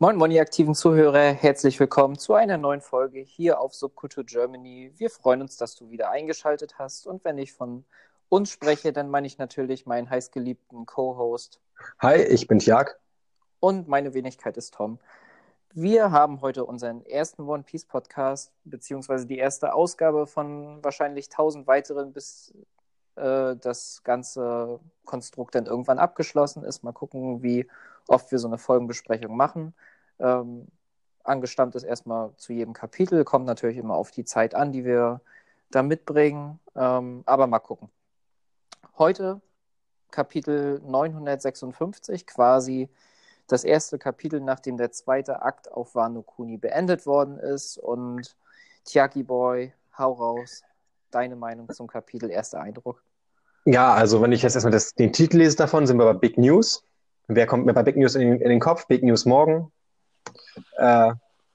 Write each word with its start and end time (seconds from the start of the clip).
Moin, 0.00 0.16
moin, 0.16 0.32
ihr 0.32 0.42
aktiven 0.42 0.74
Zuhörer. 0.74 1.30
Herzlich 1.30 1.78
willkommen 1.78 2.18
zu 2.18 2.34
einer 2.34 2.58
neuen 2.58 2.80
Folge 2.80 3.20
hier 3.20 3.60
auf 3.60 3.76
Subkultur 3.76 4.24
Germany. 4.24 4.92
Wir 4.96 5.08
freuen 5.08 5.40
uns, 5.40 5.56
dass 5.56 5.76
du 5.76 5.88
wieder 5.88 6.10
eingeschaltet 6.10 6.80
hast. 6.80 7.06
Und 7.06 7.24
wenn 7.24 7.38
ich 7.38 7.52
von 7.52 7.84
uns 8.28 8.50
spreche, 8.50 8.92
dann 8.92 9.08
meine 9.08 9.28
ich 9.28 9.38
natürlich 9.38 9.86
meinen 9.86 10.10
heißgeliebten 10.10 10.84
Co-Host. 10.86 11.60
Hi, 12.00 12.16
ich 12.16 12.48
bin 12.48 12.58
Tjag. 12.58 12.98
Und 13.60 13.86
meine 13.86 14.14
Wenigkeit 14.14 14.56
ist 14.56 14.74
Tom. 14.74 14.98
Wir 15.72 16.10
haben 16.10 16.40
heute 16.40 16.64
unseren 16.64 17.06
ersten 17.06 17.42
One 17.42 17.62
Piece 17.62 17.84
Podcast, 17.84 18.50
beziehungsweise 18.64 19.26
die 19.26 19.38
erste 19.38 19.74
Ausgabe 19.74 20.26
von 20.26 20.82
wahrscheinlich 20.82 21.28
tausend 21.28 21.68
weiteren, 21.68 22.12
bis 22.12 22.52
äh, 23.14 23.54
das 23.54 24.02
ganze 24.02 24.80
Konstrukt 25.04 25.54
dann 25.54 25.66
irgendwann 25.66 26.00
abgeschlossen 26.00 26.64
ist. 26.64 26.82
Mal 26.82 26.92
gucken, 26.92 27.44
wie 27.44 27.68
oft 28.08 28.30
wir 28.30 28.38
so 28.38 28.48
eine 28.48 28.58
Folgenbesprechung 28.58 29.36
machen. 29.36 29.74
Ähm, 30.18 30.68
angestammt 31.22 31.74
ist 31.74 31.84
erstmal 31.84 32.34
zu 32.36 32.52
jedem 32.52 32.74
Kapitel, 32.74 33.24
kommt 33.24 33.46
natürlich 33.46 33.78
immer 33.78 33.94
auf 33.94 34.10
die 34.10 34.24
Zeit 34.24 34.54
an, 34.54 34.72
die 34.72 34.84
wir 34.84 35.20
da 35.70 35.82
mitbringen. 35.82 36.60
Ähm, 36.76 37.22
aber 37.26 37.46
mal 37.46 37.58
gucken. 37.58 37.88
Heute 38.98 39.40
Kapitel 40.10 40.80
956, 40.84 42.26
quasi 42.26 42.88
das 43.46 43.64
erste 43.64 43.98
Kapitel, 43.98 44.40
nachdem 44.40 44.76
der 44.76 44.92
zweite 44.92 45.42
Akt 45.42 45.70
auf 45.70 45.94
Wano 45.94 46.22
Kuni 46.22 46.56
beendet 46.56 47.04
worden 47.04 47.38
ist. 47.38 47.78
Und 47.78 48.36
Tiaki 48.84 49.22
Boy, 49.22 49.72
hau 49.98 50.12
raus. 50.12 50.62
Deine 51.10 51.36
Meinung 51.36 51.68
zum 51.70 51.86
Kapitel, 51.86 52.30
erster 52.30 52.60
Eindruck. 52.60 53.02
Ja, 53.64 53.94
also 53.94 54.20
wenn 54.20 54.32
ich 54.32 54.42
jetzt 54.42 54.54
erstmal 54.54 54.72
das, 54.72 54.94
den 54.94 55.12
Titel 55.12 55.38
lese 55.38 55.56
davon, 55.56 55.86
sind 55.86 55.96
wir 55.98 56.04
bei 56.04 56.18
Big 56.18 56.38
News. 56.38 56.84
Wer 57.26 57.46
kommt 57.46 57.66
mir 57.66 57.72
bei 57.72 57.82
Big 57.82 57.96
News 57.96 58.14
in 58.14 58.20
den, 58.20 58.40
in 58.40 58.48
den 58.48 58.60
Kopf? 58.60 58.86
Big 58.86 59.02
News 59.02 59.24
morgen. 59.24 59.72
Äh, 60.76 61.12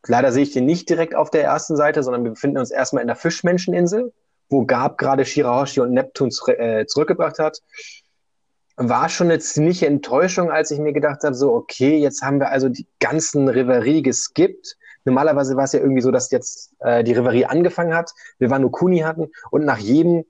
leider 0.07 0.31
sehe 0.31 0.43
ich 0.43 0.51
den 0.51 0.65
nicht 0.65 0.89
direkt 0.89 1.15
auf 1.15 1.29
der 1.29 1.43
ersten 1.43 1.75
Seite, 1.75 2.01
sondern 2.03 2.23
wir 2.23 2.31
befinden 2.31 2.57
uns 2.57 2.71
erstmal 2.71 3.01
in 3.01 3.07
der 3.07 3.15
Fischmenscheninsel, 3.15 4.11
wo 4.49 4.65
Gab 4.65 4.97
gerade 4.97 5.25
Shirahoshi 5.25 5.81
und 5.81 5.91
Neptun 5.91 6.29
äh, 6.47 6.85
zurückgebracht 6.85 7.39
hat. 7.39 7.59
War 8.77 9.09
schon 9.09 9.27
eine 9.27 9.39
ziemliche 9.39 9.87
Enttäuschung, 9.87 10.49
als 10.49 10.71
ich 10.71 10.79
mir 10.79 10.93
gedacht 10.93 11.23
habe, 11.23 11.35
so, 11.35 11.53
okay, 11.53 11.97
jetzt 11.97 12.23
haben 12.23 12.39
wir 12.39 12.49
also 12.49 12.69
die 12.69 12.87
ganzen 12.99 13.47
Reverie 13.47 14.01
geskippt. 14.01 14.77
Normalerweise 15.05 15.55
war 15.55 15.65
es 15.65 15.73
ja 15.73 15.79
irgendwie 15.79 16.01
so, 16.01 16.11
dass 16.11 16.31
jetzt 16.31 16.73
äh, 16.79 17.03
die 17.03 17.13
Reverie 17.13 17.45
angefangen 17.45 17.93
hat, 17.93 18.11
wir 18.37 18.49
Wano 18.49 18.69
Kuni 18.69 18.99
hatten 18.99 19.27
und 19.51 19.65
nach 19.65 19.77
jedem 19.77 20.25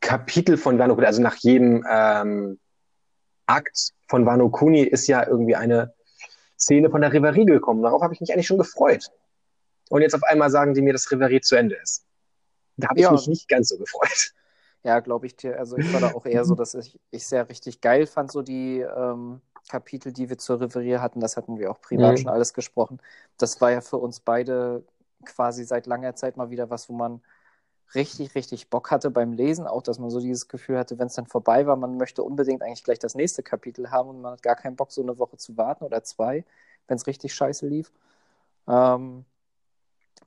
Kapitel 0.00 0.56
von 0.56 0.78
Wano 0.78 0.94
also 0.94 1.22
nach 1.22 1.36
jedem 1.36 1.84
ähm, 1.88 2.58
Akt 3.46 3.92
von 4.08 4.26
Wano 4.26 4.48
Kuni 4.48 4.82
ist 4.82 5.06
ja 5.06 5.26
irgendwie 5.26 5.56
eine 5.56 5.94
Szene 6.58 6.90
von 6.90 7.00
der 7.00 7.12
Reverie 7.12 7.46
gekommen. 7.46 7.82
Darauf 7.82 8.02
habe 8.02 8.14
ich 8.14 8.20
mich 8.20 8.32
eigentlich 8.32 8.46
schon 8.46 8.58
gefreut. 8.58 9.10
Und 9.88 10.02
jetzt 10.02 10.14
auf 10.14 10.22
einmal 10.22 10.50
sagen 10.50 10.74
die 10.74 10.82
mir, 10.82 10.92
dass 10.92 11.10
Reverie 11.10 11.40
zu 11.40 11.56
Ende 11.56 11.76
ist. 11.76 12.04
Da 12.76 12.88
habe 12.88 12.98
ich 12.98 13.04
ja. 13.04 13.12
mich 13.12 13.26
nicht 13.26 13.48
ganz 13.48 13.68
so 13.68 13.78
gefreut. 13.78 14.32
Ja, 14.84 15.00
glaube 15.00 15.26
ich 15.26 15.36
dir. 15.36 15.58
Also 15.58 15.76
ich 15.76 15.92
war 15.92 16.00
da 16.00 16.12
auch 16.12 16.26
eher 16.26 16.44
so, 16.44 16.54
dass 16.54 16.74
ich, 16.74 16.98
ich 17.10 17.26
sehr 17.26 17.48
richtig 17.48 17.80
geil 17.80 18.06
fand, 18.06 18.32
so 18.32 18.42
die 18.42 18.80
ähm, 18.80 19.40
Kapitel, 19.68 20.12
die 20.12 20.28
wir 20.28 20.38
zur 20.38 20.60
Reverie 20.60 20.98
hatten. 20.98 21.20
Das 21.20 21.36
hatten 21.36 21.58
wir 21.58 21.70
auch 21.70 21.80
privat 21.80 22.12
mhm. 22.12 22.16
schon 22.16 22.30
alles 22.30 22.52
gesprochen. 22.52 22.98
Das 23.38 23.60
war 23.60 23.70
ja 23.70 23.80
für 23.80 23.98
uns 23.98 24.20
beide 24.20 24.84
quasi 25.24 25.64
seit 25.64 25.86
langer 25.86 26.16
Zeit 26.16 26.36
mal 26.36 26.50
wieder 26.50 26.68
was, 26.68 26.88
wo 26.88 26.94
man 26.94 27.22
richtig, 27.94 28.34
richtig 28.34 28.70
Bock 28.70 28.90
hatte 28.90 29.10
beim 29.10 29.32
Lesen, 29.32 29.66
auch 29.66 29.82
dass 29.82 29.98
man 29.98 30.10
so 30.10 30.20
dieses 30.20 30.48
Gefühl 30.48 30.78
hatte, 30.78 30.98
wenn 30.98 31.06
es 31.06 31.14
dann 31.14 31.26
vorbei 31.26 31.66
war, 31.66 31.76
man 31.76 31.96
möchte 31.96 32.22
unbedingt 32.22 32.62
eigentlich 32.62 32.84
gleich 32.84 32.98
das 32.98 33.14
nächste 33.14 33.42
Kapitel 33.42 33.90
haben 33.90 34.08
und 34.10 34.20
man 34.20 34.32
hat 34.32 34.42
gar 34.42 34.56
keinen 34.56 34.76
Bock, 34.76 34.92
so 34.92 35.02
eine 35.02 35.18
Woche 35.18 35.36
zu 35.36 35.56
warten 35.56 35.84
oder 35.84 36.02
zwei, 36.02 36.44
wenn 36.88 36.96
es 36.96 37.06
richtig 37.06 37.34
scheiße 37.34 37.66
lief. 37.66 37.92
Ähm, 38.68 39.24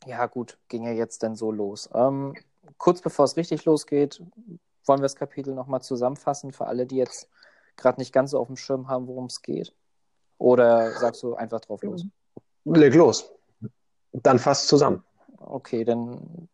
ja, 0.06 0.26
gut, 0.28 0.58
ging 0.68 0.84
ja 0.84 0.92
jetzt 0.92 1.24
dann 1.24 1.36
so 1.36 1.52
los. 1.52 1.90
Ähm, 1.94 2.36
kurz 2.78 3.02
bevor 3.02 3.26
es 3.26 3.38
richtig 3.38 3.66
losgeht, 3.66 4.22
wollen 4.86 5.00
wir 5.00 5.06
das 5.06 5.16
Kapitel 5.16 5.54
nochmal 5.54 5.82
zusammenfassen 5.82 6.52
für 6.52 6.68
alle, 6.68 6.86
die 6.86 6.98
jetzt 6.98 7.30
gerade 7.76 8.00
nicht 8.00 8.14
ganz 8.14 8.32
so 8.32 8.40
auf 8.40 8.48
dem 8.48 8.58
Schirm 8.58 8.88
haben, 8.88 9.08
worum 9.08 9.26
es 9.26 9.42
geht? 9.42 9.74
Oder 10.38 10.92
sagst 10.92 11.24
du 11.24 11.36
einfach 11.36 11.62
drauf 11.62 11.82
los? 11.84 12.06
Leg 12.66 12.94
los. 12.94 13.32
Dann 14.12 14.40
fast 14.40 14.68
zusammen. 14.68 15.04
Okay, 15.38 15.84
dann 15.84 16.50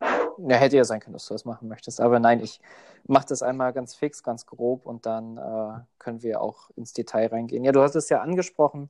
ja, 0.48 0.58
hätte 0.58 0.78
ja 0.78 0.84
sein 0.84 1.00
können, 1.00 1.14
dass 1.14 1.28
du 1.28 1.34
das 1.34 1.46
machen 1.46 1.68
möchtest. 1.68 2.02
Aber 2.02 2.20
nein, 2.20 2.40
ich 2.40 2.62
mache 3.06 3.28
das 3.28 3.44
einmal 3.44 3.74
ganz 3.74 3.96
fix, 3.96 4.24
ganz 4.24 4.46
grob 4.46 4.86
und 4.86 5.06
dann 5.06 5.38
äh, 5.38 5.80
können 6.00 6.22
wir 6.24 6.42
auch 6.42 6.70
ins 6.76 6.94
Detail 6.94 7.28
reingehen. 7.28 7.64
Ja, 7.64 7.72
du 7.72 7.82
hast 7.82 7.96
es 7.96 8.10
ja 8.10 8.22
angesprochen, 8.22 8.90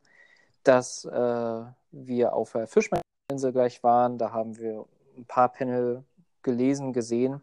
dass 0.64 1.06
äh, 1.06 1.64
wir 1.92 2.34
auf 2.34 2.54
der 2.54 2.68
Fischmeinsel 2.68 3.52
gleich 3.52 3.84
waren. 3.84 4.18
Da 4.18 4.32
haben 4.32 4.58
wir 4.58 4.86
ein 5.18 5.26
paar 5.26 5.50
Panel 5.50 6.04
gelesen, 6.44 6.94
gesehen, 6.94 7.42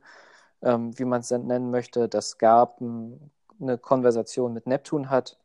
ähm, 0.62 0.98
wie 0.98 1.04
man 1.04 1.20
es 1.20 1.30
nennen 1.30 1.70
möchte. 1.70 2.08
Das 2.08 2.38
gab 2.38 2.80
ein, 2.80 3.30
eine 3.60 3.78
Konversation 3.78 4.52
mit 4.52 4.66
Neptun 4.66 5.10
hat 5.10 5.38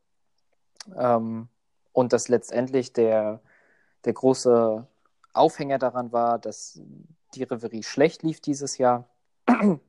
ähm, 0.96 1.48
und 1.92 2.14
dass 2.14 2.28
letztendlich 2.30 2.94
der, 2.94 3.42
der 4.06 4.14
große 4.14 4.88
Aufhänger 5.34 5.80
daran 5.80 6.12
war, 6.12 6.40
dass 6.40 6.80
die 7.36 7.44
Reverie 7.44 7.84
schlecht 7.84 8.24
lief 8.24 8.40
dieses 8.42 8.78
Jahr. 8.78 9.10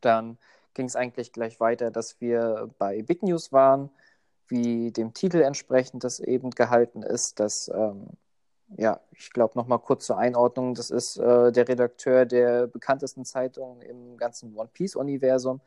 Dann 0.00 0.38
ging 0.74 0.86
es 0.86 0.96
eigentlich 0.96 1.32
gleich 1.32 1.60
weiter, 1.60 1.90
dass 1.90 2.20
wir 2.20 2.70
bei 2.78 3.02
Big 3.02 3.22
News 3.22 3.52
waren, 3.52 3.90
wie 4.46 4.92
dem 4.92 5.12
Titel 5.14 5.42
entsprechend 5.42 6.04
das 6.04 6.20
eben 6.20 6.50
gehalten 6.50 7.02
ist, 7.02 7.40
dass, 7.40 7.68
ähm, 7.68 8.06
ja, 8.76 9.00
ich 9.12 9.32
glaube 9.32 9.58
nochmal 9.58 9.78
kurz 9.78 10.06
zur 10.06 10.18
Einordnung, 10.18 10.74
das 10.74 10.90
ist 10.90 11.16
äh, 11.18 11.52
der 11.52 11.68
Redakteur 11.68 12.26
der 12.26 12.66
bekanntesten 12.66 13.24
Zeitung 13.24 13.82
im 13.82 14.16
ganzen 14.16 14.56
One 14.56 14.70
Piece-Universum. 14.72 15.60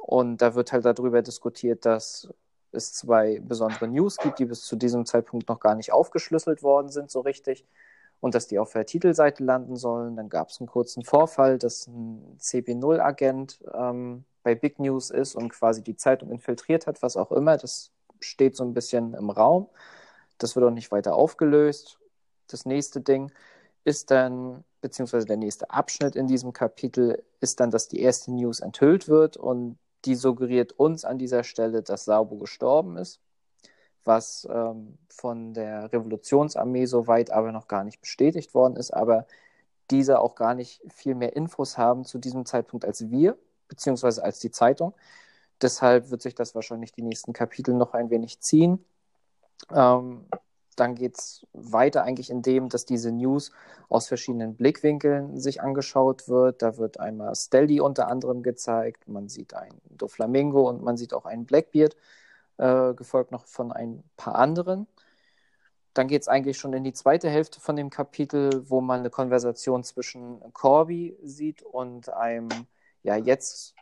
Und 0.00 0.38
da 0.42 0.54
wird 0.54 0.72
halt 0.72 0.84
darüber 0.84 1.22
diskutiert, 1.22 1.84
dass 1.86 2.28
es 2.72 2.94
zwei 2.94 3.40
besondere 3.40 3.88
News 3.88 4.16
gibt, 4.16 4.38
die 4.38 4.46
bis 4.46 4.62
zu 4.62 4.76
diesem 4.76 5.06
Zeitpunkt 5.06 5.48
noch 5.48 5.60
gar 5.60 5.74
nicht 5.74 5.92
aufgeschlüsselt 5.92 6.62
worden 6.62 6.88
sind, 6.88 7.10
so 7.10 7.20
richtig 7.20 7.64
und 8.22 8.36
dass 8.36 8.46
die 8.46 8.60
auf 8.60 8.72
der 8.72 8.86
Titelseite 8.86 9.42
landen 9.42 9.74
sollen. 9.74 10.14
Dann 10.14 10.28
gab 10.28 10.48
es 10.48 10.60
einen 10.60 10.68
kurzen 10.68 11.02
Vorfall, 11.04 11.58
dass 11.58 11.88
ein 11.88 12.38
CP0-Agent 12.38 13.58
ähm, 13.74 14.24
bei 14.44 14.54
Big 14.54 14.78
News 14.78 15.10
ist 15.10 15.34
und 15.34 15.48
quasi 15.48 15.82
die 15.82 15.96
Zeitung 15.96 16.30
infiltriert 16.30 16.86
hat, 16.86 17.02
was 17.02 17.16
auch 17.16 17.32
immer. 17.32 17.56
Das 17.56 17.90
steht 18.20 18.54
so 18.54 18.62
ein 18.62 18.74
bisschen 18.74 19.14
im 19.14 19.28
Raum. 19.28 19.68
Das 20.38 20.54
wird 20.54 20.64
auch 20.64 20.70
nicht 20.70 20.92
weiter 20.92 21.16
aufgelöst. 21.16 21.98
Das 22.46 22.64
nächste 22.64 23.00
Ding 23.00 23.32
ist 23.82 24.12
dann, 24.12 24.62
beziehungsweise 24.80 25.26
der 25.26 25.36
nächste 25.36 25.70
Abschnitt 25.70 26.14
in 26.14 26.28
diesem 26.28 26.52
Kapitel 26.52 27.24
ist 27.40 27.58
dann, 27.58 27.72
dass 27.72 27.88
die 27.88 28.02
erste 28.02 28.30
News 28.30 28.60
enthüllt 28.60 29.08
wird 29.08 29.36
und 29.36 29.78
die 30.04 30.14
suggeriert 30.14 30.70
uns 30.70 31.04
an 31.04 31.18
dieser 31.18 31.42
Stelle, 31.42 31.82
dass 31.82 32.04
Sabo 32.04 32.36
gestorben 32.36 32.96
ist 32.98 33.20
was 34.04 34.46
ähm, 34.50 34.98
von 35.08 35.54
der 35.54 35.92
Revolutionsarmee 35.92 36.86
soweit 36.86 37.30
aber 37.30 37.52
noch 37.52 37.68
gar 37.68 37.84
nicht 37.84 38.00
bestätigt 38.00 38.54
worden 38.54 38.76
ist, 38.76 38.92
aber 38.92 39.26
diese 39.90 40.20
auch 40.20 40.34
gar 40.34 40.54
nicht 40.54 40.82
viel 40.92 41.14
mehr 41.14 41.36
Infos 41.36 41.76
haben 41.78 42.04
zu 42.04 42.18
diesem 42.18 42.46
Zeitpunkt 42.46 42.84
als 42.84 43.10
wir, 43.10 43.36
beziehungsweise 43.68 44.24
als 44.24 44.38
die 44.38 44.50
Zeitung. 44.50 44.94
Deshalb 45.60 46.10
wird 46.10 46.22
sich 46.22 46.34
das 46.34 46.54
wahrscheinlich 46.54 46.92
die 46.92 47.02
nächsten 47.02 47.32
Kapitel 47.32 47.74
noch 47.74 47.94
ein 47.94 48.10
wenig 48.10 48.40
ziehen. 48.40 48.84
Ähm, 49.70 50.26
dann 50.76 50.94
geht 50.94 51.18
es 51.18 51.46
weiter 51.52 52.02
eigentlich 52.02 52.30
in 52.30 52.42
dem, 52.42 52.68
dass 52.68 52.86
diese 52.86 53.12
News 53.12 53.52
aus 53.88 54.08
verschiedenen 54.08 54.56
Blickwinkeln 54.56 55.38
sich 55.38 55.60
angeschaut 55.60 56.28
wird. 56.28 56.62
Da 56.62 56.78
wird 56.78 56.98
einmal 56.98 57.34
Stelly 57.34 57.80
unter 57.80 58.08
anderem 58.08 58.42
gezeigt, 58.42 59.06
man 59.06 59.28
sieht 59.28 59.54
ein 59.54 59.72
Doflamingo 59.90 60.68
und 60.68 60.82
man 60.82 60.96
sieht 60.96 61.12
auch 61.12 61.26
einen 61.26 61.44
Blackbeard 61.44 61.94
äh, 62.58 62.94
gefolgt 62.94 63.32
noch 63.32 63.46
von 63.46 63.72
ein 63.72 64.02
paar 64.16 64.34
anderen. 64.36 64.86
Dann 65.94 66.08
geht 66.08 66.22
es 66.22 66.28
eigentlich 66.28 66.58
schon 66.58 66.72
in 66.72 66.84
die 66.84 66.94
zweite 66.94 67.28
Hälfte 67.28 67.60
von 67.60 67.76
dem 67.76 67.90
Kapitel, 67.90 68.68
wo 68.68 68.80
man 68.80 69.00
eine 69.00 69.10
Konversation 69.10 69.84
zwischen 69.84 70.40
Corby 70.52 71.18
sieht 71.22 71.62
und 71.62 72.08
einem 72.08 72.48
ja 73.02 73.16
jetzt 73.16 73.74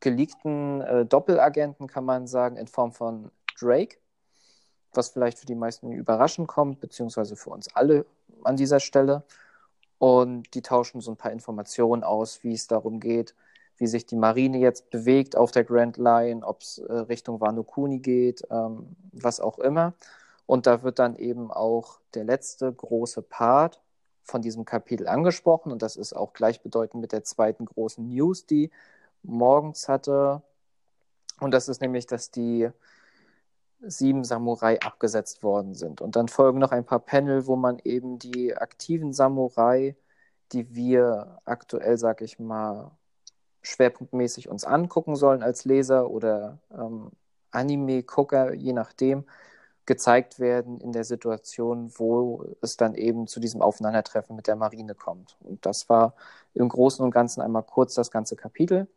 geleakten 0.00 0.80
äh, 0.82 1.06
Doppelagenten, 1.06 1.86
kann 1.86 2.04
man 2.04 2.26
sagen, 2.26 2.56
in 2.56 2.66
Form 2.66 2.92
von 2.92 3.30
Drake, 3.58 3.98
was 4.92 5.10
vielleicht 5.10 5.38
für 5.38 5.46
die 5.46 5.54
meisten 5.54 5.92
überraschend 5.92 6.48
kommt, 6.48 6.80
beziehungsweise 6.80 7.36
für 7.36 7.50
uns 7.50 7.74
alle 7.74 8.06
an 8.44 8.56
dieser 8.56 8.80
Stelle. 8.80 9.24
Und 9.98 10.54
die 10.54 10.62
tauschen 10.62 11.00
so 11.00 11.10
ein 11.10 11.16
paar 11.16 11.32
Informationen 11.32 12.04
aus, 12.04 12.44
wie 12.44 12.52
es 12.52 12.66
darum 12.66 13.00
geht, 13.00 13.34
wie 13.78 13.86
sich 13.86 14.06
die 14.06 14.16
Marine 14.16 14.58
jetzt 14.58 14.90
bewegt 14.90 15.36
auf 15.36 15.50
der 15.50 15.64
Grand 15.64 15.96
Line, 15.96 16.46
ob 16.46 16.62
es 16.62 16.78
äh, 16.78 16.92
Richtung 16.92 17.40
Wano 17.40 17.62
Kuni 17.62 17.98
geht, 17.98 18.42
ähm, 18.50 18.96
was 19.12 19.40
auch 19.40 19.58
immer. 19.58 19.94
Und 20.46 20.66
da 20.66 20.82
wird 20.82 20.98
dann 20.98 21.16
eben 21.16 21.50
auch 21.50 22.00
der 22.14 22.24
letzte 22.24 22.72
große 22.72 23.22
Part 23.22 23.80
von 24.22 24.42
diesem 24.42 24.64
Kapitel 24.64 25.08
angesprochen. 25.08 25.72
Und 25.72 25.82
das 25.82 25.96
ist 25.96 26.14
auch 26.14 26.32
gleichbedeutend 26.32 27.00
mit 27.00 27.12
der 27.12 27.24
zweiten 27.24 27.66
großen 27.66 28.08
News, 28.08 28.46
die 28.46 28.70
morgens 29.22 29.88
hatte. 29.88 30.42
Und 31.40 31.52
das 31.52 31.68
ist 31.68 31.80
nämlich, 31.80 32.06
dass 32.06 32.30
die 32.30 32.70
sieben 33.80 34.24
Samurai 34.24 34.80
abgesetzt 34.80 35.42
worden 35.42 35.74
sind. 35.74 36.00
Und 36.00 36.16
dann 36.16 36.28
folgen 36.28 36.58
noch 36.58 36.72
ein 36.72 36.84
paar 36.84 37.00
Panel, 37.00 37.46
wo 37.46 37.56
man 37.56 37.78
eben 37.84 38.18
die 38.18 38.56
aktiven 38.56 39.12
Samurai, 39.12 39.96
die 40.52 40.74
wir 40.74 41.40
aktuell, 41.44 41.98
sag 41.98 42.22
ich 42.22 42.38
mal, 42.38 42.92
schwerpunktmäßig 43.66 44.48
uns 44.48 44.64
angucken 44.64 45.16
sollen 45.16 45.42
als 45.42 45.64
Leser 45.64 46.10
oder 46.10 46.58
ähm, 46.72 47.10
Anime-Gucker, 47.50 48.54
je 48.54 48.72
nachdem, 48.72 49.24
gezeigt 49.86 50.40
werden 50.40 50.80
in 50.80 50.92
der 50.92 51.04
Situation, 51.04 51.90
wo 51.96 52.44
es 52.60 52.76
dann 52.76 52.94
eben 52.94 53.26
zu 53.26 53.40
diesem 53.40 53.62
Aufeinandertreffen 53.62 54.34
mit 54.34 54.46
der 54.46 54.56
Marine 54.56 54.94
kommt. 54.94 55.36
Und 55.40 55.64
das 55.64 55.88
war 55.88 56.14
im 56.54 56.68
Großen 56.68 57.04
und 57.04 57.12
Ganzen 57.12 57.40
einmal 57.40 57.62
kurz 57.62 57.94
das 57.94 58.10
ganze 58.10 58.36
Kapitel. 58.36 58.88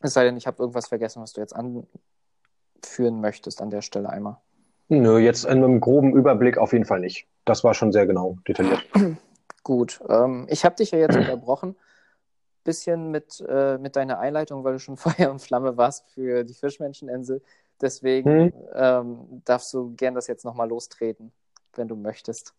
Es 0.00 0.14
sei 0.14 0.24
denn, 0.24 0.36
ich 0.36 0.46
habe 0.46 0.62
irgendwas 0.62 0.88
vergessen, 0.88 1.22
was 1.22 1.32
du 1.32 1.40
jetzt 1.40 1.54
anführen 1.54 3.20
möchtest 3.20 3.60
an 3.60 3.70
der 3.70 3.82
Stelle 3.82 4.08
einmal. 4.08 4.38
Nö, 4.88 5.18
jetzt 5.18 5.44
in 5.44 5.64
einem 5.64 5.80
groben 5.80 6.14
Überblick 6.14 6.58
auf 6.58 6.72
jeden 6.72 6.84
Fall 6.84 7.00
nicht. 7.00 7.26
Das 7.44 7.62
war 7.64 7.74
schon 7.74 7.92
sehr 7.92 8.06
genau 8.06 8.38
detailliert. 8.48 8.84
Gut, 9.62 10.00
ähm, 10.08 10.46
ich 10.48 10.64
habe 10.64 10.74
dich 10.74 10.90
ja 10.90 10.98
jetzt 10.98 11.16
unterbrochen 11.16 11.76
bisschen 12.64 13.10
mit, 13.10 13.44
äh, 13.48 13.78
mit 13.78 13.96
deiner 13.96 14.18
Einleitung, 14.18 14.64
weil 14.64 14.74
du 14.74 14.78
schon 14.78 14.96
Feuer 14.98 15.30
und 15.30 15.40
Flamme 15.40 15.76
warst 15.76 16.08
für 16.10 16.44
die 16.44 16.54
Fischmenscheninsel. 16.54 17.42
Deswegen 17.80 18.30
hm. 18.30 18.52
ähm, 18.74 19.42
darfst 19.44 19.72
du 19.74 19.94
gern 19.96 20.14
das 20.14 20.26
jetzt 20.28 20.44
nochmal 20.44 20.68
lostreten, 20.68 21.32
wenn 21.74 21.88
du 21.88 21.96
möchtest. 21.96 22.54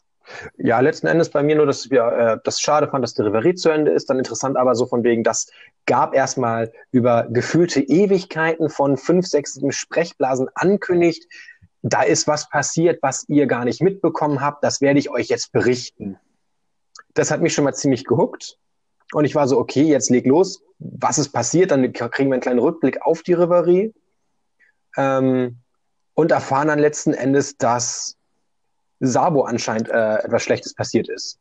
Ja, 0.57 0.79
letzten 0.79 1.07
Endes 1.07 1.29
bei 1.29 1.43
mir 1.43 1.55
nur, 1.55 1.65
dass 1.65 1.89
wir 1.89 2.03
äh, 2.03 2.39
das 2.43 2.61
schade 2.61 2.87
fand, 2.87 3.03
dass 3.03 3.13
die 3.13 3.21
Reverie 3.21 3.55
zu 3.55 3.69
Ende 3.69 3.91
ist. 3.91 4.09
Dann 4.09 4.17
interessant 4.17 4.57
aber 4.57 4.75
so 4.75 4.85
von 4.85 5.03
wegen, 5.03 5.23
das 5.23 5.47
gab 5.85 6.13
erstmal 6.13 6.71
über 6.91 7.27
gefühlte 7.29 7.81
Ewigkeiten 7.81 8.69
von 8.69 8.97
fünf, 8.97 9.27
sechs, 9.27 9.59
Sprechblasen 9.69 10.49
ankündigt. 10.55 11.27
Da 11.81 12.03
ist 12.03 12.27
was 12.27 12.49
passiert, 12.49 12.99
was 13.01 13.27
ihr 13.27 13.47
gar 13.47 13.65
nicht 13.65 13.81
mitbekommen 13.81 14.39
habt. 14.39 14.63
Das 14.63 14.79
werde 14.79 14.99
ich 14.99 15.09
euch 15.09 15.27
jetzt 15.27 15.51
berichten. 15.51 16.17
Das 17.13 17.29
hat 17.29 17.41
mich 17.41 17.53
schon 17.53 17.65
mal 17.65 17.73
ziemlich 17.73 18.05
gehuckt. 18.05 18.57
Und 19.13 19.25
ich 19.25 19.35
war 19.35 19.47
so, 19.47 19.57
okay, 19.59 19.83
jetzt 19.83 20.09
leg 20.09 20.25
los. 20.25 20.61
Was 20.79 21.17
ist 21.17 21.29
passiert? 21.29 21.71
Dann 21.71 21.93
kriegen 21.93 22.29
wir 22.29 22.35
einen 22.35 22.41
kleinen 22.41 22.59
Rückblick 22.59 23.01
auf 23.01 23.21
die 23.23 23.33
Reverie. 23.33 23.93
Ähm, 24.97 25.59
und 26.15 26.31
erfahren 26.31 26.67
dann 26.67 26.79
letzten 26.79 27.13
Endes, 27.13 27.57
dass 27.57 28.17
Sabo 28.99 29.43
anscheinend 29.43 29.89
äh, 29.89 30.17
etwas 30.17 30.43
Schlechtes 30.43 30.75
passiert 30.75 31.09
ist. 31.09 31.39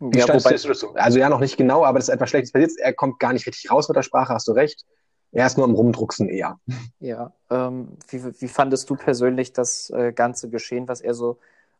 Wie 0.00 0.18
ja, 0.18 0.26
wobei, 0.26 0.56
also 0.94 1.18
ja, 1.18 1.28
noch 1.28 1.40
nicht 1.40 1.56
genau, 1.56 1.84
aber 1.84 1.98
das 1.98 2.08
ist 2.08 2.14
etwas 2.14 2.30
Schlechtes 2.30 2.52
passiert. 2.52 2.72
Er 2.78 2.94
kommt 2.94 3.18
gar 3.18 3.32
nicht 3.32 3.46
richtig 3.46 3.70
raus 3.70 3.88
mit 3.88 3.96
der 3.96 4.02
Sprache, 4.02 4.32
hast 4.32 4.48
du 4.48 4.52
recht. 4.52 4.84
Er 5.32 5.46
ist 5.46 5.56
nur 5.56 5.66
am 5.66 5.74
Rumdrucksen 5.74 6.28
eher. 6.28 6.58
Ja, 7.00 7.32
ähm, 7.50 7.98
wie, 8.08 8.24
wie 8.40 8.48
fandest 8.48 8.88
du 8.88 8.96
persönlich 8.96 9.52
das 9.52 9.90
äh, 9.90 10.12
ganze 10.12 10.48
Geschehen, 10.48 10.88
was 10.88 11.00
er 11.00 11.14
so 11.14 11.38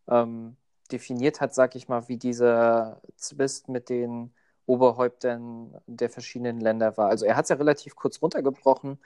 ähm, 0.09 0.57
definiert 0.93 1.41
hat, 1.41 1.55
sag 1.55 1.77
ich 1.77 1.89
mal, 1.89 2.09
wie 2.09 2.17
dieser 2.19 3.01
Zwist 3.17 3.69
mit 3.69 3.89
den 3.89 4.35
Oberhäuptern 4.67 5.75
der 5.87 6.11
verschiedenen 6.11 6.61
Länder 6.61 6.97
war. 6.97 7.09
Also 7.09 7.27
er 7.27 7.37
hat 7.37 7.45
es 7.45 7.49
ja 7.51 7.57
relativ 7.57 7.97
kurz 7.97 8.21
runtergebrochen, 8.23 8.99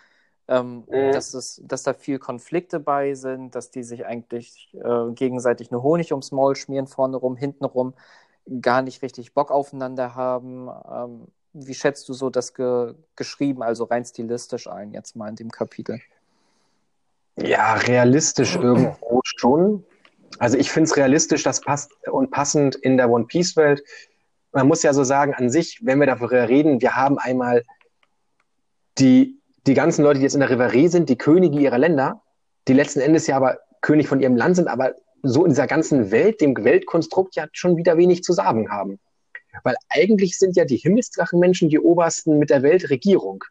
ähm, 0.49 0.85
mhm. 0.89 1.13
dass, 1.13 1.35
es, 1.35 1.61
dass 1.65 1.83
da 1.83 1.95
viel 1.95 2.19
Konflikte 2.19 2.81
bei 2.81 3.15
sind, 3.15 3.55
dass 3.55 3.71
die 3.71 3.83
sich 3.83 4.07
eigentlich 4.07 4.75
äh, 4.75 5.13
gegenseitig 5.13 5.71
nur 5.71 5.83
Honig 5.83 6.13
ums 6.13 6.33
Maul 6.33 6.57
schmieren, 6.57 6.87
vorne 6.87 7.17
rum, 7.17 7.37
hinten 7.37 7.65
rum, 7.65 7.95
gar 8.61 8.83
nicht 8.83 9.03
richtig 9.03 9.35
Bock 9.35 9.51
aufeinander 9.51 10.15
haben. 10.15 10.69
Ähm, 10.91 11.27
wie 11.53 11.75
schätzt 11.75 12.09
du 12.09 12.15
so 12.15 12.31
das 12.31 12.55
ge 12.55 12.95
geschrieben, 13.17 13.63
also 13.63 13.85
rein 13.85 14.05
stilistisch 14.05 14.69
ein, 14.69 14.93
jetzt 14.93 15.17
mal 15.17 15.29
in 15.29 15.37
dem 15.37 15.51
Kapitel? 15.51 16.01
Ja, 17.37 17.75
realistisch 17.75 18.57
irgendwo 18.63 19.21
schon. 19.25 19.85
Also 20.39 20.57
ich 20.57 20.71
finde 20.71 20.89
es 20.89 20.97
realistisch, 20.97 21.43
das 21.43 21.61
passt 21.61 21.93
und 22.07 22.31
passend 22.31 22.77
in 22.77 22.97
der 22.97 23.11
One 23.11 23.25
Piece 23.25 23.57
Welt 23.57 23.83
man 24.53 24.67
muss 24.67 24.83
ja 24.83 24.93
so 24.93 25.05
sagen, 25.05 25.35
an 25.35 25.51
sich, 25.51 25.81
wenn 25.83 26.01
wir 26.01 26.07
darüber 26.07 26.49
reden, 26.49 26.81
wir 26.81 26.97
haben 26.97 27.19
einmal 27.19 27.65
die, 28.99 29.41
die 29.67 29.75
ganzen 29.75 30.03
Leute, 30.03 30.19
die 30.19 30.25
jetzt 30.25 30.35
in 30.35 30.41
der 30.41 30.51
Reverie 30.51 30.89
sind, 30.89 31.09
die 31.09 31.19
Könige 31.19 31.59
ihrer 31.59 31.79
Länder, 31.79 32.23
die 32.67 32.73
letzten 32.73 33.01
Endes 33.01 33.27
ja 33.27 33.37
aber 33.37 33.59
König 33.81 34.09
von 34.09 34.21
ihrem 34.21 34.37
Land 34.37 34.57
sind, 34.57 34.69
aber 34.69 34.95
so 35.23 35.45
in 35.45 35.51
dieser 35.51 35.67
ganzen 35.67 36.11
Welt, 36.11 36.41
dem 36.41 36.57
Weltkonstrukt 36.57 37.37
ja 37.37 37.47
schon 37.53 37.77
wieder 37.77 37.97
wenig 37.97 38.23
zu 38.23 38.33
sagen 38.33 38.71
haben. 38.71 38.99
Weil 39.65 39.77
eigentlich 39.89 40.39
sind 40.39 40.57
ja 40.57 40.65
die 40.65 40.77
Himmelsdrachenmenschen 40.77 41.69
die 41.69 41.79
Obersten 41.79 42.39
mit 42.39 42.51
der 42.51 42.63
Weltregierung. 42.63 43.45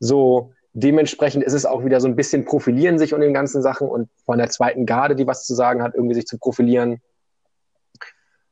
So 0.00 0.52
dementsprechend 0.72 1.44
ist 1.44 1.52
es 1.52 1.66
auch 1.66 1.84
wieder 1.84 2.00
so 2.00 2.08
ein 2.08 2.16
bisschen 2.16 2.44
profilieren 2.44 2.98
sich 2.98 3.12
und 3.12 3.20
den 3.20 3.34
ganzen 3.34 3.62
Sachen 3.62 3.88
und 3.88 4.08
von 4.24 4.38
der 4.38 4.50
zweiten 4.50 4.86
Garde, 4.86 5.14
die 5.14 5.26
was 5.26 5.44
zu 5.44 5.54
sagen 5.54 5.82
hat, 5.82 5.94
irgendwie 5.94 6.14
sich 6.14 6.26
zu 6.26 6.38
profilieren. 6.38 7.00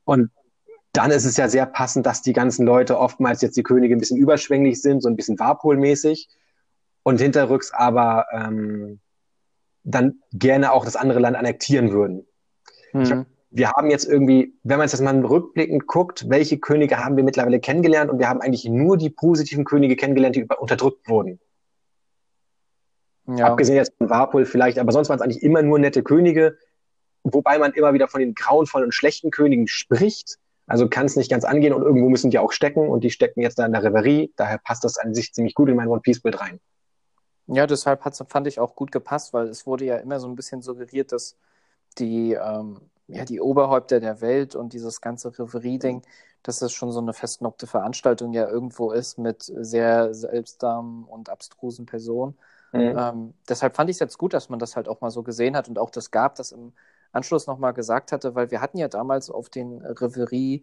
Und 0.05 0.31
dann 0.93 1.11
ist 1.11 1.25
es 1.25 1.37
ja 1.37 1.49
sehr 1.49 1.67
passend, 1.67 2.07
dass 2.07 2.23
die 2.23 2.33
ganzen 2.33 2.67
Leute 2.67 2.99
oftmals 2.99 3.43
jetzt 3.43 3.57
die 3.57 3.63
Könige 3.63 3.95
ein 3.95 4.01
bisschen 4.01 4.17
überschwänglich 4.17 4.83
sind, 4.83 5.03
so 5.03 5.09
ein 5.09 5.17
bisschen 5.17 5.39
Warpol-mäßig 5.39 6.29
und 7.03 7.21
hinterrücks 7.21 7.73
aber 7.73 8.27
ähm, 8.33 9.01
dann 9.85 10.21
gerne 10.33 10.73
auch 10.73 10.85
das 10.85 10.97
andere 10.97 11.21
Land 11.21 11.37
annektieren 11.37 11.93
würden. 11.93 12.27
Mhm. 12.93 13.03
Ich, 13.03 13.15
wir 13.53 13.73
haben 13.73 13.91
jetzt 13.91 14.05
irgendwie, 14.05 14.55
wenn 14.63 14.79
man 14.79 14.89
jetzt 14.89 15.01
mal 15.01 15.25
rückblickend 15.25 15.87
guckt, 15.87 16.29
welche 16.29 16.59
Könige 16.59 17.05
haben 17.05 17.17
wir 17.17 17.25
mittlerweile 17.25 17.61
kennengelernt 17.61 18.11
und 18.11 18.19
wir 18.19 18.29
haben 18.29 18.41
eigentlich 18.41 18.65
nur 18.65 18.97
die 18.97 19.11
positiven 19.11 19.65
Könige 19.65 19.97
kennengelernt, 19.97 20.37
die 20.37 20.45
unterdrückt 20.45 21.09
wurden. 21.09 21.41
Ja. 23.27 23.47
Abgesehen 23.47 23.77
jetzt 23.77 23.93
von 23.97 24.11
Warpol 24.11 24.45
vielleicht, 24.45 24.79
aber 24.79 24.93
sonst 24.93 25.09
waren 25.09 25.17
es 25.17 25.23
eigentlich 25.23 25.43
immer 25.43 25.63
nur 25.63 25.79
nette 25.79 26.03
Könige, 26.03 26.59
wobei 27.23 27.59
man 27.59 27.73
immer 27.73 27.93
wieder 27.93 28.09
von 28.09 28.21
den 28.21 28.35
grauenvollen 28.35 28.87
und 28.87 28.93
schlechten 28.93 29.31
Königen 29.31 29.69
spricht 29.69 30.39
also 30.71 30.89
kann 30.89 31.07
es 31.07 31.17
nicht 31.17 31.29
ganz 31.29 31.43
angehen 31.43 31.75
und 31.75 31.83
irgendwo 31.83 32.09
müssen 32.09 32.31
die 32.31 32.39
auch 32.39 32.53
stecken 32.53 32.89
und 32.89 33.03
die 33.03 33.11
stecken 33.11 33.41
jetzt 33.41 33.59
da 33.59 33.67
in 33.67 33.73
der 33.73 33.83
Reverie. 33.83 34.33
Daher 34.37 34.59
passt 34.59 34.85
das 34.85 34.99
an 34.99 35.15
sich 35.15 35.33
ziemlich 35.33 35.55
gut 35.57 35.69
in 35.69 35.75
mein 35.75 35.89
One 35.89 36.01
Piece 36.01 36.23
Bild 36.23 36.41
rein. 36.41 36.61
Ja, 37.49 37.67
deshalb 37.67 38.05
hat's, 38.05 38.23
fand 38.29 38.47
ich 38.47 38.61
auch 38.61 38.77
gut 38.77 38.93
gepasst, 38.93 39.33
weil 39.33 39.49
es 39.49 39.67
wurde 39.67 39.85
ja 39.85 39.97
immer 39.97 40.21
so 40.21 40.29
ein 40.29 40.37
bisschen 40.37 40.63
suggeriert, 40.63 41.11
dass 41.11 41.37
die, 41.99 42.35
ähm, 42.35 42.83
ja, 43.09 43.25
die 43.25 43.41
Oberhäupter 43.41 43.99
der 43.99 44.21
Welt 44.21 44.55
und 44.55 44.73
dieses 44.73 45.01
ganze 45.01 45.37
Reverie-Ding, 45.37 46.03
dass 46.45 46.61
das 46.61 46.73
schon 46.73 46.93
so 46.93 47.01
eine 47.01 47.15
festnockte 47.15 47.67
Veranstaltung 47.67 48.33
ja 48.33 48.49
irgendwo 48.49 48.93
ist 48.93 49.19
mit 49.19 49.43
sehr 49.43 50.15
seltsamen 50.15 51.03
und 51.03 51.31
abstrusen 51.31 51.85
Personen. 51.85 52.39
Mhm. 52.71 52.97
Ähm, 52.97 53.35
deshalb 53.49 53.75
fand 53.75 53.91
ich 53.91 53.97
es 53.97 54.01
jetzt 54.01 54.19
gut, 54.19 54.35
dass 54.35 54.49
man 54.49 54.61
das 54.61 54.77
halt 54.77 54.87
auch 54.87 55.01
mal 55.01 55.11
so 55.11 55.25
gesehen 55.25 55.57
hat 55.57 55.69
und 55.69 55.81
auch 55.81 55.91
das 55.91 56.12
gab, 56.12 56.37
dass 56.37 56.53
im 56.53 56.75
Anschluss 57.12 57.47
nochmal 57.47 57.73
gesagt 57.73 58.12
hatte, 58.12 58.35
weil 58.35 58.50
wir 58.50 58.61
hatten 58.61 58.79
ja 58.79 58.88
damals 58.88 59.31
auf 59.31 59.49
den 59.49 59.81
Reverie 59.83 60.62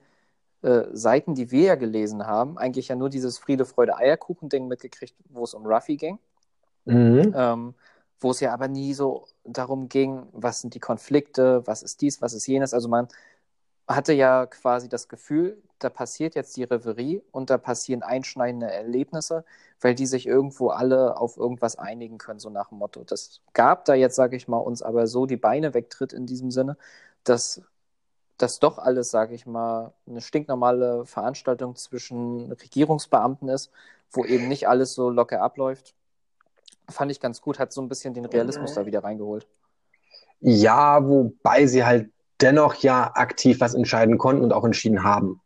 Seiten, 0.92 1.36
die 1.36 1.51
wir 1.51 1.62
ja 1.62 1.75
gelesen 1.75 2.25
haben, 2.25 2.58
eigentlich 2.58 2.88
ja 2.88 2.96
nur 2.96 3.10
dieses 3.10 3.38
Friede, 3.38 3.63
Freude, 3.63 3.96
Eierkuchen-Ding 3.96 4.68
mitgekriegt, 4.68 5.13
wo 5.30 5.44
es 5.44 5.54
um 5.54 5.68
Ruffy 5.68 5.98
ging. 5.98 6.18
Mhm. 6.86 7.32
Ähm, 7.36 7.75
wo 8.20 8.32
es 8.32 8.39
ja 8.39 8.54
aber 8.54 8.68
nie 8.68 8.94
so 8.94 9.27
darum 9.44 9.89
ging, 9.89 10.24
was 10.32 10.62
sind 10.62 10.74
die 10.74 10.80
Konflikte, 10.80 11.66
was 11.68 11.84
ist 11.84 12.01
dies, 12.01 12.22
was 12.22 12.34
ist 12.34 12.48
jenes. 12.48 12.74
Also 12.74 12.89
man 12.89 13.08
hatte 13.88 14.13
ja 14.13 14.46
quasi 14.46 14.89
das 14.89 15.08
Gefühl, 15.08 15.62
da 15.79 15.89
passiert 15.89 16.36
jetzt 16.36 16.58
die 16.58 16.63
Reverie 16.63 17.24
und 17.32 17.50
da 17.50 17.58
passieren 17.58 18.03
einschneidende 18.03 18.72
Erlebnisse, 18.72 19.46
weil 19.79 19.96
die 19.96 20.08
sich 20.08 20.25
irgendwo 20.25 20.70
alle 20.70 21.17
auf 21.17 21.38
irgendwas 21.38 21.77
einigen 21.77 22.17
können, 22.17 22.39
so 22.39 22.50
nach 22.50 22.70
dem 22.70 22.79
Motto. 22.79 23.03
Das 23.03 23.41
gab 23.53 23.86
da 23.86 23.94
jetzt, 23.94 24.15
sage 24.15 24.36
ich 24.36 24.48
mal, 24.48 24.58
uns 24.58 24.82
aber 24.82 25.08
so 25.08 25.25
die 25.25 25.38
Beine 25.38 25.74
wegtritt 25.74 26.13
in 26.13 26.25
diesem 26.25 26.51
Sinne, 26.51 26.77
dass 27.24 27.62
das 28.38 28.60
doch 28.60 28.77
alles, 28.77 29.10
sage 29.10 29.36
ich 29.36 29.46
mal, 29.46 29.94
eine 30.08 30.22
stinknormale 30.22 31.06
Veranstaltung 31.06 31.75
zwischen 31.75 32.51
Regierungsbeamten 32.51 33.50
ist, 33.50 33.72
wo 34.12 34.25
eben 34.25 34.48
nicht 34.48 34.67
alles 34.67 34.94
so 34.94 35.10
locker 35.10 35.41
abläuft. 35.41 35.96
Fand 36.89 37.12
ich 37.12 37.20
ganz 37.20 37.41
gut, 37.41 37.60
hat 37.60 37.74
so 37.74 37.82
ein 37.82 37.89
bisschen 37.89 38.13
den 38.13 38.25
Realismus 38.25 38.74
da 38.74 38.86
wieder 38.86 39.03
reingeholt. 39.03 39.48
Ja, 40.39 41.06
wobei 41.06 41.65
sie 41.65 41.84
halt 41.84 42.12
dennoch 42.41 42.75
ja 42.75 43.12
aktiv 43.15 43.60
was 43.60 43.74
entscheiden 43.74 44.17
konnten 44.17 44.44
und 44.44 44.53
auch 44.53 44.63
entschieden 44.63 45.03
haben. 45.03 45.41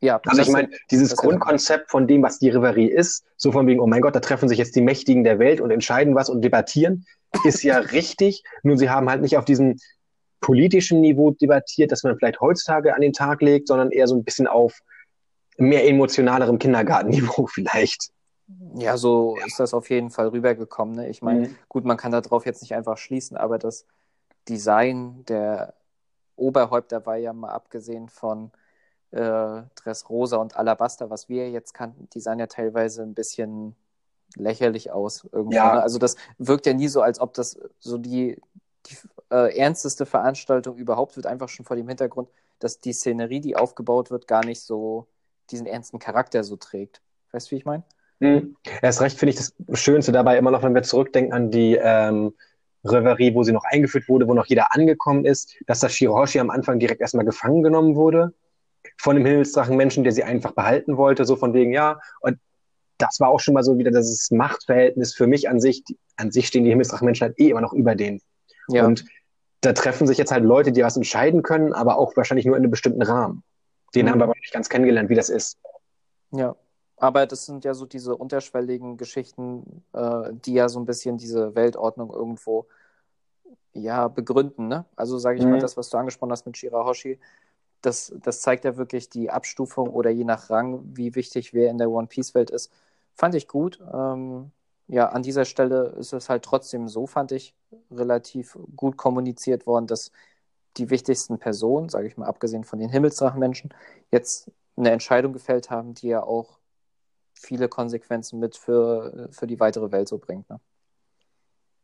Ja, 0.00 0.20
also 0.26 0.42
ich 0.42 0.48
meine, 0.48 0.68
dieses 0.90 1.16
Grundkonzept 1.16 1.90
von 1.90 2.06
dem, 2.06 2.22
was 2.22 2.38
die 2.38 2.50
Reverie 2.50 2.90
ist, 2.90 3.24
so 3.36 3.50
von 3.50 3.66
wegen, 3.66 3.80
oh 3.80 3.86
mein 3.86 4.02
Gott, 4.02 4.14
da 4.14 4.20
treffen 4.20 4.48
sich 4.48 4.58
jetzt 4.58 4.76
die 4.76 4.82
Mächtigen 4.82 5.24
der 5.24 5.38
Welt 5.38 5.60
und 5.60 5.70
entscheiden 5.70 6.14
was 6.14 6.28
und 6.28 6.42
debattieren, 6.42 7.06
ist 7.44 7.62
ja 7.62 7.78
richtig. 7.92 8.44
Nur 8.62 8.76
sie 8.76 8.90
haben 8.90 9.08
halt 9.08 9.22
nicht 9.22 9.38
auf 9.38 9.46
diesem 9.46 9.76
politischen 10.40 11.00
Niveau 11.00 11.30
debattiert, 11.30 11.92
das 11.92 12.02
man 12.02 12.16
vielleicht 12.18 12.40
heutzutage 12.40 12.94
an 12.94 13.00
den 13.00 13.14
Tag 13.14 13.40
legt, 13.40 13.68
sondern 13.68 13.90
eher 13.90 14.06
so 14.06 14.14
ein 14.14 14.24
bisschen 14.24 14.46
auf 14.46 14.78
mehr 15.56 15.88
emotionalerem 15.88 16.58
Kindergartenniveau 16.58 17.46
vielleicht. 17.52 18.10
Ja, 18.74 18.96
so 18.96 19.36
ja. 19.38 19.46
ist 19.46 19.58
das 19.58 19.72
auf 19.74 19.88
jeden 19.90 20.10
Fall 20.10 20.28
rübergekommen. 20.28 20.94
Ne? 20.94 21.08
Ich 21.08 21.22
meine, 21.22 21.48
mhm. 21.48 21.56
gut, 21.68 21.84
man 21.84 21.96
kann 21.96 22.12
darauf 22.12 22.44
jetzt 22.46 22.60
nicht 22.60 22.74
einfach 22.74 22.98
schließen, 22.98 23.36
aber 23.36 23.58
das 23.58 23.86
Design 24.48 25.24
der 25.26 25.74
Oberhäupter 26.36 27.04
war 27.06 27.16
ja 27.16 27.32
mal 27.32 27.50
abgesehen 27.50 28.08
von 28.08 28.52
äh, 29.10 29.62
Dressrosa 29.74 30.36
und 30.36 30.56
Alabaster, 30.56 31.10
was 31.10 31.28
wir 31.28 31.50
jetzt 31.50 31.74
kannten, 31.74 32.08
die 32.12 32.20
sahen 32.20 32.38
ja 32.38 32.46
teilweise 32.46 33.02
ein 33.02 33.14
bisschen 33.14 33.74
lächerlich 34.36 34.90
aus 34.90 35.24
irgendwo. 35.32 35.54
Ja. 35.56 35.74
Ne? 35.74 35.82
Also 35.82 35.98
das 35.98 36.16
wirkt 36.38 36.66
ja 36.66 36.74
nie 36.74 36.88
so, 36.88 37.00
als 37.00 37.20
ob 37.20 37.34
das 37.34 37.58
so 37.78 37.98
die, 37.98 38.40
die 38.86 38.96
äh, 39.30 39.56
ernsteste 39.56 40.06
Veranstaltung 40.06 40.76
überhaupt 40.76 41.16
wird 41.16 41.26
einfach 41.26 41.48
schon 41.48 41.64
vor 41.64 41.76
dem 41.76 41.88
Hintergrund, 41.88 42.28
dass 42.58 42.80
die 42.80 42.92
Szenerie, 42.92 43.40
die 43.40 43.56
aufgebaut 43.56 44.10
wird, 44.10 44.26
gar 44.26 44.44
nicht 44.44 44.62
so 44.62 45.06
diesen 45.50 45.66
ernsten 45.66 45.98
Charakter 45.98 46.44
so 46.44 46.56
trägt. 46.56 47.00
Weißt 47.32 47.48
du, 47.48 47.52
wie 47.52 47.58
ich 47.58 47.64
meine? 47.64 47.84
Mhm. 48.18 48.56
Erst 48.82 49.00
recht 49.00 49.18
finde 49.18 49.34
ich 49.34 49.36
das 49.36 49.54
Schönste 49.78 50.12
dabei 50.12 50.38
immer 50.38 50.50
noch, 50.50 50.62
wenn 50.62 50.74
wir 50.74 50.82
zurückdenken 50.82 51.32
an 51.32 51.50
die 51.50 51.76
ähm, 51.80 52.34
Reverie, 52.92 53.34
wo 53.34 53.42
sie 53.42 53.52
noch 53.52 53.64
eingeführt 53.64 54.08
wurde, 54.08 54.26
wo 54.28 54.34
noch 54.34 54.46
jeder 54.46 54.74
angekommen 54.74 55.24
ist, 55.24 55.56
dass 55.66 55.80
das 55.80 55.92
Shirohoshi 55.92 56.38
am 56.38 56.50
Anfang 56.50 56.78
direkt 56.78 57.00
erstmal 57.00 57.24
gefangen 57.24 57.62
genommen 57.62 57.96
wurde 57.96 58.32
von 58.98 59.16
dem 59.16 59.26
Himmelsdrachenmenschen, 59.26 60.04
der 60.04 60.12
sie 60.12 60.24
einfach 60.24 60.52
behalten 60.52 60.96
wollte, 60.96 61.24
so 61.24 61.36
von 61.36 61.52
wegen, 61.54 61.72
ja, 61.72 62.00
und 62.20 62.38
das 62.98 63.20
war 63.20 63.28
auch 63.28 63.40
schon 63.40 63.54
mal 63.54 63.62
so 63.62 63.78
wieder 63.78 63.90
das 63.90 64.30
Machtverhältnis 64.30 65.14
für 65.14 65.26
mich 65.26 65.48
an 65.48 65.60
sich. 65.60 65.82
An 66.16 66.30
sich 66.30 66.46
stehen 66.46 66.64
die 66.64 66.70
Himmelsdrachenmenschen 66.70 67.26
halt 67.26 67.38
eh 67.38 67.50
immer 67.50 67.60
noch 67.60 67.74
über 67.74 67.94
denen. 67.94 68.22
Ja. 68.68 68.86
Und 68.86 69.04
da 69.60 69.72
treffen 69.72 70.06
sich 70.06 70.16
jetzt 70.16 70.32
halt 70.32 70.44
Leute, 70.44 70.72
die 70.72 70.82
was 70.82 70.96
entscheiden 70.96 71.42
können, 71.42 71.72
aber 71.72 71.98
auch 71.98 72.16
wahrscheinlich 72.16 72.46
nur 72.46 72.56
in 72.56 72.62
einem 72.62 72.70
bestimmten 72.70 73.02
Rahmen. 73.02 73.42
Den 73.94 74.06
mhm. 74.06 74.10
haben 74.10 74.20
wir 74.20 74.24
aber 74.24 74.34
nicht 74.40 74.52
ganz 74.52 74.68
kennengelernt, 74.68 75.10
wie 75.10 75.14
das 75.14 75.28
ist. 75.28 75.58
Ja, 76.32 76.56
aber 76.96 77.26
das 77.26 77.46
sind 77.46 77.64
ja 77.64 77.74
so 77.74 77.86
diese 77.86 78.16
unterschwelligen 78.16 78.96
Geschichten, 78.96 79.84
äh, 79.92 80.32
die 80.32 80.54
ja 80.54 80.68
so 80.68 80.80
ein 80.80 80.86
bisschen 80.86 81.18
diese 81.18 81.54
Weltordnung 81.54 82.10
irgendwo 82.12 82.66
ja 83.72 84.08
begründen. 84.08 84.68
Ne? 84.68 84.86
Also 84.96 85.18
sage 85.18 85.38
ich 85.38 85.44
mhm. 85.44 85.52
mal, 85.52 85.60
das, 85.60 85.76
was 85.76 85.90
du 85.90 85.98
angesprochen 85.98 86.32
hast 86.32 86.46
mit 86.46 86.56
Shirahoshi, 86.56 87.18
das, 87.82 88.12
das 88.22 88.40
zeigt 88.40 88.64
ja 88.64 88.76
wirklich 88.76 89.10
die 89.10 89.30
Abstufung 89.30 89.90
oder 89.90 90.10
je 90.10 90.24
nach 90.24 90.50
Rang, 90.50 90.80
wie 90.96 91.14
wichtig 91.14 91.52
wer 91.52 91.70
in 91.70 91.78
der 91.78 91.90
One 91.90 92.06
Piece-Welt 92.06 92.50
ist. 92.50 92.72
Fand 93.14 93.34
ich 93.34 93.48
gut. 93.48 93.80
Ähm, 93.92 94.50
ja, 94.88 95.08
an 95.08 95.22
dieser 95.22 95.44
Stelle 95.44 95.94
ist 95.98 96.12
es 96.12 96.28
halt 96.28 96.44
trotzdem 96.44 96.88
so, 96.88 97.06
fand 97.06 97.32
ich, 97.32 97.54
relativ 97.90 98.58
gut 98.74 98.96
kommuniziert 98.96 99.66
worden, 99.66 99.86
dass 99.86 100.12
die 100.76 100.90
wichtigsten 100.90 101.38
Personen, 101.38 101.88
sage 101.88 102.06
ich 102.06 102.16
mal, 102.16 102.26
abgesehen 102.26 102.64
von 102.64 102.78
den 102.78 102.90
Himmelsdrachenmenschen, 102.90 103.72
jetzt 104.10 104.50
eine 104.76 104.90
Entscheidung 104.90 105.32
gefällt 105.32 105.70
haben, 105.70 105.94
die 105.94 106.08
ja 106.08 106.22
auch 106.22 106.55
viele 107.38 107.68
Konsequenzen 107.68 108.38
mit 108.38 108.56
für, 108.56 109.28
für 109.30 109.46
die 109.46 109.60
weitere 109.60 109.92
Welt 109.92 110.08
so 110.08 110.18
bringt. 110.18 110.48
Ne? 110.50 110.60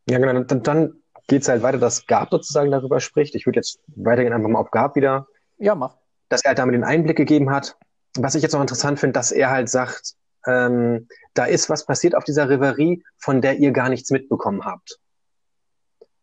Ja, 0.09 0.19
genau. 0.19 0.43
Dann, 0.43 0.63
dann 0.63 1.03
geht 1.29 1.43
es 1.43 1.49
halt 1.49 1.63
weiter, 1.63 1.79
dass 1.79 2.07
Gab 2.07 2.31
sozusagen 2.31 2.71
darüber 2.71 3.01
spricht. 3.01 3.35
Ich 3.35 3.47
würde 3.47 3.59
jetzt 3.59 3.81
weitergehen 3.87 4.33
einfach 4.33 4.49
mal 4.49 4.59
auf 4.59 4.71
Gab 4.71 4.97
wieder. 4.97 5.27
Ja, 5.59 5.75
mach. 5.75 5.97
Dass 6.29 6.45
er 6.45 6.51
halt 6.51 6.59
damit 6.59 6.75
den 6.75 6.85
Einblick 6.85 7.17
gegeben 7.17 7.51
hat. 7.51 7.77
Was 8.17 8.35
ich 8.35 8.43
jetzt 8.43 8.53
noch 8.53 8.61
interessant 8.61 8.99
finde, 8.99 9.15
dass 9.15 9.33
er 9.33 9.51
halt 9.51 9.69
sagt, 9.69 10.15
ähm, 10.47 11.09
da 11.35 11.45
ist 11.45 11.71
was 11.71 11.87
passiert 11.87 12.15
auf 12.15 12.25
dieser 12.25 12.49
Reverie, 12.49 13.05
von 13.17 13.41
der 13.41 13.59
ihr 13.59 13.71
gar 13.71 13.89
nichts 13.89 14.11
mitbekommen 14.11 14.65
habt. 14.65 14.99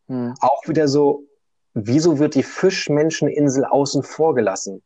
Hm. 0.08 0.34
Auch 0.42 0.68
wieder 0.68 0.88
so, 0.88 1.24
wieso 1.74 2.20
wird 2.20 2.36
die 2.36 2.44
Fischmenscheninsel 2.44 3.66
außen 3.66 4.04
vor 4.04 4.36
gelassen? 4.36 4.84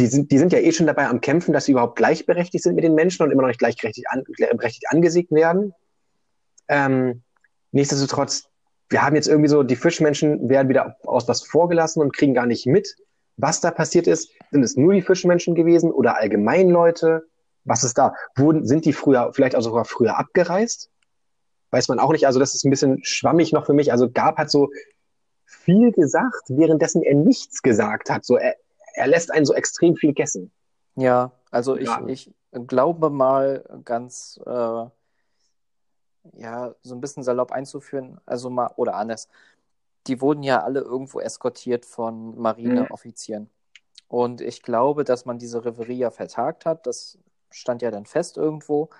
Die 0.00 0.06
sind, 0.06 0.30
die 0.30 0.38
sind 0.38 0.50
ja 0.54 0.58
eh 0.58 0.72
schon 0.72 0.86
dabei 0.86 1.08
am 1.08 1.20
Kämpfen, 1.20 1.52
dass 1.52 1.66
sie 1.66 1.72
überhaupt 1.72 1.96
gleichberechtigt 1.96 2.64
sind 2.64 2.74
mit 2.74 2.84
den 2.84 2.94
Menschen 2.94 3.22
und 3.22 3.30
immer 3.30 3.42
noch 3.42 3.48
nicht 3.48 3.58
gleichberechtigt 3.58 4.06
an, 4.08 4.24
angesieht 4.88 5.30
werden. 5.30 5.74
Ähm, 6.68 7.22
nichtsdestotrotz, 7.72 8.44
wir 8.88 9.02
haben 9.02 9.14
jetzt 9.14 9.28
irgendwie 9.28 9.50
so, 9.50 9.62
die 9.62 9.76
Fischmenschen 9.76 10.48
werden 10.48 10.70
wieder 10.70 10.96
aus 11.04 11.28
was 11.28 11.42
vorgelassen 11.42 12.00
und 12.00 12.16
kriegen 12.16 12.32
gar 12.32 12.46
nicht 12.46 12.66
mit, 12.66 12.96
was 13.36 13.60
da 13.60 13.70
passiert 13.70 14.06
ist. 14.06 14.30
Sind 14.50 14.62
es 14.62 14.74
nur 14.74 14.94
die 14.94 15.02
Fischmenschen 15.02 15.54
gewesen 15.54 15.92
oder 15.92 16.16
allgemein 16.16 16.70
Leute? 16.70 17.24
Was 17.64 17.84
ist 17.84 17.98
da? 17.98 18.14
Wurden, 18.36 18.66
sind 18.66 18.86
die 18.86 18.94
früher, 18.94 19.34
vielleicht 19.34 19.54
auch 19.54 19.60
sogar 19.60 19.84
früher 19.84 20.18
abgereist? 20.18 20.88
Weiß 21.72 21.88
man 21.88 21.98
auch 21.98 22.12
nicht. 22.12 22.26
Also 22.26 22.40
das 22.40 22.54
ist 22.54 22.64
ein 22.64 22.70
bisschen 22.70 23.04
schwammig 23.04 23.52
noch 23.52 23.66
für 23.66 23.74
mich. 23.74 23.92
Also 23.92 24.10
Gab 24.10 24.38
hat 24.38 24.50
so 24.50 24.70
viel 25.44 25.92
gesagt, 25.92 26.48
währenddessen 26.48 27.02
er 27.02 27.16
nichts 27.16 27.60
gesagt 27.60 28.08
hat. 28.08 28.24
So, 28.24 28.38
er, 28.38 28.54
er 28.94 29.06
lässt 29.06 29.30
einen 29.30 29.46
so 29.46 29.54
extrem 29.54 29.96
viel 29.96 30.12
gessen. 30.12 30.50
Ja, 30.96 31.32
also 31.50 31.76
ich, 31.76 31.88
ja. 31.88 32.06
ich 32.06 32.32
glaube 32.66 33.10
mal 33.10 33.64
ganz, 33.84 34.40
äh, 34.44 34.84
ja, 36.34 36.74
so 36.82 36.94
ein 36.94 37.00
bisschen 37.00 37.22
salopp 37.22 37.52
einzuführen, 37.52 38.20
also 38.26 38.50
mal, 38.50 38.72
oder 38.76 38.94
anders. 38.96 39.28
Die 40.06 40.20
wurden 40.20 40.42
ja 40.42 40.62
alle 40.62 40.80
irgendwo 40.80 41.20
eskortiert 41.20 41.84
von 41.84 42.38
Marineoffizieren. 42.40 43.44
Mhm. 43.44 43.50
Und 44.08 44.40
ich 44.40 44.62
glaube, 44.62 45.04
dass 45.04 45.24
man 45.24 45.38
diese 45.38 45.64
Reverie 45.64 45.98
ja 45.98 46.10
vertagt 46.10 46.66
hat. 46.66 46.86
Das 46.86 47.18
stand 47.50 47.82
ja 47.82 47.90
dann 47.90 48.06
fest 48.06 48.36
irgendwo. 48.36 48.90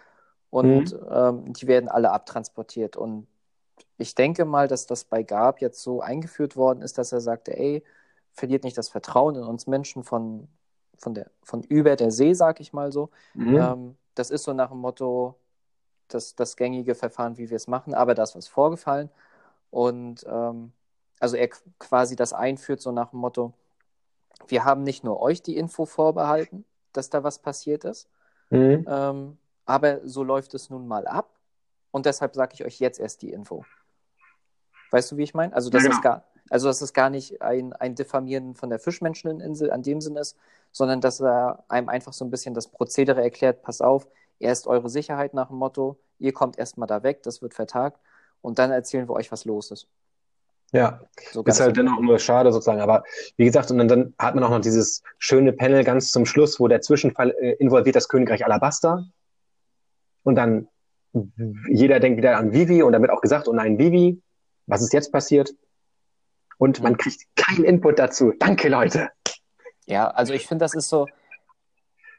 Und 0.51 0.93
mhm. 0.93 1.09
ähm, 1.11 1.53
die 1.53 1.67
werden 1.67 1.89
alle 1.89 2.13
abtransportiert. 2.13 2.97
Und 2.97 3.27
ich 3.99 4.15
denke 4.15 4.45
mal, 4.45 4.69
dass 4.69 4.87
das 4.87 5.05
bei 5.05 5.23
Gab 5.23 5.61
jetzt 5.61 5.83
so 5.83 6.01
eingeführt 6.01 6.57
worden 6.57 6.83
ist, 6.83 6.99
dass 6.99 7.13
er 7.13 7.21
sagte, 7.21 7.57
ey, 7.57 7.83
verliert 8.33 8.65
nicht 8.65 8.79
das 8.79 8.89
Vertrauen 8.89 9.37
in 9.37 9.45
uns 9.45 9.67
Menschen 9.67 10.05
von, 10.05 10.49
von, 10.99 11.15
der, 11.15 11.31
von 11.43 11.63
über 11.63 11.97
der 11.97 12.11
See, 12.11 12.35
sag 12.35 12.61
ich 12.61 12.73
mal 12.73 12.93
so. 12.93 13.11
Mhm. 13.35 13.57
Ähm, 13.57 13.97
das 14.15 14.31
ist 14.31 14.45
so 14.45 14.53
nach 14.53 14.71
dem 14.71 14.79
Motto, 14.79 15.37
das, 16.09 16.35
das 16.35 16.57
gängige 16.57 16.95
Verfahren, 16.95 17.39
wie 17.39 17.51
wir 17.51 17.57
es 17.57 17.69
machen, 17.69 17.95
aber 17.95 18.15
da 18.15 18.23
ist 18.23 18.35
was 18.35 18.49
vorgefallen. 18.49 19.11
Und 19.71 20.25
ähm, 20.29 20.73
also 21.21 21.37
er 21.37 21.49
quasi 21.79 22.17
das 22.17 22.33
einführt, 22.33 22.81
so 22.81 22.93
nach 22.93 23.11
dem 23.11 23.21
Motto, 23.21 23.53
wir 24.49 24.65
haben 24.65 24.83
nicht 24.83 25.05
nur 25.05 25.21
euch 25.21 25.43
die 25.43 25.57
Info 25.57 25.85
vorbehalten, 25.85 26.65
dass 26.93 27.11
da 27.11 27.23
was 27.23 27.39
passiert 27.39 27.85
ist, 27.85 28.09
mhm. 28.51 28.85
ähm, 28.89 29.39
aber 29.65 30.01
so 30.09 30.25
läuft 30.25 30.55
es 30.55 30.71
nun 30.71 30.89
mal 30.89 31.07
ab. 31.07 31.31
Und 31.93 32.07
deshalb 32.07 32.35
sage 32.35 32.55
ich 32.55 32.65
euch 32.65 32.79
jetzt 32.81 33.01
erst 33.01 33.23
die 33.23 33.33
Info. 33.33 33.65
Weißt 34.91 35.11
du, 35.13 35.17
wie 35.17 35.23
ich 35.23 35.35
meine? 35.35 35.53
Also, 35.55 35.71
das 35.71 35.83
ja, 35.83 35.89
genau. 35.89 35.99
ist 35.99 36.03
gar, 36.03 36.25
also, 36.51 36.67
dass 36.67 36.83
es 36.83 36.93
gar 36.93 37.09
nicht 37.11 37.41
ein, 37.41 37.73
ein 37.73 37.95
Diffamieren 37.95 38.55
von 38.55 38.69
der 38.69 38.81
Fischmenscheninsel 38.81 39.71
an 39.71 39.83
dem 39.83 40.01
Sinn 40.01 40.17
ist, 40.17 40.37
sondern 40.73 41.01
dass 41.01 41.21
er 41.21 41.65
einem 41.69 41.89
einfach 41.89 42.13
so 42.13 42.25
ein 42.25 42.31
bisschen 42.31 42.55
das 42.55 42.67
Prozedere 42.67 43.23
erklärt, 43.23 43.63
pass 43.63 43.81
auf, 43.81 44.09
er 44.41 44.53
ist 44.53 44.67
eure 44.67 44.91
Sicherheit 44.91 45.33
nach 45.33 45.49
dem 45.49 45.59
Motto, 45.59 45.97
ihr 46.19 46.33
kommt 46.33 46.59
erstmal 46.59 46.89
da 46.89 47.03
weg, 47.03 47.23
das 47.23 47.41
wird 47.41 47.55
vertagt 47.55 48.01
und 48.43 48.59
dann 48.59 48.71
erzählen 48.71 49.09
wir 49.09 49.15
euch, 49.15 49.31
was 49.31 49.45
los 49.45 49.71
ist. 49.71 49.89
Ja, 50.73 51.01
so 51.33 51.43
ist 51.43 51.61
halt 51.61 51.77
dennoch 51.77 52.01
nur 52.01 52.19
schade 52.19 52.53
sozusagen. 52.53 52.81
Aber 52.81 53.03
wie 53.37 53.45
gesagt, 53.45 53.71
und 53.73 53.79
dann, 53.79 53.89
dann, 53.89 54.15
hat 54.19 54.37
man 54.37 54.45
auch 54.45 54.51
noch 54.51 54.61
dieses 54.61 55.03
schöne 55.19 55.53
Panel 55.53 55.83
ganz 55.83 56.13
zum 56.13 56.27
Schluss, 56.27 56.61
wo 56.61 56.69
der 56.69 56.81
Zwischenfall 56.81 57.35
äh, 57.41 57.53
involviert 57.55 57.97
das 57.97 58.09
Königreich 58.09 58.45
Alabasta. 58.45 59.05
Und 60.23 60.37
dann 60.37 60.69
jeder 61.69 61.99
denkt 61.99 62.19
wieder 62.19 62.37
an 62.37 62.53
Vivi 62.53 62.83
und 62.83 62.93
dann 62.93 63.03
wird 63.03 63.11
auch 63.11 63.21
gesagt, 63.21 63.49
oh 63.49 63.53
nein, 63.53 63.79
Vivi, 63.79 64.23
was 64.67 64.83
ist 64.83 64.93
jetzt 64.93 65.11
passiert? 65.11 65.53
Und 66.61 66.83
man 66.83 66.99
kriegt 66.99 67.25
keinen 67.37 67.65
Input 67.65 67.99
dazu. 67.99 68.35
Danke, 68.39 68.69
Leute. 68.69 69.09
Ja, 69.87 70.09
also 70.09 70.35
ich 70.35 70.47
finde, 70.47 70.63
das 70.63 70.75
ist 70.75 70.91
so, 70.91 71.07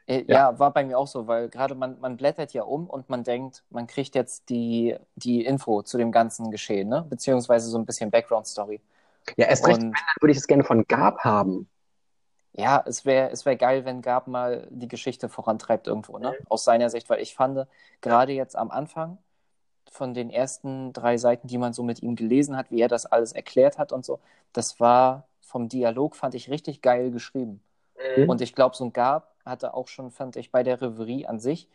äh, 0.08 0.24
ja. 0.26 0.50
ja. 0.50 0.58
war 0.58 0.72
bei 0.72 0.84
mir 0.84 0.98
auch 0.98 1.06
so, 1.06 1.28
weil 1.28 1.48
gerade 1.48 1.76
man, 1.76 2.00
man 2.00 2.16
blättert 2.16 2.52
ja 2.52 2.64
um 2.64 2.90
und 2.90 3.08
man 3.08 3.22
denkt, 3.22 3.62
man 3.70 3.86
kriegt 3.86 4.16
jetzt 4.16 4.48
die, 4.48 4.96
die 5.14 5.44
Info 5.44 5.82
zu 5.82 5.96
dem 5.96 6.10
ganzen 6.10 6.50
Geschehen, 6.50 6.88
ne? 6.88 7.06
beziehungsweise 7.08 7.70
so 7.70 7.78
ein 7.78 7.86
bisschen 7.86 8.10
Background-Story. 8.10 8.80
Ja, 9.36 9.46
erst 9.46 9.64
recht, 9.68 9.80
und, 9.80 9.96
würde 10.20 10.32
ich 10.32 10.38
es 10.38 10.48
gerne 10.48 10.64
von 10.64 10.88
Gab 10.88 11.20
haben. 11.20 11.68
Ja, 12.52 12.82
es 12.84 13.04
wäre 13.04 13.30
es 13.30 13.46
wär 13.46 13.54
geil, 13.54 13.84
wenn 13.84 14.02
Gab 14.02 14.26
mal 14.26 14.66
die 14.70 14.88
Geschichte 14.88 15.28
vorantreibt 15.28 15.86
irgendwo, 15.86 16.18
ne? 16.18 16.30
Mhm. 16.30 16.46
aus 16.48 16.64
seiner 16.64 16.90
Sicht, 16.90 17.08
weil 17.08 17.20
ich 17.20 17.36
fand, 17.36 17.68
gerade 18.00 18.32
jetzt 18.32 18.56
am 18.56 18.72
Anfang 18.72 19.18
von 19.90 20.14
den 20.14 20.30
ersten 20.30 20.92
drei 20.92 21.16
Seiten, 21.18 21.48
die 21.48 21.58
man 21.58 21.72
so 21.72 21.82
mit 21.82 22.02
ihm 22.02 22.16
gelesen 22.16 22.56
hat, 22.56 22.70
wie 22.70 22.80
er 22.80 22.88
das 22.88 23.06
alles 23.06 23.32
erklärt 23.32 23.78
hat 23.78 23.92
und 23.92 24.04
so, 24.04 24.20
das 24.52 24.80
war 24.80 25.26
vom 25.40 25.68
Dialog, 25.68 26.16
fand 26.16 26.34
ich 26.34 26.50
richtig 26.50 26.82
geil 26.82 27.10
geschrieben. 27.10 27.62
Mhm. 28.16 28.28
Und 28.28 28.40
ich 28.40 28.54
glaube, 28.54 28.76
so 28.76 28.84
ein 28.84 28.92
Gab 28.92 29.34
hatte 29.44 29.74
auch 29.74 29.88
schon, 29.88 30.10
fand 30.10 30.36
ich, 30.36 30.50
bei 30.50 30.62
der 30.62 30.80
Reverie 30.80 31.26
an 31.26 31.40
sich 31.40 31.68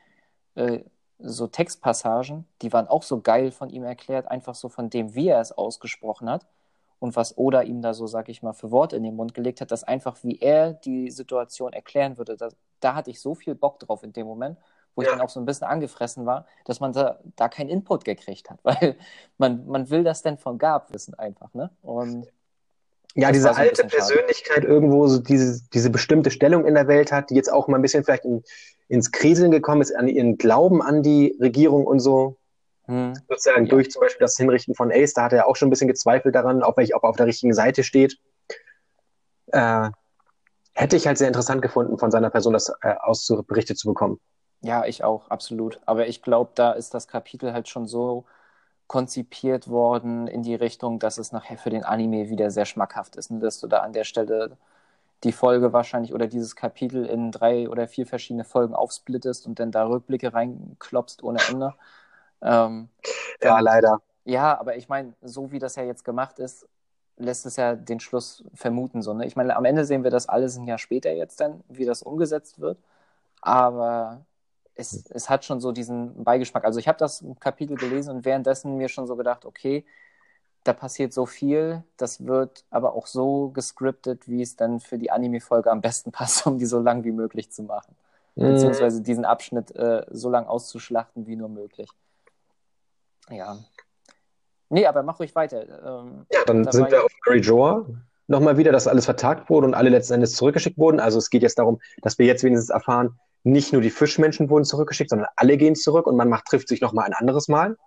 äh, 0.56 0.80
so 1.20 1.48
Textpassagen, 1.48 2.46
die 2.62 2.74
waren 2.74 2.88
auch 2.88 3.04
so 3.04 3.22
geil 3.22 3.52
von 3.52 3.70
ihm 3.70 3.84
erklärt, 3.84 4.30
einfach 4.30 4.56
so 4.56 4.70
von 4.70 4.90
dem, 4.90 5.16
wie 5.16 5.30
er 5.30 5.42
es 5.42 5.52
ausgesprochen 5.52 6.30
hat 6.30 6.46
und 7.00 7.16
was 7.16 7.38
Oda 7.38 7.62
ihm 7.62 7.82
da 7.82 7.94
so, 7.94 8.08
sag 8.08 8.30
ich 8.30 8.44
mal, 8.44 8.54
für 8.54 8.72
Worte 8.72 8.96
in 8.96 9.04
den 9.04 9.16
Mund 9.16 9.34
gelegt 9.34 9.62
hat, 9.62 9.72
dass 9.72 9.84
einfach, 9.84 10.18
wie 10.24 10.40
er 10.40 10.74
die 10.74 11.10
Situation 11.10 11.74
erklären 11.74 12.18
würde, 12.18 12.38
da, 12.38 12.50
da 12.80 12.96
hatte 12.96 13.10
ich 13.10 13.20
so 13.20 13.36
viel 13.36 13.56
Bock 13.56 13.80
drauf 13.80 14.04
in 14.04 14.14
dem 14.14 14.28
Moment, 14.28 14.58
wo 14.98 15.04
ja. 15.04 15.10
ich 15.10 15.13
dann 15.13 15.22
auch 15.22 15.30
so 15.30 15.39
ein 15.39 15.46
bisschen 15.46 15.68
angefressen 15.68 16.25
war, 16.25 16.46
dass 16.66 16.80
man 16.80 16.92
da, 16.92 17.20
da 17.36 17.48
keinen 17.48 17.70
Input 17.70 18.04
gekriegt 18.04 18.50
hat, 18.50 18.60
weil 18.63 18.98
man, 19.38 19.66
man 19.68 19.89
will 19.89 20.04
das 20.04 20.24
denn 20.24 20.38
von 20.38 20.58
Gab 20.58 20.92
wissen 20.92 21.13
einfach, 21.13 21.54
ne? 21.54 21.70
Und 21.82 22.27
ja, 23.13 23.32
diese 23.32 23.48
so 23.48 23.56
alte 23.56 23.84
Persönlichkeit 23.86 24.58
schade. 24.58 24.68
irgendwo, 24.68 25.08
so 25.08 25.20
diese, 25.20 25.62
diese 25.74 25.89
bestimmte 25.89 26.30
Stellung 26.30 26.66
in 26.66 26.75
der 26.75 26.88
Welt 26.88 27.12
hat, 27.12 27.30
die 27.30 27.36
jetzt 27.36 27.51
auch 27.51 27.68
mal 27.68 27.77
ein 27.77 27.82
bisschen 27.82 28.04
vielleicht 28.04 28.25
in, 28.25 28.44
ins 28.89 29.12
Kriseln 29.12 29.50
gekommen 29.50 29.82
ist, 29.82 29.96
an 29.96 30.08
ihren 30.08 30.38
Glauben 30.38 30.82
an 30.82 31.01
die 31.01 31.36
Regierung 31.39 31.88
und 31.88 32.00
so. 32.00 32.38
Hm. 32.86 33.13
Sozusagen 33.27 33.66
ja. 33.66 33.70
durch 33.70 33.89
zum 33.89 34.01
Beispiel 34.01 34.20
das 34.20 34.38
Hinrichten 34.38 34.75
von 34.75 34.92
Ace, 34.92 35.13
da 35.13 35.24
hat 35.24 35.34
er 35.34 35.48
auch 35.48 35.56
schon 35.56 35.68
ein 35.68 35.72
bisschen 35.72 35.88
gezweifelt 35.88 36.36
daran, 36.36 36.62
ob 36.62 36.77
er, 36.77 36.96
ob 36.96 37.04
er 37.04 37.10
auf 37.10 37.16
der 37.16 37.25
richtigen 37.25 37.54
Seite 37.54 37.84
steht. 37.84 38.18
Äh, 39.48 39.89
hätte 40.74 40.96
ich 40.96 41.08
halt 41.08 41.18
sehr 41.18 41.27
interessant 41.27 41.63
gefunden, 41.63 41.98
von 41.98 42.12
seiner 42.12 42.30
Person 42.30 42.54
das 42.54 42.72
äh, 42.82 42.94
aus 43.00 43.27
berichtet 43.48 43.80
zu 43.80 43.88
bekommen. 43.88 44.20
Ja, 44.62 44.86
ich 44.86 45.04
auch, 45.04 45.30
absolut. 45.30 45.80
Aber 45.86 46.08
ich 46.08 46.22
glaube, 46.22 46.52
da 46.56 46.72
ist 46.72 46.94
das 46.94 47.08
Kapitel 47.08 47.54
halt 47.54 47.68
schon 47.70 47.88
so 47.88 48.26
konzipiert 48.88 49.68
worden 49.70 50.28
in 50.28 50.44
die 50.44 50.56
Richtung, 50.56 51.00
dass 51.00 51.18
es 51.18 51.32
nachher 51.32 51.58
für 51.58 51.70
den 51.72 51.84
Anime 51.86 52.30
wieder 52.30 52.52
sehr 52.52 52.66
schmackhaft 52.66 53.16
ist. 53.18 53.32
Und 53.32 53.42
dass 53.42 53.60
du 53.60 53.68
da 53.68 53.80
an 53.80 53.94
der 53.94 54.06
Stelle 54.06 54.58
die 55.24 55.32
Folge 55.34 55.74
wahrscheinlich 55.74 56.14
oder 56.14 56.28
dieses 56.28 56.56
Kapitel 56.56 57.06
in 57.06 57.32
drei 57.32 57.70
oder 57.70 57.88
vier 57.88 58.08
verschiedene 58.08 58.46
Folgen 58.46 58.76
aufsplittest 58.76 59.48
und 59.48 59.60
dann 59.60 59.72
da 59.72 59.88
Rückblicke 59.88 60.34
reinklopst 60.34 61.24
ohne 61.24 61.40
Ende. 61.50 61.74
Ähm, 62.42 62.90
ja, 63.44 63.60
leider. 63.60 64.02
Ja, 64.26 64.60
aber 64.60 64.76
ich 64.78 64.90
meine, 64.90 65.14
so 65.22 65.52
wie 65.52 65.60
das 65.60 65.76
ja 65.76 65.84
jetzt 65.84 66.06
gemacht 66.06 66.40
ist, 66.40 66.68
lässt 67.18 67.46
es 67.46 67.56
ja 67.58 67.76
den 67.76 68.00
Schluss 68.00 68.44
vermuten. 68.54 69.02
So, 69.02 69.14
ne? 69.14 69.26
Ich 69.26 69.36
meine, 69.36 69.56
am 69.56 69.66
Ende 69.66 69.86
sehen 69.86 70.04
wir 70.04 70.12
das 70.12 70.30
alles 70.30 70.58
ein 70.58 70.68
Jahr 70.68 70.78
später 70.78 71.12
jetzt 71.14 71.40
dann, 71.42 71.64
wie 71.70 71.86
das 71.86 72.04
umgesetzt 72.04 72.60
wird. 72.60 72.78
Aber 73.42 74.26
es, 74.77 75.10
es 75.10 75.29
hat 75.29 75.46
schon 75.46 75.60
so 75.60 75.72
diesen 75.72 76.24
Beigeschmack. 76.24 76.63
Also 76.63 76.79
ich 76.79 76.88
habe 76.88 76.98
das 76.98 77.24
Kapitel 77.39 77.77
gelesen 77.77 78.17
und 78.17 78.25
währenddessen 78.25 78.77
mir 78.77 78.89
schon 78.89 79.07
so 79.07 79.15
gedacht, 79.15 79.46
okay, 79.46 79.86
da 80.63 80.74
passiert 80.74 81.13
so 81.13 81.25
viel, 81.25 81.84
das 81.96 82.25
wird 82.25 82.65
aber 82.69 82.93
auch 82.93 83.07
so 83.07 83.50
gescriptet, 83.50 84.27
wie 84.27 84.41
es 84.41 84.55
dann 84.55 84.79
für 84.79 84.98
die 84.98 85.12
Anime-Folge 85.12 85.72
am 85.72 85.81
besten 85.81 86.12
passt, 86.13 86.46
um 86.46 86.57
die 86.57 86.65
so 86.65 86.79
lang 86.79 87.03
wie 87.03 87.12
möglich 87.12 87.51
zu 87.51 87.63
machen. 87.63 87.96
Mhm. 88.36 88.53
Beziehungsweise 88.53 89.01
diesen 89.01 89.25
Abschnitt 89.25 89.75
äh, 89.75 90.05
so 90.12 90.29
lang 90.29 90.46
auszuschlachten 90.46 91.25
wie 91.27 91.36
nur 91.36 91.50
möglich. 91.50 91.89
Ja. 93.29 93.57
Nee, 94.69 94.86
aber 94.86 95.03
mach 95.03 95.19
ruhig 95.19 95.34
weiter. 95.36 96.01
Ähm, 96.01 96.25
ja, 96.31 96.39
dann 96.46 96.69
sind 96.72 96.91
wir 96.91 97.03
auf 97.03 97.12
Mary 97.25 97.39
Joa. 97.39 97.86
Nochmal 98.29 98.57
wieder, 98.57 98.74
dass 98.74 98.88
alles 98.88 99.05
vertagt 99.05 99.50
wurde 99.50 99.67
und 99.67 99.74
alle 99.74 99.89
letzten 99.89 100.15
Endes 100.15 100.36
zurückgeschickt 100.36 100.77
wurden. 100.77 101.00
Also 101.00 101.17
es 101.17 101.29
geht 101.29 101.43
jetzt 101.43 101.57
darum, 101.57 101.79
dass 102.01 102.19
wir 102.19 102.25
jetzt 102.25 102.43
wenigstens 102.43 102.69
erfahren, 102.69 103.17
nicht 103.48 103.74
nur 103.74 103.82
die 103.82 103.89
Fischmenschen 103.89 104.50
wurden 104.50 104.66
zurückgeschickt, 104.66 105.10
sondern 105.10 105.30
alle 105.36 105.58
gehen 105.58 105.75
zurück 105.75 106.08
und 106.08 106.16
man 106.16 106.30
macht, 106.30 106.46
trifft 106.46 106.68
sich 106.68 106.82
nochmal 106.82 107.06
ein 107.06 107.13
anderes 107.13 107.48
Mal. 107.48 107.77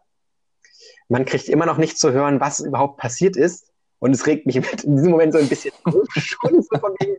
Man 1.09 1.25
kriegt 1.25 1.49
immer 1.49 1.67
noch 1.67 1.77
nicht 1.77 1.99
zu 1.99 2.13
hören, 2.13 2.41
was 2.41 2.61
überhaupt 2.61 2.99
passiert 2.99 3.37
ist. 3.37 3.71
Und 3.99 4.15
es 4.15 4.27
regt 4.27 4.47
mich 4.47 4.57
in 4.57 4.63
diesem 4.97 5.11
Moment 5.11 5.35
so 5.35 5.39
ein 5.39 5.49
bisschen 5.49 5.73
schon, 6.17 6.63
so 6.63 6.79
von 6.79 6.95
wegen, 7.01 7.17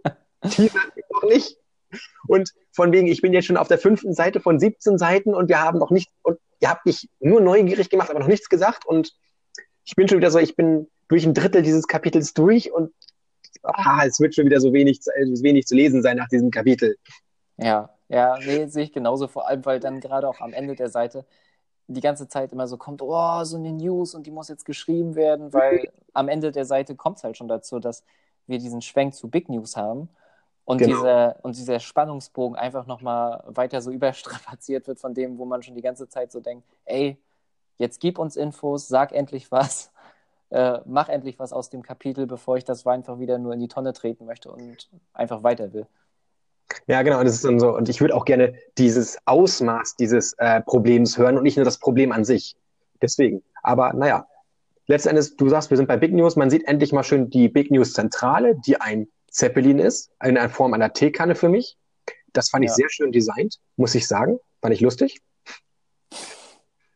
Teaser 0.50 0.79
noch 1.12 1.24
nicht. 1.24 1.57
Und 2.27 2.51
von 2.71 2.91
wegen, 2.91 3.07
ich 3.07 3.21
bin 3.21 3.33
jetzt 3.33 3.45
schon 3.45 3.57
auf 3.57 3.67
der 3.67 3.77
fünften 3.77 4.13
Seite 4.13 4.39
von 4.39 4.60
17 4.60 4.98
Seiten 4.98 5.36
und 5.36 5.50
wir 5.50 5.62
haben 5.62 5.77
noch 5.77 5.91
nicht, 5.91 6.10
und 6.24 6.39
ihr 6.60 6.69
habt 6.69 6.86
mich 6.86 7.10
nur 7.19 7.41
neugierig 7.41 7.89
gemacht, 7.89 8.10
aber 8.10 8.19
noch 8.19 8.27
nichts 8.27 8.50
gesagt. 8.50 8.86
Und 8.86 9.13
ich 9.86 9.95
bin 9.95 10.07
schon 10.07 10.17
wieder 10.17 10.31
so, 10.31 10.39
ich 10.39 10.55
bin 10.55 10.88
durch 11.10 11.25
ein 11.25 11.33
Drittel 11.33 11.62
dieses 11.62 11.88
Kapitels 11.88 12.33
durch 12.33 12.71
und 12.71 12.91
ah, 13.62 14.03
es 14.05 14.19
wird 14.19 14.33
schon 14.33 14.45
wieder 14.45 14.62
so 14.62 14.74
wenig, 14.74 15.01
so 15.03 15.12
wenig 15.43 15.67
zu 15.67 15.75
lesen 15.75 16.01
sein 16.01 16.17
nach 16.17 16.29
diesem 16.29 16.50
Kapitel. 16.50 16.95
Ja, 17.57 17.89
ja, 18.12 18.38
nee, 18.39 18.65
sehe 18.68 18.84
ich 18.84 18.91
genauso, 18.91 19.27
vor 19.27 19.48
allem, 19.48 19.65
weil 19.65 19.80
dann 19.80 20.01
gerade 20.01 20.27
auch 20.27 20.41
am 20.41 20.51
Ende 20.51 20.75
der 20.75 20.89
Seite 20.89 21.25
die 21.88 22.01
ganze 22.01 22.27
Zeit 22.27 22.51
immer 22.51 22.68
so 22.68 22.75
kommt, 22.77 23.01
oh, 23.01 23.44
so 23.46 23.56
eine 23.56 23.72
News 23.72 24.13
und 24.13 24.27
die 24.27 24.32
muss 24.32 24.50
jetzt 24.50 24.65
geschrieben 24.65 25.15
werden, 25.15 25.53
weil 25.53 25.89
am 26.13 26.27
Ende 26.27 26.51
der 26.51 26.65
Seite 26.65 26.96
kommt 26.96 27.18
es 27.18 27.24
halt 27.24 27.38
schon 27.38 27.48
dazu, 27.48 27.80
dass 27.80 28.03
wir 28.48 28.60
diesen 28.60 28.82
Schwenk 28.82 29.15
zu 29.15 29.30
Big 29.30 29.48
News 29.48 29.77
haben 29.77 30.10
und, 30.65 30.80
genau. 30.80 30.98
dieser, 30.98 31.38
und 31.41 31.56
dieser 31.56 31.80
Spannungsbogen 31.80 32.58
einfach 32.58 32.86
nochmal 32.86 33.44
weiter 33.48 33.82
so 33.82 33.91
überstrapaziert 33.91 34.88
wird 34.88 35.00
von 35.00 35.13
dem, 35.13 35.38
wo 35.38 35.46
man 35.46 35.63
schon 35.63 35.75
die 35.75 35.82
ganze 35.82 36.10
Zeit 36.10 36.34
so 36.34 36.41
denkt, 36.41 36.68
ey, 36.84 37.18
jetzt 37.77 38.01
gib 38.01 38.20
uns 38.20 38.36
Infos, 38.36 38.89
sag 38.89 39.13
endlich 39.13 39.53
was, 39.53 39.89
äh, 40.50 40.80
mach 40.84 41.08
endlich 41.08 41.39
was 41.39 41.53
aus 41.53 41.70
dem 41.70 41.82
Kapitel, 41.82 42.27
bevor 42.27 42.58
ich 42.58 42.65
das 42.65 42.86
einfach 42.86 43.20
wieder 43.20 43.38
nur 43.38 43.53
in 43.53 43.62
die 43.62 43.70
Tonne 43.70 43.94
treten 43.94 44.25
möchte 44.25 44.51
und 44.51 44.89
einfach 45.13 45.44
weiter 45.44 45.72
will. 45.72 45.88
Ja, 46.87 47.01
genau. 47.01 47.23
Das 47.23 47.33
ist 47.33 47.45
dann 47.45 47.59
so. 47.59 47.75
Und 47.75 47.89
ich 47.89 48.01
würde 48.01 48.15
auch 48.15 48.25
gerne 48.25 48.53
dieses 48.77 49.17
Ausmaß 49.25 49.95
dieses 49.95 50.33
äh, 50.37 50.61
Problems 50.61 51.17
hören 51.17 51.37
und 51.37 51.43
nicht 51.43 51.57
nur 51.57 51.65
das 51.65 51.79
Problem 51.79 52.11
an 52.11 52.23
sich. 52.23 52.55
Deswegen. 53.01 53.43
Aber 53.63 53.93
naja, 53.93 54.27
letztendlich, 54.87 55.35
du 55.37 55.49
sagst, 55.49 55.69
wir 55.69 55.77
sind 55.77 55.87
bei 55.87 55.97
Big 55.97 56.13
News. 56.13 56.35
Man 56.35 56.49
sieht 56.49 56.67
endlich 56.67 56.93
mal 56.93 57.03
schön 57.03 57.29
die 57.29 57.49
Big 57.49 57.71
News 57.71 57.93
Zentrale, 57.93 58.55
die 58.65 58.79
ein 58.79 59.07
Zeppelin 59.29 59.79
ist, 59.79 60.12
in 60.23 60.38
einer 60.38 60.49
Form 60.49 60.73
einer 60.73 60.93
Teekanne 60.93 61.36
für 61.36 61.49
mich. 61.49 61.77
Das 62.34 62.49
fand 62.49 62.63
ja. 62.63 62.71
ich 62.71 62.75
sehr 62.75 62.89
schön 62.89 63.12
designt, 63.12 63.57
muss 63.75 63.95
ich 63.95 64.07
sagen. 64.07 64.39
Fand 64.62 64.73
ich 64.73 64.81
lustig. 64.81 65.21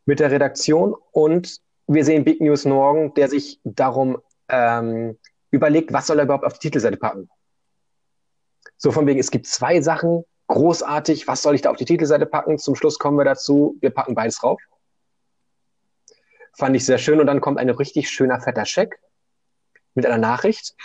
Mit 0.06 0.20
der 0.20 0.32
Redaktion. 0.32 0.96
Und 1.12 1.60
wir 1.88 2.06
sehen 2.06 2.24
Big 2.24 2.42
News 2.42 2.66
morgen, 2.66 3.14
der 3.16 3.30
sich 3.30 3.60
darum 3.64 4.18
ähm, 4.50 5.18
überlegt, 5.52 5.94
was 5.94 6.08
soll 6.08 6.20
er 6.20 6.26
überhaupt 6.26 6.46
auf 6.46 6.54
die 6.54 6.68
Titelseite 6.68 6.98
packen. 6.98 7.30
So 8.78 8.92
von 8.92 9.08
wegen, 9.08 9.20
es 9.20 9.32
gibt 9.32 9.48
zwei 9.48 9.82
Sachen, 9.82 10.26
großartig, 10.48 11.28
was 11.28 11.42
soll 11.42 11.56
ich 11.56 11.62
da 11.62 11.72
auf 11.72 11.78
die 11.78 11.86
Titelseite 11.86 12.26
packen? 12.26 12.58
Zum 12.58 12.76
Schluss 12.76 13.00
kommen 13.00 13.18
wir 13.18 13.26
dazu, 13.26 13.78
wir 13.82 13.90
packen 13.90 14.16
beides 14.16 14.38
drauf. 14.40 14.62
Fand 16.54 16.76
ich 16.76 16.86
sehr 16.86 16.98
schön 16.98 17.20
und 17.20 17.28
dann 17.28 17.42
kommt 17.42 17.60
ein 17.60 17.70
richtig 17.70 18.10
schöner 18.10 18.40
fetter 18.40 18.66
Scheck 18.66 19.00
mit 19.94 20.06
einer 20.06 20.18
Nachricht. 20.18 20.76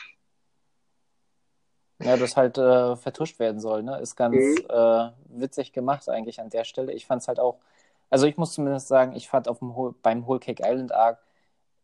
Ja, 2.03 2.17
das 2.17 2.37
halt 2.37 2.57
äh, 2.57 2.97
vertuscht 2.97 3.39
werden 3.39 3.61
soll, 3.61 3.83
ne? 3.83 4.01
Ist 4.01 4.17
ganz 4.17 4.35
mhm. 4.35 4.67
äh, 4.69 5.11
witzig 5.29 5.73
gemacht 5.73 6.09
eigentlich 6.09 6.41
an 6.41 6.49
der 6.49 6.65
Stelle. 6.65 6.93
Ich 6.93 7.05
fand 7.05 7.21
es 7.21 7.29
halt 7.29 7.39
auch, 7.39 7.59
also 8.09 8.27
ich 8.27 8.39
muss 8.39 8.55
zumindest 8.55 8.89
sagen, 8.89 9.15
ich 9.15 9.29
fand 9.29 9.49
auf 9.49 9.59
dem 9.59 9.75
beim 10.03 10.27
Whole 10.27 10.41
Cake 10.41 10.63
Island 10.65 10.93
Arc 10.93 11.19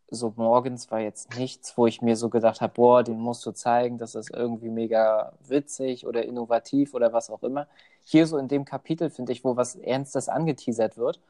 so 0.08 0.32
morgens 0.36 0.90
war 0.90 1.00
jetzt 1.00 1.36
nichts, 1.36 1.76
wo 1.76 1.86
ich 1.86 2.00
mir 2.00 2.16
so 2.16 2.28
gedacht 2.28 2.60
habe, 2.60 2.72
boah, 2.74 3.02
den 3.02 3.18
musst 3.18 3.44
du 3.44 3.52
zeigen, 3.52 3.98
das 3.98 4.14
ist 4.14 4.30
irgendwie 4.30 4.68
mega 4.68 5.32
witzig 5.46 6.06
oder 6.06 6.24
innovativ 6.24 6.94
oder 6.94 7.12
was 7.12 7.30
auch 7.30 7.42
immer. 7.42 7.66
Hier 8.04 8.26
so 8.26 8.38
in 8.38 8.48
dem 8.48 8.64
Kapitel, 8.64 9.10
finde 9.10 9.32
ich, 9.32 9.44
wo 9.44 9.56
was 9.56 9.74
Ernstes 9.74 10.28
angeteasert 10.28 10.96
wird, 10.96 11.20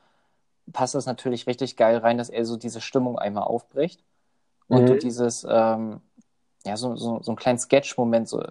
passt 0.73 0.95
das 0.95 1.07
natürlich 1.07 1.47
richtig 1.47 1.77
geil 1.77 1.99
rein, 1.99 2.19
dass 2.19 2.29
er 2.29 2.45
so 2.45 2.57
diese 2.57 2.81
Stimmung 2.81 3.19
einmal 3.19 3.45
aufbricht 3.45 4.03
und 4.69 4.83
mhm. 4.83 4.87
du 4.87 4.99
dieses, 4.99 5.47
ähm, 5.49 6.01
ja, 6.67 6.77
so, 6.77 6.97
so, 6.97 7.23
so 7.23 7.31
einen 7.31 7.37
kleinen 7.37 7.59
Sketch-Moment 7.59 8.29
so 8.29 8.43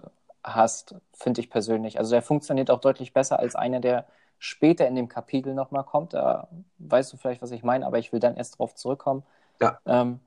hast, 0.42 0.96
finde 1.12 1.40
ich 1.40 1.50
persönlich. 1.50 1.98
Also 1.98 2.10
der 2.10 2.22
funktioniert 2.22 2.70
auch 2.70 2.80
deutlich 2.80 3.12
besser 3.12 3.38
als 3.38 3.54
einer, 3.54 3.80
der 3.80 4.06
später 4.38 4.88
in 4.88 4.96
dem 4.96 5.08
Kapitel 5.08 5.54
nochmal 5.54 5.84
kommt. 5.84 6.14
Da 6.14 6.48
weißt 6.78 7.12
du 7.12 7.16
vielleicht, 7.16 7.42
was 7.42 7.52
ich 7.52 7.62
meine, 7.62 7.86
aber 7.86 7.98
ich 7.98 8.12
will 8.12 8.20
dann 8.20 8.36
erst 8.36 8.58
drauf 8.58 8.74
zurückkommen 8.74 9.22
ja. 9.60 9.80
Ähm, 9.86 10.20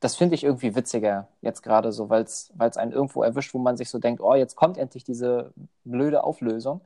das 0.00 0.16
finde 0.16 0.34
ich 0.34 0.44
irgendwie 0.44 0.74
witziger 0.74 1.28
jetzt 1.42 1.62
gerade 1.62 1.92
so, 1.92 2.08
weil 2.08 2.24
es 2.24 2.50
einen 2.76 2.92
irgendwo 2.92 3.22
erwischt, 3.22 3.52
wo 3.52 3.58
man 3.58 3.76
sich 3.76 3.90
so 3.90 3.98
denkt, 3.98 4.22
oh, 4.22 4.34
jetzt 4.34 4.56
kommt 4.56 4.78
endlich 4.78 5.04
diese 5.04 5.52
blöde 5.84 6.24
Auflösung 6.24 6.80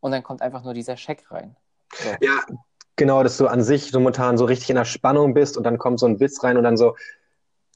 und 0.00 0.12
dann 0.12 0.22
kommt 0.22 0.40
einfach 0.40 0.64
nur 0.64 0.74
dieser 0.74 0.96
Scheck 0.96 1.30
rein. 1.30 1.54
So. 1.94 2.08
Ja, 2.20 2.40
genau, 2.96 3.22
dass 3.22 3.36
du 3.36 3.46
an 3.46 3.62
sich 3.62 3.90
so 3.90 3.98
momentan 3.98 4.38
so 4.38 4.46
richtig 4.46 4.70
in 4.70 4.76
der 4.76 4.86
Spannung 4.86 5.34
bist 5.34 5.58
und 5.58 5.64
dann 5.64 5.76
kommt 5.76 6.00
so 6.00 6.06
ein 6.06 6.18
Witz 6.18 6.42
rein 6.42 6.56
und 6.56 6.64
dann 6.64 6.78
so, 6.78 6.96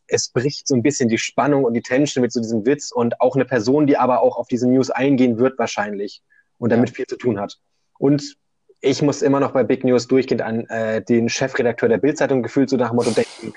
es 0.07 0.29
bricht 0.29 0.67
so 0.67 0.75
ein 0.75 0.83
bisschen 0.83 1.11
die 1.11 1.19
Spannung 1.19 1.65
und 1.65 1.75
die 1.75 1.83
Tension 1.83 2.23
mit 2.23 2.33
so 2.33 2.41
diesem 2.41 2.65
Witz 2.65 2.91
und 2.91 3.21
auch 3.21 3.35
eine 3.35 3.45
Person, 3.45 3.87
die 3.87 3.99
aber 3.99 4.23
auch 4.23 4.37
auf 4.37 4.49
diese 4.49 4.69
News 4.69 4.91
eingehen 4.91 5.39
wird 5.39 5.59
wahrscheinlich 5.59 6.23
und 6.59 6.71
damit 6.71 6.91
ja. 6.91 6.95
viel 6.95 7.07
zu 7.07 7.17
tun 7.17 7.39
hat. 7.39 7.59
Und 7.99 8.37
ich 8.83 9.01
muss 9.01 9.23
immer 9.23 9.41
noch 9.41 9.53
bei 9.53 9.63
Big 9.63 9.85
News 9.85 10.09
durchgehend 10.09 10.43
an 10.43 10.67
äh, 10.67 11.03
den 11.03 11.29
Chefredakteur 11.29 11.89
der 11.89 11.99
Bildzeitung 11.99 12.43
gefühlt 12.43 12.69
so 12.69 12.77
nach 12.77 12.91
dem 12.91 12.97
Motto 12.97 13.13
denken. 13.13 13.55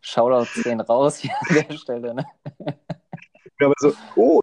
Shoutouts 0.00 0.62
gehen 0.62 0.80
raus 0.80 1.18
hier 1.18 1.32
an 1.48 1.66
der 1.68 1.76
Stelle. 1.76 2.14
Ne? 2.14 2.24
Aber 3.60 3.74
so, 3.78 3.92
oh, 4.16 4.40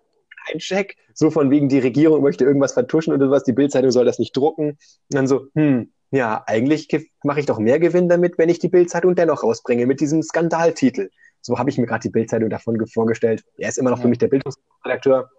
ein 0.51 0.59
Check. 0.59 0.97
So 1.13 1.31
von 1.31 1.49
wegen, 1.49 1.69
die 1.69 1.79
Regierung 1.79 2.21
möchte 2.21 2.43
irgendwas 2.43 2.73
vertuschen 2.73 3.13
oder 3.13 3.31
was, 3.31 3.43
die 3.43 3.53
Bildzeitung 3.53 3.91
soll 3.91 4.05
das 4.05 4.19
nicht 4.19 4.35
drucken. 4.35 4.71
Und 4.71 4.77
dann 5.09 5.27
so, 5.27 5.47
hm, 5.55 5.91
ja, 6.11 6.43
eigentlich 6.45 6.87
mache 7.23 7.39
ich 7.39 7.45
doch 7.45 7.59
mehr 7.59 7.79
Gewinn 7.79 8.09
damit, 8.09 8.37
wenn 8.37 8.49
ich 8.49 8.59
die 8.59 8.69
Bildzeitung 8.69 9.15
dennoch 9.15 9.43
rausbringe 9.43 9.85
mit 9.85 10.01
diesem 10.01 10.21
Skandaltitel. 10.21 11.09
So 11.41 11.57
habe 11.57 11.69
ich 11.69 11.77
mir 11.77 11.85
gerade 11.85 12.01
die 12.01 12.09
Bildzeitung 12.09 12.49
davon 12.49 12.77
vorgestellt. 12.87 13.43
Er 13.57 13.69
ist 13.69 13.77
immer 13.77 13.89
noch 13.89 13.99
ja. 13.99 14.03
für 14.03 14.09
mich 14.09 14.17
der 14.17 14.27
Bildungsredakteur. 14.27 15.29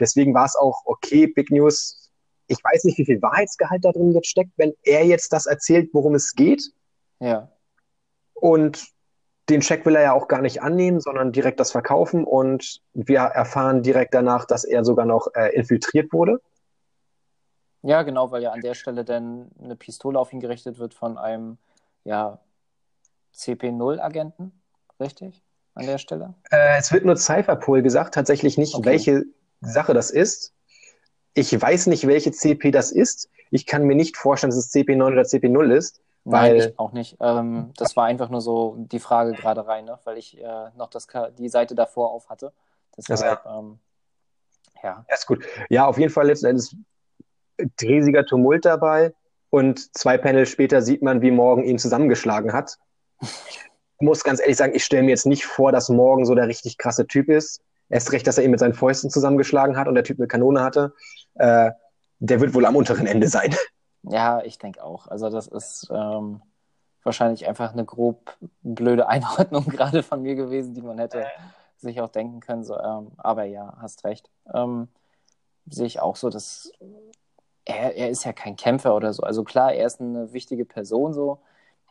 Deswegen 0.00 0.34
war 0.34 0.46
es 0.46 0.56
auch 0.56 0.82
okay, 0.84 1.28
Big 1.28 1.50
News 1.50 2.05
ich 2.48 2.58
weiß 2.62 2.84
nicht, 2.84 2.98
wie 2.98 3.04
viel 3.04 3.20
Wahrheitsgehalt 3.22 3.84
da 3.84 3.92
drin 3.92 4.12
jetzt 4.12 4.28
steckt, 4.28 4.52
wenn 4.56 4.74
er 4.82 5.04
jetzt 5.04 5.32
das 5.32 5.46
erzählt, 5.46 5.90
worum 5.92 6.14
es 6.14 6.34
geht. 6.34 6.62
Ja. 7.20 7.50
Und 8.34 8.86
den 9.48 9.62
Scheck 9.62 9.86
will 9.86 9.94
er 9.94 10.02
ja 10.02 10.12
auch 10.12 10.28
gar 10.28 10.42
nicht 10.42 10.62
annehmen, 10.62 11.00
sondern 11.00 11.32
direkt 11.32 11.60
das 11.60 11.72
verkaufen. 11.72 12.24
Und 12.24 12.80
wir 12.94 13.20
erfahren 13.20 13.82
direkt 13.82 14.14
danach, 14.14 14.44
dass 14.44 14.64
er 14.64 14.84
sogar 14.84 15.06
noch 15.06 15.28
äh, 15.34 15.54
infiltriert 15.54 16.12
wurde. 16.12 16.40
Ja, 17.82 18.02
genau, 18.02 18.32
weil 18.32 18.42
ja 18.42 18.50
an 18.50 18.60
der 18.60 18.74
Stelle 18.74 19.04
dann 19.04 19.50
eine 19.62 19.76
Pistole 19.76 20.18
auf 20.18 20.32
ihn 20.32 20.40
gerichtet 20.40 20.78
wird 20.78 20.94
von 20.94 21.16
einem 21.18 21.58
ja, 22.02 22.40
CP0-Agenten, 23.34 24.52
richtig? 24.98 25.42
An 25.74 25.86
der 25.86 25.98
Stelle? 25.98 26.34
Äh, 26.50 26.78
es 26.78 26.90
wird 26.92 27.04
nur 27.04 27.16
Cypherpol 27.16 27.82
gesagt, 27.82 28.14
tatsächlich 28.14 28.58
nicht, 28.58 28.74
okay. 28.74 28.86
welche 28.86 29.24
Sache 29.60 29.94
das 29.94 30.10
ist. 30.10 30.55
Ich 31.36 31.60
weiß 31.60 31.88
nicht, 31.88 32.06
welche 32.06 32.32
CP 32.32 32.70
das 32.70 32.90
ist. 32.90 33.28
Ich 33.50 33.66
kann 33.66 33.84
mir 33.84 33.94
nicht 33.94 34.16
vorstellen, 34.16 34.50
dass 34.50 34.58
es 34.58 34.72
CP9 34.72 35.12
oder 35.12 35.22
CP0 35.22 35.70
ist. 35.70 36.00
Weil, 36.24 36.56
Nein, 36.56 36.68
ich 36.70 36.78
auch 36.78 36.92
nicht. 36.92 37.18
Ähm, 37.20 37.72
das 37.76 37.94
war 37.94 38.06
einfach 38.06 38.30
nur 38.30 38.40
so 38.40 38.74
die 38.78 38.98
Frage 38.98 39.32
gerade 39.32 39.66
rein, 39.66 39.84
ne? 39.84 39.98
weil 40.04 40.16
ich 40.16 40.42
äh, 40.42 40.70
noch 40.76 40.88
das, 40.88 41.06
die 41.38 41.48
Seite 41.50 41.74
davor 41.74 42.10
auf 42.10 42.30
hatte. 42.30 42.52
Deshalb, 42.96 43.44
ja. 43.44 43.58
Ähm, 43.58 43.78
ja. 44.82 45.04
ja. 45.08 45.14
Ist 45.14 45.26
gut. 45.26 45.44
Ja, 45.68 45.86
auf 45.86 45.98
jeden 45.98 46.10
Fall 46.10 46.26
letzten 46.26 46.46
Endes 46.46 46.74
riesiger 47.80 48.24
Tumult 48.24 48.64
dabei. 48.64 49.12
und 49.50 49.94
zwei 49.96 50.18
Panels 50.18 50.48
später 50.48 50.80
sieht 50.80 51.02
man, 51.02 51.20
wie 51.20 51.30
Morgan 51.30 51.64
ihn 51.64 51.78
zusammengeschlagen 51.78 52.52
hat. 52.52 52.78
Ich 53.98 54.04
muss 54.04 54.24
ganz 54.24 54.40
ehrlich 54.40 54.58
sagen, 54.58 54.74
ich 54.74 54.84
stelle 54.84 55.04
mir 55.04 55.08
jetzt 55.08 55.24
nicht 55.24 55.46
vor, 55.46 55.72
dass 55.72 55.88
Morgan 55.88 56.26
so 56.26 56.34
der 56.34 56.48
richtig 56.48 56.76
krasse 56.76 57.06
Typ 57.06 57.30
ist. 57.30 57.62
Erst 57.88 58.12
recht, 58.12 58.26
dass 58.26 58.38
er 58.38 58.44
ihn 58.44 58.50
mit 58.50 58.60
seinen 58.60 58.74
Fäusten 58.74 59.10
zusammengeschlagen 59.10 59.76
hat 59.76 59.88
und 59.88 59.94
der 59.94 60.04
Typ 60.04 60.18
eine 60.18 60.26
Kanone 60.26 60.62
hatte. 60.62 60.94
Äh, 61.34 61.70
der 62.18 62.40
wird 62.40 62.54
wohl 62.54 62.66
am 62.66 62.76
unteren 62.76 63.06
Ende 63.06 63.28
sein. 63.28 63.54
Ja, 64.02 64.42
ich 64.42 64.58
denke 64.58 64.82
auch. 64.82 65.08
Also 65.08 65.30
das 65.30 65.46
ist 65.46 65.88
ähm, 65.90 66.40
wahrscheinlich 67.02 67.46
einfach 67.46 67.72
eine 67.72 67.84
grob 67.84 68.36
blöde 68.62 69.08
Einordnung 69.08 69.64
gerade 69.66 70.02
von 70.02 70.22
mir 70.22 70.34
gewesen, 70.34 70.74
die 70.74 70.82
man 70.82 70.98
hätte 70.98 71.26
sich 71.76 72.00
auch 72.00 72.08
denken 72.08 72.40
können. 72.40 72.64
So, 72.64 72.78
ähm, 72.78 73.12
aber 73.16 73.44
ja, 73.44 73.76
hast 73.80 74.04
recht. 74.04 74.30
Ähm, 74.52 74.88
sehe 75.68 75.86
ich 75.86 76.00
auch 76.00 76.16
so, 76.16 76.30
dass 76.30 76.72
er, 77.64 77.96
er 77.96 78.10
ist 78.10 78.24
ja 78.24 78.32
kein 78.32 78.56
Kämpfer 78.56 78.94
oder 78.94 79.12
so. 79.12 79.22
Also 79.22 79.44
klar, 79.44 79.72
er 79.72 79.86
ist 79.86 80.00
eine 80.00 80.32
wichtige 80.32 80.64
Person 80.64 81.12
so, 81.12 81.40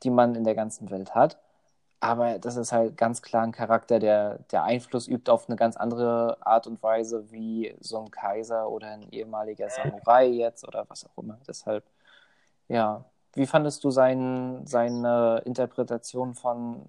die 0.03 0.09
man 0.09 0.35
in 0.35 0.43
der 0.43 0.55
ganzen 0.55 0.89
Welt 0.89 1.15
hat. 1.15 1.37
Aber 1.99 2.39
das 2.39 2.55
ist 2.55 2.71
halt 2.71 2.97
ganz 2.97 3.21
klar 3.21 3.43
ein 3.43 3.51
Charakter, 3.51 3.99
der, 3.99 4.39
der 4.51 4.63
Einfluss 4.63 5.07
übt 5.07 5.31
auf 5.31 5.47
eine 5.47 5.55
ganz 5.55 5.75
andere 5.75 6.37
Art 6.45 6.67
und 6.67 6.83
Weise 6.83 7.31
wie 7.31 7.75
so 7.79 7.99
ein 7.99 8.11
Kaiser 8.11 8.69
oder 8.69 8.89
ein 8.89 9.09
ehemaliger 9.11 9.69
Samurai 9.69 10.27
jetzt 10.27 10.67
oder 10.67 10.85
was 10.89 11.05
auch 11.05 11.23
immer. 11.23 11.39
Deshalb, 11.47 11.83
ja. 12.67 13.05
Wie 13.33 13.47
fandest 13.47 13.83
du 13.83 13.91
sein, 13.91 14.65
seine 14.65 15.41
Interpretation 15.45 16.35
von, 16.35 16.85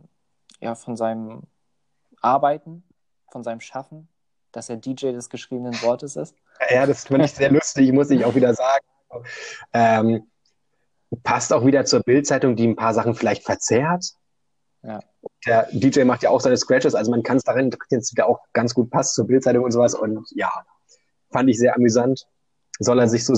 ja, 0.61 0.77
von 0.77 0.97
seinem 0.97 1.43
Arbeiten, 2.21 2.85
von 3.31 3.43
seinem 3.43 3.61
Schaffen, 3.61 4.09
dass 4.53 4.69
er 4.69 4.77
DJ 4.77 5.13
des 5.13 5.29
geschriebenen 5.29 5.75
Wortes 5.83 6.15
ist? 6.15 6.37
Ja, 6.71 6.87
das 6.87 7.07
fand 7.07 7.25
ich 7.25 7.33
sehr 7.33 7.51
lustig, 7.51 7.93
muss 7.93 8.11
ich 8.11 8.25
auch 8.25 8.35
wieder 8.35 8.55
sagen. 8.55 8.87
Ähm, 9.73 10.27
passt 11.23 11.53
auch 11.53 11.65
wieder 11.65 11.85
zur 11.85 12.01
Bildzeitung, 12.01 12.57
die 12.57 12.67
ein 12.67 12.77
paar 12.77 12.95
Sachen 12.95 13.15
vielleicht 13.15 13.45
verzerrt. 13.45 14.15
Ja. 14.87 15.01
Der 15.45 15.69
DJ 15.73 16.05
macht 16.05 16.23
ja 16.23 16.31
auch 16.31 16.41
seine 16.41 16.57
Scratches, 16.57 16.95
also 16.95 17.11
man 17.11 17.25
kann 17.25 17.39
es 17.39 17.43
darin 17.43 17.67
interpretieren, 17.67 18.01
dass 18.01 18.25
auch 18.25 18.41
ganz 18.53 18.73
gut 18.73 18.91
passt 18.91 19.15
zur 19.15 19.27
Bildzeitung 19.27 19.65
und 19.65 19.73
sowas. 19.73 19.95
Und 19.95 20.25
ja, 20.35 20.51
fand 21.31 21.51
ich 21.51 21.59
sehr 21.59 21.75
amüsant. 21.75 22.27
Soll 22.79 23.01
er 23.01 23.09
sich 23.09 23.25
so. 23.25 23.35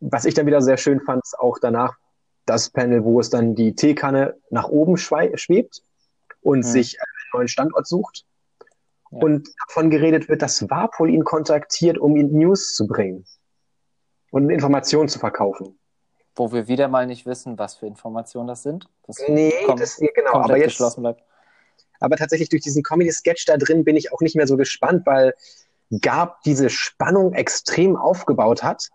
Was 0.00 0.24
ich 0.24 0.34
dann 0.34 0.46
wieder 0.46 0.60
sehr 0.60 0.76
schön 0.76 1.00
fand, 1.00 1.22
ist 1.22 1.38
auch 1.38 1.58
danach 1.58 1.96
das 2.44 2.70
Panel, 2.70 3.04
wo 3.04 3.20
es 3.20 3.30
dann 3.30 3.54
die 3.54 3.74
Teekanne 3.74 4.36
nach 4.50 4.68
oben 4.68 4.96
schwebt 4.96 5.82
und 6.42 6.58
mhm. 6.58 6.62
sich 6.62 7.00
einen 7.00 7.30
neuen 7.32 7.48
Standort 7.48 7.86
sucht. 7.86 8.26
Ja. 9.10 9.18
Und 9.20 9.48
davon 9.68 9.90
geredet 9.90 10.28
wird, 10.28 10.42
dass 10.42 10.68
Warpol 10.68 11.08
ihn 11.08 11.24
kontaktiert, 11.24 11.98
um 11.98 12.16
ihn 12.16 12.32
News 12.32 12.74
zu 12.74 12.86
bringen 12.86 13.24
und 14.30 14.50
Informationen 14.50 15.08
zu 15.08 15.18
verkaufen. 15.18 15.78
Wo 16.34 16.52
wir 16.52 16.68
wieder 16.68 16.88
mal 16.88 17.06
nicht 17.06 17.26
wissen, 17.26 17.58
was 17.58 17.74
für 17.74 17.86
Informationen 17.86 18.48
das 18.48 18.62
sind. 18.62 18.88
Das 19.06 19.16
nee, 19.28 19.52
das, 19.76 19.96
genau, 20.14 20.32
aber 20.34 20.56
jetzt, 20.56 20.78
bleibt. 20.96 21.22
Aber 22.00 22.16
tatsächlich 22.16 22.48
durch 22.48 22.62
diesen 22.62 22.82
Comedy-Sketch 22.82 23.44
da 23.44 23.56
drin 23.56 23.84
bin 23.84 23.96
ich 23.96 24.12
auch 24.12 24.20
nicht 24.20 24.34
mehr 24.34 24.46
so 24.46 24.56
gespannt, 24.56 25.06
weil 25.06 25.34
Gab 26.00 26.42
diese 26.42 26.70
Spannung 26.70 27.34
extrem 27.34 27.96
aufgebaut 27.96 28.62
hat 28.62 28.88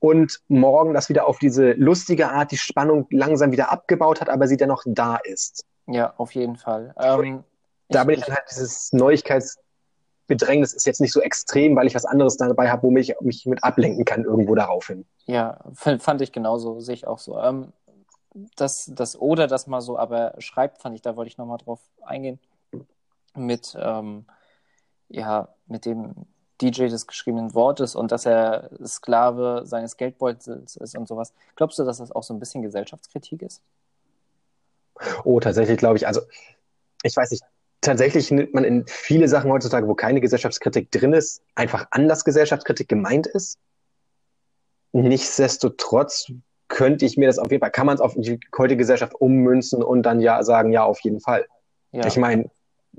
und 0.00 0.40
morgen 0.48 0.92
das 0.92 1.08
wieder 1.08 1.28
auf 1.28 1.38
diese 1.38 1.72
lustige 1.72 2.30
Art 2.30 2.50
die 2.50 2.56
Spannung 2.56 3.06
langsam 3.10 3.52
wieder 3.52 3.70
abgebaut 3.70 4.20
hat, 4.20 4.28
aber 4.28 4.48
sie 4.48 4.56
dennoch 4.56 4.82
da 4.84 5.16
ist. 5.22 5.64
Ja, 5.86 6.12
auf 6.16 6.32
jeden 6.32 6.56
Fall. 6.56 6.92
Ähm, 6.98 7.44
da 7.88 8.00
ich, 8.00 8.06
bin 8.06 8.18
ich 8.18 8.24
dann 8.24 8.34
halt 8.34 8.46
dieses 8.50 8.92
Neuigkeits- 8.92 9.58
Bedrängnis 10.26 10.72
ist 10.72 10.86
jetzt 10.86 11.00
nicht 11.00 11.12
so 11.12 11.20
extrem, 11.20 11.76
weil 11.76 11.86
ich 11.86 11.94
was 11.94 12.04
anderes 12.04 12.36
dabei 12.36 12.70
habe, 12.70 12.84
womit 12.84 13.08
ich 13.08 13.20
mich 13.20 13.46
mit 13.46 13.62
ablenken 13.62 14.04
kann, 14.04 14.24
irgendwo 14.24 14.54
daraufhin. 14.54 15.04
Ja, 15.26 15.58
fand 15.74 16.22
ich 16.22 16.32
genauso, 16.32 16.80
sehe 16.80 16.94
ich 16.94 17.06
auch 17.06 17.18
so. 17.18 17.38
Ähm, 17.38 17.72
das, 18.56 18.90
das 18.92 19.20
Oder 19.20 19.46
das 19.46 19.66
mal 19.66 19.80
so 19.80 19.98
aber 19.98 20.34
schreibt, 20.38 20.78
fand 20.78 20.94
ich, 20.94 21.02
da 21.02 21.16
wollte 21.16 21.28
ich 21.28 21.38
nochmal 21.38 21.58
drauf 21.58 21.80
eingehen. 22.02 22.38
Mit, 23.36 23.76
ähm, 23.78 24.24
ja, 25.08 25.48
mit 25.66 25.84
dem 25.84 26.14
DJ 26.60 26.86
des 26.86 27.06
geschriebenen 27.06 27.54
Wortes 27.54 27.94
und 27.94 28.12
dass 28.12 28.26
er 28.26 28.70
Sklave 28.86 29.62
seines 29.64 29.96
Geldbeutels 29.96 30.76
ist 30.76 30.96
und 30.96 31.08
sowas. 31.08 31.32
Glaubst 31.56 31.78
du, 31.78 31.84
dass 31.84 31.98
das 31.98 32.12
auch 32.12 32.22
so 32.22 32.32
ein 32.32 32.40
bisschen 32.40 32.62
Gesellschaftskritik 32.62 33.42
ist? 33.42 33.62
Oh, 35.24 35.40
tatsächlich 35.40 35.78
glaube 35.78 35.96
ich, 35.96 36.06
also 36.06 36.20
ich 37.02 37.16
weiß 37.16 37.30
nicht, 37.32 37.42
tatsächlich 37.84 38.30
nimmt 38.30 38.54
man 38.54 38.64
in 38.64 38.86
viele 38.86 39.28
Sachen 39.28 39.50
heutzutage, 39.50 39.86
wo 39.86 39.94
keine 39.94 40.20
Gesellschaftskritik 40.20 40.90
drin 40.90 41.12
ist, 41.12 41.42
einfach 41.54 41.86
an, 41.90 42.08
dass 42.08 42.24
Gesellschaftskritik 42.24 42.88
gemeint 42.88 43.26
ist. 43.26 43.58
Nichtsdestotrotz 44.92 46.30
könnte 46.68 47.04
ich 47.04 47.16
mir 47.16 47.26
das 47.26 47.38
auf 47.38 47.50
jeden 47.50 47.60
Fall, 47.60 47.70
kann 47.70 47.86
man 47.86 47.94
es 47.94 48.00
auf 48.00 48.14
die 48.16 48.40
heutige 48.56 48.78
Gesellschaft 48.78 49.14
ummünzen 49.14 49.82
und 49.82 50.02
dann 50.02 50.20
ja 50.20 50.42
sagen, 50.42 50.72
ja, 50.72 50.84
auf 50.84 51.00
jeden 51.00 51.20
Fall. 51.20 51.46
Ja. 51.92 52.06
Ich 52.06 52.16
meine, 52.16 52.50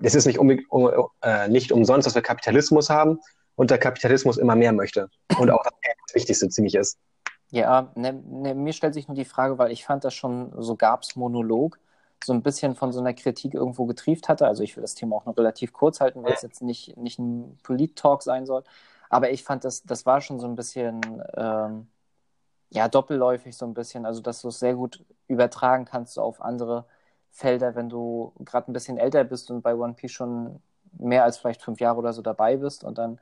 es 0.01 0.15
ist 0.15 0.25
nicht, 0.25 0.39
um, 0.39 0.57
um, 0.69 1.09
äh, 1.21 1.47
nicht 1.47 1.71
umsonst, 1.71 2.05
dass 2.05 2.15
wir 2.15 2.21
Kapitalismus 2.21 2.89
haben 2.89 3.19
und 3.55 3.71
der 3.71 3.77
Kapitalismus 3.77 4.37
immer 4.37 4.55
mehr 4.55 4.73
möchte. 4.73 5.09
Und 5.39 5.49
auch 5.49 5.63
das 5.63 6.15
Wichtigste 6.15 6.49
ziemlich 6.49 6.75
ist. 6.75 6.97
Ja, 7.51 7.91
ne, 7.95 8.13
ne, 8.13 8.55
mir 8.55 8.73
stellt 8.73 8.93
sich 8.93 9.07
nur 9.07 9.15
die 9.15 9.25
Frage, 9.25 9.57
weil 9.57 9.71
ich 9.71 9.85
fand 9.85 10.03
das 10.03 10.13
schon, 10.13 10.51
so 10.57 10.75
gab 10.75 11.03
es 11.03 11.15
Monolog, 11.15 11.79
so 12.25 12.33
ein 12.33 12.43
bisschen 12.43 12.75
von 12.75 12.91
so 12.91 12.99
einer 12.99 13.13
Kritik 13.13 13.53
irgendwo 13.53 13.85
getrieft 13.85 14.29
hatte. 14.29 14.47
Also 14.47 14.63
ich 14.63 14.75
will 14.75 14.81
das 14.81 14.95
Thema 14.95 15.15
auch 15.17 15.25
noch 15.25 15.38
relativ 15.38 15.73
kurz 15.73 16.01
halten, 16.01 16.23
weil 16.23 16.33
es 16.33 16.41
jetzt 16.41 16.61
nicht, 16.61 16.97
nicht 16.97 17.19
ein 17.19 17.57
Polit-Talk 17.63 18.23
sein 18.23 18.45
soll. 18.45 18.63
Aber 19.09 19.31
ich 19.31 19.43
fand, 19.43 19.63
das, 19.63 19.83
das 19.83 20.05
war 20.05 20.21
schon 20.21 20.39
so 20.39 20.47
ein 20.47 20.55
bisschen, 20.55 21.01
ähm, 21.38 21.88
ja, 22.69 22.88
doppelläufig 22.89 23.55
so 23.57 23.65
ein 23.65 23.73
bisschen. 23.73 24.05
Also, 24.05 24.21
dass 24.21 24.41
du 24.41 24.49
es 24.49 24.59
sehr 24.59 24.75
gut 24.75 25.03
übertragen 25.27 25.85
kannst 25.85 26.15
so 26.15 26.21
auf 26.21 26.41
andere 26.41 26.85
Felder, 27.31 27.75
wenn 27.75 27.89
du 27.89 28.33
gerade 28.39 28.71
ein 28.71 28.73
bisschen 28.73 28.97
älter 28.97 29.23
bist 29.23 29.51
und 29.51 29.61
bei 29.61 29.75
One 29.75 29.93
Piece 29.93 30.11
schon 30.11 30.61
mehr 30.97 31.23
als 31.23 31.38
vielleicht 31.38 31.61
fünf 31.61 31.79
Jahre 31.79 31.99
oder 31.99 32.13
so 32.13 32.21
dabei 32.21 32.57
bist 32.57 32.83
und 32.83 32.97
dann 32.97 33.19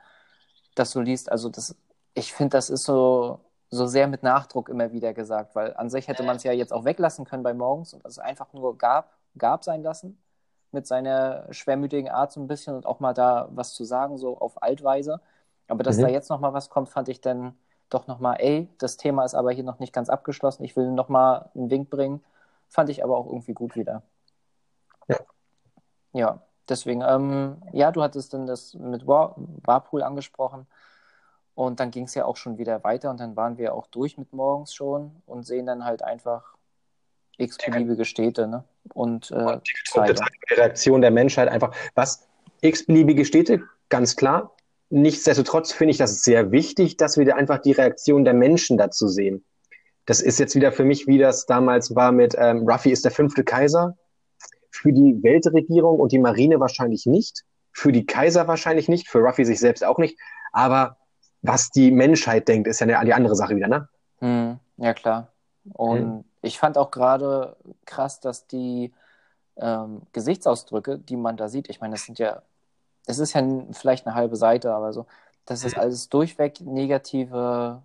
das 0.75 0.91
so 0.91 1.01
liest. 1.01 1.31
Also, 1.31 1.49
das, 1.49 1.75
ich 2.15 2.33
finde, 2.33 2.57
das 2.57 2.69
ist 2.69 2.83
so, 2.85 3.39
so 3.73 3.87
sehr 3.87 4.07
mit 4.07 4.23
Nachdruck 4.23 4.69
immer 4.69 4.91
wieder 4.91 5.13
gesagt, 5.13 5.55
weil 5.55 5.73
an 5.75 5.89
sich 5.89 6.07
hätte 6.07 6.23
man 6.23 6.35
es 6.35 6.43
ja 6.43 6.51
jetzt 6.51 6.71
auch 6.71 6.85
weglassen 6.85 7.25
können 7.25 7.43
bei 7.43 7.53
Morgens 7.53 7.93
und 7.93 8.05
es 8.05 8.19
einfach 8.19 8.53
nur 8.53 8.77
gab, 8.77 9.13
gab 9.37 9.63
sein 9.63 9.81
lassen 9.81 10.17
mit 10.71 10.87
seiner 10.87 11.51
schwermütigen 11.51 12.09
Art 12.09 12.31
so 12.31 12.39
ein 12.39 12.47
bisschen 12.47 12.75
und 12.75 12.85
auch 12.85 12.99
mal 12.99 13.13
da 13.13 13.47
was 13.51 13.73
zu 13.73 13.83
sagen, 13.83 14.17
so 14.17 14.37
auf 14.37 14.61
Altweise. 14.61 15.21
Aber 15.67 15.83
dass 15.83 15.97
mhm. 15.97 16.03
da 16.03 16.07
jetzt 16.09 16.29
nochmal 16.29 16.53
was 16.53 16.69
kommt, 16.69 16.89
fand 16.89 17.09
ich 17.09 17.21
dann 17.21 17.55
doch 17.89 18.07
nochmal, 18.07 18.37
ey, 18.39 18.69
das 18.79 18.97
Thema 18.97 19.23
ist 19.23 19.35
aber 19.35 19.51
hier 19.51 19.63
noch 19.63 19.79
nicht 19.79 19.93
ganz 19.93 20.09
abgeschlossen, 20.09 20.63
ich 20.63 20.75
will 20.75 20.91
nochmal 20.91 21.49
einen 21.55 21.69
Wink 21.69 21.89
bringen. 21.89 22.23
Fand 22.69 22.89
ich 22.89 23.03
aber 23.03 23.17
auch 23.17 23.27
irgendwie 23.27 23.53
gut 23.53 23.75
wieder. 23.75 24.01
Ja. 25.07 25.17
Ja, 26.13 26.41
deswegen, 26.69 27.01
ähm, 27.01 27.61
ja, 27.71 27.91
du 27.91 28.01
hattest 28.01 28.33
dann 28.33 28.47
das 28.47 28.73
mit 28.73 29.05
War 29.05 29.35
Warpool 29.37 30.01
angesprochen. 30.01 30.67
Und 31.55 31.79
dann 31.79 31.91
ging 31.91 32.05
es 32.05 32.15
ja 32.15 32.25
auch 32.25 32.37
schon 32.37 32.57
wieder 32.57 32.83
weiter 32.83 33.11
und 33.11 33.19
dann 33.19 33.35
waren 33.35 33.57
wir 33.57 33.75
auch 33.75 33.87
durch 33.87 34.17
mit 34.17 34.33
morgens 34.33 34.73
schon 34.73 35.11
und 35.25 35.45
sehen 35.45 35.67
dann 35.67 35.85
halt 35.85 36.03
einfach 36.03 36.55
x-beliebige 37.37 38.05
Städte 38.05 38.47
ne? 38.47 38.63
und, 38.93 39.31
äh, 39.31 39.35
und 39.35 39.61
die 39.67 40.53
Reaktion 40.55 41.01
der 41.01 41.11
Menschheit 41.11 41.47
einfach. 41.49 41.75
Was? 41.95 42.27
X-beliebige 42.61 43.25
Städte, 43.25 43.61
ganz 43.89 44.15
klar. 44.15 44.55
Nichtsdestotrotz 44.89 45.71
finde 45.71 45.91
ich 45.91 45.97
das 45.97 46.21
sehr 46.21 46.51
wichtig, 46.51 46.97
dass 46.97 47.17
wir 47.17 47.35
einfach 47.35 47.59
die 47.59 47.71
Reaktion 47.71 48.25
der 48.25 48.33
Menschen 48.33 48.77
dazu 48.77 49.07
sehen. 49.07 49.43
Das 50.05 50.21
ist 50.21 50.39
jetzt 50.39 50.55
wieder 50.55 50.71
für 50.71 50.83
mich, 50.83 51.07
wie 51.07 51.17
das 51.17 51.45
damals 51.45 51.95
war 51.95 52.11
mit 52.11 52.35
ähm, 52.37 52.67
Ruffy 52.67 52.91
ist 52.91 53.05
der 53.05 53.11
fünfte 53.11 53.43
Kaiser. 53.43 53.97
Für 54.69 54.91
die 54.91 55.21
Weltregierung 55.23 55.99
und 55.99 56.11
die 56.11 56.19
Marine 56.19 56.59
wahrscheinlich 56.59 57.05
nicht. 57.05 57.43
Für 57.71 57.91
die 57.91 58.05
Kaiser 58.05 58.47
wahrscheinlich 58.47 58.89
nicht. 58.89 59.07
Für 59.07 59.19
Ruffy 59.19 59.45
sich 59.45 59.59
selbst 59.59 59.83
auch 59.83 59.97
nicht. 59.97 60.19
Aber 60.51 60.97
was 61.43 61.69
die 61.69 61.91
Menschheit 61.91 62.47
denkt, 62.47 62.67
ist 62.67 62.79
ja 62.79 62.87
eine, 62.87 63.05
die 63.05 63.13
andere 63.13 63.35
Sache 63.35 63.55
wieder, 63.55 63.67
ne? 63.67 63.87
Hm, 64.19 64.59
ja, 64.77 64.93
klar. 64.93 65.27
Und 65.73 65.99
hm. 65.99 66.23
ich 66.41 66.57
fand 66.57 66.77
auch 66.77 66.89
gerade 66.89 67.55
krass, 67.85 68.19
dass 68.19 68.47
die 68.47 68.93
ähm, 69.57 70.01
Gesichtsausdrücke, 70.13 70.97
die 70.97 71.17
man 71.17 71.37
da 71.37 71.49
sieht, 71.49 71.69
ich 71.69 71.81
meine, 71.81 71.93
das 71.93 72.05
sind 72.05 72.17
ja, 72.17 72.41
es 73.05 73.19
ist 73.19 73.33
ja 73.33 73.43
vielleicht 73.71 74.07
eine 74.07 74.15
halbe 74.15 74.37
Seite, 74.37 74.73
aber 74.73 74.93
so, 74.93 75.05
dass 75.45 75.65
es 75.65 75.77
alles 75.77 76.09
durchweg 76.09 76.61
negative 76.61 77.83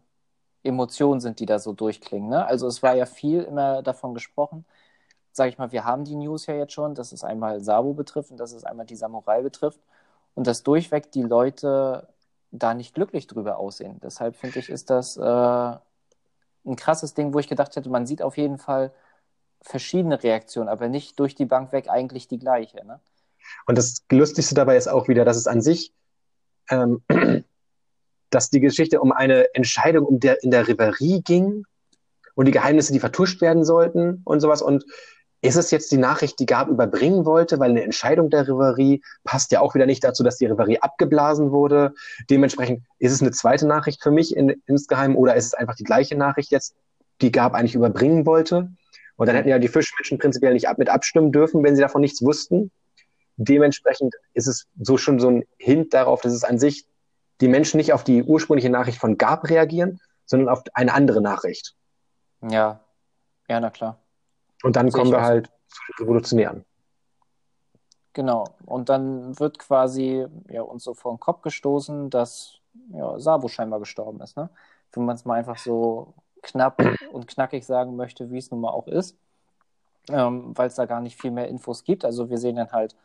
Emotionen 0.62 1.20
sind, 1.20 1.40
die 1.40 1.46
da 1.46 1.58
so 1.58 1.72
durchklingen. 1.72 2.30
Ne? 2.30 2.46
Also 2.46 2.68
es 2.68 2.82
war 2.82 2.94
ja 2.94 3.06
viel 3.06 3.42
immer 3.42 3.82
davon 3.82 4.14
gesprochen, 4.14 4.64
sage 5.32 5.50
ich 5.50 5.58
mal, 5.58 5.72
wir 5.72 5.84
haben 5.84 6.04
die 6.04 6.16
News 6.16 6.46
ja 6.46 6.54
jetzt 6.54 6.72
schon, 6.72 6.94
dass 6.94 7.12
es 7.12 7.24
einmal 7.24 7.60
Sabo 7.60 7.94
betrifft 7.94 8.30
und 8.30 8.38
dass 8.38 8.52
es 8.52 8.64
einmal 8.64 8.86
die 8.86 8.96
Samurai 8.96 9.42
betrifft 9.42 9.80
und 10.34 10.46
dass 10.46 10.62
durchweg 10.62 11.10
die 11.12 11.22
Leute 11.22 12.08
da 12.50 12.74
nicht 12.74 12.94
glücklich 12.94 13.26
drüber 13.26 13.58
aussehen. 13.58 14.00
Deshalb 14.02 14.36
finde 14.36 14.58
ich, 14.58 14.70
ist 14.70 14.90
das 14.90 15.16
äh, 15.16 15.20
ein 15.20 16.76
krasses 16.76 17.14
Ding, 17.14 17.32
wo 17.32 17.38
ich 17.38 17.48
gedacht 17.48 17.76
hätte, 17.76 17.90
man 17.90 18.06
sieht 18.06 18.22
auf 18.22 18.36
jeden 18.36 18.58
Fall 18.58 18.92
verschiedene 19.60 20.22
Reaktionen, 20.22 20.68
aber 20.68 20.88
nicht 20.88 21.18
durch 21.18 21.34
die 21.34 21.44
Bank 21.44 21.72
weg 21.72 21.88
eigentlich 21.88 22.28
die 22.28 22.38
gleiche. 22.38 22.84
Ne? 22.84 23.00
Und 23.66 23.76
das 23.76 24.04
Lustigste 24.10 24.54
dabei 24.54 24.76
ist 24.76 24.88
auch 24.88 25.08
wieder, 25.08 25.24
dass 25.24 25.36
es 25.36 25.46
an 25.46 25.60
sich, 25.60 25.92
ähm, 26.70 27.02
dass 28.30 28.50
die 28.50 28.60
Geschichte 28.60 29.00
um 29.00 29.12
eine 29.12 29.54
Entscheidung 29.54 30.06
um 30.06 30.20
der, 30.20 30.42
in 30.42 30.50
der 30.50 30.68
Reverie 30.68 31.22
ging 31.22 31.64
und 32.34 32.44
die 32.46 32.52
Geheimnisse, 32.52 32.92
die 32.92 33.00
vertuscht 33.00 33.40
werden 33.40 33.64
sollten 33.64 34.22
und 34.24 34.40
sowas. 34.40 34.62
Und 34.62 34.84
ist 35.40 35.56
es 35.56 35.70
jetzt 35.70 35.92
die 35.92 35.98
Nachricht, 35.98 36.38
die 36.40 36.46
Gab 36.46 36.68
überbringen 36.68 37.24
wollte, 37.24 37.60
weil 37.60 37.70
eine 37.70 37.82
Entscheidung 37.82 38.28
der 38.28 38.48
Reverie 38.48 39.02
passt 39.24 39.52
ja 39.52 39.60
auch 39.60 39.74
wieder 39.74 39.86
nicht 39.86 40.02
dazu, 40.02 40.24
dass 40.24 40.36
die 40.36 40.46
Reverie 40.46 40.80
abgeblasen 40.80 41.52
wurde. 41.52 41.94
Dementsprechend 42.28 42.84
ist 42.98 43.12
es 43.12 43.20
eine 43.20 43.30
zweite 43.30 43.66
Nachricht 43.66 44.02
für 44.02 44.10
mich 44.10 44.36
in, 44.36 44.60
insgeheim 44.66 45.16
oder 45.16 45.36
ist 45.36 45.46
es 45.46 45.54
einfach 45.54 45.76
die 45.76 45.84
gleiche 45.84 46.16
Nachricht 46.16 46.50
jetzt, 46.50 46.74
die 47.20 47.30
Gab 47.30 47.54
eigentlich 47.54 47.74
überbringen 47.74 48.26
wollte? 48.26 48.70
Und 49.16 49.26
dann 49.26 49.36
hätten 49.36 49.48
ja 49.48 49.58
die 49.58 49.68
Fischmenschen 49.68 50.18
prinzipiell 50.18 50.54
nicht 50.54 50.68
ab, 50.68 50.78
mit 50.78 50.88
abstimmen 50.88 51.32
dürfen, 51.32 51.62
wenn 51.62 51.76
sie 51.76 51.82
davon 51.82 52.00
nichts 52.00 52.22
wussten. 52.22 52.70
Dementsprechend 53.36 54.14
ist 54.34 54.48
es 54.48 54.66
so 54.80 54.96
schon 54.96 55.20
so 55.20 55.28
ein 55.28 55.44
Hint 55.58 55.94
darauf, 55.94 56.20
dass 56.20 56.32
es 56.32 56.44
an 56.44 56.58
sich 56.58 56.86
die 57.40 57.48
Menschen 57.48 57.76
nicht 57.76 57.92
auf 57.92 58.02
die 58.02 58.22
ursprüngliche 58.24 58.70
Nachricht 58.70 58.98
von 58.98 59.18
Gab 59.18 59.48
reagieren, 59.48 60.00
sondern 60.24 60.48
auf 60.48 60.62
eine 60.74 60.92
andere 60.92 61.20
Nachricht. 61.20 61.74
Ja, 62.42 62.80
ja, 63.48 63.60
na 63.60 63.70
klar. 63.70 63.98
Und 64.62 64.76
dann 64.76 64.90
kommen 64.90 65.10
wir 65.10 65.22
halt 65.22 65.46
zu 65.68 65.80
den 65.88 66.04
Revolutionären. 66.04 66.64
Genau. 68.12 68.44
Und 68.66 68.88
dann 68.88 69.38
wird 69.38 69.58
quasi 69.58 70.26
ja, 70.48 70.62
uns 70.62 70.84
so 70.84 70.94
vor 70.94 71.12
den 71.12 71.20
Kopf 71.20 71.42
gestoßen, 71.42 72.10
dass 72.10 72.58
ja, 72.92 73.18
Sabo 73.18 73.48
scheinbar 73.48 73.78
gestorben 73.78 74.20
ist. 74.20 74.36
Ne? 74.36 74.50
Wenn 74.92 75.04
man 75.04 75.14
es 75.14 75.24
mal 75.24 75.34
einfach 75.34 75.58
so 75.58 76.14
knapp 76.42 76.82
und 77.12 77.28
knackig 77.28 77.64
sagen 77.64 77.96
möchte, 77.96 78.30
wie 78.30 78.38
es 78.38 78.50
nun 78.50 78.60
mal 78.60 78.70
auch 78.70 78.88
ist. 78.88 79.16
Ähm, 80.10 80.56
Weil 80.56 80.68
es 80.68 80.74
da 80.74 80.86
gar 80.86 81.00
nicht 81.00 81.20
viel 81.20 81.30
mehr 81.30 81.48
Infos 81.48 81.84
gibt. 81.84 82.04
Also 82.04 82.30
wir 82.30 82.38
sehen 82.38 82.56
dann 82.56 82.72
halt 82.72 82.96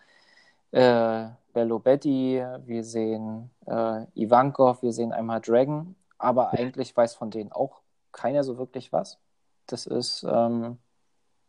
äh, 0.72 1.28
Bello 1.54 1.78
Betty, 1.78 2.44
wir 2.66 2.84
sehen 2.84 3.52
äh, 3.68 4.06
Ivankov, 4.16 4.82
wir 4.82 4.94
sehen 4.94 5.14
einmal 5.14 5.42
Dragon, 5.42 5.96
aber 6.18 6.54
eigentlich 6.54 6.96
weiß 6.98 7.14
von 7.14 7.30
denen 7.30 7.52
auch 7.52 7.82
keiner 8.12 8.44
so 8.44 8.58
wirklich 8.58 8.92
was. 8.92 9.20
Das 9.68 9.86
ist 9.86 10.26
ähm, 10.28 10.80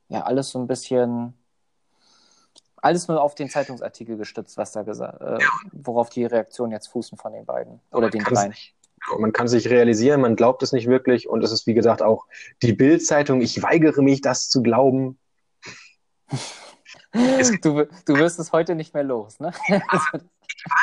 ja 0.09 0.23
alles 0.23 0.51
so 0.51 0.59
ein 0.59 0.67
bisschen, 0.67 1.35
alles 2.77 3.09
nur 3.09 3.23
auf 3.23 3.35
den 3.35 3.49
Zeitungsartikel 3.49 4.17
gestützt, 4.17 4.57
was 4.57 4.73
da 4.73 4.83
gesagt, 4.83 5.21
äh, 5.21 5.38
worauf 5.73 6.11
die 6.11 6.25
Reaktionen 6.25 6.73
jetzt 6.73 6.88
fußen 6.88 7.19
von 7.19 7.33
den 7.33 7.45
beiden 7.45 7.81
oder 7.93 8.11
den 8.11 8.23
dreien. 8.23 8.55
Man 9.19 9.33
kann 9.33 9.49
sich 9.49 9.69
realisieren, 9.69 10.23
man 10.23 10.35
glaubt 10.35 10.62
es 10.62 10.73
nicht 10.73 10.87
wirklich 10.87 11.29
und 11.29 11.45
es 11.45 11.53
ist 11.53 11.67
wie 11.67 11.75
gesagt 11.75 12.01
auch 12.01 12.27
die 12.62 12.73
Bild-Zeitung. 12.73 13.43
Ich 13.43 13.62
weigere 13.62 14.03
mich, 14.03 14.23
das 14.23 14.49
zu 14.49 14.62
glauben. 14.62 15.19
du, 17.12 17.87
du 18.07 18.17
wirst 18.17 18.38
es 18.38 18.53
heute 18.53 18.75
nicht 18.75 18.95
mehr 18.95 19.03
los, 19.03 19.40
ne? 19.40 19.53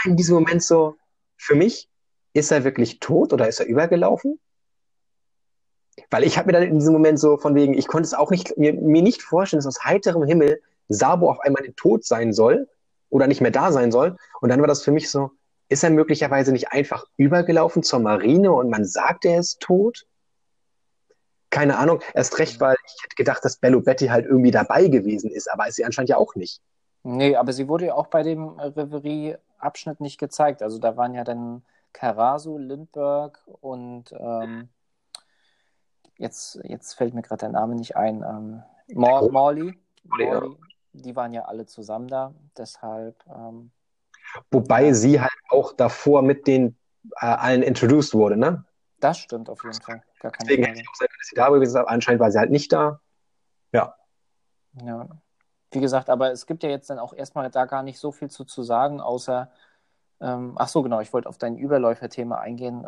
in 0.05 0.15
diesem 0.15 0.35
Moment 0.35 0.61
so, 0.61 0.97
für 1.35 1.55
mich, 1.55 1.89
ist 2.33 2.51
er 2.51 2.63
wirklich 2.63 2.99
tot 2.99 3.33
oder 3.33 3.47
ist 3.47 3.59
er 3.59 3.65
übergelaufen? 3.65 4.39
Weil 6.09 6.23
ich 6.23 6.37
habe 6.37 6.47
mir 6.47 6.53
dann 6.53 6.63
in 6.63 6.79
diesem 6.79 6.93
Moment 6.93 7.19
so 7.19 7.37
von 7.37 7.55
wegen, 7.55 7.73
ich 7.73 7.87
konnte 7.87 8.07
es 8.07 8.13
auch 8.13 8.31
nicht, 8.31 8.57
mir, 8.57 8.73
mir 8.73 9.01
nicht 9.01 9.21
vorstellen, 9.21 9.59
dass 9.59 9.67
aus 9.67 9.83
heiterem 9.83 10.23
Himmel 10.23 10.61
Sabo 10.89 11.29
auf 11.29 11.39
einmal 11.41 11.63
tot 11.75 12.03
sein 12.05 12.33
soll 12.33 12.67
oder 13.09 13.27
nicht 13.27 13.41
mehr 13.41 13.51
da 13.51 13.71
sein 13.71 13.91
soll. 13.91 14.17
Und 14.41 14.49
dann 14.49 14.59
war 14.59 14.67
das 14.67 14.83
für 14.83 14.91
mich 14.91 15.09
so, 15.09 15.31
ist 15.69 15.83
er 15.83 15.89
möglicherweise 15.89 16.51
nicht 16.51 16.71
einfach 16.71 17.05
übergelaufen 17.17 17.83
zur 17.83 17.99
Marine 17.99 18.51
und 18.51 18.69
man 18.69 18.85
sagt, 18.85 19.25
er 19.25 19.39
ist 19.39 19.61
tot? 19.61 20.05
Keine 21.49 21.77
Ahnung, 21.77 22.01
erst 22.13 22.39
recht, 22.39 22.59
weil 22.59 22.75
ich 22.85 23.03
hätte 23.03 23.15
gedacht, 23.15 23.43
dass 23.43 23.57
Bello 23.57 23.81
Betty 23.81 24.07
halt 24.07 24.25
irgendwie 24.25 24.51
dabei 24.51 24.87
gewesen 24.87 25.31
ist, 25.31 25.51
aber 25.51 25.67
ist 25.67 25.75
sie 25.75 25.85
anscheinend 25.85 26.09
ja 26.09 26.17
auch 26.17 26.35
nicht. 26.35 26.61
Nee, 27.03 27.35
aber 27.35 27.51
sie 27.53 27.67
wurde 27.67 27.87
ja 27.87 27.95
auch 27.95 28.07
bei 28.07 28.23
dem 28.23 28.49
Reverie-Abschnitt 28.49 30.01
nicht 30.01 30.19
gezeigt. 30.19 30.61
Also 30.61 30.77
da 30.77 30.97
waren 30.97 31.13
ja 31.13 31.23
dann 31.23 31.63
Karasu, 31.93 32.57
Lindbergh 32.57 33.39
und 33.61 34.13
ähm, 34.13 34.69
jetzt, 36.21 36.59
jetzt 36.63 36.93
fällt 36.93 37.13
mir 37.13 37.21
gerade 37.21 37.39
der 37.39 37.49
Name 37.49 37.75
nicht 37.75 37.95
ein. 37.95 38.23
Ähm, 38.23 38.63
Mor 38.93 39.29
Morley, 39.31 39.77
Morley, 40.03 40.55
die 40.93 41.15
waren 41.15 41.33
ja 41.33 41.43
alle 41.43 41.65
zusammen 41.65 42.07
da, 42.07 42.33
deshalb. 42.57 43.15
Ähm, 43.27 43.71
Wobei 44.49 44.87
ja. 44.87 44.93
sie 44.93 45.19
halt 45.19 45.31
auch 45.49 45.73
davor 45.73 46.21
mit 46.21 46.47
den 46.47 46.77
äh, 47.19 47.25
allen 47.25 47.63
introduced 47.63 48.13
wurde, 48.13 48.37
ne? 48.37 48.63
Das 48.99 49.17
stimmt 49.17 49.49
auf 49.49 49.63
jeden 49.63 49.81
Fall. 49.81 50.03
Gar 50.19 50.31
keine 50.31 50.47
Deswegen 50.47 50.65
hätte 50.65 50.79
ich 50.79 50.87
auch 50.87 50.95
sein 50.95 51.07
dass 51.17 51.27
sie 51.27 51.35
da 51.35 51.49
gewesen 51.49 51.81
ist, 51.81 51.87
anscheinend 51.87 52.21
war 52.21 52.31
sie 52.31 52.39
halt 52.39 52.51
nicht 52.51 52.71
da. 52.71 53.01
Ja. 53.71 53.95
Ja. 54.83 55.07
Wie 55.71 55.79
gesagt, 55.79 56.09
aber 56.09 56.31
es 56.31 56.45
gibt 56.45 56.63
ja 56.63 56.69
jetzt 56.69 56.89
dann 56.89 56.99
auch 56.99 57.13
erstmal 57.13 57.49
da 57.49 57.65
gar 57.65 57.81
nicht 57.81 57.97
so 57.97 58.11
viel 58.11 58.29
zu, 58.29 58.45
zu 58.45 58.61
sagen, 58.61 59.01
außer, 59.01 59.49
ähm, 60.19 60.53
ach 60.57 60.67
so, 60.67 60.83
genau, 60.83 60.99
ich 60.99 61.11
wollte 61.13 61.29
auf 61.29 61.37
dein 61.37 61.57
Überläuferthema 61.57 62.37
eingehen. 62.37 62.85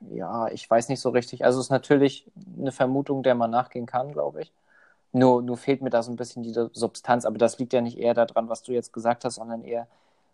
Ja, 0.00 0.48
ich 0.48 0.68
weiß 0.68 0.88
nicht 0.88 1.00
so 1.00 1.10
richtig. 1.10 1.44
Also 1.44 1.60
es 1.60 1.66
ist 1.66 1.70
natürlich 1.70 2.30
eine 2.58 2.72
Vermutung, 2.72 3.22
der 3.22 3.34
man 3.34 3.50
nachgehen 3.50 3.86
kann, 3.86 4.12
glaube 4.12 4.42
ich. 4.42 4.52
Nur, 5.12 5.42
nur 5.42 5.56
fehlt 5.56 5.82
mir 5.82 5.90
da 5.90 6.02
so 6.02 6.10
ein 6.12 6.16
bisschen 6.16 6.42
die 6.42 6.54
Substanz, 6.72 7.24
aber 7.24 7.38
das 7.38 7.58
liegt 7.58 7.72
ja 7.72 7.80
nicht 7.80 7.98
eher 7.98 8.14
daran, 8.14 8.48
was 8.48 8.62
du 8.62 8.72
jetzt 8.72 8.92
gesagt 8.92 9.24
hast, 9.24 9.36
sondern 9.36 9.62
eher, 9.62 9.86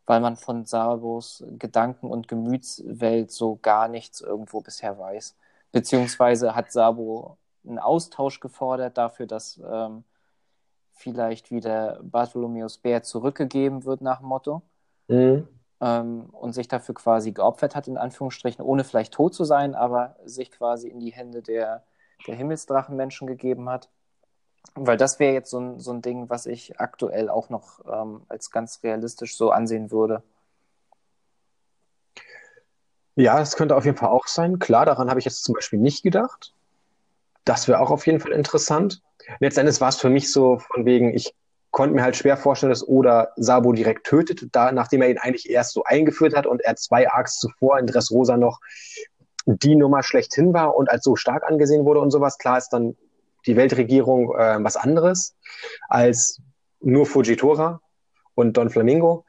weil 0.07 0.21
man 0.21 0.37
von 0.37 0.65
Sabos 0.65 1.45
Gedanken- 1.59 2.11
und 2.11 2.29
Gemütswelt 2.29 3.31
so 3.31 3.59
gar 3.63 3.89
nichts 3.89 4.21
irgendwo 4.23 4.61
bisher 4.61 4.99
weiß. 4.99 5.37
Beziehungsweise 5.73 6.55
hat 6.55 6.73
Sabo 6.73 7.37
einen 7.67 7.79
Austausch 7.79 8.41
gefordert 8.41 8.97
dafür, 8.99 9.27
dass 9.27 9.61
ähm, 9.71 10.05
vielleicht 10.93 11.51
wieder 11.51 12.01
Bartholomäus 12.03 12.79
Bär 12.79 13.03
zurückgegeben 13.03 13.85
wird 13.85 14.01
nach 14.01 14.21
Motto. 14.23 14.63
Mhm 15.09 15.60
ähm, 15.81 16.29
und 16.33 16.53
sich 16.53 16.69
dafür 16.69 16.95
quasi 16.95 17.33
geopfert 17.33 17.75
hat, 17.75 17.89
in 17.89 17.97
Anführungsstrichen, 17.97 18.65
ohne 18.65 18.85
vielleicht 18.85 19.15
tot 19.15 19.35
zu 19.35 19.45
sein, 19.45 19.75
aber 19.75 20.17
sich 20.25 20.51
quasi 20.51 20.89
in 20.89 21.01
die 21.01 21.13
Hände 21.13 21.43
der, 21.43 21.85
der 22.27 22.35
Himmelsdrachenmenschen 22.37 23.27
gegeben 23.27 23.69
hat. 23.69 23.89
Weil 24.75 24.97
das 24.97 25.19
wäre 25.19 25.33
jetzt 25.33 25.51
so 25.51 25.59
ein, 25.59 25.81
so 25.81 25.93
ein 25.93 26.03
Ding, 26.03 26.29
was 26.29 26.47
ich 26.47 26.79
aktuell 26.79 27.29
auch 27.29 27.49
noch 27.49 27.81
ähm, 27.91 28.23
als 28.29 28.51
ganz 28.51 28.81
realistisch 28.83 29.37
so 29.37 29.51
ansehen 29.51 29.91
würde. 29.91 30.23
Ja, 33.17 33.39
das 33.39 33.57
könnte 33.57 33.77
auf 33.77 33.85
jeden 33.85 33.97
Fall 33.97 34.11
auch 34.11 34.27
sein. 34.27 34.59
Klar, 34.59 34.87
daran 34.87 35.11
habe 35.11 35.19
ich 35.19 35.25
jetzt 35.25 35.43
zum 35.43 35.55
Beispiel 35.55 35.79
nicht 35.79 36.03
gedacht. 36.03 36.55
Das 37.45 37.69
wäre 37.69 37.81
auch 37.81 37.91
auf 37.91 38.07
jeden 38.07 38.21
Fall 38.21 38.33
interessant. 38.33 39.03
Letztendlich 39.41 39.81
war 39.81 39.89
es 39.89 39.97
für 39.97 40.11
mich 40.11 40.33
so 40.33 40.59
von 40.59 40.85
wegen, 40.85 41.15
ich 41.15 41.35
konnte 41.71 41.95
mir 41.95 42.03
halt 42.03 42.17
schwer 42.17 42.37
vorstellen, 42.37 42.71
dass 42.71 42.87
Oda 42.87 43.29
Sabo 43.37 43.73
direkt 43.73 44.07
tötet, 44.07 44.49
da, 44.53 44.73
nachdem 44.73 45.03
er 45.03 45.11
ihn 45.11 45.19
eigentlich 45.19 45.49
erst 45.49 45.73
so 45.73 45.85
eingeführt 45.85 46.37
hat 46.37 46.47
und 46.47 46.61
er 46.63 46.77
zwei 46.77 47.09
Arcs 47.11 47.39
zuvor 47.39 47.79
in 47.79 47.87
Dressrosa 47.87 48.37
noch 48.37 48.61
die 49.47 49.77
Nummer 49.77 50.03
schlechthin 50.03 50.53
war 50.53 50.77
und 50.77 50.91
als 50.91 51.05
so 51.05 51.17
stark 51.17 51.45
angesehen 51.45 51.85
wurde 51.85 52.01
und 52.01 52.11
sowas. 52.11 52.39
Klar 52.39 52.59
ist 52.59 52.71
dann 52.71 52.97
die 53.47 53.57
Weltregierung 53.57 54.35
äh, 54.35 54.59
was 54.63 54.77
anderes 54.77 55.35
als 55.89 56.41
nur 56.81 57.07
Fujitora 57.07 57.81
und 58.35 58.57
Don 58.57 58.71
Flamingo. 58.71 59.25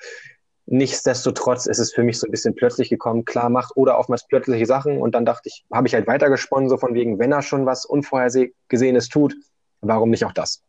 Nichtsdestotrotz 0.65 1.65
ist 1.65 1.79
es 1.79 1.93
für 1.93 2.03
mich 2.03 2.19
so 2.19 2.27
ein 2.27 2.31
bisschen 2.31 2.55
plötzlich 2.55 2.89
gekommen. 2.89 3.25
Klar 3.25 3.49
macht 3.49 3.75
oder 3.75 3.97
oftmals 3.97 4.27
plötzliche 4.27 4.65
Sachen 4.65 4.97
und 4.97 5.15
dann 5.15 5.25
dachte 5.25 5.49
ich, 5.49 5.65
habe 5.71 5.87
ich 5.87 5.93
halt 5.93 6.07
weitergesponnen, 6.07 6.69
so 6.69 6.77
von 6.77 6.93
wegen, 6.93 7.19
wenn 7.19 7.31
er 7.31 7.41
schon 7.41 7.65
was 7.65 7.85
Unvorhergesehenes 7.85 9.09
tut, 9.09 9.35
warum 9.81 10.09
nicht 10.09 10.25
auch 10.25 10.33
das? 10.33 10.63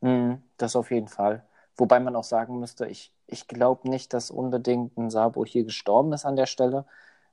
Mhm, 0.00 0.42
das 0.56 0.76
auf 0.76 0.90
jeden 0.90 1.08
Fall. 1.08 1.44
Wobei 1.76 2.00
man 2.00 2.16
auch 2.16 2.24
sagen 2.24 2.58
müsste, 2.58 2.86
ich, 2.86 3.12
ich 3.26 3.48
glaube 3.48 3.88
nicht, 3.88 4.12
dass 4.14 4.30
unbedingt 4.30 4.96
ein 4.96 5.10
Sabo 5.10 5.44
hier 5.44 5.64
gestorben 5.64 6.12
ist 6.12 6.24
an 6.24 6.36
der 6.36 6.46
Stelle. 6.46 6.84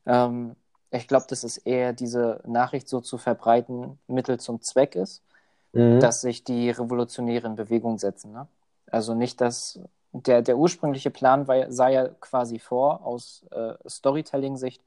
Ähm, 0.06 0.56
ich 0.92 1.08
glaube, 1.08 1.26
dass 1.30 1.44
es 1.44 1.58
eher 1.58 1.94
diese 1.94 2.42
Nachricht 2.46 2.88
so 2.88 3.00
zu 3.02 3.18
verbreiten, 3.18 4.00
Mittel 4.08 4.40
zum 4.40 4.62
Zweck 4.62 4.96
ist, 4.96 5.24
mhm. 5.72 6.00
dass 6.00 6.22
sich 6.22 6.44
die 6.44 6.70
Revolutionäre 6.70 7.48
in 7.48 7.56
Bewegung 7.56 7.98
setzen. 7.98 8.34
Ne? 8.34 8.48
Also 8.92 9.14
nicht, 9.14 9.40
dass 9.42 9.80
der, 10.12 10.42
der 10.42 10.58
ursprüngliche 10.58 11.10
Plan 11.10 11.48
war, 11.48 11.72
sah 11.72 11.90
ja 11.90 12.10
quasi 12.20 12.60
vor, 12.60 13.06
aus 13.06 13.46
äh, 13.52 13.74
Storytelling-Sicht, 13.88 14.84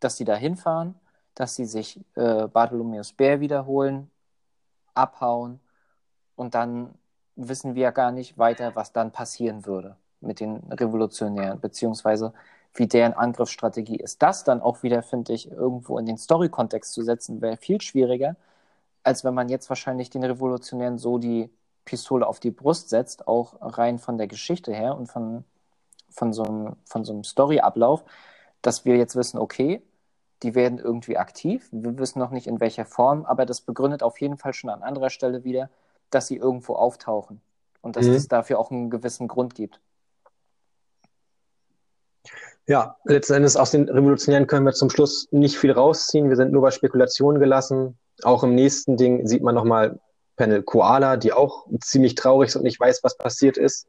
dass 0.00 0.16
sie 0.16 0.24
da 0.24 0.34
hinfahren, 0.34 0.94
dass 1.34 1.54
sie 1.54 1.64
sich 1.64 2.00
äh, 2.16 2.46
Bartholomäus 2.48 3.12
Bär 3.12 3.40
wiederholen, 3.40 4.10
abhauen 4.94 5.60
und 6.40 6.54
dann 6.54 6.94
wissen 7.36 7.74
wir 7.74 7.82
ja 7.82 7.90
gar 7.90 8.12
nicht 8.12 8.38
weiter, 8.38 8.74
was 8.74 8.92
dann 8.92 9.12
passieren 9.12 9.66
würde 9.66 9.96
mit 10.22 10.40
den 10.40 10.56
Revolutionären, 10.70 11.60
beziehungsweise 11.60 12.32
wie 12.72 12.86
deren 12.86 13.12
Angriffsstrategie 13.12 13.96
ist. 13.96 14.22
Das 14.22 14.42
dann 14.42 14.62
auch 14.62 14.82
wieder, 14.82 15.02
finde 15.02 15.34
ich, 15.34 15.50
irgendwo 15.50 15.98
in 15.98 16.06
den 16.06 16.16
Story-Kontext 16.16 16.94
zu 16.94 17.02
setzen, 17.02 17.42
wäre 17.42 17.58
viel 17.58 17.82
schwieriger, 17.82 18.36
als 19.02 19.22
wenn 19.22 19.34
man 19.34 19.50
jetzt 19.50 19.68
wahrscheinlich 19.68 20.08
den 20.08 20.24
Revolutionären 20.24 20.96
so 20.96 21.18
die 21.18 21.50
Pistole 21.84 22.26
auf 22.26 22.40
die 22.40 22.50
Brust 22.50 22.88
setzt, 22.88 23.28
auch 23.28 23.56
rein 23.60 23.98
von 23.98 24.16
der 24.16 24.26
Geschichte 24.26 24.72
her 24.72 24.96
und 24.96 25.08
von, 25.08 25.44
von 26.08 26.32
so 26.32 26.44
einem, 26.44 26.76
von 26.86 27.04
so 27.04 27.12
einem 27.12 27.24
Story-Ablauf, 27.24 28.02
dass 28.62 28.86
wir 28.86 28.96
jetzt 28.96 29.14
wissen, 29.14 29.38
okay, 29.38 29.82
die 30.42 30.54
werden 30.54 30.78
irgendwie 30.78 31.18
aktiv. 31.18 31.68
Wir 31.70 31.98
wissen 31.98 32.18
noch 32.18 32.30
nicht 32.30 32.46
in 32.46 32.60
welcher 32.60 32.86
Form, 32.86 33.26
aber 33.26 33.44
das 33.44 33.60
begründet 33.60 34.02
auf 34.02 34.22
jeden 34.22 34.38
Fall 34.38 34.54
schon 34.54 34.70
an 34.70 34.82
anderer 34.82 35.10
Stelle 35.10 35.44
wieder, 35.44 35.68
dass 36.10 36.26
sie 36.26 36.36
irgendwo 36.36 36.74
auftauchen 36.74 37.40
und 37.82 37.96
dass 37.96 38.06
mhm. 38.06 38.14
es 38.14 38.28
dafür 38.28 38.58
auch 38.58 38.70
einen 38.70 38.90
gewissen 38.90 39.28
Grund 39.28 39.54
gibt. 39.54 39.80
Ja, 42.66 42.96
letzten 43.04 43.34
Endes 43.34 43.56
aus 43.56 43.72
den 43.72 43.88
Revolutionären 43.88 44.46
können 44.46 44.64
wir 44.64 44.72
zum 44.72 44.90
Schluss 44.90 45.26
nicht 45.32 45.58
viel 45.58 45.72
rausziehen. 45.72 46.28
Wir 46.28 46.36
sind 46.36 46.52
nur 46.52 46.62
bei 46.62 46.70
Spekulationen 46.70 47.40
gelassen. 47.40 47.98
Auch 48.22 48.44
im 48.44 48.54
nächsten 48.54 48.96
Ding 48.96 49.26
sieht 49.26 49.42
man 49.42 49.54
nochmal 49.54 49.98
Panel 50.36 50.62
Koala, 50.62 51.16
die 51.16 51.32
auch 51.32 51.66
ziemlich 51.80 52.14
traurig 52.14 52.48
ist 52.48 52.56
und 52.56 52.62
nicht 52.62 52.78
weiß, 52.78 53.02
was 53.02 53.16
passiert 53.16 53.56
ist. 53.56 53.88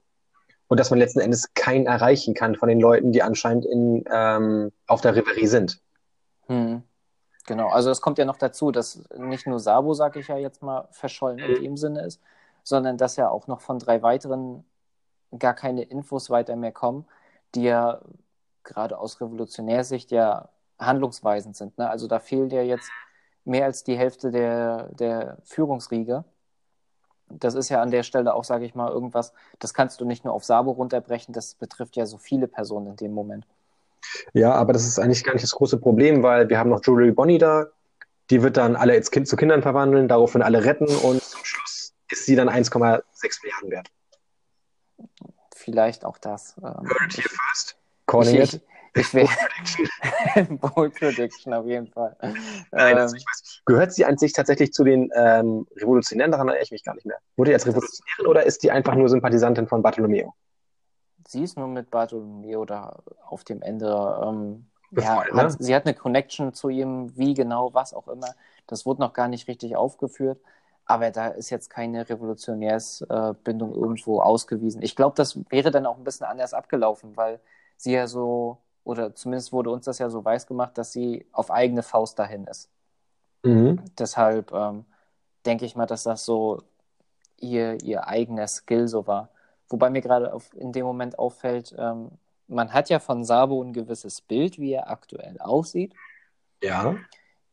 Und 0.68 0.80
dass 0.80 0.90
man 0.90 1.00
letzten 1.00 1.20
Endes 1.20 1.54
keinen 1.54 1.86
erreichen 1.86 2.34
kann 2.34 2.56
von 2.56 2.70
den 2.70 2.80
Leuten, 2.80 3.12
die 3.12 3.22
anscheinend 3.22 3.66
in, 3.66 4.04
ähm, 4.12 4.72
auf 4.88 5.02
der 5.02 5.16
Reverie 5.16 5.48
sind. 5.48 5.80
Hm. 6.48 6.82
Genau, 7.46 7.70
also 7.70 7.90
es 7.90 8.02
kommt 8.02 8.18
ja 8.18 8.26
noch 8.26 8.38
dazu, 8.38 8.72
dass 8.72 9.02
nicht 9.18 9.48
nur 9.48 9.60
Sabo, 9.60 9.94
sag 9.94 10.16
ich 10.16 10.28
ja 10.28 10.38
jetzt 10.38 10.62
mal, 10.62 10.88
verschollen 10.92 11.42
in 11.44 11.52
Mhm. 11.52 11.56
dem 11.56 11.78
Sinne 11.78 12.02
ist, 12.06 12.22
sondern 12.64 12.98
dass 12.98 13.16
ja 13.16 13.30
auch 13.30 13.48
noch 13.48 13.62
von 13.62 13.80
drei 13.80 14.02
weiteren 14.04 14.64
gar 15.40 15.54
keine 15.54 15.84
Infos 15.84 16.30
weiter 16.30 16.56
mehr 16.56 16.72
kommen, 16.72 17.06
die 17.56 17.64
ja 17.64 18.02
gerade 18.64 18.98
aus 19.00 19.22
Revolutionärsicht 19.22 20.12
ja 20.12 20.50
handlungsweisend 20.80 21.56
sind. 21.58 21.78
Ne? 21.78 21.90
Also 21.90 22.08
da 22.08 22.20
fehlt 22.20 22.54
ja 22.54 22.62
jetzt 22.64 22.92
mehr 23.46 23.66
als 23.66 23.84
die 23.84 23.98
Hälfte 23.98 24.32
der, 24.32 24.90
der 24.94 25.38
Führungsriege. 25.44 26.26
Das 27.30 27.56
ist 27.56 27.70
ja 27.70 27.82
an 27.82 27.92
der 27.92 28.04
Stelle 28.04 28.34
auch, 28.36 28.44
sage 28.44 28.66
ich 28.66 28.76
mal, 28.76 28.90
irgendwas, 28.92 29.34
das 29.60 29.74
kannst 29.74 30.02
du 30.02 30.06
nicht 30.06 30.26
nur 30.26 30.34
auf 30.34 30.44
Sabo 30.44 30.72
runterbrechen, 30.72 31.34
das 31.34 31.56
betrifft 31.56 31.96
ja 31.96 32.06
so 32.06 32.18
viele 32.18 32.48
Personen 32.48 32.88
in 32.88 32.96
dem 32.98 33.14
Moment. 33.14 33.46
Ja, 34.34 34.54
aber 34.54 34.74
das 34.74 34.88
ist 34.88 35.00
eigentlich 35.00 35.24
gar 35.24 35.34
nicht 35.34 35.44
das 35.44 35.52
große 35.52 35.78
Problem, 35.78 36.24
weil 36.24 36.50
wir 36.50 36.58
haben 36.58 36.70
noch 36.70 36.82
Julie 36.84 37.14
Bonnie 37.14 37.38
da, 37.38 37.68
die 38.30 38.42
wird 38.42 38.58
dann 38.58 38.76
alle 38.76 38.96
ins 38.96 39.12
Kind 39.12 39.28
zu 39.28 39.36
Kindern 39.36 39.62
verwandeln, 39.62 40.08
daraufhin 40.08 40.42
alle 40.42 40.64
retten 40.64 40.88
und 40.88 41.22
zum 41.22 41.44
Schluss 41.44 41.94
ist 42.10 42.26
sie 42.26 42.36
dann 42.36 42.50
1,6 42.50 43.04
Milliarden 43.44 43.72
wert. 43.72 43.88
Vielleicht 45.56 46.06
auch 46.06 46.18
das. 46.18 46.56
Ähm, 46.58 46.88
here 46.88 47.08
ich, 47.10 47.24
first. 47.24 47.78
Calling 48.08 48.36
ich, 48.36 48.54
it. 48.56 48.62
ich, 48.96 49.02
ich 49.02 49.14
will 49.14 50.58
Bold 50.58 50.96
Prediction 50.96 51.54
auf 51.54 51.66
jeden 51.66 51.88
Fall. 51.88 52.16
Nein, 52.22 52.98
also 52.98 53.16
Ähm, 53.16 53.18
ich 53.18 53.26
weiß, 53.26 53.62
gehört 53.66 53.94
sie 53.94 54.06
an 54.06 54.18
sich 54.18 54.34
tatsächlich 54.34 54.74
zu 54.74 54.84
den 54.84 55.10
ähm, 55.16 55.68
Revolutionären? 55.78 56.32
Daran 56.32 56.48
erinnere 56.48 56.64
ich 56.64 56.72
mich 56.72 56.84
gar 56.84 56.96
nicht 56.96 57.06
mehr. 57.06 57.18
Wurde 57.38 57.52
die 57.52 57.54
als 57.54 57.68
Revolutionärin 57.68 58.28
oder 58.28 58.46
ist 58.46 58.64
die 58.64 58.72
einfach 58.72 58.96
nur 58.96 59.08
Sympathisantin 59.08 59.68
von 59.68 59.82
Bartolomeo? 59.82 60.34
Sie 61.32 61.44
ist 61.44 61.58
nur 61.58 61.68
mit 61.68 61.90
Bartolomeo 61.90 62.66
da 62.66 63.00
auf 63.26 63.44
dem 63.44 63.62
Ende. 63.62 63.88
Ähm, 64.24 64.66
ja, 64.92 65.24
ne? 65.32 65.44
hat, 65.44 65.64
sie 65.64 65.74
hat 65.74 65.86
eine 65.86 65.96
Connection 65.96 66.54
zu 66.54 66.68
ihm, 66.70 67.16
wie 67.18 67.34
genau, 67.34 67.74
was 67.74 67.94
auch 67.94 68.10
immer. 68.10 68.36
Das 68.68 68.86
wurde 68.86 69.02
noch 69.02 69.14
gar 69.14 69.30
nicht 69.30 69.48
richtig 69.48 69.76
aufgeführt. 69.78 70.40
Aber 70.86 71.10
da 71.12 71.28
ist 71.28 71.50
jetzt 71.50 71.70
keine 71.70 72.10
Revolutionärsbindung 72.10 73.74
irgendwo 73.74 74.20
ausgewiesen. 74.20 74.82
Ich 74.82 74.98
glaube, 74.98 75.16
das 75.16 75.40
wäre 75.50 75.72
dann 75.72 75.86
auch 75.86 75.98
ein 75.98 76.04
bisschen 76.04 76.26
anders 76.26 76.54
abgelaufen, 76.54 77.16
weil 77.16 77.40
sie 77.78 77.94
ja 77.94 78.08
so, 78.08 78.58
oder 78.84 79.16
zumindest 79.16 79.54
wurde 79.54 79.70
uns 79.70 79.86
das 79.86 80.00
ja 80.00 80.10
so 80.10 80.26
weiß 80.26 80.48
gemacht, 80.48 80.78
dass 80.78 80.92
sie 80.92 81.26
auf 81.32 81.50
eigene 81.50 81.84
Faust 81.84 82.20
dahin 82.20 82.46
ist. 82.46 82.70
Mhm. 83.44 83.82
Deshalb 83.98 84.52
ähm, 84.52 84.84
denke 85.46 85.64
ich 85.66 85.78
mal, 85.78 85.86
dass 85.86 86.04
das 86.04 86.26
so 86.26 86.62
ihr, 87.38 87.82
ihr 87.82 88.08
eigener 88.08 88.48
Skill 88.48 88.90
so 88.90 89.08
war. 89.08 89.30
Wobei 89.72 89.90
mir 89.90 90.02
gerade 90.02 90.38
in 90.56 90.72
dem 90.72 90.86
Moment 90.86 91.18
auffällt, 91.18 91.74
ähm, 91.78 92.12
man 92.48 92.74
hat 92.74 92.90
ja 92.90 93.00
von 93.00 93.24
Sabo 93.24 93.64
ein 93.64 93.74
gewisses 93.74 94.22
Bild, 94.22 94.60
wie 94.60 94.74
er 94.74 94.90
aktuell 94.90 95.40
aussieht. 95.40 95.94
Ja. 96.62 96.96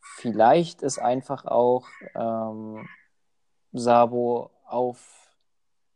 Vielleicht 0.00 0.82
ist 0.82 0.98
einfach 0.98 1.44
auch 1.44 1.86
ähm, 2.14 2.88
Sabo 3.72 4.50
auf 4.66 5.36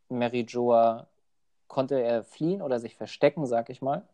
Mary 0.09 0.45
Joa, 0.47 1.07
konnte 1.67 1.99
er 1.99 2.23
fliehen 2.23 2.61
oder 2.61 2.79
sich 2.79 2.95
verstecken, 2.95 3.45
sag 3.45 3.69
ich 3.69 3.81
mal. 3.81 4.07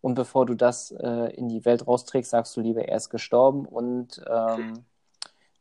Und 0.00 0.14
bevor 0.14 0.46
du 0.46 0.54
das 0.54 0.90
äh, 0.92 1.34
in 1.36 1.48
die 1.48 1.64
Welt 1.64 1.86
rausträgst, 1.86 2.30
sagst 2.30 2.56
du 2.56 2.62
lieber, 2.62 2.88
er 2.88 2.96
ist 2.96 3.10
gestorben 3.10 3.66
und 3.66 4.22
ähm, 4.28 4.84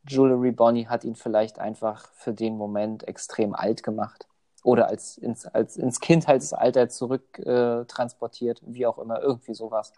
Jewelry 0.07 0.51
Bonnie 0.51 0.87
hat 0.87 1.03
ihn 1.03 1.15
vielleicht 1.15 1.59
einfach 1.59 2.07
für 2.13 2.33
den 2.33 2.57
Moment 2.57 3.07
extrem 3.07 3.53
alt 3.53 3.83
gemacht. 3.83 4.28
Oder 4.63 4.87
als 4.87 5.17
ins, 5.17 5.45
als 5.45 5.77
ins 5.77 5.99
Kindheitsalter 5.99 6.89
zurück 6.89 7.39
äh, 7.39 7.85
transportiert, 7.85 8.61
wie 8.65 8.85
auch 8.85 8.97
immer, 8.97 9.21
irgendwie 9.21 9.53
sowas. 9.53 9.93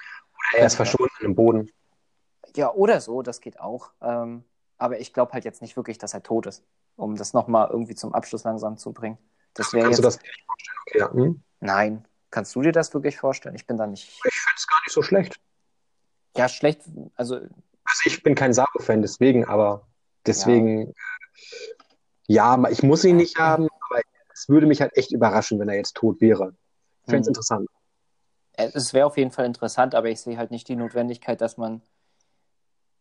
Er 0.56 0.67
ist 0.67 0.76
verschwunden 0.76 1.13
im 1.21 1.36
Boden. 1.36 1.71
Ja, 2.56 2.74
oder 2.74 3.02
so, 3.02 3.21
das 3.21 3.41
geht 3.41 3.60
auch. 3.60 3.91
Ähm, 4.02 4.43
aber 4.78 5.00
ich 5.00 5.13
glaube 5.13 5.34
halt 5.34 5.45
jetzt 5.45 5.62
nicht 5.62 5.76
wirklich, 5.78 5.97
dass 5.97 6.13
er 6.13 6.24
tot 6.24 6.47
ist, 6.47 6.63
um 6.95 7.15
das 7.15 7.34
nochmal 7.34 7.69
irgendwie 7.71 7.95
zum 7.95 8.13
Abschluss 8.13 8.43
langsam 8.43 8.78
zu 8.78 8.91
bringen. 8.93 9.17
Das 9.54 9.74
wäre 9.74 9.86
Kannst 9.86 10.00
jetzt. 10.04 10.17
du 10.17 10.17
das 10.17 10.21
nicht 10.21 10.45
vorstellen? 10.45 10.78
Okay, 10.88 11.00
ja. 11.00 11.12
Hm? 11.13 11.43
Nein. 11.60 12.08
Kannst 12.30 12.56
du 12.56 12.62
dir 12.62 12.71
das 12.71 12.93
wirklich 12.93 13.17
vorstellen? 13.17 13.56
Ich 13.56 13.67
bin 13.67 13.78
da 13.78 13.86
nicht. 13.88 14.08
Ich 14.08 14.13
finde 14.39 14.56
es 14.56 14.67
gar 14.67 14.80
nicht 14.86 14.93
so 14.93 15.02
schlecht. 15.02 15.39
Ja, 16.38 16.47
schlecht. 16.47 16.82
Also, 17.15 17.36
Also 17.36 17.50
ich 18.06 18.24
bin 18.24 18.36
kein 18.36 18.54
Sabo-Fan, 18.54 19.02
deswegen, 19.02 19.45
aber 19.45 19.88
deswegen, 20.26 20.89
äh, 20.89 20.93
ja, 22.28 22.58
ich 22.69 22.84
muss 22.84 23.04
ihn 23.04 23.17
nicht 23.17 23.38
haben, 23.38 23.67
es 24.41 24.49
würde 24.49 24.65
mich 24.65 24.82
halt 24.82 24.97
echt 24.97 25.12
überraschen, 25.12 25.60
wenn 25.60 25.69
er 25.69 25.75
jetzt 25.75 25.95
tot 25.95 26.19
wäre. 26.19 26.56
Ich 27.04 27.10
fände 27.12 27.21
es 27.21 27.27
Hm. 27.27 27.36
interessant. 27.36 27.69
es 28.54 28.93
wäre 28.93 29.06
auf 29.06 29.17
jeden 29.17 29.32
Fall 29.32 29.45
interessant, 29.45 29.93
aber 29.93 30.10
ich 30.10 30.19
sehe 30.19 30.38
halt 30.38 30.49
nicht 30.49 30.67
die 30.67 30.75
Notwendigkeit, 30.75 31.41
dass 31.41 31.58
man 31.58 31.82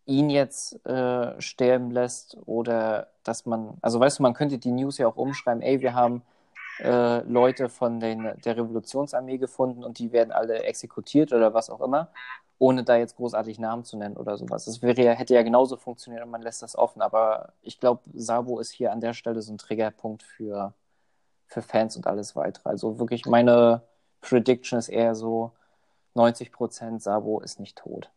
ihn 0.04 0.28
jetzt 0.28 0.84
äh, 0.86 1.40
sterben 1.40 1.90
lässt 1.90 2.36
oder 2.44 3.08
dass 3.22 3.46
man, 3.46 3.78
also 3.80 4.00
weißt 4.00 4.18
du, 4.18 4.22
man 4.22 4.34
könnte 4.34 4.58
die 4.58 4.72
News 4.72 4.98
ja 4.98 5.06
auch 5.06 5.16
umschreiben, 5.16 5.62
ey, 5.62 5.80
wir 5.80 5.94
haben 5.94 6.22
äh, 6.80 7.20
Leute 7.22 7.68
von 7.68 8.00
den, 8.00 8.32
der 8.44 8.56
Revolutionsarmee 8.56 9.38
gefunden 9.38 9.84
und 9.84 9.98
die 9.98 10.12
werden 10.12 10.32
alle 10.32 10.64
exekutiert 10.64 11.32
oder 11.32 11.54
was 11.54 11.70
auch 11.70 11.80
immer, 11.80 12.10
ohne 12.58 12.84
da 12.84 12.96
jetzt 12.96 13.16
großartig 13.16 13.58
Namen 13.58 13.84
zu 13.84 13.96
nennen 13.96 14.16
oder 14.16 14.36
sowas. 14.36 14.64
Das 14.66 14.82
wäre 14.82 15.00
ja, 15.02 15.12
hätte 15.12 15.34
ja 15.34 15.42
genauso 15.42 15.76
funktioniert 15.76 16.24
und 16.24 16.30
man 16.30 16.42
lässt 16.42 16.62
das 16.62 16.76
offen, 16.76 17.02
aber 17.02 17.52
ich 17.62 17.78
glaube, 17.80 18.02
Sabo 18.14 18.58
ist 18.60 18.70
hier 18.72 18.92
an 18.92 19.00
der 19.00 19.14
Stelle 19.14 19.42
so 19.42 19.52
ein 19.52 19.58
Triggerpunkt 19.58 20.22
für, 20.22 20.74
für 21.50 21.62
Fans 21.62 21.96
und 21.96 22.06
alles 22.06 22.36
weitere. 22.36 22.68
Also 22.68 22.98
wirklich 22.98 23.26
meine 23.26 23.82
Prediction 24.20 24.78
ist 24.78 24.88
eher 24.88 25.14
so 25.14 25.52
90% 26.16 27.00
Sabo 27.00 27.40
ist 27.40 27.60
nicht 27.60 27.76
tot. 27.76 28.10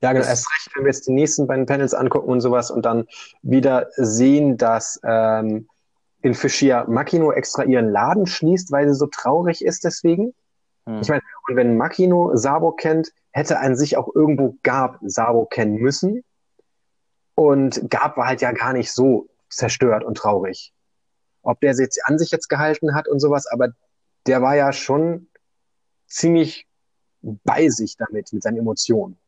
Ja, 0.00 0.12
genau, 0.12 0.20
Das- 0.20 0.28
erst 0.28 0.50
recht, 0.52 0.76
wenn 0.76 0.84
wir 0.84 0.90
jetzt 0.90 1.06
die 1.06 1.12
nächsten 1.12 1.46
beiden 1.46 1.66
Panels 1.66 1.94
angucken 1.94 2.28
und 2.28 2.40
sowas 2.40 2.70
und 2.70 2.84
dann 2.84 3.06
wieder 3.42 3.88
sehen, 3.96 4.56
dass 4.58 5.00
ähm, 5.04 5.68
in 6.22 6.34
Fischier 6.34 6.84
Makino 6.88 7.32
extra 7.32 7.64
ihren 7.64 7.90
Laden 7.90 8.26
schließt, 8.26 8.70
weil 8.70 8.88
sie 8.88 8.94
so 8.94 9.06
traurig 9.06 9.64
ist 9.64 9.84
deswegen. 9.84 10.34
Hm. 10.86 11.00
Ich 11.00 11.08
meine, 11.08 11.22
und 11.48 11.56
wenn 11.56 11.76
Makino 11.76 12.36
Sabo 12.36 12.72
kennt, 12.72 13.12
hätte 13.30 13.58
an 13.60 13.76
sich 13.76 13.96
auch 13.96 14.14
irgendwo 14.14 14.56
Gab 14.62 14.98
Sabo 15.02 15.46
kennen 15.46 15.76
müssen. 15.76 16.22
Und 17.34 17.90
Gab 17.90 18.16
war 18.16 18.26
halt 18.26 18.40
ja 18.42 18.52
gar 18.52 18.72
nicht 18.72 18.92
so 18.92 19.28
zerstört 19.48 20.04
und 20.04 20.16
traurig. 20.16 20.73
Ob 21.44 21.60
der 21.60 21.74
sich 21.74 21.88
an 22.04 22.18
sich 22.18 22.30
jetzt 22.30 22.48
gehalten 22.48 22.94
hat 22.94 23.06
und 23.06 23.20
sowas, 23.20 23.46
aber 23.46 23.68
der 24.26 24.42
war 24.42 24.56
ja 24.56 24.72
schon 24.72 25.28
ziemlich 26.06 26.66
bei 27.22 27.68
sich 27.68 27.96
damit, 27.96 28.32
mit 28.32 28.42
seinen 28.42 28.58
Emotionen. 28.58 29.18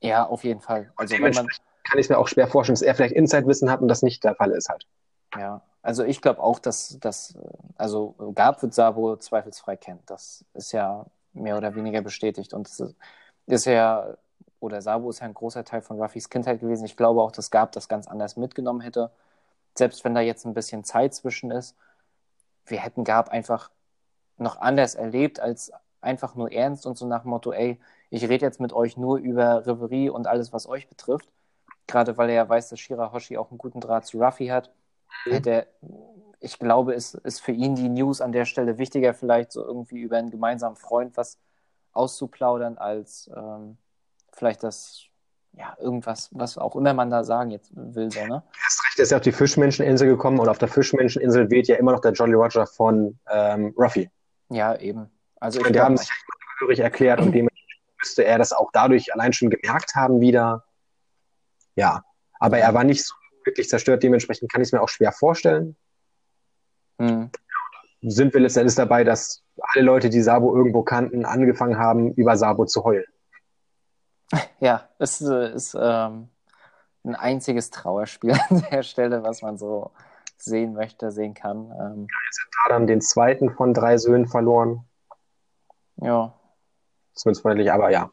Ja, 0.00 0.26
auf 0.26 0.44
jeden 0.44 0.60
Fall. 0.60 0.92
Also 0.96 1.14
wenn 1.14 1.32
man, 1.32 1.48
kann 1.84 1.98
ich 1.98 2.08
mir 2.08 2.18
auch 2.18 2.28
schwer 2.28 2.48
vorstellen, 2.48 2.74
dass 2.74 2.82
er 2.82 2.94
vielleicht 2.94 3.14
Inside-Wissen 3.14 3.70
hat 3.70 3.80
und 3.80 3.88
das 3.88 4.02
nicht 4.02 4.24
der 4.24 4.34
Fall 4.34 4.50
ist 4.50 4.68
halt. 4.68 4.86
ja, 5.36 5.62
also 5.82 6.04
ich 6.04 6.20
glaube 6.20 6.42
auch, 6.42 6.58
dass 6.58 6.98
das, 7.00 7.38
also 7.76 8.14
Gab 8.34 8.60
wird 8.62 8.74
Sabo 8.74 9.16
zweifelsfrei 9.16 9.76
kennt. 9.76 10.10
Das 10.10 10.44
ist 10.52 10.72
ja 10.72 11.06
mehr 11.32 11.56
oder 11.56 11.74
weniger 11.74 12.02
bestätigt 12.02 12.54
und 12.54 12.66
es 12.66 12.80
ist, 12.80 12.96
ist 13.46 13.64
ja, 13.66 14.16
oder 14.58 14.82
Sabo 14.82 15.10
ist 15.10 15.20
ja 15.20 15.26
ein 15.26 15.34
großer 15.34 15.64
Teil 15.64 15.82
von 15.82 16.00
Ruffys 16.00 16.28
Kindheit 16.28 16.60
gewesen. 16.60 16.84
Ich 16.84 16.96
glaube 16.96 17.22
auch, 17.22 17.30
dass 17.30 17.50
Gab 17.50 17.72
das 17.72 17.88
ganz 17.88 18.08
anders 18.08 18.36
mitgenommen 18.36 18.80
hätte. 18.80 19.10
Selbst 19.76 20.04
wenn 20.04 20.14
da 20.14 20.20
jetzt 20.20 20.44
ein 20.46 20.54
bisschen 20.54 20.84
Zeit 20.84 21.14
zwischen 21.14 21.50
ist, 21.50 21.76
wir 22.66 22.80
hätten 22.80 23.04
Gab 23.04 23.28
einfach 23.28 23.70
noch 24.38 24.60
anders 24.60 24.94
erlebt 24.94 25.40
als 25.40 25.72
einfach 26.00 26.34
nur 26.34 26.52
ernst 26.52 26.86
und 26.86 26.96
so 26.96 27.06
nach 27.06 27.22
dem 27.22 27.30
Motto, 27.30 27.52
ey, 27.52 27.80
ich 28.10 28.28
rede 28.28 28.44
jetzt 28.44 28.60
mit 28.60 28.72
euch 28.72 28.96
nur 28.96 29.18
über 29.18 29.66
Reverie 29.66 30.10
und 30.10 30.26
alles, 30.26 30.52
was 30.52 30.68
euch 30.68 30.88
betrifft. 30.88 31.28
Gerade 31.86 32.16
weil 32.16 32.30
er 32.30 32.36
ja 32.36 32.48
weiß, 32.48 32.68
dass 32.68 32.80
Shirahoshi 32.80 33.36
auch 33.36 33.50
einen 33.50 33.58
guten 33.58 33.80
Draht 33.80 34.06
zu 34.06 34.18
Ruffy 34.18 34.48
hat. 34.48 34.72
Mhm. 35.24 35.32
Hätte 35.32 35.50
er, 35.50 35.66
ich 36.40 36.58
glaube, 36.58 36.94
ist, 36.94 37.14
ist 37.14 37.40
für 37.40 37.52
ihn 37.52 37.74
die 37.74 37.88
News 37.88 38.20
an 38.20 38.32
der 38.32 38.44
Stelle 38.44 38.78
wichtiger, 38.78 39.14
vielleicht 39.14 39.52
so 39.52 39.64
irgendwie 39.64 40.00
über 40.00 40.16
einen 40.16 40.30
gemeinsamen 40.30 40.76
Freund 40.76 41.16
was 41.16 41.38
auszuplaudern, 41.92 42.78
als 42.78 43.30
ähm, 43.34 43.78
vielleicht 44.32 44.62
das, 44.62 45.06
ja, 45.56 45.74
irgendwas, 45.80 46.28
was 46.32 46.58
auch 46.58 46.76
immer 46.76 46.92
man 46.92 47.10
da 47.10 47.24
sagen 47.24 47.50
jetzt 47.50 47.70
will, 47.74 48.10
so, 48.10 48.24
ne? 48.26 48.42
Erst 48.62 48.84
recht, 48.84 48.98
er 48.98 49.02
ist 49.04 49.10
ja 49.10 49.16
auf 49.16 49.22
die 49.22 49.32
Fischmenscheninsel 49.32 50.06
gekommen 50.06 50.38
und 50.38 50.48
auf 50.48 50.58
der 50.58 50.68
Fischmenscheninsel 50.68 51.50
weht 51.50 51.66
ja 51.66 51.76
immer 51.76 51.92
noch 51.92 52.00
der 52.00 52.12
Jolly 52.12 52.34
Roger 52.34 52.66
von 52.66 53.18
ähm, 53.30 53.74
Ruffy. 53.76 54.10
Ja, 54.50 54.76
eben. 54.78 55.10
Also 55.40 55.60
Ich 55.60 55.72
die 55.72 55.80
haben 55.80 55.96
sich 55.96 56.08
ja 56.08 56.14
immer 56.14 56.58
gehörig 56.58 56.78
erklärt 56.80 57.20
und 57.20 57.32
dementsprechend 57.32 57.96
müsste 57.98 58.24
er 58.24 58.38
das 58.38 58.52
auch 58.52 58.70
dadurch 58.72 59.12
allein 59.14 59.32
schon 59.32 59.50
gemerkt 59.50 59.94
haben 59.94 60.20
wieder. 60.20 60.64
Ja, 61.74 62.04
aber 62.38 62.58
er 62.58 62.74
war 62.74 62.84
nicht 62.84 63.04
so 63.04 63.14
wirklich 63.44 63.68
zerstört, 63.68 64.02
dementsprechend 64.02 64.52
kann 64.52 64.60
ich 64.60 64.68
es 64.68 64.72
mir 64.72 64.82
auch 64.82 64.88
schwer 64.88 65.12
vorstellen. 65.12 65.76
hm, 66.98 67.30
Sind 68.02 68.34
wir 68.34 68.40
letztendlich 68.40 68.74
dabei, 68.74 69.04
dass 69.04 69.42
alle 69.56 69.84
Leute, 69.84 70.10
die 70.10 70.20
Sabo 70.20 70.54
irgendwo 70.54 70.82
kannten, 70.82 71.24
angefangen 71.24 71.78
haben, 71.78 72.12
über 72.14 72.36
Sabo 72.36 72.66
zu 72.66 72.84
heulen. 72.84 73.06
Ja, 74.60 74.88
es 74.98 75.20
äh, 75.20 75.52
ist 75.52 75.76
ähm, 75.78 76.28
ein 77.04 77.14
einziges 77.14 77.70
Trauerspiel 77.70 78.32
an 78.50 78.64
der 78.70 78.82
Stelle, 78.82 79.22
was 79.22 79.42
man 79.42 79.58
so 79.58 79.90
sehen 80.36 80.74
möchte, 80.74 81.10
sehen 81.12 81.34
kann. 81.34 81.70
Ähm, 81.80 82.08
Jetzt 82.26 82.40
hat 82.40 82.66
Adam 82.72 82.86
den 82.86 83.00
zweiten 83.00 83.50
von 83.50 83.72
drei 83.74 83.96
Söhnen 83.98 84.26
verloren. 84.26 84.84
ja, 85.96 86.32
Zumindest 87.14 87.42
freundlich, 87.42 87.72
aber 87.72 87.88
ja. 87.90 88.10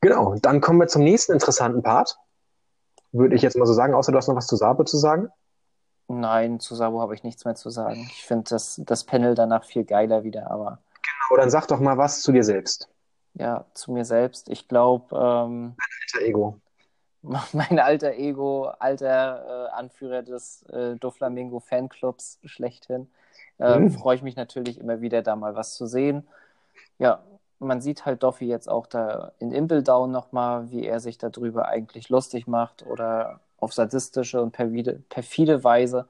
Genau, 0.00 0.34
dann 0.36 0.60
kommen 0.60 0.80
wir 0.80 0.88
zum 0.88 1.04
nächsten 1.04 1.32
interessanten 1.32 1.82
Part. 1.82 2.18
Würde 3.12 3.36
ich 3.36 3.42
jetzt 3.42 3.56
mal 3.56 3.66
so 3.66 3.72
sagen, 3.72 3.94
außer 3.94 4.10
du 4.10 4.18
hast 4.18 4.26
noch 4.26 4.34
was 4.34 4.48
zu 4.48 4.56
Sabo 4.56 4.82
zu 4.84 4.96
sagen. 4.96 5.30
nein, 6.08 6.58
zu 6.58 6.74
Sabo 6.74 7.00
habe 7.00 7.14
ich 7.14 7.22
nichts 7.22 7.44
mehr 7.44 7.54
zu 7.54 7.70
sagen. 7.70 8.08
Ich 8.10 8.24
finde 8.26 8.50
das, 8.50 8.80
das 8.84 9.04
Panel 9.04 9.34
danach 9.36 9.64
viel 9.64 9.84
geiler 9.84 10.24
wieder, 10.24 10.50
aber 10.50 10.80
Genau, 11.02 11.40
dann 11.40 11.50
sag 11.50 11.66
doch 11.68 11.78
mal 11.80 11.96
was 11.98 12.22
zu 12.22 12.32
dir 12.32 12.42
selbst. 12.44 12.88
Ja, 13.38 13.66
zu 13.74 13.92
mir 13.92 14.04
selbst. 14.04 14.48
Ich 14.50 14.68
glaube, 14.68 15.16
ähm, 15.16 15.76
Alter 15.78 16.26
Ego. 16.26 16.60
mein 17.52 17.78
alter 17.78 18.14
Ego, 18.14 18.66
alter 18.66 19.68
äh, 19.68 19.76
Anführer 19.76 20.22
des 20.22 20.62
äh, 20.64 20.96
Doflamingo 20.96 21.60
Fanclubs 21.60 22.38
schlechthin, 22.44 23.10
äh, 23.58 23.80
Mhm. 23.80 23.90
freue 23.90 24.16
ich 24.16 24.22
mich 24.22 24.36
natürlich 24.36 24.78
immer 24.78 25.00
wieder, 25.00 25.22
da 25.22 25.36
mal 25.36 25.54
was 25.56 25.74
zu 25.74 25.86
sehen. 25.86 26.26
Ja, 26.98 27.24
man 27.58 27.80
sieht 27.80 28.06
halt 28.06 28.22
Doffy 28.22 28.46
jetzt 28.46 28.68
auch 28.68 28.86
da 28.86 29.32
in 29.40 29.52
Impeldown 29.52 30.10
nochmal, 30.12 30.70
wie 30.70 30.86
er 30.86 31.00
sich 31.00 31.18
darüber 31.18 31.68
eigentlich 31.68 32.08
lustig 32.10 32.46
macht 32.46 32.84
oder 32.84 33.40
auf 33.58 33.72
sadistische 33.74 34.42
und 34.42 34.52
perfide, 34.52 35.02
perfide 35.10 35.64
Weise 35.64 36.08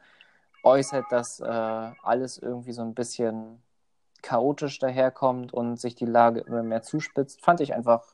äußert, 0.63 1.11
dass 1.13 1.41
äh, 1.41 1.47
alles 1.47 2.39
irgendwie 2.39 2.73
so 2.73 2.83
ein 2.83 2.95
bisschen 2.95 3.63
chaotisch 4.23 4.79
daherkommt 4.79 5.53
und 5.53 5.81
sich 5.81 5.95
die 5.95 6.07
Lage 6.07 6.41
immer 6.41 6.63
mehr 6.63 6.83
zuspitzt. 6.83 7.45
Fand 7.45 7.61
ich 7.61 7.75
einfach 7.75 8.05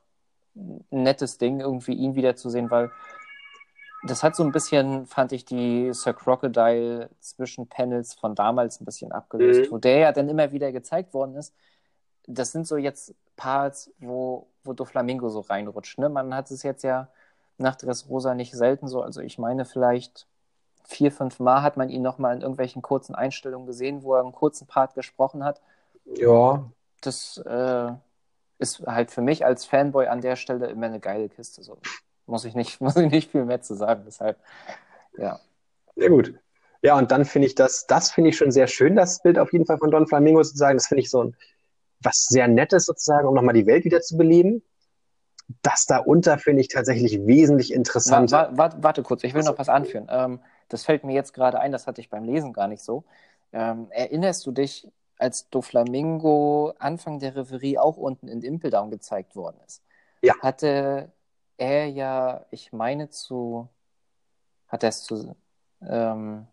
ein 0.54 0.84
nettes 0.90 1.38
Ding, 1.38 1.60
irgendwie 1.60 1.94
ihn 1.94 2.14
wiederzusehen, 2.14 2.70
weil 2.70 2.90
das 4.04 4.22
hat 4.22 4.34
so 4.34 4.42
ein 4.42 4.52
bisschen, 4.52 5.06
fand 5.06 5.32
ich, 5.32 5.44
die 5.44 5.92
Sir 5.94 6.12
Crocodile 6.12 7.08
zwischen 7.20 7.68
Panels 7.68 8.14
von 8.14 8.34
damals 8.34 8.80
ein 8.80 8.84
bisschen 8.84 9.12
abgelöst, 9.12 9.68
Mhm. 9.70 9.74
wo 9.74 9.78
der 9.78 9.98
ja 9.98 10.12
dann 10.12 10.28
immer 10.28 10.50
wieder 10.52 10.72
gezeigt 10.72 11.14
worden 11.14 11.36
ist. 11.36 11.54
Das 12.26 12.52
sind 12.52 12.66
so 12.66 12.76
jetzt 12.76 13.14
Parts, 13.36 13.90
wo, 13.98 14.48
wo 14.64 14.72
Doflamingo 14.72 15.28
so 15.28 15.40
reinrutscht. 15.40 15.98
Ne? 15.98 16.08
Man 16.08 16.34
hat 16.34 16.50
es 16.50 16.62
jetzt 16.62 16.82
ja 16.82 17.08
nach 17.58 17.76
Dressrosa 17.76 18.34
nicht 18.34 18.52
selten 18.52 18.88
so, 18.88 19.02
also 19.02 19.20
ich 19.20 19.38
meine 19.38 19.64
vielleicht 19.64 20.26
vier, 20.84 21.12
fünf 21.12 21.38
Mal 21.38 21.62
hat 21.62 21.76
man 21.76 21.88
ihn 21.88 22.02
nochmal 22.02 22.34
in 22.34 22.42
irgendwelchen 22.42 22.82
kurzen 22.82 23.14
Einstellungen 23.14 23.66
gesehen, 23.66 24.02
wo 24.02 24.14
er 24.14 24.22
einen 24.22 24.32
kurzen 24.32 24.66
Part 24.66 24.94
gesprochen 24.94 25.44
hat. 25.44 25.60
Ja, 26.04 26.70
Das 27.00 27.38
äh, 27.38 27.92
ist 28.58 28.80
halt 28.86 29.10
für 29.10 29.22
mich 29.22 29.44
als 29.44 29.64
Fanboy 29.64 30.06
an 30.06 30.20
der 30.20 30.36
Stelle 30.36 30.68
immer 30.68 30.86
eine 30.86 31.00
geile 31.00 31.28
Kiste. 31.28 31.62
So. 31.62 31.78
Muss 32.26 32.44
ich 32.44 32.54
nicht, 32.54 32.80
muss 32.80 32.96
ich 32.96 33.10
nicht 33.10 33.30
viel 33.30 33.44
mehr 33.44 33.60
zu 33.60 33.74
sagen. 33.74 34.02
Deshalb, 34.06 34.38
ja. 35.16 35.40
sehr 35.96 36.10
gut. 36.10 36.34
Ja, 36.82 36.98
und 36.98 37.12
dann 37.12 37.24
finde 37.24 37.46
ich 37.46 37.54
das, 37.54 37.86
das 37.86 38.10
finde 38.10 38.30
ich 38.30 38.36
schon 38.36 38.50
sehr 38.50 38.66
schön, 38.66 38.96
das 38.96 39.22
Bild 39.22 39.38
auf 39.38 39.52
jeden 39.52 39.66
Fall 39.66 39.78
von 39.78 39.90
Don 39.90 40.08
Flamingo 40.08 40.42
sozusagen. 40.42 40.76
Das 40.76 40.88
finde 40.88 41.02
ich 41.02 41.10
so 41.10 41.24
ein, 41.24 41.36
was 42.00 42.26
sehr 42.26 42.48
Nettes 42.48 42.86
sozusagen, 42.86 43.28
um 43.28 43.34
nochmal 43.34 43.54
die 43.54 43.66
Welt 43.66 43.84
wieder 43.84 44.00
zu 44.00 44.16
beleben. 44.16 44.62
Das 45.60 45.86
darunter 45.86 46.38
finde 46.38 46.62
ich 46.62 46.68
tatsächlich 46.68 47.24
wesentlich 47.26 47.72
interessanter. 47.72 48.50
wa 48.52 48.56
warte, 48.56 48.82
warte 48.82 49.02
kurz, 49.02 49.22
ich 49.22 49.34
will 49.34 49.42
noch 49.42 49.58
was 49.58 49.68
anführen. 49.68 50.08
Ähm, 50.10 50.40
das 50.68 50.84
fällt 50.84 51.04
mir 51.04 51.12
jetzt 51.12 51.34
gerade 51.34 51.60
ein, 51.60 51.70
das 51.70 51.86
hatte 51.86 52.00
ich 52.00 52.10
beim 52.10 52.24
Lesen 52.24 52.52
gar 52.52 52.66
nicht 52.66 52.82
so. 52.82 53.04
Ähm, 53.52 53.88
erinnerst 53.90 54.46
du 54.46 54.50
dich, 54.50 54.88
als 55.22 55.48
Doflamingo 55.50 56.74
Anfang 56.78 57.20
der 57.20 57.36
Reverie 57.36 57.78
auch 57.78 57.96
unten 57.96 58.28
in 58.28 58.42
Impeldown 58.42 58.90
gezeigt 58.90 59.36
worden 59.36 59.60
ist? 59.66 59.82
Ja. 60.20 60.34
Hatte 60.40 61.12
er 61.56 61.86
ja, 61.86 62.44
ich 62.50 62.72
meine 62.72 63.08
zu, 63.08 63.68
hat 64.68 64.82
er 64.82 64.88
es 64.88 65.04
zu, 65.04 65.36
ähm, 65.80 66.46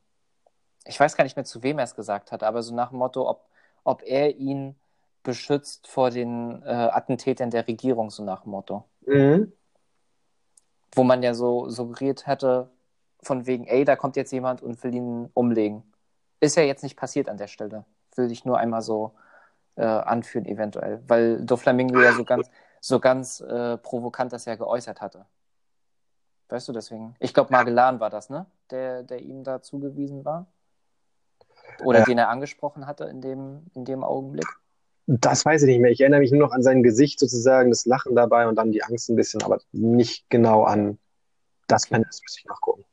ich 0.85 0.99
weiß 0.99 1.15
gar 1.15 1.23
nicht 1.23 1.35
mehr, 1.35 1.45
zu 1.45 1.63
wem 1.63 1.79
er 1.79 1.83
es 1.85 1.95
gesagt 1.95 2.31
hat, 2.31 2.43
aber 2.43 2.61
so 2.63 2.73
nach 2.75 2.89
dem 2.89 2.99
Motto, 2.99 3.27
ob, 3.27 3.49
ob 3.83 4.03
er 4.03 4.35
ihn 4.37 4.75
beschützt 5.23 5.87
vor 5.87 6.11
den 6.11 6.61
äh, 6.63 6.67
Attentätern 6.67 7.49
der 7.49 7.67
Regierung, 7.67 8.09
so 8.09 8.23
nach 8.23 8.43
dem 8.43 8.51
Motto 8.51 8.85
Mhm. 9.05 9.51
wo 10.95 11.03
man 11.03 11.23
ja 11.23 11.33
so 11.33 11.69
suggeriert 11.69 12.27
hatte, 12.27 12.69
von 13.21 13.45
wegen, 13.47 13.65
ey, 13.65 13.83
da 13.83 13.95
kommt 13.95 14.15
jetzt 14.15 14.31
jemand 14.31 14.61
und 14.61 14.83
will 14.83 14.93
ihn 14.93 15.29
umlegen. 15.33 15.83
Ist 16.39 16.55
ja 16.55 16.63
jetzt 16.63 16.83
nicht 16.83 16.95
passiert 16.95 17.27
an 17.27 17.37
der 17.37 17.47
Stelle. 17.47 17.85
Will 18.15 18.31
ich 18.31 18.45
nur 18.45 18.57
einmal 18.57 18.81
so 18.81 19.13
äh, 19.75 19.83
anführen, 19.83 20.45
eventuell. 20.45 21.01
Weil 21.07 21.45
Doflamingo 21.45 21.99
ja 22.01 22.13
so 22.13 22.23
ganz, 22.25 22.49
so 22.81 22.99
ganz 22.99 23.39
äh, 23.41 23.77
provokant 23.77 24.33
das 24.33 24.45
ja 24.45 24.55
geäußert 24.55 25.01
hatte. 25.01 25.25
Weißt 26.49 26.67
du, 26.67 26.73
deswegen. 26.73 27.15
Ich 27.19 27.33
glaube, 27.33 27.51
Magellan 27.51 27.99
war 27.99 28.09
das, 28.09 28.29
ne? 28.29 28.45
Der, 28.71 29.03
der 29.03 29.21
ihm 29.21 29.43
da 29.43 29.61
zugewiesen 29.61 30.25
war. 30.25 30.47
Oder 31.83 31.99
Ja. 31.99 32.05
den 32.05 32.17
er 32.17 32.29
angesprochen 32.29 32.87
hatte 32.87 33.05
in 33.05 33.21
dem, 33.21 33.67
in 33.73 33.85
dem 33.85 34.03
Augenblick. 34.03 34.47
Das 35.05 35.45
weiß 35.45 35.63
ich 35.63 35.67
nicht 35.67 35.79
mehr. 35.79 35.91
Ich 35.91 36.01
erinnere 36.01 36.19
mich 36.19 36.31
nur 36.31 36.41
noch 36.41 36.51
an 36.51 36.61
sein 36.61 36.83
Gesicht 36.83 37.19
sozusagen, 37.19 37.69
das 37.69 37.85
Lachen 37.85 38.15
dabei 38.15 38.47
und 38.47 38.55
dann 38.55 38.71
die 38.71 38.83
Angst 38.83 39.09
ein 39.09 39.15
bisschen, 39.15 39.41
aber 39.41 39.59
nicht 39.71 40.29
genau 40.29 40.63
an 40.63 40.99
das 41.67 41.87
Panel. 41.87 42.05
Das 42.05 42.21
müsste 42.21 42.39
ich 42.39 42.45
nachgucken. 42.45 42.85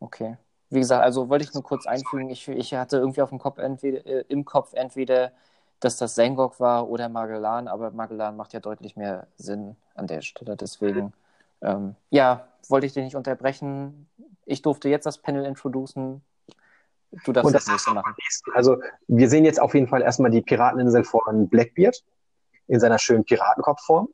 Okay. 0.00 0.36
Wie 0.72 0.78
gesagt, 0.78 1.04
also 1.04 1.28
wollte 1.28 1.44
ich 1.44 1.52
nur 1.52 1.62
kurz 1.62 1.86
einfügen, 1.86 2.30
ich, 2.30 2.48
ich 2.48 2.72
hatte 2.72 2.96
irgendwie 2.96 3.20
auf 3.20 3.28
dem 3.28 3.38
Kopf 3.38 3.58
entweder, 3.58 4.06
äh, 4.06 4.24
im 4.28 4.46
Kopf 4.46 4.72
entweder, 4.72 5.32
dass 5.80 5.98
das 5.98 6.14
Sengok 6.14 6.60
war 6.60 6.88
oder 6.88 7.10
Magellan, 7.10 7.68
aber 7.68 7.90
Magellan 7.90 8.38
macht 8.38 8.54
ja 8.54 8.60
deutlich 8.60 8.96
mehr 8.96 9.26
Sinn 9.36 9.76
an 9.94 10.06
der 10.06 10.22
Stelle. 10.22 10.56
Deswegen, 10.56 11.12
ähm, 11.60 11.94
ja, 12.08 12.48
wollte 12.68 12.86
ich 12.86 12.94
dich 12.94 13.04
nicht 13.04 13.16
unterbrechen. 13.16 14.08
Ich 14.46 14.62
durfte 14.62 14.88
jetzt 14.88 15.04
das 15.04 15.18
Panel 15.18 15.44
introducen. 15.44 16.22
Du 17.24 17.32
darfst 17.32 17.48
Und 17.48 17.52
das 17.52 17.66
das 17.66 17.72
nächste 17.72 17.92
machen. 17.92 18.14
Also, 18.54 18.78
wir 19.08 19.28
sehen 19.28 19.44
jetzt 19.44 19.60
auf 19.60 19.74
jeden 19.74 19.88
Fall 19.88 20.00
erstmal 20.00 20.30
die 20.30 20.40
Pirateninsel 20.40 21.04
von 21.04 21.50
Blackbeard 21.50 22.02
in 22.68 22.80
seiner 22.80 22.98
schönen 22.98 23.24
Piratenkopfform. 23.24 24.08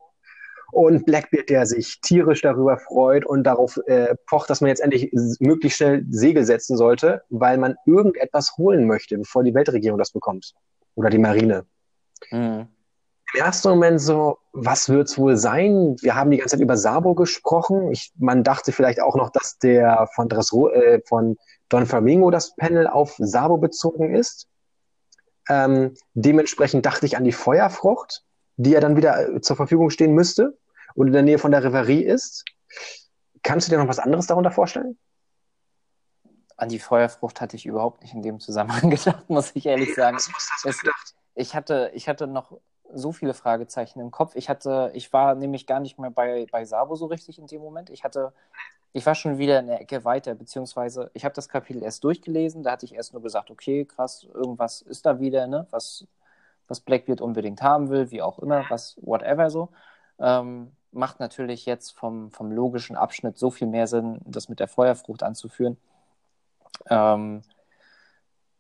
Und 0.71 1.07
Blackbeard, 1.07 1.49
der 1.49 1.67
sich 1.67 2.01
tierisch 2.03 2.43
darüber 2.43 2.77
freut 2.77 3.25
und 3.25 3.45
darauf 3.45 3.79
äh, 3.87 4.15
pocht, 4.27 4.51
dass 4.51 4.61
man 4.61 4.69
jetzt 4.69 4.81
endlich 4.81 5.11
möglichst 5.41 5.79
schnell 5.79 6.05
Segel 6.11 6.45
setzen 6.45 6.77
sollte, 6.77 7.23
weil 7.31 7.57
man 7.57 7.77
irgendetwas 7.87 8.57
holen 8.59 8.87
möchte, 8.87 9.17
bevor 9.17 9.45
die 9.45 9.55
Weltregierung 9.55 9.99
das 9.99 10.11
bekommt. 10.11 10.55
Oder 10.95 11.11
die 11.11 11.19
Marine. 11.19 11.65
Mhm. 12.31 12.69
Im 13.35 13.41
ersten 13.41 13.69
Moment 13.69 14.01
so, 14.01 14.39
was 14.53 14.89
wird's 14.89 15.19
wohl 15.19 15.37
sein? 15.37 15.97
Wir 16.01 16.15
haben 16.15 16.31
die 16.31 16.39
ganze 16.39 16.57
Zeit 16.57 16.63
über 16.63 16.79
Sabo 16.79 17.15
gesprochen. 17.15 17.93
Ich, 17.93 18.13
man 18.17 18.43
dachte 18.43 18.73
vielleicht 18.73 19.03
auch 19.03 19.17
noch, 19.17 19.31
dass 19.31 19.59
der 19.59 20.09
von, 20.15 20.29
Dressro, 20.29 20.71
äh, 20.71 21.03
von 21.07 21.37
Don 21.69 21.85
Flamingo 21.85 22.31
das 22.31 22.57
Panel 22.57 22.87
auf 22.87 23.15
Sabo 23.19 23.59
bezogen 23.59 24.15
ist. 24.15 24.49
Ähm, 25.49 25.95
dementsprechend 26.15 26.87
dachte 26.87 27.05
ich 27.05 27.17
an 27.17 27.25
die 27.25 27.33
Feuerfrucht, 27.33 28.25
die 28.59 28.71
ja 28.71 28.81
dann 28.81 28.97
wieder 28.97 29.37
äh, 29.37 29.41
zur 29.41 29.57
Verfügung 29.57 29.89
stehen 29.89 30.13
müsste 30.13 30.59
und 30.95 31.07
in 31.07 31.13
der 31.13 31.23
Nähe 31.23 31.39
von 31.39 31.53
der 31.53 31.65
Reverie 31.65 32.03
ist. 32.03 32.45
Kannst 33.43 33.69
du 33.69 33.71
dir 33.71 33.79
noch 33.79 33.89
was 33.89 34.01
anderes 34.01 34.27
darunter 34.27 34.51
vorstellen? 34.51 34.99
An 36.57 36.69
die 36.69 36.81
Feuerfrucht 36.81 37.41
hatte 37.41 37.55
ich 37.55 37.67
überhaupt 37.67 38.03
nicht 38.03 38.15
in 38.15 38.23
dem 38.23 38.41
Zusammenhang 38.41 38.91
gedacht, 38.91 39.31
muss 39.31 39.53
ich 39.55 39.65
ehrlich 39.65 39.95
sagen. 39.95 40.17
Was 40.17 40.51
hast 40.51 40.65
du 40.65 40.71
gedacht? 40.71 41.15
Ich 41.37 41.55
hatte, 41.55 41.93
ich 41.95 42.09
hatte 42.09 42.27
noch 42.27 42.59
so 42.93 43.13
viele 43.13 43.33
Fragezeichen 43.33 44.01
im 44.01 44.11
Kopf. 44.11 44.35
Ich 44.35 44.49
hatte, 44.49 44.91
ich 44.93 45.13
war 45.13 45.37
nämlich 45.37 45.67
gar 45.67 45.79
nicht 45.79 45.99
mehr 45.99 46.11
bei, 46.11 46.47
bei 46.51 46.65
Sabo 46.65 46.97
so 46.97 47.07
richtig 47.07 47.39
in 47.39 47.47
dem 47.47 47.61
Moment. 47.61 47.91
Ich 47.91 48.03
hatte, 48.03 48.33
ich 48.93 49.07
war 49.07 49.15
schon 49.15 49.39
wieder 49.39 49.61
in 49.61 49.69
der 49.69 49.81
Ecke 49.81 50.05
weiter, 50.05 50.35
beziehungsweise 50.35 51.13
ich 51.15 51.25
habe 51.25 51.35
das 51.35 51.49
Kapitel 51.49 51.83
erst 51.85 52.03
durchgelesen, 52.03 52.65
da 52.65 52.73
hatte 52.73 52.87
ich 52.87 52.95
erst 52.95 53.13
nur 53.13 53.23
gesagt, 53.23 53.51
okay, 53.51 53.85
krass, 53.85 54.27
irgendwas 54.35 54.83
ist 54.83 55.07
da 55.07 55.21
wieder, 55.21 55.47
ne, 55.47 55.67
was, 55.71 56.07
was 56.69 56.81
Blackbeard 56.81 57.21
unbedingt 57.21 57.63
haben 57.63 57.91
will, 57.91 58.11
wie 58.11 58.23
auch 58.23 58.39
immer, 58.39 58.65
was, 58.69 58.97
whatever 59.01 59.51
so. 59.51 59.71
Ähm, 60.19 60.73
macht 60.93 61.21
natürlich 61.21 61.67
jetzt 61.67 61.97
vom, 61.99 62.31
vom 62.31 62.51
logischen 62.53 62.97
Abschnitt 62.97 63.39
so 63.39 63.51
viel 63.51 63.67
mehr 63.67 63.87
Sinn, 63.87 64.21
das 64.25 64.49
mit 64.49 64.61
der 64.61 64.69
Feuerfrucht 64.69 65.23
anzuführen. 65.23 65.77
Ähm, 66.89 67.43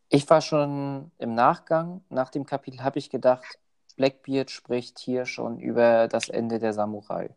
ich 0.08 0.28
war 0.28 0.40
schon 0.40 1.10
im 1.18 1.34
Nachgang, 1.34 2.02
nach 2.08 2.30
dem 2.30 2.46
Kapitel, 2.46 2.82
habe 2.82 2.98
ich 2.98 3.10
gedacht, 3.10 3.58
Blackbeard 3.96 4.50
spricht 4.50 4.98
hier 4.98 5.26
schon 5.26 5.58
über 5.58 6.08
das 6.08 6.28
Ende 6.28 6.58
der 6.58 6.72
Samurai. 6.72 7.34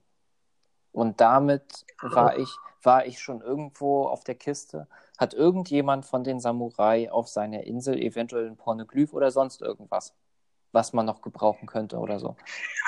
Und 0.91 1.22
damit 1.22 1.86
war 2.01 2.38
ich, 2.38 2.49
war 2.84 3.05
ich 3.05 3.19
schon 3.19 3.41
irgendwo 3.41 4.05
auf 4.07 4.24
der 4.24 4.36
Kiste. 4.36 4.88
Hat 5.17 5.34
irgendjemand 5.34 6.05
von 6.05 6.24
den 6.24 6.39
Samurai 6.39 7.11
auf 7.11 7.28
seiner 7.28 7.63
Insel 7.63 7.97
eventuell 7.97 8.47
ein 8.47 8.57
Pornoglyph 8.57 9.13
oder 9.13 9.32
sonst 9.32 9.61
irgendwas, 9.61 10.13
was 10.72 10.93
man 10.93 11.05
noch 11.05 11.22
gebrauchen 11.22 11.67
könnte 11.67 11.97
oder 11.97 12.19
so? 12.19 12.36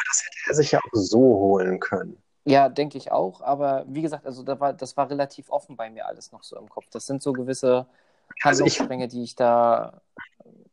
Das 0.08 0.24
hätte 0.26 0.50
er 0.50 0.56
sich 0.56 0.72
ja 0.72 0.80
auch 0.80 0.90
so 0.94 1.20
holen 1.20 1.80
können. 1.80 2.18
Ja, 2.46 2.70
denke 2.70 2.98
ich 2.98 3.12
auch. 3.12 3.42
Aber 3.42 3.86
wie 3.88 4.02
gesagt, 4.02 4.26
also 4.26 4.44
da 4.44 4.60
war, 4.60 4.74
das 4.74 4.98
war 4.98 5.10
relativ 5.10 5.50
offen 5.50 5.78
bei 5.78 5.90
mir 5.90 6.08
alles 6.08 6.32
noch 6.32 6.44
so 6.44 6.58
im 6.58 6.70
Kopf. 6.70 6.88
Das 6.92 7.06
sind 7.06 7.22
so 7.22 7.34
gewisse 7.34 7.88
Also 8.44 8.66
Handlungsstränge, 8.66 9.08
die 9.08 9.24
ich 9.24 9.36
da 9.36 10.02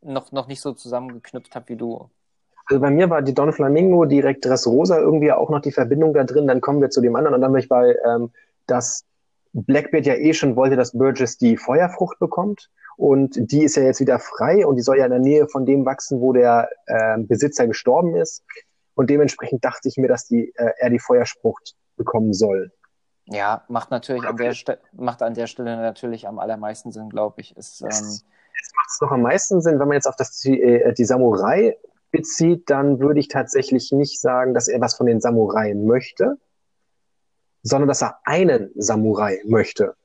noch, 0.02 0.32
noch 0.32 0.48
nicht 0.48 0.60
so 0.60 0.72
zusammengeknüpft 0.72 1.54
habe 1.54 1.68
wie 1.68 1.76
du. 1.76 2.10
Also 2.66 2.80
bei 2.80 2.90
mir 2.90 3.10
war 3.10 3.22
die 3.22 3.34
Don 3.34 3.52
Flamingo 3.52 4.04
direkt 4.04 4.44
Dressrosa 4.44 4.98
irgendwie 4.98 5.32
auch 5.32 5.50
noch 5.50 5.60
die 5.60 5.72
Verbindung 5.72 6.14
da 6.14 6.24
drin. 6.24 6.46
Dann 6.46 6.60
kommen 6.60 6.80
wir 6.80 6.90
zu 6.90 7.00
dem 7.00 7.16
anderen 7.16 7.34
und 7.36 7.40
dann 7.40 7.52
bin 7.52 7.60
ich 7.60 7.68
bei, 7.68 7.96
ähm, 8.06 8.30
dass 8.66 9.04
Blackbeard 9.52 10.06
ja 10.06 10.14
eh 10.14 10.32
schon 10.34 10.56
wollte, 10.56 10.76
dass 10.76 10.92
Burgess 10.92 11.38
die 11.38 11.56
Feuerfrucht 11.56 12.18
bekommt. 12.18 12.70
Und 13.00 13.50
die 13.50 13.64
ist 13.64 13.76
ja 13.76 13.82
jetzt 13.82 14.00
wieder 14.00 14.18
frei 14.18 14.66
und 14.66 14.76
die 14.76 14.82
soll 14.82 14.98
ja 14.98 15.06
in 15.06 15.10
der 15.10 15.20
Nähe 15.20 15.48
von 15.48 15.64
dem 15.64 15.86
wachsen, 15.86 16.20
wo 16.20 16.34
der 16.34 16.68
äh, 16.84 17.16
Besitzer 17.16 17.66
gestorben 17.66 18.14
ist. 18.14 18.44
Und 18.94 19.08
dementsprechend 19.08 19.64
dachte 19.64 19.88
ich 19.88 19.96
mir, 19.96 20.06
dass 20.06 20.26
die, 20.26 20.52
äh, 20.54 20.72
er 20.76 20.90
die 20.90 20.98
Feuersprucht 20.98 21.76
bekommen 21.96 22.34
soll. 22.34 22.72
Ja, 23.24 23.64
macht 23.68 23.90
natürlich 23.90 24.24
an 24.24 24.36
der, 24.36 24.52
Ste 24.52 24.80
macht 24.92 25.22
an 25.22 25.32
der 25.32 25.46
Stelle 25.46 25.78
natürlich 25.78 26.28
am 26.28 26.38
allermeisten 26.38 26.92
Sinn, 26.92 27.08
glaube 27.08 27.40
ich. 27.40 27.56
Ist, 27.56 27.80
ähm, 27.80 27.88
es 27.88 28.22
macht 28.76 28.88
es 28.90 28.98
doch 29.00 29.10
am 29.10 29.22
meisten 29.22 29.62
Sinn, 29.62 29.80
wenn 29.80 29.88
man 29.88 29.94
jetzt 29.94 30.06
auf 30.06 30.16
das, 30.16 30.36
die, 30.36 30.60
äh, 30.60 30.92
die 30.92 31.06
Samurai 31.06 31.78
bezieht, 32.10 32.68
dann 32.68 33.00
würde 33.00 33.20
ich 33.20 33.28
tatsächlich 33.28 33.92
nicht 33.92 34.20
sagen, 34.20 34.52
dass 34.52 34.68
er 34.68 34.78
was 34.82 34.94
von 34.94 35.06
den 35.06 35.22
Samurai 35.22 35.72
möchte, 35.72 36.36
sondern 37.62 37.88
dass 37.88 38.02
er 38.02 38.18
einen 38.24 38.72
Samurai 38.74 39.40
möchte. 39.46 39.96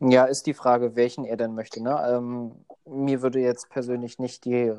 Ja, 0.00 0.24
ist 0.24 0.46
die 0.46 0.54
Frage, 0.54 0.96
welchen 0.96 1.24
er 1.24 1.36
denn 1.36 1.54
möchte. 1.54 1.82
Ne? 1.82 1.98
Ähm, 2.08 2.64
mir 2.84 3.22
würde 3.22 3.40
jetzt 3.40 3.70
persönlich 3.70 4.18
nicht 4.18 4.44
die, 4.44 4.72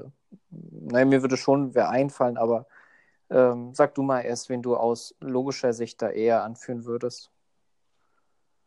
naja, 0.49 1.05
mir 1.05 1.21
würde 1.21 1.37
schon 1.37 1.73
wer 1.73 1.89
einfallen, 1.89 2.37
aber 2.37 2.67
ähm, 3.29 3.73
sag 3.73 3.95
du 3.95 4.03
mal 4.03 4.21
erst, 4.21 4.49
wen 4.49 4.61
du 4.61 4.75
aus 4.75 5.15
logischer 5.19 5.73
Sicht 5.73 6.01
da 6.01 6.09
eher 6.09 6.43
anführen 6.43 6.85
würdest. 6.85 7.31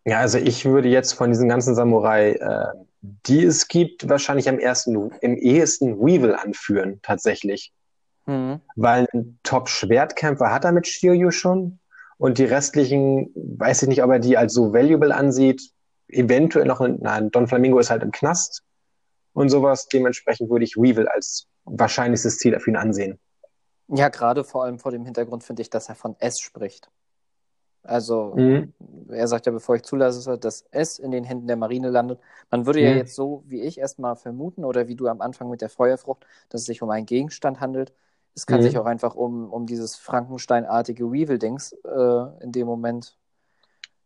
Ja, 0.05 0.21
also 0.21 0.39
ich 0.39 0.65
würde 0.65 0.89
jetzt 0.89 1.13
von 1.13 1.31
diesen 1.31 1.49
ganzen 1.49 1.75
Samurai, 1.75 2.33
äh, 2.33 2.73
die 3.03 3.45
es 3.45 3.69
gibt, 3.69 4.09
wahrscheinlich 4.09 4.49
am 4.49 4.59
ersten, 4.59 5.11
im 5.21 5.37
ehesten 5.37 6.01
Weevil 6.01 6.35
anführen, 6.35 7.01
tatsächlich. 7.03 7.73
Mhm. 8.27 8.61
Weil 8.75 9.07
ein 9.13 9.39
Top-Schwertkämpfer 9.43 10.53
hat 10.53 10.65
er 10.65 10.73
mit 10.73 10.87
Shiryu 10.87 11.31
schon. 11.31 11.79
Und 12.17 12.39
die 12.39 12.45
restlichen, 12.45 13.31
weiß 13.35 13.83
ich 13.83 13.89
nicht, 13.89 14.03
ob 14.03 14.11
er 14.11 14.19
die 14.19 14.37
als 14.37 14.53
so 14.55 14.73
valuable 14.73 15.15
ansieht. 15.15 15.71
Eventuell 16.09 16.67
noch, 16.67 16.81
in, 16.81 16.99
nein, 17.01 17.31
Don 17.31 17.47
Flamingo 17.47 17.79
ist 17.79 17.91
halt 17.91 18.03
im 18.03 18.11
Knast 18.11 18.63
und 19.33 19.49
sowas. 19.49 19.87
Dementsprechend 19.89 20.51
würde 20.51 20.65
ich 20.65 20.77
Weevil 20.77 21.09
als 21.09 21.47
wahrscheinlichstes 21.65 22.39
Ziel 22.39 22.59
für 22.61 22.71
ihn 22.71 22.77
ansehen. 22.77 23.19
Ja, 23.89 24.09
gerade 24.09 24.45
vor 24.45 24.65
allem 24.65 24.79
vor 24.79 24.93
dem 24.93 25.05
Hintergrund 25.05 25.45
finde 25.45 25.63
ich, 25.63 25.71
dass 25.71 25.89
er 25.89 25.95
von 25.95 26.17
S 26.19 26.41
spricht. 26.41 26.91
Also, 27.83 28.35
mhm. 28.37 28.75
er 29.09 29.29
sagt 29.29 29.47
ja, 29.47 29.53
bevor 29.53 29.77
ich 29.77 29.83
zulasse, 29.83 30.37
dass 30.39 30.63
S 30.73 30.99
in 30.99 31.11
den 31.11 31.25
Händen 31.25 31.47
der 31.47 31.57
Marine 31.57 31.89
landet. 31.89 32.21
Man 32.51 32.67
würde 32.67 32.81
mhm. 32.81 32.85
ja 32.85 32.93
jetzt 32.93 33.15
so, 33.15 33.45
wie 33.47 33.63
ich 33.63 33.79
erstmal 33.79 34.17
vermuten, 34.17 34.65
oder 34.65 34.89
wie 34.89 34.95
du 34.95 35.07
am 35.07 35.23
Anfang 35.23 35.49
mit 35.49 35.63
der 35.63 35.71
Feuerfrucht, 35.71 36.27
dass 36.51 36.63
es 36.63 36.67
sich 36.67 36.83
um 36.83 36.91
einen 36.91 37.07
Gegenstand 37.07 37.61
handelt. 37.61 37.95
Es 38.35 38.47
kann 38.47 38.61
mhm. 38.61 38.65
sich 38.65 38.79
auch 38.79 38.85
einfach 38.85 39.15
um, 39.15 39.51
um 39.51 39.67
dieses 39.67 39.97
Frankenstein-artige 39.97 41.11
Weevil-Dings 41.11 41.73
äh, 41.73 42.45
in 42.45 42.53
dem 42.53 42.67
Moment 42.67 43.17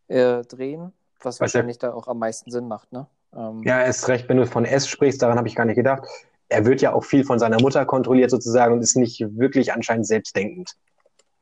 äh, 0.06 0.42
drehen, 0.42 0.92
was, 1.24 1.40
wahrscheinlich 1.40 1.76
ja, 1.82 1.90
da 1.90 1.94
auch 1.94 2.08
am 2.08 2.18
meisten 2.18 2.50
Sinn 2.50 2.68
macht, 2.68 2.92
ne? 2.92 3.06
Ähm, 3.34 3.62
ja, 3.64 3.82
ist 3.82 4.08
recht, 4.08 4.28
wenn 4.28 4.36
du 4.36 4.46
von 4.46 4.64
S 4.64 4.88
sprichst, 4.88 5.22
daran 5.22 5.38
habe 5.38 5.48
ich 5.48 5.54
gar 5.54 5.64
nicht 5.64 5.76
gedacht 5.76 6.06
er 6.52 6.66
wird 6.66 6.82
ja 6.82 6.92
auch 6.92 7.04
viel 7.04 7.24
von 7.24 7.38
seiner 7.38 7.60
Mutter 7.60 7.84
kontrolliert 7.86 8.30
sozusagen 8.30 8.74
und 8.74 8.82
ist 8.82 8.96
nicht 8.96 9.20
wirklich 9.36 9.72
anscheinend 9.72 10.06
selbstdenkend. 10.06 10.76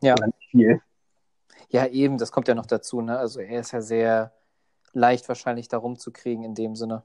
Ja. 0.01 0.15
Viel. 0.51 0.81
Ja, 1.69 1.87
eben, 1.87 2.17
das 2.17 2.33
kommt 2.33 2.49
ja 2.49 2.55
noch 2.55 2.67
dazu. 2.67 3.01
Ne? 3.01 3.19
Also 3.19 3.41
er 3.41 3.61
ist 3.61 3.73
ja 3.73 3.81
sehr 3.81 4.33
leicht 4.93 5.29
wahrscheinlich 5.29 5.69
da 5.69 5.79
rumzukriegen 5.79 6.45
in 6.45 6.55
dem 6.55 6.77
Sinne. 6.77 7.03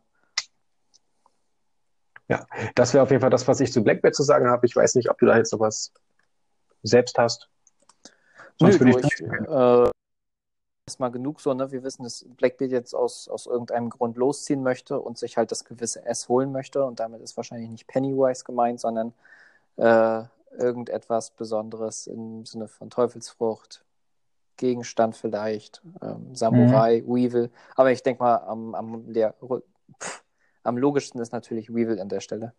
Ja, 2.27 2.47
das 2.73 2.93
wäre 2.93 3.03
auf 3.03 3.11
jeden 3.11 3.21
Fall 3.21 3.29
das, 3.29 3.47
was 3.47 3.59
ich 3.59 3.71
zu 3.71 3.83
Blackbeard 3.83 4.15
zu 4.15 4.23
sagen 4.23 4.47
habe. 4.47 4.65
Ich 4.65 4.75
weiß 4.75 4.95
nicht, 4.95 5.09
ob 5.09 5.17
du 5.19 5.27
da 5.27 5.37
jetzt 5.37 5.53
noch 5.53 5.59
was 5.59 5.91
selbst 6.81 7.17
hast. 7.17 7.49
Sonst 8.59 8.79
Nö, 8.79 8.85
würde 8.85 8.99
ich, 8.99 9.13
ich 9.13 9.21
äh, 9.21 9.91
erstmal 10.87 11.11
genug 11.11 11.41
so, 11.41 11.53
ne? 11.53 11.71
Wir 11.71 11.83
wissen, 11.83 12.03
dass 12.03 12.25
Blackbeard 12.37 12.71
jetzt 12.71 12.93
aus, 12.93 13.27
aus 13.27 13.47
irgendeinem 13.47 13.89
Grund 13.89 14.17
losziehen 14.17 14.61
möchte 14.61 14.99
und 14.99 15.17
sich 15.17 15.35
halt 15.37 15.51
das 15.51 15.65
gewisse 15.65 16.05
S 16.05 16.29
holen 16.29 16.51
möchte. 16.51 16.85
Und 16.85 16.99
damit 16.99 17.21
ist 17.21 17.35
wahrscheinlich 17.37 17.69
nicht 17.69 17.87
Pennywise 17.87 18.43
gemeint, 18.43 18.79
sondern 18.79 19.13
äh, 19.77 20.23
irgendetwas 20.57 21.31
Besonderes 21.31 22.07
im 22.07 22.45
Sinne 22.45 22.67
von 22.67 22.89
Teufelsfrucht, 22.89 23.83
Gegenstand 24.57 25.15
vielleicht, 25.15 25.81
ähm, 26.01 26.35
Samurai, 26.35 27.01
mhm. 27.01 27.15
Weevil. 27.15 27.51
Aber 27.75 27.91
ich 27.91 28.03
denke 28.03 28.23
mal, 28.23 28.37
am, 28.37 28.75
am, 28.75 29.11
der, 29.11 29.33
pff, 30.01 30.23
am 30.63 30.77
logischsten 30.77 31.19
ist 31.19 31.33
natürlich 31.33 31.73
Weevil 31.73 31.99
an 31.99 32.09
der 32.09 32.19
Stelle. 32.19 32.53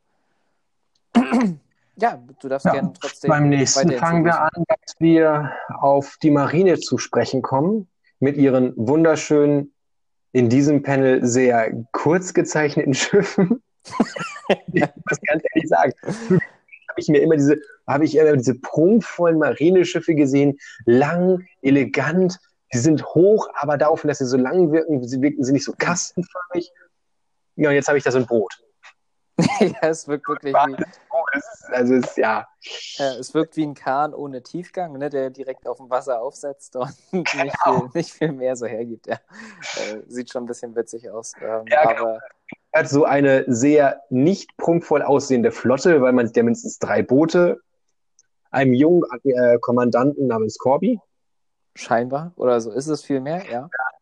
ja, 1.96 2.20
du 2.40 2.48
darfst 2.48 2.66
ja, 2.66 2.72
gerne 2.72 2.92
trotzdem. 3.00 3.28
Beim 3.28 3.48
nächsten 3.48 3.92
fangen 3.92 4.24
wir 4.24 4.40
an, 4.40 4.64
dass 4.66 4.96
wir 4.98 5.52
auf 5.78 6.16
die 6.20 6.32
Marine 6.32 6.78
zu 6.78 6.98
sprechen 6.98 7.40
kommen 7.40 7.88
mit 8.20 8.36
ihren 8.36 8.72
wunderschönen, 8.76 9.72
in 10.32 10.48
diesem 10.48 10.82
Panel 10.82 11.24
sehr 11.24 11.72
kurz 11.92 12.34
gezeichneten 12.34 12.94
Schiffen. 12.94 13.62
ich 14.72 14.82
muss 14.82 15.20
ganz 15.26 15.42
ehrlich 15.54 15.68
sagen, 15.68 15.92
habe 16.96 17.00
ich 17.00 17.08
mir 17.08 17.18
immer 17.20 17.36
diese, 17.36 17.56
habe 17.86 18.04
ich 18.04 18.16
immer 18.16 18.36
diese 18.36 18.54
prunkvollen 18.54 19.38
Marineschiffe 19.38 20.14
gesehen, 20.14 20.58
lang, 20.84 21.46
elegant, 21.62 22.38
die 22.72 22.78
sind 22.78 23.04
hoch, 23.06 23.48
aber 23.54 23.76
darauf, 23.78 24.02
dass 24.02 24.18
sie 24.18 24.26
so 24.26 24.36
lang 24.36 24.72
wirken, 24.72 25.06
sie 25.06 25.22
wirken 25.22 25.44
sie 25.44 25.52
nicht 25.52 25.64
so 25.64 25.72
kastenförmig. 25.76 26.72
Ja, 27.56 27.70
und 27.70 27.74
jetzt 27.74 27.88
habe 27.88 27.98
ich 27.98 28.04
das 28.04 28.14
in 28.14 28.26
Brot. 28.26 28.54
ja, 29.60 29.88
es 29.88 30.08
wirkt 30.08 30.28
wirklich 30.28 30.54
wie. 30.54 30.84
Also 31.68 31.94
es, 31.94 32.16
ja. 32.16 32.46
ja. 32.96 33.14
Es 33.18 33.34
wirkt 33.34 33.56
wie 33.56 33.64
ein 33.64 33.74
Kahn 33.74 34.14
ohne 34.14 34.42
Tiefgang, 34.42 34.98
ne, 34.98 35.10
der 35.10 35.30
direkt 35.30 35.66
auf 35.66 35.78
dem 35.78 35.90
Wasser 35.90 36.20
aufsetzt 36.20 36.76
und 36.76 36.94
nicht, 37.12 37.34
viel, 37.34 37.90
nicht 37.94 38.10
viel 38.12 38.32
mehr 38.32 38.56
so 38.56 38.66
hergibt. 38.66 39.06
Ja. 39.06 39.14
Äh, 39.14 40.02
sieht 40.06 40.30
schon 40.30 40.44
ein 40.44 40.46
bisschen 40.46 40.74
witzig 40.76 41.10
aus. 41.10 41.32
Ähm, 41.40 41.64
ja, 41.68 41.92
genau. 41.92 42.02
aber 42.02 42.20
Er 42.72 42.80
hat 42.80 42.88
so 42.88 43.04
eine 43.04 43.44
sehr 43.46 44.02
nicht 44.10 44.56
prunkvoll 44.56 45.02
aussehende 45.02 45.52
Flotte, 45.52 46.00
weil 46.02 46.12
man 46.12 46.26
sieht 46.26 46.36
ja 46.36 46.42
mindestens 46.42 46.78
drei 46.78 47.02
Boote, 47.02 47.60
einem 48.50 48.72
jungen 48.72 49.02
äh, 49.24 49.58
Kommandanten 49.58 50.26
namens 50.26 50.58
Corby. 50.58 51.00
Scheinbar, 51.74 52.32
oder 52.36 52.60
so 52.60 52.70
ist 52.70 52.86
es 52.86 53.02
viel 53.02 53.20
mehr, 53.20 53.44
ja. 53.44 53.68
ja 53.70 53.95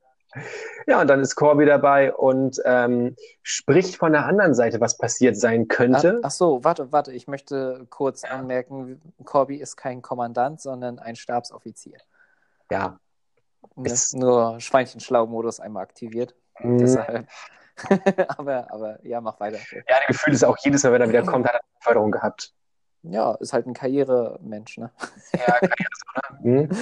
ja, 0.86 1.00
und 1.00 1.08
dann 1.08 1.20
ist 1.20 1.34
Corby 1.34 1.66
dabei 1.66 2.12
und 2.12 2.60
ähm, 2.64 3.16
spricht 3.42 3.96
von 3.96 4.12
der 4.12 4.26
anderen 4.26 4.54
Seite, 4.54 4.80
was 4.80 4.96
passiert 4.96 5.36
sein 5.36 5.68
könnte. 5.68 6.20
Ach, 6.22 6.26
ach 6.28 6.30
so, 6.30 6.64
warte, 6.64 6.92
warte, 6.92 7.12
ich 7.12 7.28
möchte 7.28 7.86
kurz 7.90 8.22
ja. 8.22 8.30
anmerken, 8.30 9.00
Corby 9.24 9.56
ist 9.56 9.76
kein 9.76 10.02
Kommandant, 10.02 10.60
sondern 10.60 10.98
ein 10.98 11.16
Stabsoffizier. 11.16 11.98
Ja. 12.70 12.98
Ist 13.82 14.14
nur 14.14 14.60
Schweinchenschlau-Modus 14.60 15.60
einmal 15.60 15.82
aktiviert. 15.82 16.34
Mhm. 16.60 16.78
Deshalb. 16.78 17.26
aber, 18.28 18.70
aber 18.70 19.04
ja, 19.04 19.20
mach 19.20 19.40
weiter. 19.40 19.58
Ja, 19.72 19.82
das 19.88 20.06
Gefühl 20.08 20.34
ist 20.34 20.44
auch 20.44 20.56
jedes 20.58 20.82
Mal, 20.84 20.92
wenn 20.92 21.02
er 21.02 21.08
wieder 21.08 21.22
kommt, 21.22 21.46
hat 21.46 21.54
er 21.54 21.60
eine 21.60 21.80
Förderung 21.80 22.10
gehabt. 22.10 22.52
Ja, 23.02 23.34
ist 23.34 23.52
halt 23.52 23.66
ein 23.66 23.74
Karrieremensch, 23.74 24.78
ne? 24.78 24.90
Ja, 25.32 25.58
Karriere, 25.58 25.88
ne? 26.42 26.68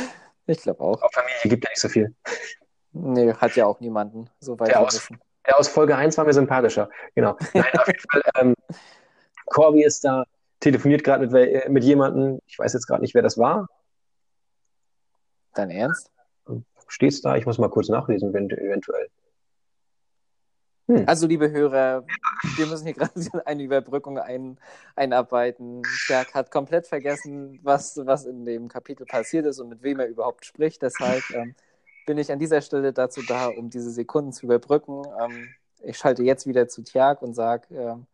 Ich 0.46 0.60
glaube 0.60 0.80
auch. 0.80 1.00
Auf 1.00 1.12
Familie 1.12 1.38
gibt 1.44 1.64
ja 1.64 1.70
nicht 1.70 1.80
so 1.80 1.88
viel. 1.88 2.14
Nee, 2.92 3.32
hat 3.32 3.56
ja 3.56 3.66
auch 3.66 3.80
niemanden, 3.80 4.28
soweit 4.40 4.68
der 4.68 4.76
wir 4.76 4.86
aus, 4.86 4.94
wissen. 4.94 5.20
Der 5.46 5.58
aus 5.58 5.68
Folge 5.68 5.96
1 5.96 6.16
war 6.18 6.24
mir 6.24 6.32
sympathischer. 6.32 6.90
Genau. 7.14 7.36
Nein, 7.54 7.64
auf 7.78 7.86
jeden 7.86 8.00
Fall. 8.10 8.22
Ähm, 8.36 8.54
Corby 9.46 9.82
ist 9.82 10.04
da, 10.04 10.24
telefoniert 10.60 11.02
gerade 11.04 11.26
mit, 11.26 11.34
äh, 11.34 11.68
mit 11.68 11.84
jemandem. 11.84 12.40
Ich 12.46 12.58
weiß 12.58 12.72
jetzt 12.72 12.86
gerade 12.86 13.02
nicht, 13.02 13.14
wer 13.14 13.22
das 13.22 13.38
war. 13.38 13.68
Dein 15.54 15.70
Ernst? 15.70 16.10
Steht's 16.88 17.22
da? 17.22 17.36
Ich 17.36 17.46
muss 17.46 17.58
mal 17.58 17.70
kurz 17.70 17.88
nachlesen, 17.88 18.34
eventuell. 18.34 19.08
Hm. 20.88 21.04
Also, 21.06 21.26
liebe 21.26 21.50
Hörer, 21.50 22.04
wir 22.56 22.66
müssen 22.66 22.84
hier 22.84 22.94
gerade 22.94 23.12
eine 23.46 23.62
Überbrückung 23.62 24.18
ein, 24.18 24.58
einarbeiten. 24.96 25.82
Jack 26.06 26.34
hat 26.34 26.50
komplett 26.50 26.86
vergessen, 26.86 27.60
was, 27.62 27.98
was 28.04 28.26
in 28.26 28.44
dem 28.44 28.68
Kapitel 28.68 29.06
passiert 29.06 29.46
ist 29.46 29.58
und 29.58 29.68
mit 29.68 29.82
wem 29.82 30.00
er 30.00 30.08
überhaupt 30.08 30.44
spricht. 30.44 30.82
Deshalb 30.82 31.22
ähm, 31.30 31.54
bin 32.06 32.18
ich 32.18 32.30
an 32.32 32.38
dieser 32.38 32.60
Stelle 32.60 32.92
dazu 32.92 33.22
da, 33.22 33.46
um 33.48 33.70
diese 33.70 33.90
Sekunden 33.90 34.32
zu 34.32 34.46
überbrücken. 34.46 35.02
Ähm, 35.20 35.48
ich 35.82 35.98
schalte 35.98 36.22
jetzt 36.22 36.46
wieder 36.46 36.68
zu 36.68 36.82
Tiag 36.82 37.22
und 37.22 37.34
sage, 37.34 37.66
ähm, 37.74 38.06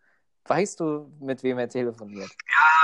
weißt 0.47 0.81
du, 0.81 1.11
mit 1.21 1.43
wem 1.43 1.59
er 1.59 1.69
telefoniert? 1.69 2.31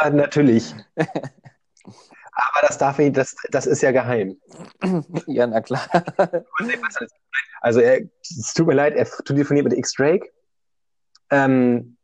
Ja, 0.02 0.10
natürlich. 0.10 0.74
Aber 0.96 2.66
das 2.66 2.78
darf 2.78 2.98
ich, 2.98 3.12
das, 3.12 3.36
das 3.50 3.66
ist 3.66 3.82
ja 3.82 3.92
geheim. 3.92 4.36
ja, 5.26 5.46
na 5.46 5.60
klar. 5.60 5.88
Also 7.60 7.80
er, 7.80 8.02
es 8.20 8.52
tut 8.52 8.66
mir 8.66 8.74
leid, 8.74 8.94
er 8.94 9.06
telefoniert 9.24 9.64
mit 9.64 9.72
X-Drake, 9.72 10.30
ähm, 11.30 11.96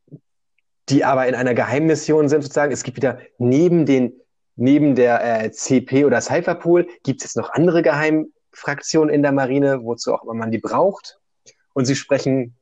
die 0.89 1.05
aber 1.05 1.27
in 1.29 1.35
einer 1.35 1.53
Geheimmission 1.53 2.31
sind 2.31 2.41
sozusagen. 2.41 2.73
Es 2.73 2.83
gibt 2.83 2.97
wieder 2.97 3.19
neben 3.37 3.85
den 3.85 4.19
neben 4.57 4.95
der 4.95 5.45
äh, 5.45 5.51
CP 5.51 6.05
oder 6.05 6.21
Cypherpool 6.21 6.87
gibt 7.03 7.21
es 7.21 7.25
jetzt 7.25 7.37
noch 7.37 7.53
andere 7.53 7.83
Geheim 7.83 8.33
Fraktion 8.61 9.09
in 9.09 9.23
der 9.23 9.33
Marine, 9.33 9.85
wozu 9.85 10.15
auch 10.15 10.23
immer 10.23 10.35
man 10.35 10.51
die 10.51 10.59
braucht. 10.59 11.19
Und 11.73 11.87
sie 11.87 11.97
sprechen, 11.97 12.57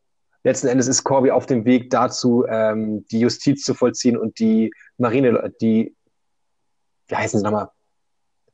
letzten 0.45 0.69
Endes 0.69 0.87
ist 0.87 1.05
Corby 1.05 1.31
auf 1.31 1.47
dem 1.47 1.65
Weg 1.65 1.91
dazu, 1.91 2.47
ähm, 2.49 3.05
die 3.09 3.21
Justiz 3.21 3.65
zu 3.65 3.75
vollziehen 3.75 4.17
und 4.17 4.39
die 4.39 4.73
Marine, 4.97 5.53
die, 5.61 5.97
wie 7.09 7.17
heißen 7.17 7.41
sie 7.41 7.45
nochmal? 7.45 7.71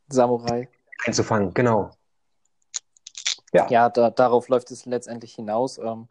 Samurai. 0.08 0.68
Einzufangen, 1.06 1.52
genau. 1.52 1.90
Ja, 3.52 3.66
ja 3.68 3.90
da, 3.90 4.10
darauf 4.10 4.48
läuft 4.48 4.70
es 4.70 4.86
letztendlich 4.86 5.34
hinaus. 5.34 5.78
Ähm, 5.78 6.08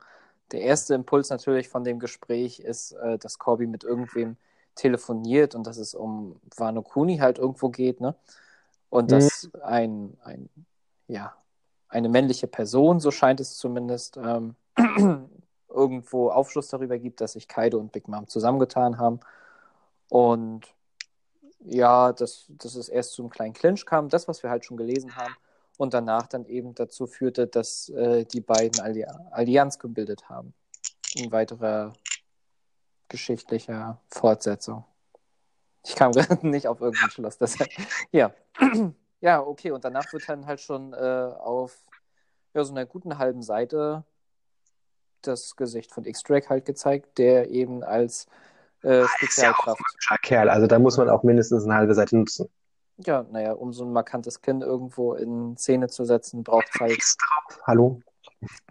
der 0.52 0.62
erste 0.62 0.94
Impuls 0.94 1.30
natürlich 1.30 1.68
von 1.68 1.84
dem 1.84 2.00
Gespräch 2.00 2.60
ist, 2.60 2.92
äh, 2.94 3.18
dass 3.18 3.40
Corby 3.40 3.66
mit 3.66 3.84
irgendwem 3.84 4.38
telefoniert 4.76 5.56
und 5.56 5.66
dass 5.66 5.78
es 5.78 5.96
um 5.96 6.40
Wano 6.58 6.82
Kuni 6.82 7.18
halt 7.18 7.40
irgendwo 7.40 7.70
geht, 7.70 8.02
ne? 8.02 8.16
Und 8.90 9.06
mhm. 9.06 9.16
dass 9.16 9.50
ein, 9.64 10.18
ein, 10.24 10.50
ja, 11.08 11.36
eine 11.88 12.10
männliche 12.10 12.48
Person, 12.48 13.00
so 13.00 13.12
scheint 13.12 13.40
es 13.40 13.58
zumindest, 13.58 14.18
ähm, 14.18 14.56
irgendwo 15.70 16.30
Aufschluss 16.30 16.68
darüber 16.68 16.98
gibt, 16.98 17.22
dass 17.22 17.34
sich 17.34 17.48
Kaido 17.48 17.80
und 17.80 17.92
Big 17.92 18.08
Mom 18.08 18.28
zusammengetan 18.28 18.98
haben. 18.98 19.20
Und 20.10 20.68
ja, 21.60 22.12
dass, 22.14 22.46
dass 22.50 22.76
es 22.76 22.90
erst 22.90 23.14
zu 23.14 23.22
einem 23.22 23.30
kleinen 23.30 23.54
Clinch 23.54 23.86
kam, 23.86 24.10
das, 24.10 24.28
was 24.28 24.44
wir 24.44 24.50
halt 24.50 24.66
schon 24.66 24.78
gelesen 24.78 25.16
haben, 25.16 25.34
und 25.78 25.94
danach 25.94 26.28
dann 26.28 26.46
eben 26.46 26.76
dazu 26.76 27.08
führte, 27.08 27.48
dass 27.48 27.90
äh, 27.90 28.26
die 28.26 28.42
beiden 28.42 28.80
Alli 28.80 29.06
Allianz 29.32 29.80
gebildet 29.80 30.30
haben. 30.30 30.54
In 31.16 31.32
weiterer 31.32 31.94
geschichtlicher 33.08 34.00
Fortsetzung. 34.10 34.86
Ich 35.86 35.96
kam 35.96 36.12
gerade 36.12 36.48
nicht 36.48 36.68
auf 36.68 36.82
irgendein 36.82 37.10
Schloss. 37.10 37.38
Deshalb, 37.38 37.70
ja. 38.12 38.34
ja, 39.24 39.42
okay. 39.42 39.72
Und 39.72 39.86
danach 39.86 40.12
wird 40.12 40.28
dann 40.28 40.46
halt 40.46 40.60
schon 40.60 40.94
äh, 40.94 40.98
auf 40.98 41.78
ja, 42.54 42.64
so 42.66 42.74
einer 42.74 42.86
guten 42.86 43.18
halben 43.18 43.42
Seite 43.42 44.04
das 45.22 45.56
Gesicht 45.56 45.94
von 45.94 46.04
X-Drake 46.04 46.50
halt 46.50 46.66
gezeigt, 46.66 47.18
der 47.18 47.50
eben 47.50 47.84
als 47.84 48.28
äh, 48.82 49.06
Spezialkraft. 49.06 49.82
Ja 50.10 50.18
Kerl, 50.18 50.50
also 50.50 50.68
da 50.68 50.78
muss 50.78 50.98
man 50.98 51.10
auch 51.10 51.24
mindestens 51.24 51.64
eine 51.64 51.76
halbe 51.76 51.96
Seite 51.96 52.18
nutzen. 52.18 52.50
Ja, 52.98 53.26
naja, 53.32 53.54
um 53.54 53.72
so 53.72 53.86
ein 53.86 53.94
markantes 53.94 54.42
Kinn 54.42 54.62
irgendwo 54.62 55.14
in 55.14 55.56
Szene 55.56 55.88
zu 55.88 56.04
setzen, 56.04 56.44
braucht 56.44 56.68
es 56.74 56.82
halt. 56.82 57.00
Hallo? 57.66 58.02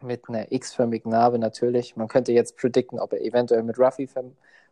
Mit 0.03 0.29
einer 0.29 0.53
X-förmigen 0.53 1.11
Narbe 1.11 1.39
natürlich. 1.39 1.97
Man 1.97 2.09
könnte 2.09 2.33
jetzt 2.33 2.59
predikten, 2.59 3.01
ob 3.01 3.15
er 3.15 3.23
eventuell 3.23 3.63
mit 3.63 3.79
Ruffy 3.79 4.07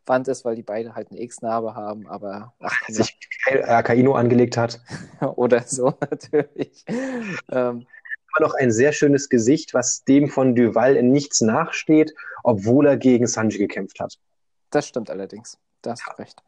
verwandt 0.05 0.29
ist, 0.29 0.45
weil 0.45 0.57
die 0.57 0.63
beide 0.63 0.95
halt 0.95 1.11
eine 1.11 1.21
X-Narbe 1.21 1.75
haben, 1.75 2.07
aber. 2.07 2.55
Ach, 2.61 2.75
komm, 2.85 2.95
sich 2.95 3.19
Akaino 3.47 4.15
angelegt 4.15 4.57
hat. 4.57 4.81
Oder 5.37 5.63
so, 5.63 5.95
natürlich. 6.11 6.85
ähm, 6.89 7.87
immer 8.39 8.47
noch 8.47 8.55
ein 8.55 8.71
sehr 8.71 8.93
schönes 8.93 9.29
Gesicht, 9.29 9.75
was 9.75 10.05
dem 10.05 10.29
von 10.29 10.55
Duval 10.55 10.97
in 10.97 11.13
nichts 11.13 11.41
nachsteht, 11.41 12.15
obwohl 12.43 12.87
er 12.87 12.97
gegen 12.97 13.27
Sanji 13.27 13.59
gekämpft 13.59 14.01
hat. 14.01 14.19
Das 14.71 14.87
stimmt 14.87 15.11
allerdings. 15.11 15.59
Da 15.83 15.93
hast 15.93 16.05
du 16.07 16.23
recht. 16.23 16.43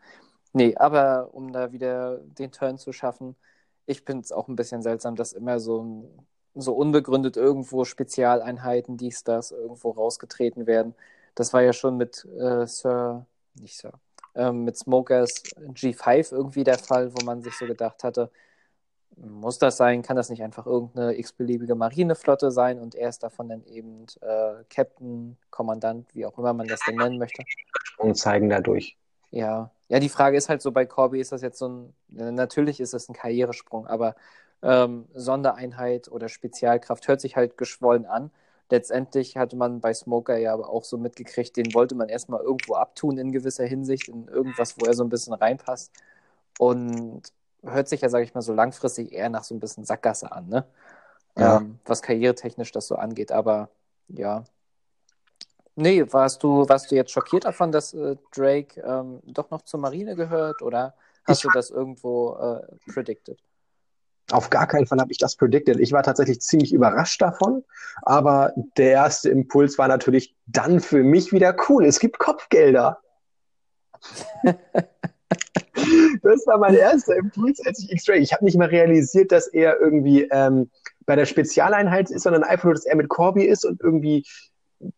Nee, 0.53 0.77
aber 0.77 1.31
um 1.33 1.53
da 1.53 1.73
wieder 1.73 2.19
den 2.19 2.53
Turn 2.53 2.79
zu 2.79 2.93
schaffen, 2.93 3.37
ich 3.87 4.03
finde 4.03 4.23
es 4.23 4.33
auch 4.33 4.49
ein 4.49 4.57
bisschen 4.57 4.83
seltsam, 4.83 5.17
dass 5.17 5.33
immer 5.33 5.59
so, 5.61 6.11
so 6.55 6.75
unbegründet 6.75 7.37
irgendwo 7.37 7.85
Spezialeinheiten, 7.85 8.97
dies, 8.97 9.25
das, 9.25 9.51
irgendwo 9.51 9.91
rausgetreten 9.91 10.67
werden. 10.67 10.95
Das 11.35 11.53
war 11.53 11.63
ja 11.63 11.73
schon 11.73 11.97
mit 11.97 12.27
äh, 12.39 12.67
Sir, 12.67 13.27
nicht 13.55 13.77
Sir, 13.77 13.93
ähm, 14.35 14.65
mit 14.65 14.77
Smokers 14.77 15.43
G5 15.57 16.33
irgendwie 16.33 16.65
der 16.65 16.79
Fall, 16.79 17.13
wo 17.15 17.25
man 17.25 17.43
sich 17.43 17.57
so 17.57 17.67
gedacht 17.67 18.05
hatte, 18.05 18.31
muss 19.17 19.59
das 19.59 19.77
sein? 19.77 20.03
Kann 20.03 20.17
das 20.17 20.31
nicht 20.31 20.43
einfach 20.43 20.67
irgendeine 20.67 21.19
x-beliebige 21.19 21.75
Marineflotte 21.75 22.51
sein 22.51 22.81
und 22.81 22.95
er 22.95 23.09
ist 23.09 23.23
davon 23.23 23.49
dann 23.49 23.65
eben 23.65 24.07
äh, 24.21 24.65
Captain, 24.71 25.37
Kommandant, 25.51 26.15
wie 26.15 26.25
auch 26.25 26.39
immer 26.39 26.53
man 26.53 26.67
das 26.67 26.81
denn 26.87 26.97
nennen 26.97 27.19
möchte? 27.19 27.43
Und 27.99 28.17
zeigen 28.17 28.49
dadurch. 28.49 28.97
Ja, 29.31 29.71
ja, 29.89 29.99
die 29.99 30.09
Frage 30.09 30.37
ist 30.37 30.49
halt 30.49 30.63
so, 30.63 30.73
bei 30.73 30.87
Corby 30.87 31.21
ist 31.21 31.33
das 31.33 31.43
jetzt 31.43 31.59
so 31.59 31.69
ein, 31.69 31.95
natürlich 32.09 32.81
ist 32.81 32.95
es 32.95 33.09
ein 33.09 33.15
Karrieresprung, 33.15 33.87
aber 33.87 34.15
ähm, 34.63 35.07
Sondereinheit 35.15 36.09
oder 36.09 36.29
Spezialkraft 36.29 37.09
hört 37.09 37.21
sich 37.21 37.37
halt 37.37 37.59
geschwollen 37.59 38.07
an. 38.07 38.31
Letztendlich 38.73 39.37
hatte 39.37 39.55
man 39.55 39.81
bei 39.83 39.93
Smoker 39.93 40.39
ja 40.39 40.55
aber 40.55 40.71
auch 40.71 40.83
so 40.83 40.97
mitgekriegt, 40.97 41.59
den 41.59 41.75
wollte 41.75 41.95
man 41.95 42.09
erstmal 42.09 42.41
irgendwo 42.41 42.73
abtun 42.73 43.19
in 43.19 43.31
gewisser 43.31 43.67
Hinsicht, 43.67 44.09
in 44.09 44.29
irgendwas, 44.29 44.77
wo 44.81 44.87
er 44.87 44.95
so 44.95 45.05
ein 45.05 45.11
bisschen 45.11 45.35
reinpasst. 45.35 45.93
Und 46.59 47.21
hört 47.63 47.87
sich 47.91 48.01
ja, 48.01 48.09
sage 48.09 48.25
ich 48.25 48.33
mal, 48.33 48.41
so 48.41 48.55
langfristig 48.55 49.13
eher 49.13 49.29
nach 49.29 49.45
so 49.45 49.55
ein 49.55 49.61
bisschen 49.61 49.85
Sackgasse 49.85 50.33
an, 50.33 50.49
ne? 50.49 50.65
Ja. 51.37 51.59
Ähm, 51.59 51.81
was 51.85 52.01
karrieretechnisch 52.01 52.73
das 52.73 52.87
so 52.87 52.95
angeht. 52.95 53.31
Aber 53.31 53.69
ja. 54.09 54.43
Nee, 55.77 56.11
warst 56.11 56.43
du, 56.43 56.67
warst 56.67 56.91
du 56.91 56.95
jetzt 56.95 57.11
schockiert 57.11 57.45
davon, 57.45 57.73
dass 57.73 57.93
äh, 57.93 58.17
Drake 58.35 58.81
ähm, 58.81 59.21
doch 59.27 59.51
noch 59.51 59.61
zur 59.61 59.81
Marine 59.81 60.17
gehört 60.17 60.63
oder 60.63 60.95
hast 61.25 61.41
ich 61.41 61.43
du 61.43 61.51
das 61.53 61.69
irgendwo 61.69 62.37
äh, 62.37 62.91
predicted? 62.91 63.39
Auf 64.33 64.51
gar 64.51 64.67
keinen 64.67 64.87
Fall 64.87 64.99
habe 64.99 65.13
ich 65.13 65.19
das 65.19 65.37
predicted. 65.37 65.79
Ich 65.79 65.93
war 65.93 66.03
tatsächlich 66.03 66.41
ziemlich 66.41 66.73
überrascht 66.73 67.21
davon, 67.21 67.65
aber 68.03 68.53
der 68.77 68.93
erste 68.93 69.29
Impuls 69.29 69.79
war 69.79 69.89
natürlich 69.89 70.35
dann 70.47 70.81
für 70.81 71.03
mich 71.03 71.33
wieder 71.33 71.55
cool. 71.69 71.85
Es 71.85 72.01
gibt 72.01 72.19
Kopfgelder. 72.19 72.99
das 74.45 74.57
war 76.47 76.59
mein 76.59 76.75
erster 76.75 77.17
Impuls, 77.17 77.61
als 77.67 77.81
ich 77.81 77.93
X-Ray. 77.93 78.21
Ich 78.21 78.33
habe 78.33 78.45
nicht 78.45 78.57
mal 78.57 78.69
realisiert, 78.69 79.33
dass 79.33 79.49
er 79.49 79.81
irgendwie 79.81 80.29
ähm, 80.31 80.71
bei 81.05 81.17
der 81.17 81.27
Spezialeinheit 81.27 82.11
ist, 82.11 82.23
sondern 82.23 82.45
einfach 82.45 82.65
nur, 82.65 82.75
dass 82.75 82.87
er 82.87 82.97
mit 82.97 83.09
Corby 83.09 83.45
ist 83.45 83.65
und 83.65 83.81
irgendwie, 83.81 84.25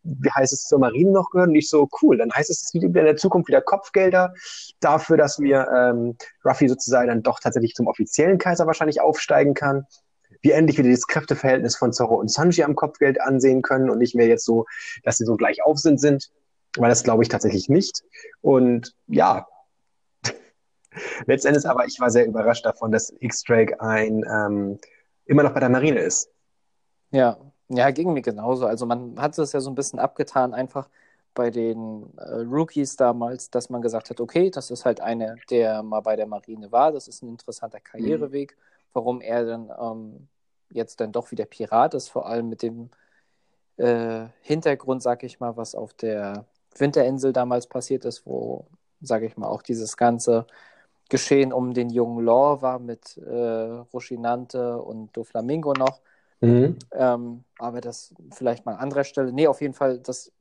wie 0.03 0.31
heißt 0.31 0.53
es, 0.53 0.65
zur 0.65 0.79
Marine 0.79 1.11
noch 1.11 1.31
gehört. 1.31 1.49
Und 1.49 1.55
nicht 1.55 1.69
so, 1.69 1.89
cool, 2.03 2.19
dann 2.19 2.33
heißt 2.33 2.51
es, 2.51 2.63
es 2.63 2.73
gibt 2.73 2.85
in 2.85 2.93
der 2.93 3.17
Zukunft 3.17 3.49
wieder 3.49 3.61
Kopfgelder 3.61 4.35
dafür, 4.81 5.17
dass 5.17 5.39
wir 5.39 5.69
ähm, 5.75 6.17
Ruffy 6.45 6.69
sozusagen 6.69 7.09
dann 7.09 7.23
doch 7.23 7.41
tatsächlich 7.41 7.75
zum 7.75 7.87
offiziellen 7.87 8.39
Kaiser 8.39 8.67
wahrscheinlich 8.67 9.01
aufsteigen 9.01 9.55
kann. 9.55 9.87
Wir 10.43 10.57
endlich 10.57 10.79
wieder 10.79 10.91
das 10.91 11.07
Kräfteverhältnis 11.07 11.77
von 11.77 11.93
Zorro 11.93 12.17
und 12.17 12.31
Sanji 12.31 12.65
am 12.65 12.75
Kopfgeld 12.75 13.21
ansehen 13.21 13.63
können 13.63 13.89
und 13.89 13.99
nicht 13.99 14.15
mehr 14.15 14.27
jetzt 14.27 14.45
so, 14.45 14.67
dass 15.03 15.17
sie 15.17 15.25
so 15.25 15.37
gleich 15.37 15.63
auf 15.63 15.79
sind 15.79 16.01
sind 16.01 16.31
weil 16.77 16.89
das 16.89 17.05
glaube 17.05 17.23
ich 17.23 17.29
tatsächlich 17.29 17.69
nicht. 17.69 18.03
Und 18.41 18.95
ja, 19.07 19.47
Letztendlich 21.27 21.67
aber, 21.69 21.87
ich 21.87 21.99
war 22.01 22.11
sehr 22.11 22.27
überrascht 22.27 22.65
davon, 22.65 22.93
dass 22.93 23.15
X-Drake 23.21 23.81
ein 23.81 24.25
ähm, 24.31 24.79
immer 25.27 25.43
noch 25.43 25.53
bei 25.53 25.61
der 25.61 25.69
Marine 25.69 26.01
ist. 26.01 26.31
Ja, 27.11 27.37
ja, 27.77 27.91
ging 27.91 28.13
mir 28.13 28.23
genauso. 28.23 28.67
Also 28.67 28.87
man 28.87 29.21
hat 29.21 29.39
es 29.39 29.53
ja 29.53 29.61
so 29.61 29.71
ein 29.71 29.75
bisschen 29.75 29.99
abgetan, 29.99 30.55
einfach 30.55 30.89
bei 31.35 31.51
den 31.51 32.17
äh, 32.17 32.41
Rookies 32.43 32.97
damals, 32.97 33.51
dass 33.51 33.71
man 33.71 33.83
gesagt 33.83 34.11
hat, 34.11 34.21
okay, 34.21 34.51
das 34.51 34.71
ist 34.71 34.85
halt 34.85 35.01
einer, 35.01 35.37
der 35.51 35.83
mal 35.83 36.01
bei 36.01 36.17
der 36.17 36.27
Marine 36.27 36.71
war, 36.73 36.93
das 36.93 37.09
ist 37.09 37.23
ein 37.23 37.29
interessanter 37.29 37.81
Karriereweg, 37.81 38.57
mhm. 38.57 38.61
warum 38.93 39.21
er 39.21 39.45
dann 39.45 39.71
ähm, 39.81 40.29
jetzt 40.71 41.01
dann 41.01 41.13
doch 41.13 41.31
wieder 41.31 41.45
Pirat 41.45 41.95
ist, 41.95 42.09
vor 42.09 42.27
allem 42.27 42.49
mit 42.49 42.63
dem 42.63 42.91
äh, 43.77 44.27
Hintergrund, 44.43 45.03
sag 45.03 45.23
ich 45.25 45.41
mal, 45.41 45.57
was 45.57 45.75
auf 45.75 45.93
der 45.95 46.47
Winterinsel 46.77 47.33
damals 47.33 47.67
passiert 47.67 48.05
ist, 48.05 48.27
wo, 48.27 48.67
sag 49.01 49.23
ich 49.23 49.37
mal, 49.37 49.49
auch 49.49 49.63
dieses 49.63 49.97
ganze 49.97 50.47
Geschehen 51.11 51.53
um 51.53 51.75
den 51.75 51.91
jungen 51.91 52.25
Law 52.25 52.63
war 52.63 52.79
mit 52.79 53.19
äh, 53.19 53.31
Rocinante 53.93 54.81
und 54.81 55.15
Doflamingo 55.17 55.73
noch. 55.75 56.01
Mhm. 56.45 56.79
Ähm, 56.93 57.45
aber 57.59 57.81
das 57.81 58.15
vielleicht 58.31 58.67
mal 58.67 58.73
an 58.73 58.81
anderer 58.81 59.05
Stelle. 59.05 59.33
Nee, 59.33 59.47
auf 59.47 59.61
jeden 59.61 59.75
Fall, 59.75 59.99
das, 59.99 60.33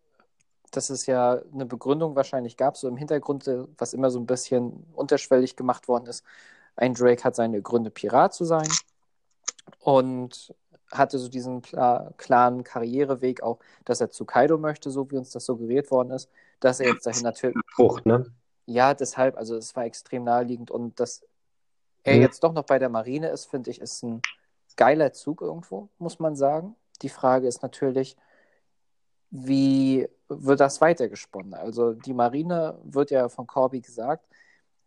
dass 0.72 0.90
es 0.90 1.06
ja 1.06 1.42
eine 1.54 1.66
Begründung 1.66 2.16
wahrscheinlich 2.16 2.58
gab, 2.58 2.78
so 2.78 2.88
im 2.88 2.98
Hintergrund, 2.98 3.48
äh, 3.48 3.64
was 3.78 3.94
immer 3.94 4.10
so 4.10 4.20
ein 4.20 4.26
bisschen 4.26 4.86
unterschwellig 4.94 5.56
gemacht 5.56 5.88
worden 5.88 6.08
ist. 6.08 6.24
Ein 6.76 6.94
Drake 6.94 7.24
hat 7.24 7.36
seine 7.36 7.62
Gründe, 7.62 7.92
Pirat 7.92 8.34
zu 8.34 8.46
sein 8.46 8.68
und 9.80 10.54
hatte 10.92 11.18
so 11.18 11.28
diesen 11.28 11.62
klaren 11.62 12.64
Karriereweg 12.64 13.42
auch, 13.42 13.60
dass 13.86 14.02
er 14.02 14.10
zu 14.10 14.26
Kaido 14.26 14.58
möchte, 14.58 14.92
so 14.92 15.10
wie 15.12 15.18
uns 15.18 15.32
das 15.32 15.46
suggeriert 15.46 15.92
worden 15.92 16.12
ist, 16.12 16.30
dass 16.60 16.80
er 16.80 16.94
jetzt 16.94 17.06
dahin 17.06 17.24
natürlich. 17.24 17.58
Frucht, 17.74 18.06
ne? 18.06 18.26
Ja, 18.66 18.94
deshalb, 18.94 19.38
also 19.38 19.58
es 19.58 19.76
war 19.76 19.86
extrem 19.86 20.24
naheliegend 20.24 20.72
und 20.72 21.00
dass 21.00 21.24
er 22.04 22.16
mhm. 22.16 22.22
jetzt 22.22 22.44
doch 22.44 22.54
noch 22.54 22.64
bei 22.64 22.80
der 22.80 22.90
Marine 22.90 23.30
ist, 23.30 23.46
finde 23.46 23.72
ich, 23.72 23.82
ist 23.82 24.04
ein 24.04 24.22
geiler 24.76 25.14
Zug 25.14 25.42
irgendwo, 25.42 25.90
muss 25.98 26.20
man 26.20 26.36
sagen. 26.36 26.76
Die 27.02 27.10
Frage 27.10 27.48
ist 27.48 27.62
natürlich, 27.62 28.16
wie 29.30 30.08
wird 30.30 30.60
das 30.60 30.80
weitergesponnen? 30.82 31.54
Also 31.54 31.94
die 31.94 32.14
Marine, 32.14 32.78
wird 32.84 33.12
ja 33.12 33.30
von 33.30 33.48
Corby 33.48 33.82
gesagt, 33.82 34.26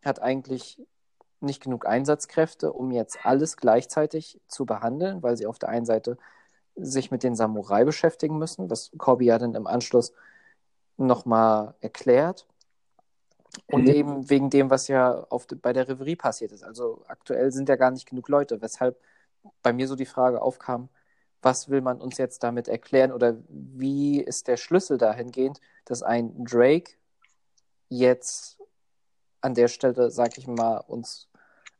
hat 0.04 0.22
eigentlich 0.22 0.80
nicht 1.40 1.62
genug 1.62 1.86
Einsatzkräfte, 1.86 2.72
um 2.72 2.90
jetzt 2.90 3.24
alles 3.24 3.56
gleichzeitig 3.56 4.40
zu 4.48 4.64
behandeln, 4.64 5.22
weil 5.22 5.36
sie 5.36 5.46
auf 5.46 5.58
der 5.58 5.68
einen 5.68 5.86
Seite 5.86 6.16
sich 6.76 7.10
mit 7.10 7.22
den 7.22 7.34
Samurai 7.34 7.84
beschäftigen 7.84 8.38
müssen, 8.38 8.70
was 8.70 8.92
Corby 8.98 9.26
ja 9.26 9.38
dann 9.38 9.54
im 9.54 9.66
Anschluss 9.66 10.12
nochmal 10.96 11.74
erklärt. 11.80 12.46
Und 13.68 13.84
mhm. 13.84 13.88
eben 13.88 14.30
wegen 14.30 14.50
dem, 14.50 14.70
was 14.70 14.86
ja 14.88 15.26
auf, 15.30 15.46
bei 15.46 15.72
der 15.72 15.88
Reverie 15.88 16.16
passiert 16.16 16.52
ist. 16.52 16.62
Also 16.62 17.02
aktuell 17.08 17.52
sind 17.52 17.68
ja 17.68 17.76
gar 17.76 17.90
nicht 17.90 18.06
genug 18.06 18.28
Leute, 18.28 18.60
weshalb 18.60 19.00
bei 19.62 19.72
mir 19.72 19.88
so 19.88 19.96
die 19.96 20.06
Frage 20.06 20.42
aufkam, 20.42 20.88
was 21.42 21.68
will 21.68 21.80
man 21.80 22.00
uns 22.00 22.18
jetzt 22.18 22.42
damit 22.42 22.68
erklären 22.68 23.12
oder 23.12 23.36
wie 23.48 24.20
ist 24.20 24.48
der 24.48 24.56
Schlüssel 24.56 24.98
dahingehend, 24.98 25.60
dass 25.84 26.02
ein 26.02 26.44
Drake 26.44 26.92
jetzt 27.88 28.58
an 29.40 29.54
der 29.54 29.68
Stelle, 29.68 30.10
sag 30.10 30.38
ich 30.38 30.46
mal, 30.46 30.78
uns 30.78 31.28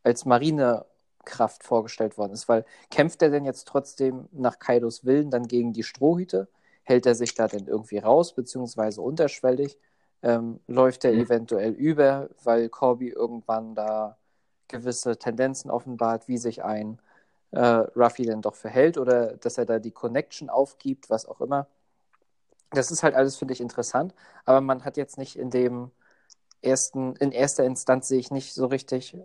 als 0.02 0.24
Marine 0.24 0.86
Kraft 1.24 1.64
vorgestellt 1.64 2.16
worden 2.16 2.32
ist. 2.32 2.48
Weil 2.48 2.64
kämpft 2.90 3.20
er 3.20 3.30
denn 3.30 3.44
jetzt 3.44 3.66
trotzdem 3.68 4.28
nach 4.32 4.58
Kaidos 4.58 5.04
Willen 5.04 5.30
dann 5.30 5.48
gegen 5.48 5.72
die 5.72 5.82
Strohhüte? 5.82 6.48
Hält 6.84 7.04
er 7.04 7.14
sich 7.14 7.34
da 7.34 7.48
denn 7.48 7.66
irgendwie 7.66 7.98
raus, 7.98 8.34
beziehungsweise 8.34 9.02
unterschwellig? 9.02 9.78
Ähm, 10.22 10.60
läuft 10.66 11.04
er 11.04 11.12
mhm. 11.12 11.20
eventuell 11.20 11.72
über, 11.72 12.30
weil 12.42 12.68
Corby 12.68 13.08
irgendwann 13.08 13.74
da 13.74 14.16
gewisse 14.68 15.18
Tendenzen 15.18 15.70
offenbart, 15.70 16.28
wie 16.28 16.38
sich 16.38 16.64
ein 16.64 17.00
äh, 17.53 17.61
Ruffy 17.61 18.24
denn 18.24 18.42
doch 18.42 18.55
verhält 18.55 18.99
oder 18.99 19.36
dass 19.36 19.59
er 19.59 19.66
da 19.66 19.78
die 19.78 19.92
Connection 19.92 20.51
aufgibt, 20.51 21.11
was 21.11 21.26
auch 21.26 21.40
immer. 21.40 21.66
Das 22.70 22.90
ist 22.90 23.03
halt 23.03 23.14
alles, 23.14 23.36
finde 23.36 23.55
ich, 23.55 23.61
interessant, 23.61 24.14
aber 24.44 24.61
man 24.61 24.84
hat 24.84 24.97
jetzt 24.97 25.18
nicht 25.18 25.36
in 25.36 25.51
dem 25.51 25.90
ersten, 26.62 27.14
in 27.16 27.32
erster 27.32 27.64
Instanz 27.64 28.09
sehe 28.09 28.18
ich 28.18 28.30
nicht 28.30 28.53
so 28.55 28.66
richtig, 28.66 29.16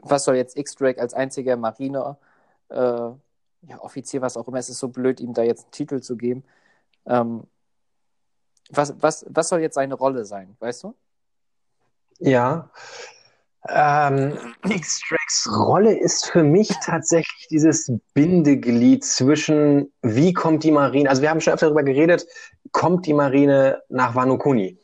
was 0.00 0.24
soll 0.24 0.36
jetzt 0.36 0.56
X-Drake 0.56 1.00
als 1.00 1.14
einziger 1.14 1.56
Marine, 1.56 2.16
äh, 2.68 2.76
ja, 3.62 3.80
Offizier, 3.80 4.20
was 4.20 4.36
auch 4.36 4.48
immer, 4.48 4.58
es 4.58 4.68
ist 4.68 4.78
so 4.78 4.88
blöd, 4.88 5.20
ihm 5.20 5.34
da 5.34 5.42
jetzt 5.42 5.64
einen 5.64 5.72
Titel 5.72 6.00
zu 6.00 6.16
geben. 6.16 6.44
Ähm, 7.06 7.44
was, 8.70 8.94
was, 9.00 9.26
was 9.28 9.48
soll 9.48 9.60
jetzt 9.60 9.74
seine 9.74 9.94
Rolle 9.94 10.24
sein, 10.24 10.56
weißt 10.60 10.84
du? 10.84 10.94
Ja. 12.18 12.70
Ähm, 13.66 14.38
X-Tracks 14.68 15.48
Rolle 15.50 15.98
ist 15.98 16.30
für 16.30 16.44
mich 16.44 16.68
tatsächlich 16.84 17.48
dieses 17.50 17.92
Bindeglied 18.14 19.04
zwischen, 19.04 19.92
wie 20.02 20.32
kommt 20.32 20.64
die 20.64 20.70
Marine, 20.70 21.10
also 21.10 21.22
wir 21.22 21.30
haben 21.30 21.40
schon 21.40 21.52
öfter 21.52 21.66
darüber 21.66 21.82
geredet, 21.82 22.26
kommt 22.72 23.06
die 23.06 23.14
Marine 23.14 23.82
nach 23.88 24.14
Wano 24.14 24.38
Kuni? 24.38 24.78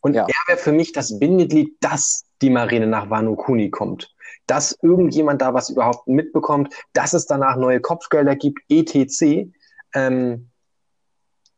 Und 0.00 0.14
ja. 0.14 0.22
er 0.22 0.48
wäre 0.48 0.58
für 0.58 0.72
mich 0.72 0.92
das 0.92 1.18
Bindeglied, 1.18 1.76
dass 1.80 2.24
die 2.40 2.50
Marine 2.50 2.86
nach 2.86 3.10
Wano 3.10 3.34
Kuni 3.34 3.70
kommt. 3.70 4.14
Dass 4.46 4.78
irgendjemand 4.80 5.42
da 5.42 5.52
was 5.52 5.70
überhaupt 5.70 6.06
mitbekommt, 6.06 6.72
dass 6.92 7.12
es 7.12 7.26
danach 7.26 7.56
neue 7.56 7.80
Kopfgelder 7.80 8.36
gibt, 8.36 8.60
etc. 8.68 9.50
Ähm, 9.94 10.50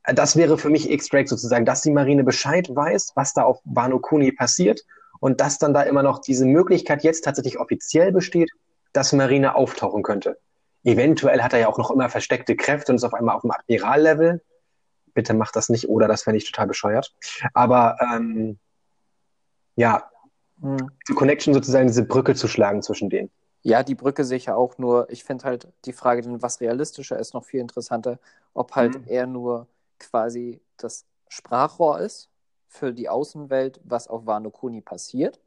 das 0.04 0.36
wäre 0.36 0.56
für 0.56 0.70
mich 0.70 0.90
X-Drake 0.90 1.28
sozusagen, 1.28 1.66
dass 1.66 1.82
die 1.82 1.90
Marine 1.90 2.24
Bescheid 2.24 2.74
weiß, 2.74 3.12
was 3.14 3.34
da 3.34 3.42
auf 3.42 3.60
Wano 3.64 3.98
Kuni 3.98 4.32
passiert 4.32 4.80
und 5.20 5.40
dass 5.40 5.58
dann 5.58 5.72
da 5.72 5.82
immer 5.82 6.02
noch 6.02 6.18
diese 6.18 6.46
Möglichkeit 6.46 7.04
jetzt 7.04 7.24
tatsächlich 7.24 7.60
offiziell 7.60 8.10
besteht, 8.10 8.50
dass 8.92 9.12
Marine 9.12 9.54
auftauchen 9.54 10.02
könnte. 10.02 10.38
Eventuell 10.82 11.42
hat 11.42 11.52
er 11.52 11.60
ja 11.60 11.68
auch 11.68 11.78
noch 11.78 11.90
immer 11.90 12.08
versteckte 12.08 12.56
Kräfte 12.56 12.90
und 12.90 12.96
ist 12.96 13.04
auf 13.04 13.14
einmal 13.14 13.36
auf 13.36 13.42
dem 13.42 13.52
Admiral-Level. 13.52 14.42
Bitte 15.12 15.34
macht 15.34 15.54
das 15.54 15.68
nicht, 15.68 15.88
oder 15.88 16.08
das 16.08 16.22
fände 16.22 16.38
ich 16.38 16.50
total 16.50 16.66
bescheuert. 16.66 17.14
Aber 17.52 17.98
ähm, 18.00 18.58
ja, 19.76 20.10
hm. 20.60 20.90
die 21.08 21.12
Connection 21.12 21.52
sozusagen, 21.52 21.86
diese 21.86 22.04
Brücke 22.04 22.34
zu 22.34 22.48
schlagen 22.48 22.82
zwischen 22.82 23.10
denen. 23.10 23.30
Ja, 23.62 23.82
die 23.82 23.94
Brücke 23.94 24.24
sehe 24.24 24.38
ich 24.38 24.46
ja 24.46 24.54
auch 24.54 24.78
nur. 24.78 25.10
Ich 25.10 25.22
finde 25.22 25.44
halt 25.44 25.68
die 25.84 25.92
Frage, 25.92 26.24
was 26.40 26.62
realistischer 26.62 27.18
ist, 27.18 27.34
noch 27.34 27.44
viel 27.44 27.60
interessanter, 27.60 28.18
ob 28.54 28.74
halt 28.74 28.94
mhm. 28.94 29.04
er 29.06 29.26
nur 29.26 29.66
quasi 29.98 30.62
das 30.78 31.04
Sprachrohr 31.28 32.00
ist 32.00 32.30
für 32.70 32.92
die 32.92 33.08
Außenwelt, 33.08 33.80
was 33.84 34.08
auf 34.08 34.26
Wano 34.26 34.50
Kuni 34.50 34.80
passiert, 34.80 35.40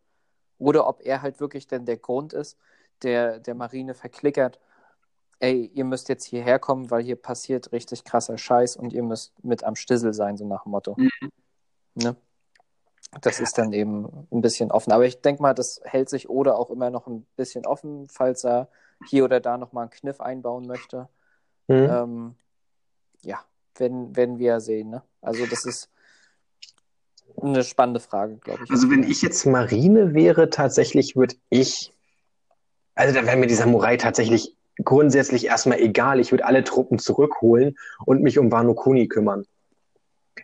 oder 0.59 0.87
ob 0.87 1.01
er 1.03 1.21
halt 1.21 1.39
wirklich 1.39 1.67
denn 1.67 1.85
der 1.85 1.97
Grund 1.97 2.33
ist, 2.33 2.57
der 3.01 3.39
der 3.39 3.55
Marine 3.55 3.95
verklickert, 3.95 4.59
ey, 5.39 5.71
ihr 5.73 5.85
müsst 5.85 6.09
jetzt 6.09 6.25
hierher 6.25 6.59
kommen, 6.59 6.91
weil 6.91 7.01
hier 7.01 7.15
passiert 7.15 7.71
richtig 7.71 8.03
krasser 8.03 8.37
Scheiß 8.37 8.75
und 8.75 8.93
ihr 8.93 9.03
müsst 9.03 9.33
mit 9.43 9.63
am 9.63 9.75
Stissel 9.75 10.13
sein, 10.13 10.37
so 10.37 10.45
nach 10.45 10.63
dem 10.63 10.71
Motto. 10.71 10.95
Mhm. 10.97 11.09
Ne? 11.95 12.15
Das 13.21 13.39
ist 13.39 13.57
dann 13.57 13.73
eben 13.73 14.27
ein 14.31 14.41
bisschen 14.41 14.71
offen. 14.71 14.91
Aber 14.91 15.05
ich 15.05 15.21
denke 15.21 15.41
mal, 15.41 15.53
das 15.53 15.81
hält 15.83 16.09
sich 16.09 16.29
oder 16.29 16.57
auch 16.57 16.69
immer 16.69 16.89
noch 16.89 17.07
ein 17.07 17.25
bisschen 17.35 17.65
offen, 17.65 18.07
falls 18.07 18.43
er 18.43 18.69
hier 19.05 19.25
oder 19.25 19.39
da 19.39 19.57
nochmal 19.57 19.83
einen 19.83 19.91
Kniff 19.91 20.19
einbauen 20.21 20.65
möchte. 20.65 21.09
Mhm. 21.67 21.75
Ähm, 21.75 22.35
ja, 23.21 23.39
werden, 23.75 24.15
werden 24.15 24.39
wir 24.39 24.47
ja 24.47 24.59
sehen. 24.59 24.89
Ne? 24.89 25.03
Also 25.21 25.45
das 25.45 25.65
ist 25.65 25.89
eine 27.43 27.63
spannende 27.63 27.99
Frage, 27.99 28.37
glaube 28.37 28.63
ich. 28.63 28.71
Also 28.71 28.89
wenn 28.89 29.03
ich 29.03 29.21
jetzt 29.21 29.45
Marine 29.45 30.13
wäre, 30.13 30.49
tatsächlich 30.49 31.15
würde 31.15 31.35
ich, 31.49 31.93
also 32.95 33.13
da 33.13 33.25
wäre 33.25 33.37
mir 33.37 33.47
die 33.47 33.55
Samurai 33.55 33.97
tatsächlich 33.97 34.55
grundsätzlich 34.83 35.45
erstmal 35.45 35.79
egal. 35.79 36.19
Ich 36.19 36.31
würde 36.31 36.45
alle 36.45 36.63
Truppen 36.63 36.99
zurückholen 36.99 37.77
und 38.05 38.21
mich 38.21 38.39
um 38.39 38.51
Wano 38.51 38.73
Kuni 38.73 39.07
kümmern. 39.07 39.45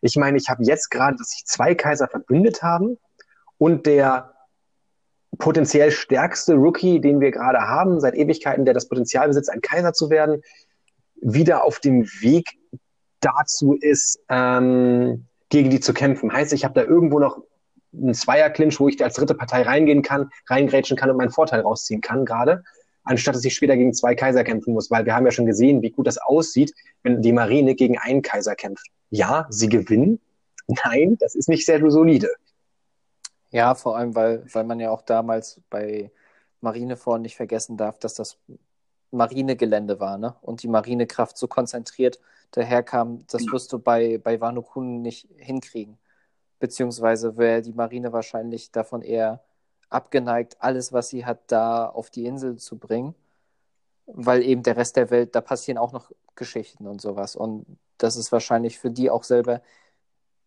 Ich 0.01 0.15
meine, 0.15 0.37
ich 0.37 0.49
habe 0.49 0.63
jetzt 0.63 0.89
gerade, 0.89 1.17
dass 1.17 1.29
sich 1.29 1.45
zwei 1.45 1.75
Kaiser 1.75 2.07
verbündet 2.07 2.61
haben 2.61 2.97
und 3.57 3.85
der 3.85 4.33
potenziell 5.37 5.91
stärkste 5.91 6.55
Rookie, 6.55 6.99
den 6.99 7.19
wir 7.19 7.31
gerade 7.31 7.59
haben, 7.59 7.99
seit 7.99 8.15
Ewigkeiten, 8.15 8.65
der 8.65 8.73
das 8.73 8.87
Potenzial 8.87 9.27
besitzt, 9.27 9.49
ein 9.49 9.61
Kaiser 9.61 9.93
zu 9.93 10.09
werden, 10.09 10.41
wieder 11.21 11.63
auf 11.63 11.79
dem 11.79 12.05
Weg 12.21 12.57
dazu 13.19 13.73
ist, 13.73 14.19
ähm, 14.29 15.25
gegen 15.49 15.69
die 15.69 15.79
zu 15.79 15.93
kämpfen. 15.93 16.31
Heißt, 16.31 16.53
ich 16.53 16.63
habe 16.63 16.73
da 16.73 16.83
irgendwo 16.83 17.19
noch 17.19 17.43
einen 17.93 18.13
Zweierclinch, 18.13 18.79
wo 18.79 18.87
ich 18.87 19.03
als 19.03 19.15
dritte 19.15 19.35
Partei 19.35 19.63
reingehen 19.63 20.01
kann, 20.01 20.29
reingrätschen 20.47 20.95
kann 20.95 21.09
und 21.09 21.17
meinen 21.17 21.31
Vorteil 21.31 21.61
rausziehen 21.61 22.01
kann 22.01 22.25
gerade, 22.25 22.63
anstatt 23.03 23.35
dass 23.35 23.45
ich 23.45 23.55
später 23.55 23.75
gegen 23.75 23.93
zwei 23.93 24.15
Kaiser 24.15 24.43
kämpfen 24.43 24.73
muss, 24.73 24.91
weil 24.91 25.05
wir 25.05 25.15
haben 25.15 25.25
ja 25.25 25.31
schon 25.31 25.47
gesehen, 25.47 25.81
wie 25.81 25.89
gut 25.89 26.07
das 26.07 26.19
aussieht, 26.19 26.73
wenn 27.03 27.21
die 27.21 27.33
Marine 27.33 27.75
gegen 27.75 27.97
einen 27.97 28.21
Kaiser 28.21 28.55
kämpft. 28.55 28.87
Ja, 29.09 29.47
sie 29.49 29.69
gewinnen. 29.69 30.19
Nein, 30.85 31.17
das 31.19 31.33
ist 31.33 31.49
nicht 31.49 31.65
sehr 31.65 31.79
solide. 31.89 32.29
Ja, 33.51 33.73
vor 33.73 33.97
allem, 33.97 34.13
weil, 34.15 34.45
weil 34.53 34.63
man 34.63 34.79
ja 34.79 34.91
auch 34.91 35.01
damals 35.01 35.59
bei 35.71 36.11
Marineford 36.61 37.21
nicht 37.21 37.35
vergessen 37.35 37.77
darf, 37.77 37.97
dass 37.97 38.13
das 38.13 38.37
Marinegelände 39.09 39.99
war, 39.99 40.19
ne? 40.19 40.35
Und 40.41 40.61
die 40.61 40.67
Marinekraft 40.67 41.35
so 41.35 41.47
konzentriert 41.47 42.19
daherkam, 42.51 43.25
das 43.27 43.43
wirst 43.51 43.71
du 43.73 43.79
bei, 43.79 44.17
bei 44.17 44.41
Wano 44.41 44.61
Kun 44.61 45.01
nicht 45.01 45.27
hinkriegen. 45.37 45.97
Beziehungsweise 46.59 47.37
wäre 47.37 47.61
die 47.61 47.73
Marine 47.73 48.11
wahrscheinlich 48.11 48.71
davon 48.71 49.01
eher 49.01 49.43
abgeneigt, 49.89 50.57
alles, 50.59 50.93
was 50.93 51.09
sie 51.09 51.25
hat, 51.25 51.51
da 51.51 51.87
auf 51.87 52.09
die 52.09 52.25
Insel 52.25 52.57
zu 52.57 52.77
bringen. 52.77 53.15
Weil 54.05 54.43
eben 54.43 54.63
der 54.63 54.77
Rest 54.77 54.95
der 54.95 55.11
Welt, 55.11 55.35
da 55.35 55.41
passieren 55.41 55.77
auch 55.77 55.91
noch 55.91 56.11
Geschichten 56.35 56.87
und 56.87 57.01
sowas. 57.01 57.35
Und 57.35 57.65
das 57.97 58.15
ist 58.15 58.31
wahrscheinlich 58.31 58.79
für 58.79 58.91
die 58.91 59.09
auch 59.09 59.23
selber 59.23 59.61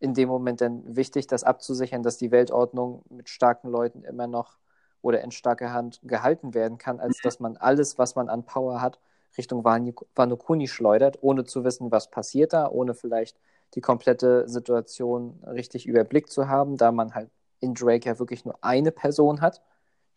in 0.00 0.14
dem 0.14 0.28
Moment 0.28 0.60
dann 0.60 0.96
wichtig, 0.96 1.28
das 1.28 1.44
abzusichern, 1.44 2.02
dass 2.02 2.18
die 2.18 2.32
Weltordnung 2.32 3.04
mit 3.08 3.28
starken 3.28 3.68
Leuten 3.68 4.02
immer 4.02 4.26
noch 4.26 4.58
oder 5.00 5.20
in 5.20 5.30
starker 5.30 5.72
Hand 5.72 6.00
gehalten 6.02 6.54
werden 6.54 6.76
kann, 6.76 6.98
als 6.98 7.18
mhm. 7.18 7.20
dass 7.22 7.40
man 7.40 7.56
alles, 7.56 7.98
was 7.98 8.16
man 8.16 8.28
an 8.28 8.44
Power 8.44 8.80
hat, 8.80 8.98
Richtung 9.38 9.64
Wano 9.64 10.36
Kuni 10.36 10.68
schleudert, 10.68 11.18
ohne 11.22 11.44
zu 11.44 11.64
wissen, 11.64 11.90
was 11.90 12.10
passiert 12.10 12.52
da, 12.52 12.68
ohne 12.68 12.94
vielleicht 12.94 13.38
die 13.74 13.80
komplette 13.80 14.48
Situation 14.48 15.42
richtig 15.46 15.86
überblickt 15.86 16.30
zu 16.30 16.48
haben, 16.48 16.76
da 16.76 16.92
man 16.92 17.14
halt 17.14 17.30
in 17.60 17.74
Drake 17.74 18.08
ja 18.08 18.18
wirklich 18.18 18.44
nur 18.44 18.58
eine 18.60 18.92
Person 18.92 19.40
hat, 19.40 19.62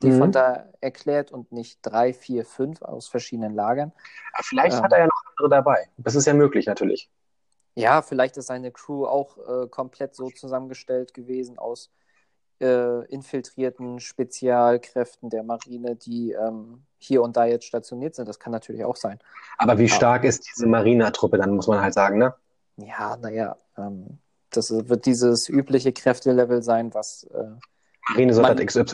die 0.01 0.09
mhm. 0.09 0.17
von 0.17 0.31
da 0.31 0.67
erklärt 0.81 1.31
und 1.31 1.51
nicht 1.51 1.79
drei, 1.81 2.13
vier, 2.13 2.45
fünf 2.45 2.81
aus 2.81 3.07
verschiedenen 3.07 3.53
Lagern. 3.53 3.93
Ja, 4.35 4.39
vielleicht 4.43 4.77
ähm, 4.77 4.83
hat 4.83 4.91
er 4.91 4.99
ja 4.99 5.05
noch 5.05 5.23
andere 5.29 5.49
dabei. 5.49 5.87
Das 5.97 6.15
ist 6.15 6.25
ja 6.25 6.33
möglich 6.33 6.65
natürlich. 6.65 7.09
Ja, 7.75 8.01
vielleicht 8.01 8.37
ist 8.37 8.47
seine 8.47 8.71
Crew 8.71 9.05
auch 9.05 9.37
äh, 9.37 9.67
komplett 9.67 10.15
so 10.15 10.29
zusammengestellt 10.29 11.13
gewesen 11.13 11.57
aus 11.57 11.91
äh, 12.61 13.05
infiltrierten 13.05 13.99
Spezialkräften 13.99 15.29
der 15.29 15.43
Marine, 15.43 15.95
die 15.95 16.31
ähm, 16.31 16.83
hier 16.97 17.21
und 17.21 17.35
da 17.37 17.45
jetzt 17.45 17.65
stationiert 17.65 18.15
sind. 18.15 18.27
Das 18.27 18.39
kann 18.39 18.51
natürlich 18.51 18.83
auch 18.83 18.95
sein. 18.95 19.19
Aber 19.57 19.77
wie 19.77 19.89
stark 19.89 20.21
Aber, 20.21 20.29
ist 20.29 20.47
diese 20.47 20.67
Marina-Truppe 20.67 21.37
dann, 21.37 21.55
muss 21.55 21.67
man 21.67 21.81
halt 21.81 21.93
sagen, 21.93 22.17
ne? 22.17 22.33
Ja, 22.77 23.17
naja, 23.17 23.57
ähm, 23.77 24.19
das 24.49 24.71
wird 24.71 25.05
dieses 25.05 25.49
übliche 25.49 25.91
Kräftelevel 25.91 26.61
sein, 26.61 26.93
was. 26.93 27.23
Äh, 27.25 27.51
Marine 28.09 28.33
Soldat 28.33 28.65
XY. 28.65 28.85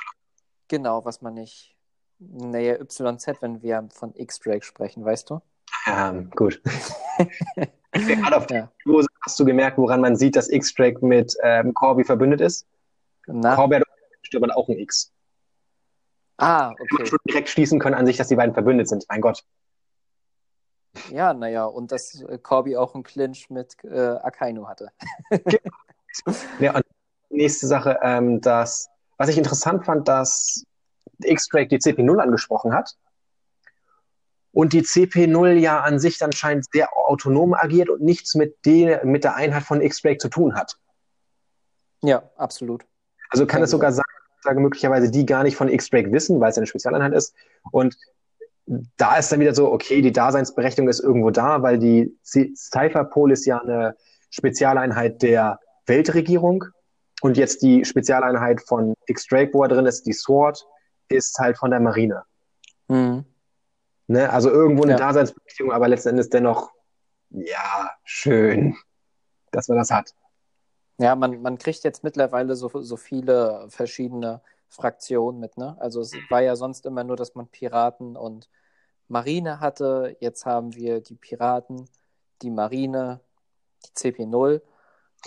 Genau, 0.67 1.03
was 1.03 1.21
man 1.21 1.33
nicht. 1.33 1.75
Naja, 2.19 2.75
YZ, 2.81 3.41
wenn 3.41 3.61
wir 3.61 3.87
von 3.91 4.13
X-Drake 4.15 4.63
sprechen, 4.63 5.03
weißt 5.03 5.29
du? 5.29 5.41
Ja, 5.87 6.11
gut. 6.35 6.61
Gerade 7.91 8.37
auf 8.37 8.49
ja. 8.51 8.71
Dose 8.85 9.07
hast 9.21 9.39
du 9.39 9.45
gemerkt, 9.45 9.79
woran 9.79 9.99
man 9.99 10.15
sieht, 10.15 10.35
dass 10.35 10.47
X-Drake 10.49 11.03
mit 11.03 11.35
ähm, 11.41 11.73
Corby 11.73 12.03
verbündet 12.03 12.39
ist? 12.39 12.67
Na? 13.33 13.57
Hat 13.57 14.35
aber 14.35 14.57
auch 14.57 14.69
ein 14.69 14.77
X. 14.79 15.11
Ah, 16.37 16.71
okay. 16.71 17.05
Schon 17.05 17.19
direkt 17.27 17.49
schließen 17.49 17.79
können 17.79 17.95
an 17.95 18.05
sich, 18.05 18.17
dass 18.17 18.27
die 18.27 18.35
beiden 18.35 18.53
verbündet 18.53 18.87
sind. 18.87 19.05
Mein 19.09 19.21
Gott. 19.21 19.43
Ja, 21.09 21.33
naja, 21.33 21.65
und 21.65 21.91
dass 21.91 22.21
äh, 22.21 22.37
Corby 22.37 22.75
auch 22.75 22.95
einen 22.95 23.03
Clinch 23.03 23.49
mit 23.49 23.75
äh, 23.83 23.99
Akainu 23.99 24.67
hatte. 24.67 24.89
ja, 26.59 26.75
und 26.75 26.83
nächste 27.29 27.67
Sache, 27.67 27.99
ähm, 28.01 28.41
dass, 28.41 28.89
was 29.17 29.29
ich 29.29 29.37
interessant 29.37 29.85
fand, 29.85 30.07
dass 30.07 30.65
X-Drake 31.23 31.67
die 31.67 31.77
CP0 31.77 32.17
angesprochen 32.19 32.73
hat. 32.73 32.97
Und 34.51 34.73
die 34.73 34.81
CP0 34.81 35.53
ja 35.53 35.79
an 35.79 35.99
sich 35.99 36.17
dann 36.17 36.33
scheint 36.33 36.65
sehr 36.71 36.89
autonom 36.97 37.53
agiert 37.53 37.89
und 37.89 38.01
nichts 38.01 38.35
mit, 38.35 38.65
den, 38.65 38.99
mit 39.09 39.23
der 39.23 39.35
Einheit 39.35 39.63
von 39.63 39.81
X-Drake 39.81 40.17
zu 40.17 40.27
tun 40.27 40.55
hat. 40.55 40.77
Ja, 42.01 42.29
absolut. 42.35 42.85
Also 43.31 43.45
kann 43.45 43.63
es 43.63 43.71
sogar 43.71 43.91
sein, 43.91 44.03
sage 44.41 44.59
möglicherweise 44.59 45.09
die 45.09 45.25
gar 45.25 45.43
nicht 45.43 45.55
von 45.55 45.69
X-Drake 45.69 46.11
wissen, 46.11 46.39
weil 46.39 46.51
es 46.51 46.57
eine 46.57 46.67
Spezialeinheit 46.67 47.13
ist. 47.13 47.33
Und 47.71 47.97
da 48.97 49.17
ist 49.17 49.31
dann 49.31 49.39
wieder 49.39 49.55
so, 49.55 49.71
okay, 49.71 50.01
die 50.01 50.11
Daseinsberechtigung 50.11 50.89
ist 50.89 50.99
irgendwo 50.99 51.31
da, 51.31 51.61
weil 51.61 51.79
die 51.79 52.15
Cypherpol 52.23 53.31
ist 53.31 53.45
ja 53.45 53.59
eine 53.59 53.95
Spezialeinheit 54.29 55.21
der 55.21 55.59
Weltregierung 55.85 56.65
und 57.21 57.37
jetzt 57.37 57.61
die 57.61 57.85
Spezialeinheit 57.85 58.61
von 58.61 58.93
X-Drake, 59.07 59.53
wo 59.53 59.63
er 59.63 59.69
drin 59.69 59.85
ist, 59.85 60.05
die 60.05 60.13
SWORD, 60.13 60.65
ist 61.09 61.37
halt 61.39 61.57
von 61.57 61.71
der 61.71 61.79
Marine. 61.79 62.23
Mhm. 62.87 63.25
Ne? 64.07 64.29
Also 64.29 64.49
irgendwo 64.49 64.83
eine 64.83 64.93
ja. 64.93 64.97
Daseinsberechtigung, 64.97 65.71
aber 65.71 65.87
letzten 65.87 66.09
Endes 66.09 66.29
dennoch, 66.29 66.71
ja, 67.29 67.91
schön, 68.03 68.75
dass 69.51 69.67
man 69.67 69.77
das 69.77 69.91
hat. 69.91 70.13
Ja, 71.01 71.15
man, 71.15 71.41
man 71.41 71.57
kriegt 71.57 71.83
jetzt 71.83 72.03
mittlerweile 72.03 72.55
so, 72.55 72.69
so 72.81 72.95
viele 72.95 73.65
verschiedene 73.69 74.41
Fraktionen 74.67 75.39
mit, 75.39 75.57
ne? 75.57 75.75
Also 75.79 75.99
es 76.01 76.13
war 76.29 76.41
ja 76.41 76.55
sonst 76.55 76.85
immer 76.85 77.03
nur, 77.03 77.15
dass 77.15 77.33
man 77.33 77.47
Piraten 77.47 78.15
und 78.15 78.49
Marine 79.07 79.59
hatte. 79.59 80.15
Jetzt 80.19 80.45
haben 80.45 80.75
wir 80.75 81.01
die 81.01 81.15
Piraten, 81.15 81.89
die 82.43 82.51
Marine, 82.51 83.19
die 83.83 83.89
CP0. 83.95 84.61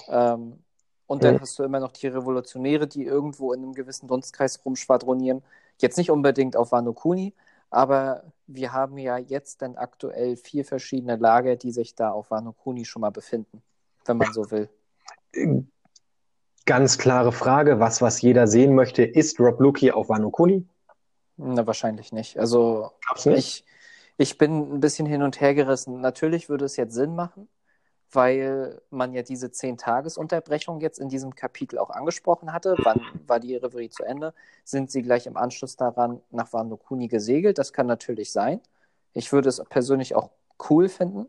Ähm, 0.09 0.63
und 1.09 1.25
dann 1.25 1.41
hast 1.41 1.59
du 1.59 1.65
immer 1.65 1.81
noch 1.81 1.91
die 1.93 2.07
Revolutionäre, 2.07 2.87
die 2.87 3.05
irgendwo 3.05 3.53
in 3.53 3.63
einem 3.65 3.75
gewissen 3.75 4.07
Dunstkreis 4.07 4.65
rumschwadronieren. 4.65 5.43
Jetzt 5.81 5.99
nicht 5.99 6.11
unbedingt 6.13 6.57
auf 6.57 6.71
Wano 6.71 6.93
Kuni, 6.93 7.35
aber 7.71 8.33
wir 8.47 8.73
haben 8.73 8.97
ja 8.99 9.19
jetzt 9.19 9.61
dann 9.61 9.77
aktuell 9.77 10.37
vier 10.37 10.65
verschiedene 10.65 11.17
Lager, 11.17 11.57
die 11.57 11.73
sich 11.73 11.97
da 11.97 12.13
auf 12.13 12.31
Wano 12.31 12.53
Kuni 12.53 12.85
schon 12.85 13.01
mal 13.01 13.11
befinden, 13.11 13.61
wenn 14.07 14.19
man 14.19 14.33
so 14.33 14.53
will. 14.53 14.71
Ganz 16.67 16.97
klare 16.97 17.33
Frage, 17.33 17.79
was, 17.79 18.01
was 18.01 18.23
jeder 18.23 18.47
sehen 18.47 18.75
möchte, 18.75 19.05
ist 19.05 19.39
Rob 19.39 19.61
Luki 19.61 19.91
auf 19.91 20.09
Wano 20.09 20.31
Kuni? 20.31 20.67
Na, 21.37 21.67
wahrscheinlich 21.67 22.13
nicht. 22.13 22.39
Also, 22.39 22.91
nicht? 23.25 23.37
Ich, 23.37 23.65
ich 24.17 24.39
bin 24.39 24.75
ein 24.75 24.81
bisschen 24.81 25.07
hin 25.07 25.23
und 25.23 25.41
her 25.41 25.55
gerissen. 25.55 26.01
Natürlich 26.01 26.49
würde 26.49 26.65
es 26.65 26.77
jetzt 26.77 26.95
Sinn 26.95 27.15
machen, 27.15 27.49
weil 28.13 28.81
man 28.91 29.13
ja 29.13 29.23
diese 29.23 29.51
Zehn-Tages-Unterbrechung 29.51 30.81
jetzt 30.81 30.99
in 30.99 31.09
diesem 31.09 31.35
Kapitel 31.35 31.79
auch 31.79 31.91
angesprochen 31.91 32.53
hatte. 32.53 32.77
Wann 32.79 33.01
war 33.27 33.41
die 33.41 33.57
Reverie 33.57 33.91
zu 33.91 34.05
Ende? 34.05 34.33
Sind 34.65 34.91
sie 34.91 35.03
gleich 35.03 35.27
im 35.27 35.37
Anschluss 35.37 35.77
daran 35.77 36.23
nach 36.31 36.53
Wano 36.53 36.77
Kuni 36.77 37.09
gesegelt? 37.09 37.59
Das 37.59 37.73
kann 37.73 37.87
natürlich 37.87 38.33
sein. 38.33 38.61
Ich 39.13 39.33
würde 39.33 39.49
es 39.49 39.63
persönlich 39.69 40.15
auch 40.15 40.31
cool 40.71 40.89
finden, 40.89 41.29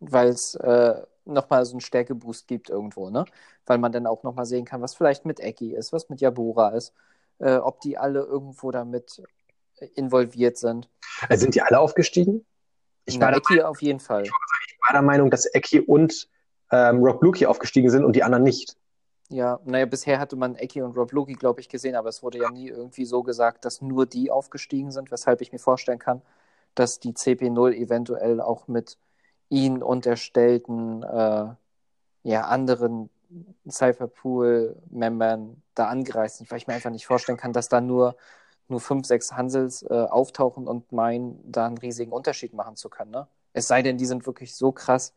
weil 0.00 0.28
es 0.28 0.54
äh, 0.56 1.00
nochmal 1.26 1.64
so 1.64 1.72
einen 1.72 1.80
Stärkeboost 1.80 2.46
gibt 2.46 2.70
irgendwo, 2.70 3.10
ne? 3.10 3.24
Weil 3.66 3.78
man 3.78 3.92
dann 3.92 4.06
auch 4.06 4.22
nochmal 4.22 4.46
sehen 4.46 4.64
kann, 4.64 4.82
was 4.82 4.94
vielleicht 4.94 5.24
mit 5.24 5.40
Eki 5.40 5.74
ist, 5.74 5.92
was 5.92 6.08
mit 6.08 6.20
Yabura 6.20 6.70
ist, 6.70 6.92
äh, 7.38 7.56
ob 7.56 7.80
die 7.80 7.98
alle 7.98 8.20
irgendwo 8.20 8.70
damit 8.70 9.22
involviert 9.94 10.56
sind. 10.56 10.88
Also 11.28 11.42
sind 11.42 11.54
die 11.54 11.62
alle 11.62 11.78
aufgestiegen? 11.78 12.46
Ich 13.04 13.18
Na, 13.18 13.26
war 13.26 13.36
Eki 13.36 13.62
auf 13.62 13.82
jeden 13.82 14.00
Fall 14.00 14.24
war 14.86 14.92
der 14.92 15.02
Meinung, 15.02 15.30
dass 15.30 15.52
Eki 15.52 15.80
und 15.80 16.28
ähm, 16.70 17.02
Rob 17.02 17.22
Luki 17.22 17.46
aufgestiegen 17.46 17.90
sind 17.90 18.04
und 18.04 18.14
die 18.14 18.22
anderen 18.22 18.44
nicht. 18.44 18.76
Ja, 19.28 19.58
naja, 19.64 19.86
bisher 19.86 20.20
hatte 20.20 20.36
man 20.36 20.54
Eki 20.54 20.82
und 20.82 20.96
Rob 20.96 21.12
Luki, 21.12 21.34
glaube 21.34 21.60
ich, 21.60 21.68
gesehen, 21.68 21.96
aber 21.96 22.08
es 22.08 22.22
wurde 22.22 22.38
ja 22.38 22.50
nie 22.50 22.68
irgendwie 22.68 23.04
so 23.04 23.22
gesagt, 23.22 23.64
dass 23.64 23.82
nur 23.82 24.06
die 24.06 24.30
aufgestiegen 24.30 24.92
sind, 24.92 25.10
weshalb 25.10 25.40
ich 25.40 25.52
mir 25.52 25.58
vorstellen 25.58 25.98
kann, 25.98 26.22
dass 26.76 27.00
die 27.00 27.12
CP0 27.12 27.72
eventuell 27.74 28.40
auch 28.40 28.68
mit 28.68 28.98
ihnen 29.48 29.82
unterstellten 29.82 31.02
äh, 31.02 31.46
ja, 32.22 32.42
anderen 32.42 33.10
Cypherpool-Membern 33.68 35.62
da 35.74 35.88
angereist 35.88 36.38
sind, 36.38 36.50
weil 36.50 36.58
ich 36.58 36.66
mir 36.66 36.74
einfach 36.74 36.90
nicht 36.90 37.06
vorstellen 37.06 37.38
kann, 37.38 37.52
dass 37.52 37.68
da 37.68 37.80
nur, 37.80 38.16
nur 38.68 38.80
fünf, 38.80 39.06
sechs 39.06 39.32
Hansels 39.32 39.82
äh, 39.82 39.94
auftauchen 39.94 40.66
und 40.66 40.92
meinen, 40.92 41.40
da 41.50 41.66
einen 41.66 41.78
riesigen 41.78 42.12
Unterschied 42.12 42.54
machen 42.54 42.76
zu 42.76 42.88
können. 42.88 43.10
Ne? 43.10 43.28
Es 43.52 43.68
sei 43.68 43.82
denn, 43.82 43.98
die 43.98 44.06
sind 44.06 44.26
wirklich 44.26 44.54
so 44.54 44.72
krass, 44.72 45.14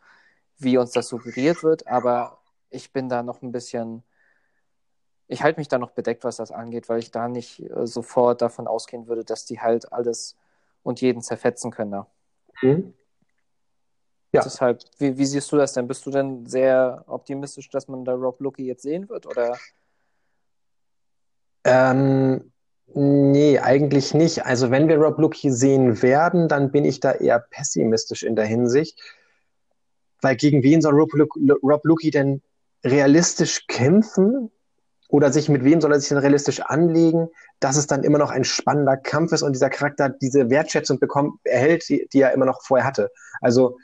wie 0.57 0.77
uns 0.77 0.91
das 0.91 1.07
suggeriert 1.07 1.63
wird, 1.63 1.88
aber 1.88 2.39
ich 2.69 2.91
bin 2.91 3.09
da 3.09 3.23
noch 3.23 3.41
ein 3.41 3.51
bisschen, 3.51 4.03
ich 5.27 5.41
halte 5.41 5.59
mich 5.59 5.67
da 5.67 5.77
noch 5.77 5.91
bedeckt, 5.91 6.23
was 6.23 6.38
das 6.38 6.51
angeht, 6.51 6.89
weil 6.89 6.99
ich 6.99 7.11
da 7.11 7.27
nicht 7.27 7.61
äh, 7.61 7.88
sofort 7.88 8.41
davon 8.41 8.67
ausgehen 8.67 9.07
würde, 9.07 9.23
dass 9.23 9.45
die 9.45 9.59
halt 9.59 9.91
alles 9.93 10.38
und 10.84 11.01
jeden 11.01 11.21
zerfetzen 11.21 11.71
können. 11.71 11.91
Da. 11.91 12.07
Mhm. 12.61 12.93
Ja. 14.32 14.41
Deshalb, 14.43 14.82
wie, 14.99 15.17
wie, 15.17 15.25
siehst 15.25 15.51
du 15.51 15.57
das 15.57 15.73
denn? 15.73 15.88
Bist 15.88 16.05
du 16.05 16.11
denn 16.11 16.45
sehr 16.45 17.03
optimistisch, 17.07 17.69
dass 17.69 17.88
man 17.88 18.05
da 18.05 18.13
Rob 18.13 18.39
Lucky 18.39 18.65
jetzt 18.65 18.84
sehen 18.84 19.09
wird? 19.09 19.25
Oder? 19.25 19.57
Ähm, 21.63 22.51
Nee, 22.93 23.59
eigentlich 23.59 24.13
nicht. 24.13 24.45
Also 24.45 24.71
wenn 24.71 24.88
wir 24.88 24.97
Rob 24.97 25.19
Lucky 25.19 25.51
sehen 25.51 26.01
werden, 26.01 26.47
dann 26.47 26.71
bin 26.71 26.86
ich 26.86 26.99
da 26.99 27.11
eher 27.11 27.39
pessimistisch 27.39 28.23
in 28.23 28.36
der 28.36 28.45
Hinsicht. 28.45 28.99
Weil 30.21 30.36
gegen 30.36 30.63
wen 30.63 30.82
soll 30.82 30.95
Rob, 30.95 31.11
Rob 31.13 31.86
Lucky 31.86 32.09
denn 32.09 32.41
realistisch 32.84 33.67
kämpfen? 33.67 34.51
Oder 35.07 35.32
sich 35.32 35.49
mit 35.49 35.63
wem 35.63 35.82
soll 35.82 35.91
er 35.91 35.99
sich 35.99 36.09
denn 36.09 36.19
realistisch 36.19 36.61
anlegen, 36.61 37.30
dass 37.59 37.77
es 37.77 37.88
dann 37.88 38.03
immer 38.03 38.19
noch 38.19 38.30
ein 38.32 38.43
spannender 38.43 38.97
Kampf 38.97 39.32
ist 39.34 39.41
und 39.41 39.53
dieser 39.53 39.69
Charakter 39.69 40.09
diese 40.09 40.49
Wertschätzung 40.49 40.99
bekommt, 40.99 41.39
erhält, 41.43 41.88
die, 41.89 42.07
die 42.13 42.21
er 42.21 42.34
immer 42.34 42.45
noch 42.45 42.61
vorher 42.63 42.86
hatte. 42.86 43.11
Also 43.41 43.77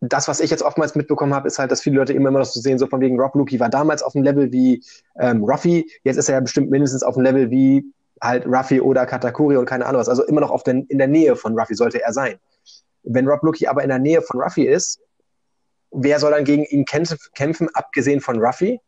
das, 0.00 0.28
was 0.28 0.40
ich 0.40 0.50
jetzt 0.50 0.62
oftmals 0.62 0.94
mitbekommen 0.94 1.34
habe, 1.34 1.48
ist 1.48 1.58
halt, 1.58 1.70
dass 1.70 1.80
viele 1.80 1.96
Leute 1.96 2.12
immer 2.12 2.30
noch 2.30 2.44
so 2.44 2.60
sehen, 2.60 2.78
so 2.78 2.86
von 2.86 3.00
wegen 3.00 3.18
Rob 3.18 3.34
Lucky 3.34 3.58
war 3.60 3.70
damals 3.70 4.02
auf 4.02 4.12
dem 4.12 4.22
Level 4.22 4.52
wie 4.52 4.84
ähm, 5.18 5.42
Ruffy, 5.42 5.90
jetzt 6.04 6.16
ist 6.16 6.28
er 6.28 6.36
ja 6.36 6.40
bestimmt 6.40 6.70
mindestens 6.70 7.02
auf 7.02 7.14
dem 7.14 7.22
Level 7.22 7.50
wie 7.50 7.84
halt 8.22 8.46
Ruffy 8.46 8.80
oder 8.80 9.06
Katakuri 9.06 9.56
und 9.56 9.66
keine 9.66 9.86
Ahnung 9.86 10.00
was. 10.00 10.08
Also 10.08 10.24
immer 10.24 10.40
noch 10.40 10.50
auf 10.50 10.62
den, 10.62 10.84
in 10.86 10.98
der 10.98 11.08
Nähe 11.08 11.36
von 11.36 11.58
Ruffy 11.58 11.74
sollte 11.74 12.02
er 12.02 12.12
sein. 12.12 12.38
Wenn 13.02 13.28
Rob 13.28 13.42
Lucky 13.42 13.66
aber 13.66 13.82
in 13.82 13.88
der 13.88 13.98
Nähe 13.98 14.20
von 14.22 14.40
Ruffy 14.40 14.66
ist, 14.66 15.00
wer 15.90 16.18
soll 16.18 16.32
dann 16.32 16.44
gegen 16.44 16.64
ihn 16.64 16.84
kämpfen, 16.84 17.68
abgesehen 17.74 18.20
von 18.20 18.42
Ruffy? 18.42 18.80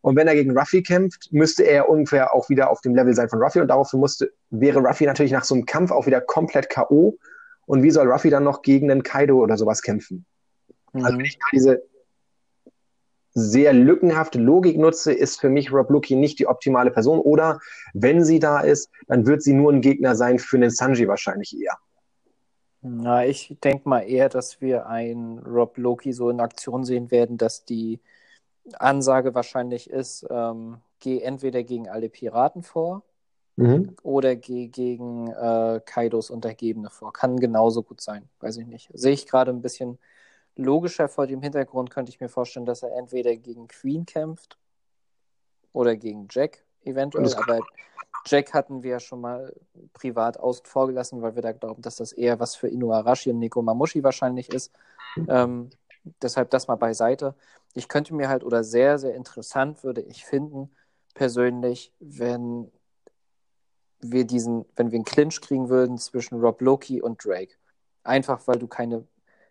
Und 0.00 0.16
wenn 0.16 0.28
er 0.28 0.34
gegen 0.34 0.56
Ruffy 0.56 0.82
kämpft, 0.82 1.32
müsste 1.32 1.62
er 1.62 1.88
ungefähr 1.88 2.34
auch 2.34 2.50
wieder 2.50 2.70
auf 2.70 2.82
dem 2.82 2.94
Level 2.94 3.14
sein 3.14 3.28
von 3.28 3.42
Ruffy 3.42 3.60
und 3.60 3.68
daraufhin 3.68 4.00
musste, 4.00 4.32
wäre 4.50 4.80
Ruffy 4.80 5.06
natürlich 5.06 5.32
nach 5.32 5.44
so 5.44 5.54
einem 5.54 5.64
Kampf 5.64 5.90
auch 5.90 6.06
wieder 6.06 6.20
komplett 6.20 6.68
K.O. 6.68 7.16
Und 7.66 7.82
wie 7.82 7.90
soll 7.90 8.10
Ruffy 8.10 8.30
dann 8.30 8.44
noch 8.44 8.62
gegen 8.62 8.90
einen 8.90 9.02
Kaido 9.02 9.38
oder 9.38 9.56
sowas 9.56 9.82
kämpfen? 9.82 10.26
Also 10.92 10.98
mhm. 10.98 11.04
Also 11.04 11.18
wenn 11.18 11.24
ich 11.24 11.38
diese 11.52 11.82
sehr 13.34 13.72
lückenhafte 13.72 14.38
Logik 14.38 14.78
nutze, 14.78 15.12
ist 15.12 15.40
für 15.40 15.48
mich 15.48 15.72
Rob 15.72 15.90
Lucky 15.90 16.14
nicht 16.14 16.38
die 16.38 16.46
optimale 16.46 16.92
Person. 16.92 17.18
Oder 17.18 17.58
wenn 17.92 18.24
sie 18.24 18.38
da 18.38 18.60
ist, 18.60 18.90
dann 19.08 19.26
wird 19.26 19.42
sie 19.42 19.54
nur 19.54 19.72
ein 19.72 19.80
Gegner 19.80 20.14
sein 20.14 20.38
für 20.38 20.58
den 20.58 20.70
Sanji 20.70 21.08
wahrscheinlich 21.08 21.58
eher. 21.60 21.76
Na, 22.80 23.26
ich 23.26 23.56
denke 23.64 23.88
mal 23.88 24.00
eher, 24.00 24.28
dass 24.28 24.60
wir 24.60 24.86
einen 24.86 25.38
Rob 25.38 25.78
Loki 25.78 26.12
so 26.12 26.30
in 26.30 26.40
Aktion 26.40 26.84
sehen 26.84 27.10
werden, 27.10 27.38
dass 27.38 27.64
die 27.64 27.98
Ansage 28.78 29.34
wahrscheinlich 29.34 29.90
ist, 29.90 30.26
ähm, 30.30 30.78
geh 31.00 31.20
entweder 31.20 31.62
gegen 31.64 31.88
alle 31.88 32.08
Piraten 32.08 32.62
vor 32.62 33.02
mhm. 33.56 33.96
oder 34.02 34.36
geh 34.36 34.68
gegen 34.68 35.28
äh, 35.28 35.80
Kaidos 35.84 36.30
Untergebene 36.30 36.90
vor. 36.90 37.12
Kann 37.12 37.38
genauso 37.38 37.82
gut 37.82 38.00
sein, 38.00 38.28
weiß 38.40 38.58
ich 38.58 38.66
nicht. 38.66 38.90
Sehe 38.92 39.12
ich 39.12 39.26
gerade 39.26 39.50
ein 39.50 39.62
bisschen 39.62 39.98
logischer 40.56 41.08
vor 41.08 41.26
dem 41.26 41.42
Hintergrund 41.42 41.90
könnte 41.90 42.10
ich 42.10 42.20
mir 42.20 42.28
vorstellen, 42.28 42.66
dass 42.66 42.82
er 42.82 42.96
entweder 42.96 43.34
gegen 43.36 43.66
Queen 43.68 44.06
kämpft 44.06 44.58
oder 45.72 45.96
gegen 45.96 46.28
Jack 46.30 46.64
eventuell. 46.84 47.32
Aber 47.34 47.60
Jack 48.26 48.54
hatten 48.54 48.82
wir 48.82 48.92
ja 48.92 49.00
schon 49.00 49.20
mal 49.20 49.54
privat 49.92 50.38
außen 50.38 50.64
vor 50.64 50.86
gelassen, 50.86 51.22
weil 51.22 51.34
wir 51.34 51.42
da 51.42 51.52
glauben, 51.52 51.82
dass 51.82 51.96
das 51.96 52.12
eher 52.12 52.40
was 52.40 52.54
für 52.54 52.68
Inuarashi 52.68 53.30
und 53.30 53.38
Nico 53.38 53.60
Mamushi 53.62 54.02
wahrscheinlich 54.02 54.52
ist. 54.52 54.72
Ähm, 55.28 55.70
deshalb 56.22 56.50
das 56.50 56.68
mal 56.68 56.76
beiseite. 56.76 57.34
Ich 57.74 57.88
könnte 57.88 58.14
mir 58.14 58.28
halt, 58.28 58.44
oder 58.44 58.64
sehr, 58.64 58.98
sehr 58.98 59.14
interessant 59.14 59.84
würde 59.84 60.00
ich 60.00 60.24
finden, 60.24 60.70
persönlich, 61.14 61.92
wenn 62.00 62.70
wir 64.12 64.24
diesen, 64.24 64.64
wenn 64.76 64.90
wir 64.90 64.96
einen 64.96 65.04
Clinch 65.04 65.40
kriegen 65.40 65.68
würden 65.68 65.98
zwischen 65.98 66.40
Rob 66.40 66.60
Loki 66.60 67.00
und 67.00 67.24
Drake. 67.24 67.54
Einfach 68.02 68.46
weil 68.46 68.58
du 68.58 68.66
keine 68.66 69.06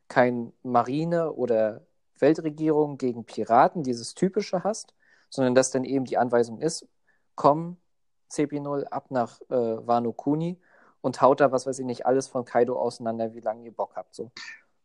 kein 0.08 0.54
Marine 0.64 1.34
oder 1.34 1.82
Weltregierung 2.20 2.98
gegen 2.98 3.26
Piraten, 3.26 3.84
dieses 3.84 4.14
typische 4.14 4.64
hast, 4.64 4.94
sondern 5.30 5.56
dass 5.56 5.72
dann 5.72 5.84
eben 5.84 6.06
die 6.06 6.18
Anweisung 6.18 6.60
ist, 6.60 6.88
komm 7.36 7.78
CP0 8.32 8.84
ab 8.86 9.10
nach 9.10 9.42
äh, 9.50 9.56
Wano 9.88 10.14
Kuni 10.14 10.60
und 11.02 11.22
haut 11.22 11.42
da, 11.42 11.52
was 11.52 11.66
weiß 11.66 11.80
ich 11.80 11.86
nicht, 11.86 12.06
alles 12.06 12.28
von 12.28 12.46
Kaido 12.46 12.80
auseinander, 12.80 13.34
wie 13.34 13.40
lange 13.40 13.66
ihr 13.66 13.74
Bock 13.74 13.96
habt. 13.96 14.14
So. 14.16 14.32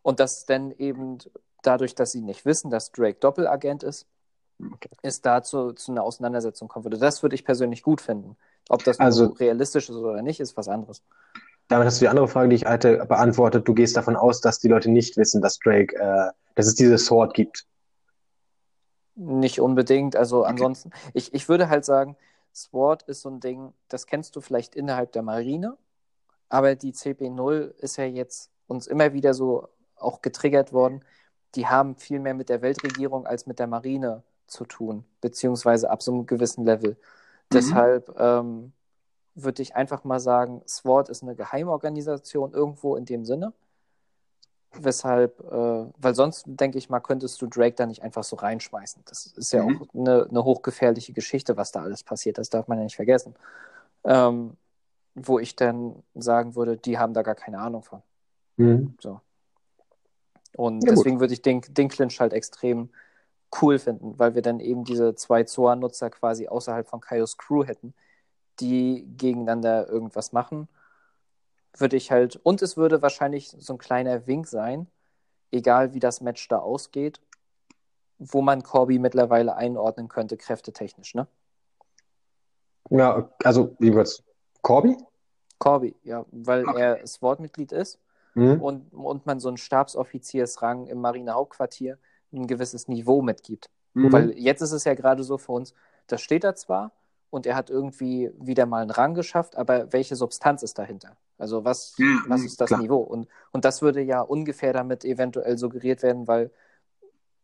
Und 0.03 0.21
dass 0.21 0.47
dann 0.47 0.73
eben 0.73 1.19
dadurch, 1.63 1.95
dass 1.95 2.13
sie 2.13 2.23
nicht 2.23 2.45
wissen, 2.45 2.71
dass 2.71 2.93
Drake 2.93 3.19
Doppelagent 3.21 3.83
ist, 3.83 4.07
okay. 4.61 4.91
ist 5.03 5.25
dazu 5.27 5.73
zu 5.73 5.93
einer 5.93 6.03
Auseinandersetzung 6.03 6.69
kommen 6.69 6.85
würde. 6.85 6.99
Das 6.99 7.23
würde 7.23 7.35
ich 7.35 7.45
persönlich 7.45 7.83
gut 7.83 8.01
finden. 8.01 8.37
Ob 8.69 8.85
das 8.85 9.01
also, 9.01 9.27
realistisch 9.27 9.89
ist 9.89 9.97
oder 9.97 10.23
nicht, 10.23 10.41
ist 10.41 10.57
was 10.57 10.69
anderes. 10.69 11.03
Damit 11.69 11.87
hast 11.87 12.01
du 12.01 12.05
die 12.05 12.09
andere 12.09 12.29
Frage, 12.29 12.49
die 12.49 12.57
ich 12.57 12.65
hatte, 12.65 13.05
beantwortet. 13.07 13.69
Du 13.69 13.75
gehst 13.75 13.97
davon 13.97 14.17
aus, 14.17 14.41
dass 14.41 14.59
die 14.59 14.69
Leute 14.69 14.91
nicht 14.91 15.17
wissen, 15.17 15.43
dass 15.43 15.59
Drake, 15.59 15.95
äh, 15.97 16.33
dass 16.55 16.67
es 16.67 16.75
diese 16.75 16.97
Sword 16.99 17.35
gibt. 17.35 17.67
Nicht 19.15 19.61
unbedingt. 19.61 20.17
Also 20.17 20.41
okay. 20.41 20.51
ansonsten, 20.51 20.91
ich, 21.13 21.35
ich 21.35 21.49
würde 21.49 21.69
halt 21.69 21.85
sagen, 21.85 22.17
Sword 22.55 23.03
ist 23.03 23.23
so 23.23 23.29
ein 23.29 23.41
Ding, 23.41 23.73
das 23.89 24.07
kennst 24.07 24.35
du 24.37 24.41
vielleicht 24.41 24.75
innerhalb 24.75 25.13
der 25.13 25.23
Marine, 25.23 25.77
aber 26.49 26.75
die 26.75 26.93
CP0 26.93 27.75
ist 27.79 27.97
ja 27.97 28.05
jetzt 28.05 28.51
uns 28.67 28.87
immer 28.87 29.13
wieder 29.13 29.35
so 29.35 29.69
auch 29.97 30.23
getriggert 30.23 30.73
worden. 30.73 31.05
Die 31.55 31.67
haben 31.67 31.97
viel 31.97 32.21
mehr 32.21 32.35
mit 32.35 32.49
der 32.49 32.63
Weltregierung 32.63 33.27
als 33.27 33.47
mit 33.47 33.59
der 33.59 33.67
Marine 33.67 34.23
zu 34.49 34.65
tun, 34.65 35.05
beziehungsweise 35.21 35.91
ab 35.91 36.03
so 36.03 36.13
einem 36.13 36.27
gewissen 36.27 36.65
Level. 36.65 36.93
Mhm. 36.93 36.97
Deshalb 37.53 38.15
ähm, 38.19 38.73
würde 39.35 39.63
ich 39.63 39.77
einfach 39.77 40.05
mal 40.05 40.21
sagen, 40.21 40.63
SWORD 40.67 41.09
ist 41.09 41.23
eine 41.23 41.35
Geheimorganisation 41.35 42.53
irgendwo 42.53 42.97
in 42.97 43.05
dem 43.05 43.25
Sinne. 43.25 43.53
Weshalb, 44.73 45.41
äh, 45.41 45.87
weil 45.97 46.15
sonst, 46.15 46.45
denke 46.47 46.77
ich 46.77 46.91
mal, 46.91 47.01
könntest 47.01 47.41
du 47.41 47.47
Drake 47.47 47.75
da 47.75 47.87
nicht 47.87 48.03
einfach 48.03 48.25
so 48.25 48.37
reinschmeißen. 48.37 49.03
Das 49.07 49.27
ist 49.27 49.53
ja 49.53 49.63
mhm. 49.65 49.83
auch 49.83 49.95
eine, 49.95 50.27
eine, 50.29 50.45
hochgefährliche 50.45 51.13
Geschichte, 51.13 51.57
was 51.57 51.73
da 51.73 51.83
alles 51.83 52.03
passiert. 52.03 52.37
Das 52.37 52.51
darf 52.51 52.69
man 52.69 52.79
ja 52.79 52.85
nicht 52.85 52.97
vergessen. 52.97 53.35
Ähm, 54.05 54.57
wo 55.15 55.39
ich 55.39 55.57
dann 55.57 56.03
sagen 56.15 56.55
würde, 56.55 56.77
die 56.77 56.99
haben 56.99 57.15
da 57.15 57.23
gar 57.23 57.35
keine 57.35 57.59
Ahnung 57.59 57.83
von. 57.83 58.03
Mhm. 58.57 58.95
So. 59.01 59.21
Und 60.57 60.85
ja, 60.85 60.93
deswegen 60.93 61.21
würde 61.21 61.33
ich 61.33 61.43
den, 61.43 61.63
den 61.69 61.89
Clinch 61.89 62.21
halt 62.21 62.33
extrem 62.33 62.91
cool 63.61 63.79
finden, 63.79 64.19
weil 64.19 64.35
wir 64.35 64.43
dann 64.43 64.61
eben 64.61 64.85
diese 64.85 65.15
zwei 65.15 65.45
Zoa-Nutzer 65.45 66.11
quasi 66.11 66.49
außerhalb 66.49 66.87
von 66.87 67.01
Kaios 67.01 67.37
Crew 67.39 67.65
hätten, 67.65 67.95
die 68.61 69.07
gegeneinander 69.17 69.89
irgendwas 69.89 70.33
machen 70.33 70.69
würde 71.81 71.97
ich 71.97 72.11
halt, 72.11 72.37
und 72.37 72.63
es 72.63 72.77
würde 72.77 73.03
wahrscheinlich 73.03 73.49
so 73.51 73.75
ein 73.75 73.79
kleiner 73.79 74.27
Wink 74.27 74.47
sein, 74.47 74.87
egal 75.51 75.95
wie 75.95 76.01
das 76.01 76.21
Match 76.21 76.47
da 76.49 76.59
ausgeht, 76.59 77.21
wo 78.19 78.43
man 78.43 78.63
Corby 78.63 78.99
mittlerweile 78.99 79.55
einordnen 79.57 80.09
könnte, 80.09 80.37
kräftetechnisch, 80.37 81.15
ne? 81.15 81.27
Ja, 82.91 83.31
also 83.45 83.77
wie 83.79 83.95
wird's? 83.95 84.23
Corby? 84.63 84.97
Corby, 85.59 85.95
ja, 86.03 86.25
weil 86.31 86.67
okay. 86.67 86.81
er 86.81 87.07
SWORD-Mitglied 87.07 87.73
ist 87.73 88.01
mhm. 88.35 88.61
und, 88.61 88.93
und 88.93 89.27
man 89.27 89.41
so 89.41 89.49
einen 89.49 89.57
Stabsoffiziersrang 89.57 90.87
im 90.87 91.01
Marinehauptquartier 91.01 91.99
ein 92.33 92.47
gewisses 92.47 92.89
Niveau 92.89 93.23
mitgibt. 93.23 93.71
Mhm. 93.95 94.13
Weil 94.13 94.39
jetzt 94.39 94.63
ist 94.63 94.73
es 94.73 94.85
ja 94.85 94.95
gerade 94.95 95.23
so 95.23 95.39
für 95.39 95.53
uns, 95.53 95.75
das 96.07 96.21
steht 96.21 96.45
da 96.45 96.55
zwar, 96.55 96.93
und 97.31 97.47
er 97.47 97.57
hat 97.57 97.71
irgendwie 97.71 98.31
wieder 98.39 98.67
mal 98.67 98.83
einen 98.83 98.91
Rang 98.91 99.15
geschafft, 99.15 99.57
aber 99.57 99.93
welche 99.93 100.17
Substanz 100.17 100.63
ist 100.63 100.79
dahinter? 100.79 101.17
Also 101.37 101.65
was, 101.65 101.95
ja, 101.99 102.07
was 102.27 102.43
ist 102.43 102.61
das 102.61 102.69
klar. 102.69 102.81
Niveau? 102.81 102.99
Und, 102.99 103.29
und 103.53 103.65
das 103.65 103.83
würde 103.83 104.01
ja 104.01 104.21
ungefähr 104.21 104.73
damit 104.73 105.05
eventuell 105.05 105.59
suggeriert 105.59 106.03
werden, 106.03 106.27
weil, 106.27 106.51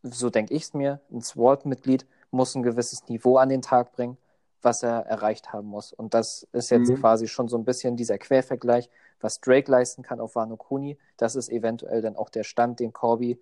so 0.03 0.31
denke 0.31 0.55
ich 0.55 0.65
es 0.65 0.75
mir, 0.75 1.01
ein 1.13 1.21
SWORD-Mitglied 1.21 2.07
muss 2.31 2.55
ein 2.55 2.63
gewisses 2.63 3.07
Niveau 3.09 3.37
an 3.37 3.51
den 3.51 3.63
Tag 3.63 3.93
bringen, 3.93 4.17
was 4.63 4.83
er 4.83 5.07
erreicht 5.07 5.53
haben 5.53 5.69
muss. 5.69 5.93
Und 5.93 6.15
das 6.15 6.49
ist 6.53 6.71
jetzt 6.71 6.89
mhm. 6.89 6.97
quasi 6.97 7.29
schon 7.29 7.49
so 7.49 7.57
ein 7.59 7.65
bisschen 7.65 7.97
dieser 7.97 8.19
Quervergleich, 8.19 8.89
was 9.21 9.41
Drake 9.41 9.71
leisten 9.71 10.03
kann 10.03 10.21
auf 10.21 10.35
Wano 10.35 10.57
Kuni. 10.57 10.99
Das 11.17 11.37
ist 11.37 11.51
eventuell 11.51 12.01
dann 12.01 12.17
auch 12.17 12.31
der 12.31 12.45
Stand, 12.45 12.81
den 12.81 12.93
Corby 12.93 13.39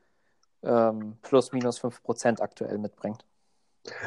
ähm, 0.62 1.16
plus 1.22 1.52
minus 1.52 1.80
5% 1.80 2.40
aktuell 2.40 2.78
mitbringt. 2.78 3.24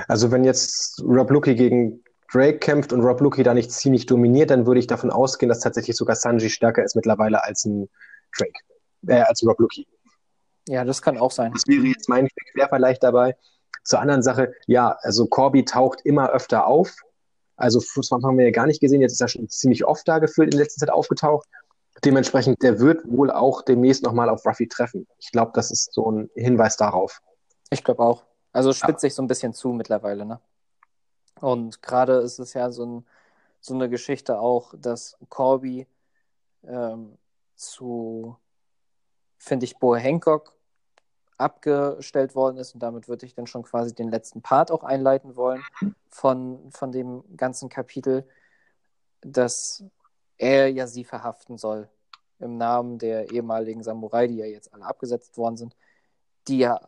Also 0.08 0.32
wenn 0.32 0.44
jetzt 0.44 1.02
Rob 1.04 1.30
Lucky 1.30 1.56
gegen 1.56 2.04
Drake 2.32 2.60
kämpft 2.60 2.94
und 2.94 3.02
Rob 3.02 3.22
Lucky 3.22 3.44
da 3.44 3.54
nicht 3.54 3.72
ziemlich 3.72 4.06
dominiert, 4.06 4.50
dann 4.50 4.66
würde 4.66 4.80
ich 4.80 4.88
davon 4.88 5.12
ausgehen, 5.12 5.50
dass 5.50 5.60
tatsächlich 5.60 5.96
sogar 5.96 6.16
Sanji 6.16 6.50
stärker 6.50 6.84
ist 6.84 6.96
mittlerweile 6.96 7.44
als 7.44 7.66
ein 7.66 7.90
Drake, 8.38 8.60
äh, 9.08 9.22
als 9.22 9.46
Rob 9.46 9.60
Lucky. 9.60 9.88
Ja, 10.68 10.84
das 10.84 11.02
kann 11.02 11.18
auch 11.18 11.32
sein. 11.32 11.52
Das 11.54 11.68
wäre 11.68 11.86
jetzt 11.86 12.10
mein 12.10 12.28
Quervergleich 12.54 13.00
dabei. 13.00 13.36
Zur 13.84 14.00
anderen 14.00 14.24
Sache, 14.24 14.54
ja, 14.66 14.98
also 15.02 15.28
Corby 15.28 15.64
taucht 15.64 16.02
immer 16.04 16.32
öfter 16.32 16.66
auf. 16.66 16.96
Also 17.56 17.80
Fußball 17.80 18.22
haben 18.24 18.38
wir 18.38 18.46
ja 18.46 18.52
gar 18.52 18.66
nicht 18.66 18.82
gesehen, 18.82 19.02
jetzt 19.02 19.14
ist 19.14 19.22
er 19.22 19.28
schon 19.28 19.48
ziemlich 19.48 19.86
oft 19.86 20.08
da 20.08 20.20
gefühlt 20.20 20.54
in 20.54 20.60
letzter 20.60 20.80
Zeit 20.80 20.90
aufgetaucht. 20.94 21.48
Dementsprechend, 22.04 22.62
der 22.62 22.80
wird 22.80 23.02
wohl 23.06 23.32
auch 23.32 23.62
demnächst 23.62 24.04
nochmal 24.04 24.30
auf 24.30 24.46
Ruffy 24.46 24.68
treffen. 24.68 25.08
Ich 25.18 25.32
glaube, 25.32 25.52
das 25.54 25.72
ist 25.72 25.94
so 25.94 26.12
ein 26.12 26.30
Hinweis 26.36 26.78
darauf. 26.78 27.22
Ich 27.70 27.84
glaube 27.84 28.04
auch. 28.04 28.24
Also 28.52 28.74
spitzt 28.74 29.04
ja. 29.04 29.10
sich 29.10 29.16
so 29.16 29.22
ein 29.22 29.28
bisschen 29.28 29.54
zu 29.54 29.70
mittlerweile, 29.70 30.26
ne? 30.26 30.40
Und 31.40 31.82
gerade 31.82 32.18
ist 32.20 32.40
es 32.40 32.54
ja 32.54 32.72
so, 32.72 32.86
ein, 32.86 33.06
so 33.60 33.74
eine 33.74 33.90
Geschichte 33.90 34.40
auch, 34.40 34.74
dass 34.78 35.18
Corby 35.30 35.88
ähm, 36.64 37.18
zu, 37.56 38.38
finde 39.38 39.66
ich, 39.66 39.78
Bo 39.78 39.96
Hancock 39.96 40.56
abgestellt 41.38 42.34
worden 42.36 42.58
ist 42.58 42.74
und 42.74 42.82
damit 42.82 43.10
würde 43.10 43.26
ich 43.26 43.36
dann 43.36 43.48
schon 43.48 43.64
quasi 43.64 43.94
den 43.94 44.10
letzten 44.10 44.42
Part 44.42 44.72
auch 44.72 44.84
einleiten 44.84 45.36
wollen 45.36 45.62
von, 46.10 46.72
von 46.72 46.92
dem 46.94 47.24
ganzen 47.36 47.68
Kapitel, 47.68 48.26
dass 49.20 49.84
er 50.38 50.70
ja 50.70 50.88
sie 50.88 51.04
verhaften 51.04 51.58
soll 51.58 51.90
im 52.40 52.58
Namen 52.58 52.98
der 52.98 53.32
ehemaligen 53.32 53.84
Samurai, 53.84 54.28
die 54.28 54.38
ja 54.38 54.46
jetzt 54.46 54.74
alle 54.74 54.86
abgesetzt 54.86 55.38
worden 55.38 55.58
sind, 55.58 55.76
die 56.48 56.60
ja 56.60 56.82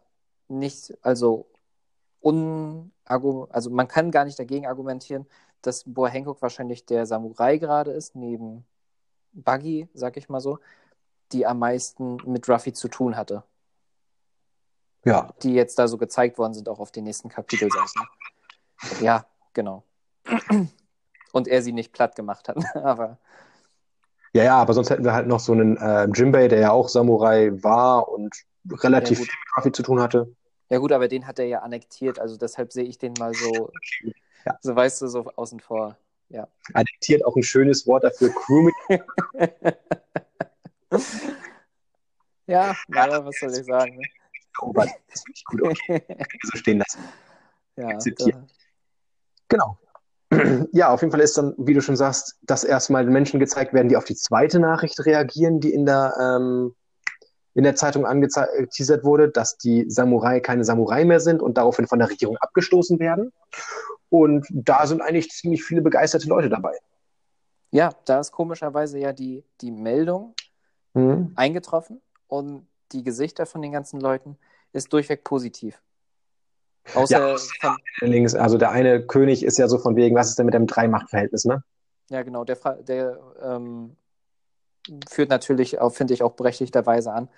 nicht, 0.48 0.94
also 1.02 1.48
un, 2.22 2.92
also 3.06 3.70
man 3.70 3.88
kann 3.88 4.12
gar 4.12 4.26
nicht 4.26 4.40
dagegen 4.40 4.68
argumentieren, 4.68 5.26
dass 5.62 5.84
Boa 5.86 6.10
Hancock 6.10 6.42
wahrscheinlich 6.42 6.86
der 6.86 7.06
Samurai 7.06 7.58
gerade 7.58 7.92
ist, 7.92 8.16
neben 8.16 8.66
Buggy, 9.34 9.88
sag 9.94 10.18
ich 10.18 10.30
mal 10.30 10.40
so, 10.40 10.60
die 11.32 11.46
am 11.46 11.60
meisten 11.60 12.18
mit 12.26 12.48
Ruffy 12.48 12.74
zu 12.74 12.88
tun 12.88 13.16
hatte. 13.16 13.44
Ja. 15.06 15.34
Die 15.44 15.54
jetzt 15.54 15.80
da 15.80 15.88
so 15.88 15.98
gezeigt 15.98 16.38
worden 16.38 16.54
sind, 16.54 16.70
auch 16.70 16.80
auf 16.80 16.92
den 16.92 17.06
nächsten 17.06 17.30
Kapitelseiten. 17.30 18.02
Ja, 19.02 19.26
genau. 19.54 19.84
Und 21.32 21.48
er 21.48 21.62
sie 21.62 21.74
nicht 21.74 21.94
platt 21.94 22.16
gemacht 22.16 22.48
hat, 22.50 22.58
aber. 22.76 23.18
Ja, 24.34 24.44
ja, 24.44 24.58
aber 24.58 24.74
sonst 24.74 24.90
hätten 24.90 25.04
wir 25.04 25.14
halt 25.14 25.28
noch 25.28 25.40
so 25.40 25.54
einen 25.54 25.78
äh, 25.78 26.08
Jimbei, 26.14 26.48
der 26.48 26.60
ja 26.60 26.72
auch 26.72 26.90
Samurai 26.90 27.52
war 27.64 28.10
und 28.10 28.36
relativ 28.70 29.20
ja, 29.20 29.26
viel 29.26 29.34
mit 29.34 29.58
Ruffy 29.58 29.72
zu 29.72 29.84
tun 29.84 30.02
hatte. 30.02 30.36
Ja 30.70 30.80
gut, 30.80 30.92
aber 30.92 31.08
den 31.08 31.26
hat 31.28 31.40
er 31.40 31.46
ja 31.46 31.60
annektiert, 31.60 32.20
also 32.20 32.38
deshalb 32.38 32.74
sehe 32.74 32.84
ich 32.84 32.98
den 32.98 33.14
mal 33.18 33.34
so, 33.34 33.72
ja. 34.46 34.58
so 34.62 34.76
weißt 34.76 35.02
du, 35.02 35.08
so 35.08 35.32
außen 35.36 35.60
vor. 35.62 35.98
Ja. 36.30 36.48
Annektiert 36.74 37.24
auch 37.26 37.36
ein 37.38 37.44
schönes 37.44 37.88
Wort 37.88 38.04
dafür, 38.04 38.30
Crewmitglied. 38.34 39.04
ja, 42.48 42.76
naja, 42.90 43.26
was 43.26 43.40
soll 43.40 43.52
ich 43.52 43.66
sagen? 43.66 43.96
Ne? 43.96 44.04
Oh, 44.60 44.74
das 44.74 44.90
finde 44.90 45.34
ich 45.36 45.46
gut, 45.46 45.62
okay. 45.62 46.02
so 46.42 46.58
stehen 46.58 46.80
lassen. 46.80 47.00
Ja, 47.76 47.90
Akzeptieren. 47.90 48.50
Genau. 49.50 49.78
Ja, 50.72 50.90
auf 50.90 51.02
jeden 51.02 51.12
Fall 51.12 51.22
ist 51.22 51.38
dann, 51.38 51.54
wie 51.58 51.74
du 51.74 51.82
schon 51.82 51.96
sagst, 51.96 52.38
dass 52.44 52.64
erstmal 52.64 53.06
Menschen 53.06 53.40
gezeigt 53.40 53.74
werden, 53.74 53.90
die 53.90 53.98
auf 53.98 54.06
die 54.06 54.16
zweite 54.16 54.60
Nachricht 54.60 55.06
reagieren, 55.06 55.60
die 55.60 55.74
in 55.74 55.86
der 55.86 56.14
ähm, 56.20 56.76
in 57.58 57.64
der 57.64 57.76
Zeitung 57.76 58.06
angeteasert 58.06 59.04
wurde, 59.04 59.30
dass 59.30 59.58
die 59.58 59.90
Samurai 59.90 60.40
keine 60.42 60.64
Samurai 60.64 61.06
mehr 61.06 61.20
sind 61.20 61.42
und 61.42 61.58
daraufhin 61.58 61.88
von 61.88 61.98
der 61.98 62.08
Regierung 62.08 62.38
abgestoßen 62.38 63.00
werden. 63.00 63.34
Und 64.10 64.46
da 64.52 64.86
sind 64.86 65.02
eigentlich 65.02 65.30
ziemlich 65.30 65.64
viele 65.64 65.82
begeisterte 65.82 66.30
Leute 66.30 66.50
dabei. 66.50 66.78
Ja, 67.72 67.90
da 68.06 68.20
ist 68.20 68.32
komischerweise 68.32 69.00
ja 69.00 69.12
die, 69.12 69.44
die 69.62 69.72
Meldung 69.72 70.36
mhm. 70.94 71.32
eingetroffen 71.36 72.00
und 72.28 72.68
die 72.92 73.04
Gesichter 73.04 73.48
von 73.48 73.64
den 73.64 73.72
ganzen 73.72 74.00
Leuten 74.00 74.38
ist 74.72 74.94
durchweg 74.94 75.24
positiv. 75.24 75.82
Außer 76.94 77.36
ja, 77.62 77.76
links, 78.02 78.34
also 78.36 78.58
der 78.58 78.72
eine 78.72 79.06
König 79.06 79.44
ist 79.44 79.58
ja 79.58 79.68
so 79.68 79.78
von 79.78 79.96
wegen, 79.96 80.16
was 80.16 80.30
ist 80.30 80.40
denn 80.40 80.46
mit 80.46 80.56
dem 80.56 80.68
Drei-Macht-Verhältnis, 80.68 81.46
ne? 81.46 81.64
Ja, 82.10 82.24
genau. 82.24 82.46
Der, 82.46 82.56
der 82.84 83.20
ähm, 83.42 83.98
führt 85.10 85.30
natürlich, 85.30 85.78
finde 85.92 86.14
ich, 86.14 86.24
auch 86.24 86.34
berechtigterweise 86.34 87.12
an, 87.12 87.30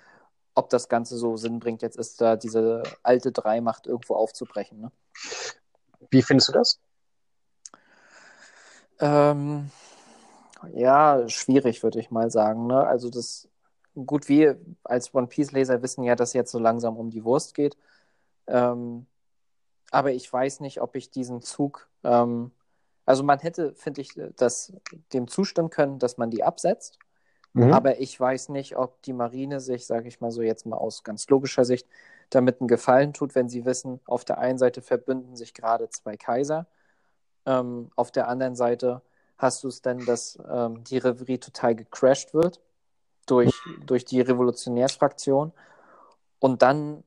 ob 0.54 0.70
das 0.70 0.88
Ganze 0.88 1.16
so 1.16 1.36
Sinn 1.36 1.58
bringt, 1.58 1.82
jetzt 1.82 1.96
ist 1.96 2.20
da 2.20 2.36
diese 2.36 2.82
alte 3.02 3.32
Dreimacht 3.32 3.86
irgendwo 3.86 4.14
aufzubrechen. 4.14 4.80
Ne? 4.80 4.92
Wie 6.10 6.22
findest 6.22 6.48
du 6.48 6.52
das? 6.52 6.80
Ähm, 9.00 9.70
ja, 10.74 11.28
schwierig, 11.28 11.82
würde 11.82 12.00
ich 12.00 12.10
mal 12.10 12.30
sagen. 12.30 12.66
Ne? 12.66 12.86
Also 12.86 13.10
das, 13.10 13.48
gut, 13.94 14.28
wir 14.28 14.60
als 14.84 15.14
One 15.14 15.26
Piece-Leser 15.26 15.82
wissen 15.82 16.04
ja, 16.04 16.16
dass 16.16 16.32
jetzt 16.32 16.52
so 16.52 16.58
langsam 16.58 16.96
um 16.96 17.10
die 17.10 17.24
Wurst 17.24 17.54
geht. 17.54 17.76
Ähm, 18.46 19.06
aber 19.90 20.12
ich 20.12 20.32
weiß 20.32 20.60
nicht, 20.60 20.80
ob 20.80 20.96
ich 20.96 21.10
diesen 21.10 21.42
Zug, 21.42 21.88
ähm, 22.04 22.52
also 23.06 23.22
man 23.24 23.40
hätte, 23.40 23.74
finde 23.74 24.00
ich, 24.00 24.10
das, 24.36 24.72
dem 25.12 25.28
zustimmen 25.28 25.70
können, 25.70 25.98
dass 25.98 26.16
man 26.16 26.30
die 26.30 26.44
absetzt. 26.44 26.98
Mhm. 27.52 27.72
Aber 27.72 27.98
ich 27.98 28.18
weiß 28.18 28.50
nicht, 28.50 28.76
ob 28.76 29.02
die 29.02 29.12
Marine 29.12 29.58
sich, 29.60 29.86
sage 29.86 30.06
ich 30.06 30.20
mal 30.20 30.30
so 30.30 30.42
jetzt 30.42 30.66
mal 30.66 30.76
aus 30.76 31.02
ganz 31.02 31.28
logischer 31.28 31.64
Sicht, 31.64 31.88
damit 32.30 32.60
einen 32.60 32.68
Gefallen 32.68 33.12
tut, 33.12 33.34
wenn 33.34 33.48
sie 33.48 33.64
wissen, 33.64 34.00
auf 34.06 34.24
der 34.24 34.38
einen 34.38 34.58
Seite 34.58 34.82
verbünden 34.82 35.36
sich 35.36 35.52
gerade 35.52 35.88
zwei 35.90 36.16
Kaiser, 36.16 36.68
ähm, 37.46 37.90
auf 37.96 38.12
der 38.12 38.28
anderen 38.28 38.54
Seite 38.54 39.02
hast 39.36 39.64
du 39.64 39.68
es 39.68 39.82
denn, 39.82 40.04
dass 40.04 40.38
ähm, 40.48 40.84
die 40.84 40.98
Reverie 40.98 41.38
total 41.38 41.74
gecrashed 41.74 42.34
wird 42.34 42.60
durch, 43.26 43.54
durch 43.84 44.04
die 44.04 44.20
Revolutionärsfraktion 44.20 45.52
und 46.38 46.62
dann 46.62 47.02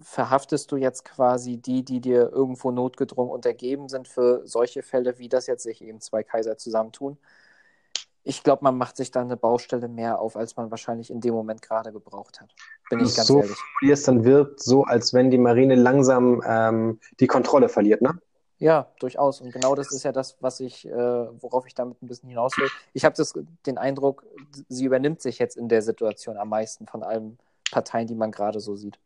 verhaftest 0.00 0.70
du 0.72 0.76
jetzt 0.76 1.04
quasi 1.04 1.56
die, 1.56 1.84
die 1.84 2.00
dir 2.00 2.30
irgendwo 2.30 2.70
notgedrungen 2.70 3.32
untergeben 3.32 3.88
sind 3.88 4.08
für 4.08 4.46
solche 4.46 4.82
Fälle, 4.82 5.18
wie 5.18 5.28
das 5.28 5.46
jetzt 5.46 5.62
sich 5.62 5.82
eben 5.82 6.00
zwei 6.00 6.22
Kaiser 6.22 6.58
zusammentun. 6.58 7.18
Ich 8.24 8.42
glaube, 8.42 8.62
man 8.62 8.76
macht 8.76 8.96
sich 8.98 9.10
da 9.10 9.22
eine 9.22 9.38
Baustelle 9.38 9.88
mehr 9.88 10.20
auf, 10.20 10.36
als 10.36 10.56
man 10.56 10.70
wahrscheinlich 10.70 11.10
in 11.10 11.20
dem 11.20 11.32
Moment 11.32 11.62
gerade 11.62 11.92
gebraucht 11.92 12.40
hat. 12.40 12.54
Bin 12.90 13.00
ich 13.00 13.16
ganz 13.16 13.28
so 13.28 13.40
ehrlich. 13.40 13.56
formulierst, 13.56 14.08
dann 14.08 14.24
wirkt 14.24 14.62
so, 14.62 14.84
als 14.84 15.14
wenn 15.14 15.30
die 15.30 15.38
Marine 15.38 15.76
langsam 15.76 16.42
ähm, 16.46 17.00
die 17.20 17.26
Kontrolle 17.26 17.70
verliert, 17.70 18.02
ne? 18.02 18.18
Ja, 18.58 18.88
durchaus. 18.98 19.40
Und 19.40 19.52
genau 19.52 19.76
das 19.76 19.92
ist 19.92 20.02
ja 20.02 20.10
das, 20.10 20.36
was 20.40 20.58
ich, 20.58 20.84
äh, 20.84 20.92
worauf 20.92 21.66
ich 21.66 21.74
damit 21.74 22.02
ein 22.02 22.08
bisschen 22.08 22.28
hinaus 22.28 22.58
will. 22.58 22.68
Ich 22.92 23.04
habe 23.04 23.14
den 23.64 23.78
Eindruck, 23.78 24.26
sie 24.68 24.84
übernimmt 24.84 25.22
sich 25.22 25.38
jetzt 25.38 25.56
in 25.56 25.68
der 25.68 25.80
Situation 25.80 26.36
am 26.36 26.48
meisten 26.48 26.86
von 26.86 27.04
allen 27.04 27.38
Parteien, 27.70 28.08
die 28.08 28.16
man 28.16 28.32
gerade 28.32 28.58
so 28.58 28.74
sieht. 28.74 28.98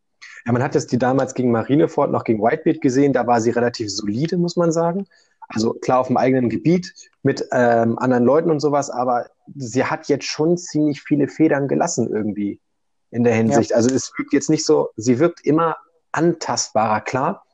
Ja, 0.46 0.52
man 0.52 0.62
hat 0.62 0.74
es 0.74 0.86
die 0.86 0.98
damals 0.98 1.34
gegen 1.34 1.50
Marineford 1.50 2.10
noch 2.10 2.24
gegen 2.24 2.42
Whitebeard 2.42 2.80
gesehen, 2.80 3.12
da 3.12 3.26
war 3.26 3.40
sie 3.40 3.50
relativ 3.50 3.90
solide, 3.90 4.36
muss 4.36 4.56
man 4.56 4.72
sagen. 4.72 5.06
Also 5.48 5.74
klar 5.74 6.00
auf 6.00 6.06
dem 6.06 6.16
eigenen 6.16 6.48
Gebiet 6.48 6.94
mit 7.22 7.46
ähm, 7.52 7.98
anderen 7.98 8.24
Leuten 8.24 8.50
und 8.50 8.60
sowas, 8.60 8.90
aber 8.90 9.26
sie 9.54 9.84
hat 9.84 10.08
jetzt 10.08 10.24
schon 10.24 10.56
ziemlich 10.56 11.02
viele 11.02 11.28
Federn 11.28 11.68
gelassen 11.68 12.10
irgendwie 12.10 12.60
in 13.10 13.24
der 13.24 13.34
Hinsicht. 13.34 13.70
Ja. 13.70 13.76
Also 13.76 13.94
es 13.94 14.12
wirkt 14.16 14.32
jetzt 14.32 14.50
nicht 14.50 14.64
so, 14.64 14.90
sie 14.96 15.18
wirkt 15.18 15.44
immer 15.44 15.76
antastbarer. 16.12 17.00
Klar, 17.02 17.44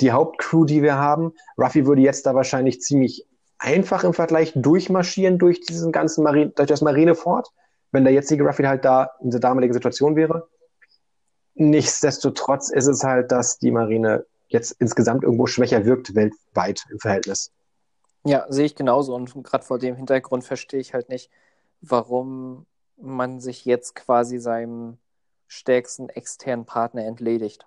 die 0.00 0.12
Hauptcrew, 0.12 0.64
die 0.64 0.82
wir 0.82 0.96
haben, 0.96 1.32
Ruffy 1.56 1.86
würde 1.86 2.02
jetzt 2.02 2.26
da 2.26 2.34
wahrscheinlich 2.34 2.80
ziemlich 2.80 3.26
einfach 3.58 4.04
im 4.04 4.12
Vergleich 4.12 4.52
durchmarschieren 4.54 5.38
durch 5.38 5.60
diesen 5.60 5.92
ganzen 5.92 6.24
Marine, 6.24 6.50
durch 6.50 6.68
das 6.68 6.82
Marinefort, 6.82 7.50
wenn 7.92 8.04
der 8.04 8.12
jetzige 8.12 8.44
Ruffy 8.44 8.64
halt 8.64 8.84
da 8.84 9.12
in 9.22 9.30
der 9.30 9.40
damaligen 9.40 9.72
Situation 9.72 10.16
wäre. 10.16 10.48
Nichtsdestotrotz 11.54 12.68
ist 12.68 12.86
es 12.86 13.04
halt, 13.04 13.30
dass 13.30 13.58
die 13.58 13.70
Marine 13.70 14.26
jetzt 14.48 14.72
insgesamt 14.78 15.24
irgendwo 15.24 15.46
schwächer 15.46 15.84
wirkt 15.84 16.14
weltweit 16.14 16.84
im 16.90 16.98
Verhältnis. 16.98 17.50
Ja, 18.24 18.46
sehe 18.48 18.66
ich 18.66 18.74
genauso. 18.74 19.14
Und 19.14 19.32
gerade 19.44 19.64
vor 19.64 19.78
dem 19.78 19.96
Hintergrund 19.96 20.44
verstehe 20.44 20.80
ich 20.80 20.94
halt 20.94 21.08
nicht, 21.08 21.30
warum 21.80 22.66
man 22.96 23.40
sich 23.40 23.64
jetzt 23.64 23.94
quasi 23.94 24.38
seinem 24.38 24.98
stärksten 25.46 26.08
externen 26.08 26.64
Partner 26.64 27.04
entledigt. 27.04 27.66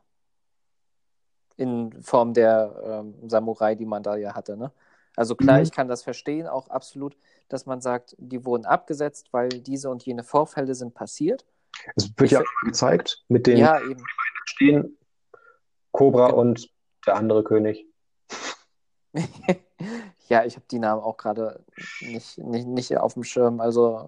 In 1.55 2.01
Form 2.01 2.33
der 2.33 2.81
ähm, 2.83 3.29
Samurai, 3.29 3.75
die 3.75 3.85
man 3.85 4.03
da 4.03 4.15
ja 4.15 4.35
hatte. 4.35 4.57
Ne? 4.57 4.71
Also 5.15 5.35
klar, 5.35 5.57
mhm. 5.57 5.63
ich 5.63 5.71
kann 5.71 5.88
das 5.88 6.03
verstehen, 6.03 6.47
auch 6.47 6.69
absolut, 6.69 7.17
dass 7.49 7.65
man 7.65 7.81
sagt, 7.81 8.15
die 8.19 8.45
wurden 8.45 8.65
abgesetzt, 8.65 9.29
weil 9.31 9.49
diese 9.49 9.89
und 9.89 10.05
jene 10.05 10.23
Vorfälle 10.23 10.75
sind 10.75 10.93
passiert. 10.93 11.45
Es 11.95 12.09
wird 12.17 12.21
ich 12.21 12.32
ja 12.32 12.41
auch 12.41 12.65
gezeigt 12.65 13.23
mit 13.28 13.47
den 13.47 13.57
ja, 13.57 13.80
eben. 13.82 14.03
stehen 14.45 14.97
Cobra 15.91 16.30
ja. 16.30 16.34
und 16.34 16.69
der 17.05 17.15
andere 17.15 17.43
König. 17.43 17.86
ja, 20.28 20.45
ich 20.45 20.55
habe 20.55 20.65
die 20.69 20.80
Namen 20.80 21.01
auch 21.01 21.17
gerade 21.17 21.63
nicht, 22.01 22.38
nicht, 22.38 22.67
nicht 22.67 22.97
auf 22.97 23.13
dem 23.13 23.23
Schirm. 23.23 23.59
Also, 23.61 24.05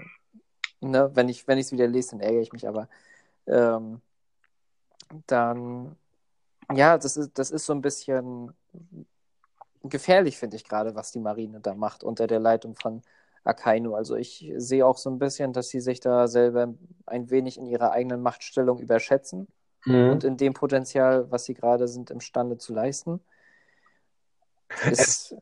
ne, 0.82 1.12
wenn 1.16 1.30
ich 1.30 1.48
es 1.48 1.72
wieder 1.72 1.88
lese, 1.88 2.12
dann 2.12 2.20
ärgere 2.20 2.42
ich 2.42 2.54
mich, 2.54 2.68
aber 2.68 2.90
ähm, 3.48 4.02
dann, 5.28 5.96
ja, 6.74 6.98
das 6.98 7.18
ist, 7.18 7.32
das 7.38 7.52
ist 7.52 7.66
so 7.66 7.74
ein 7.74 7.82
bisschen 7.82 8.54
gefährlich, 9.84 10.38
finde 10.38 10.58
ich 10.58 10.66
gerade, 10.66 10.96
was 10.96 11.12
die 11.12 11.20
Marine 11.20 11.60
da 11.60 11.74
macht 11.74 12.04
unter 12.04 12.28
der 12.28 12.40
Leitung 12.40 12.76
von 12.76 13.02
Akainu. 13.50 13.96
Also 13.96 14.16
ich 14.16 14.52
sehe 14.58 14.86
auch 14.86 14.98
so 14.98 15.10
ein 15.10 15.20
bisschen, 15.20 15.54
dass 15.54 15.70
sie 15.70 15.82
sich 15.82 16.00
da 16.00 16.28
selber 16.28 16.74
ein 17.06 17.30
wenig 17.30 17.58
in 17.58 17.66
ihrer 17.66 17.92
eigenen 17.92 18.22
Machtstellung 18.22 18.80
überschätzen 18.80 19.48
mhm. 19.86 20.10
und 20.12 20.24
in 20.24 20.38
dem 20.38 20.54
Potenzial, 20.54 21.30
was 21.32 21.46
sie 21.46 21.54
gerade 21.54 21.88
sind, 21.88 22.12
imstande 22.12 22.58
zu 22.58 22.74
leisten. 22.74 23.20
Ist, 24.90 25.36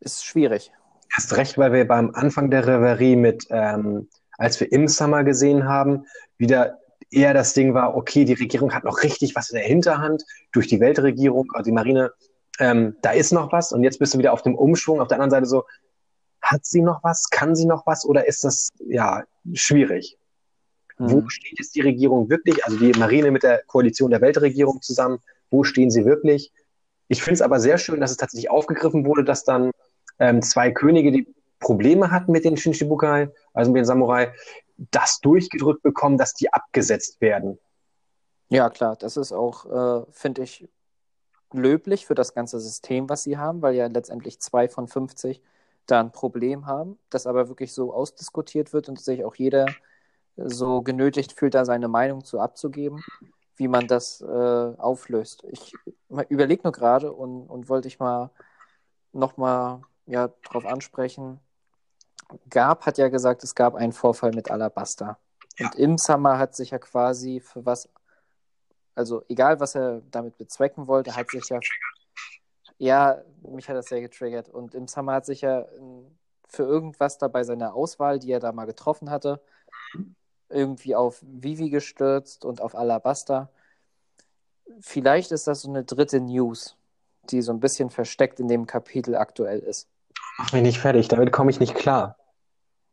ist 0.00 0.24
schwierig. 0.24 0.72
Hast 1.12 1.36
recht, 1.36 1.58
weil 1.58 1.72
wir 1.72 1.86
beim 1.86 2.14
Anfang 2.14 2.50
der 2.50 2.66
Reverie 2.66 3.16
mit, 3.16 3.46
ähm, 3.50 4.08
als 4.36 4.60
wir 4.60 4.70
im 4.72 4.88
Summer 4.88 5.24
gesehen 5.24 5.64
haben, 5.64 6.06
wieder 6.36 6.78
eher 7.10 7.34
das 7.34 7.54
Ding 7.54 7.74
war, 7.74 7.96
okay, 7.96 8.24
die 8.24 8.34
Regierung 8.34 8.74
hat 8.74 8.84
noch 8.84 9.02
richtig 9.02 9.34
was 9.34 9.50
in 9.50 9.56
der 9.56 9.66
Hinterhand 9.66 10.24
durch 10.52 10.66
die 10.66 10.80
Weltregierung, 10.80 11.48
also 11.54 11.64
die 11.64 11.72
Marine, 11.72 12.12
ähm, 12.60 12.96
da 13.02 13.10
ist 13.10 13.32
noch 13.32 13.52
was 13.52 13.72
und 13.72 13.82
jetzt 13.82 13.98
bist 13.98 14.14
du 14.14 14.18
wieder 14.18 14.32
auf 14.32 14.42
dem 14.42 14.54
Umschwung. 14.54 15.00
Auf 15.00 15.08
der 15.08 15.16
anderen 15.16 15.30
Seite 15.30 15.46
so, 15.46 15.64
hat 16.50 16.64
sie 16.64 16.82
noch 16.82 17.02
was? 17.04 17.30
Kann 17.30 17.54
sie 17.54 17.66
noch 17.66 17.86
was? 17.86 18.04
Oder 18.04 18.26
ist 18.26 18.44
das, 18.44 18.70
ja, 18.86 19.24
schwierig? 19.52 20.18
Mhm. 20.98 21.10
Wo 21.10 21.28
steht 21.28 21.58
jetzt 21.58 21.74
die 21.74 21.80
Regierung 21.80 22.28
wirklich? 22.28 22.64
Also 22.64 22.78
die 22.78 22.98
Marine 22.98 23.30
mit 23.30 23.42
der 23.42 23.62
Koalition 23.66 24.10
der 24.10 24.20
Weltregierung 24.20 24.82
zusammen. 24.82 25.18
Wo 25.50 25.64
stehen 25.64 25.90
sie 25.90 26.04
wirklich? 26.04 26.52
Ich 27.08 27.22
finde 27.22 27.34
es 27.34 27.42
aber 27.42 27.60
sehr 27.60 27.78
schön, 27.78 28.00
dass 28.00 28.10
es 28.10 28.16
tatsächlich 28.16 28.50
aufgegriffen 28.50 29.06
wurde, 29.06 29.24
dass 29.24 29.44
dann 29.44 29.70
ähm, 30.18 30.42
zwei 30.42 30.70
Könige, 30.70 31.10
die 31.10 31.32
Probleme 31.60 32.10
hatten 32.10 32.32
mit 32.32 32.44
den 32.44 32.56
Shinshibukai, 32.56 33.30
also 33.52 33.70
mit 33.70 33.80
den 33.80 33.84
Samurai, 33.86 34.32
das 34.76 35.20
durchgedrückt 35.20 35.82
bekommen, 35.82 36.18
dass 36.18 36.34
die 36.34 36.52
abgesetzt 36.52 37.20
werden. 37.20 37.58
Ja, 38.48 38.70
klar, 38.70 38.96
das 38.96 39.16
ist 39.16 39.32
auch, 39.32 39.66
äh, 39.66 40.06
finde 40.12 40.42
ich, 40.42 40.68
löblich 41.52 42.06
für 42.06 42.14
das 42.14 42.34
ganze 42.34 42.60
System, 42.60 43.08
was 43.08 43.22
sie 43.22 43.38
haben, 43.38 43.62
weil 43.62 43.74
ja 43.74 43.86
letztendlich 43.86 44.40
zwei 44.40 44.68
von 44.68 44.86
50 44.86 45.42
da 45.90 46.00
ein 46.00 46.12
Problem 46.12 46.66
haben, 46.66 46.98
das 47.10 47.26
aber 47.26 47.48
wirklich 47.48 47.72
so 47.72 47.92
ausdiskutiert 47.92 48.72
wird 48.72 48.88
und 48.88 49.00
sich 49.00 49.24
auch 49.24 49.34
jeder 49.34 49.66
so 50.36 50.82
genötigt 50.82 51.32
fühlt, 51.32 51.54
da 51.54 51.64
seine 51.64 51.88
Meinung 51.88 52.24
zu 52.24 52.40
abzugeben, 52.40 53.02
wie 53.56 53.68
man 53.68 53.88
das 53.88 54.20
äh, 54.20 54.24
auflöst. 54.26 55.44
Ich 55.50 55.74
überlege 56.28 56.62
nur 56.62 56.72
gerade 56.72 57.12
und, 57.12 57.48
und 57.48 57.68
wollte 57.68 57.88
ich 57.88 57.98
mal 57.98 58.30
nochmal 59.12 59.80
ja, 60.06 60.28
darauf 60.44 60.64
ansprechen. 60.64 61.40
Gab 62.50 62.86
hat 62.86 62.98
ja 62.98 63.08
gesagt, 63.08 63.42
es 63.42 63.54
gab 63.54 63.74
einen 63.74 63.92
Vorfall 63.92 64.30
mit 64.32 64.50
Alabaster. 64.50 65.18
Ja. 65.56 65.66
Und 65.66 65.74
im 65.74 65.98
Summer 65.98 66.38
hat 66.38 66.54
sich 66.54 66.70
ja 66.70 66.78
quasi 66.78 67.40
für 67.40 67.66
was, 67.66 67.88
also 68.94 69.24
egal 69.28 69.58
was 69.58 69.74
er 69.74 70.02
damit 70.10 70.38
bezwecken 70.38 70.86
wollte, 70.86 71.16
hat 71.16 71.30
sich 71.30 71.48
ja 71.48 71.58
ja, 72.78 73.20
mich 73.42 73.68
hat 73.68 73.76
das 73.76 73.86
sehr 73.86 74.00
getriggert. 74.00 74.48
Und 74.48 74.74
im 74.74 74.88
Summer 74.88 75.14
hat 75.14 75.26
sich 75.26 75.42
ja 75.42 75.66
ähm, 75.78 76.06
für 76.48 76.62
irgendwas 76.62 77.18
da 77.18 77.28
bei 77.28 77.44
seiner 77.44 77.74
Auswahl, 77.74 78.18
die 78.18 78.32
er 78.32 78.40
da 78.40 78.52
mal 78.52 78.64
getroffen 78.64 79.10
hatte, 79.10 79.40
irgendwie 80.48 80.94
auf 80.94 81.22
Vivi 81.22 81.70
gestürzt 81.70 82.44
und 82.44 82.60
auf 82.60 82.74
Alabaster. 82.74 83.50
Vielleicht 84.80 85.32
ist 85.32 85.46
das 85.46 85.62
so 85.62 85.68
eine 85.68 85.84
dritte 85.84 86.20
News, 86.20 86.76
die 87.30 87.42
so 87.42 87.52
ein 87.52 87.60
bisschen 87.60 87.90
versteckt 87.90 88.40
in 88.40 88.48
dem 88.48 88.66
Kapitel 88.66 89.14
aktuell 89.14 89.60
ist. 89.60 89.88
Mach 90.38 90.52
mich 90.52 90.62
nicht 90.62 90.78
fertig, 90.78 91.08
damit 91.08 91.32
komme 91.32 91.50
ich 91.50 91.60
nicht 91.60 91.74
klar. 91.74 92.16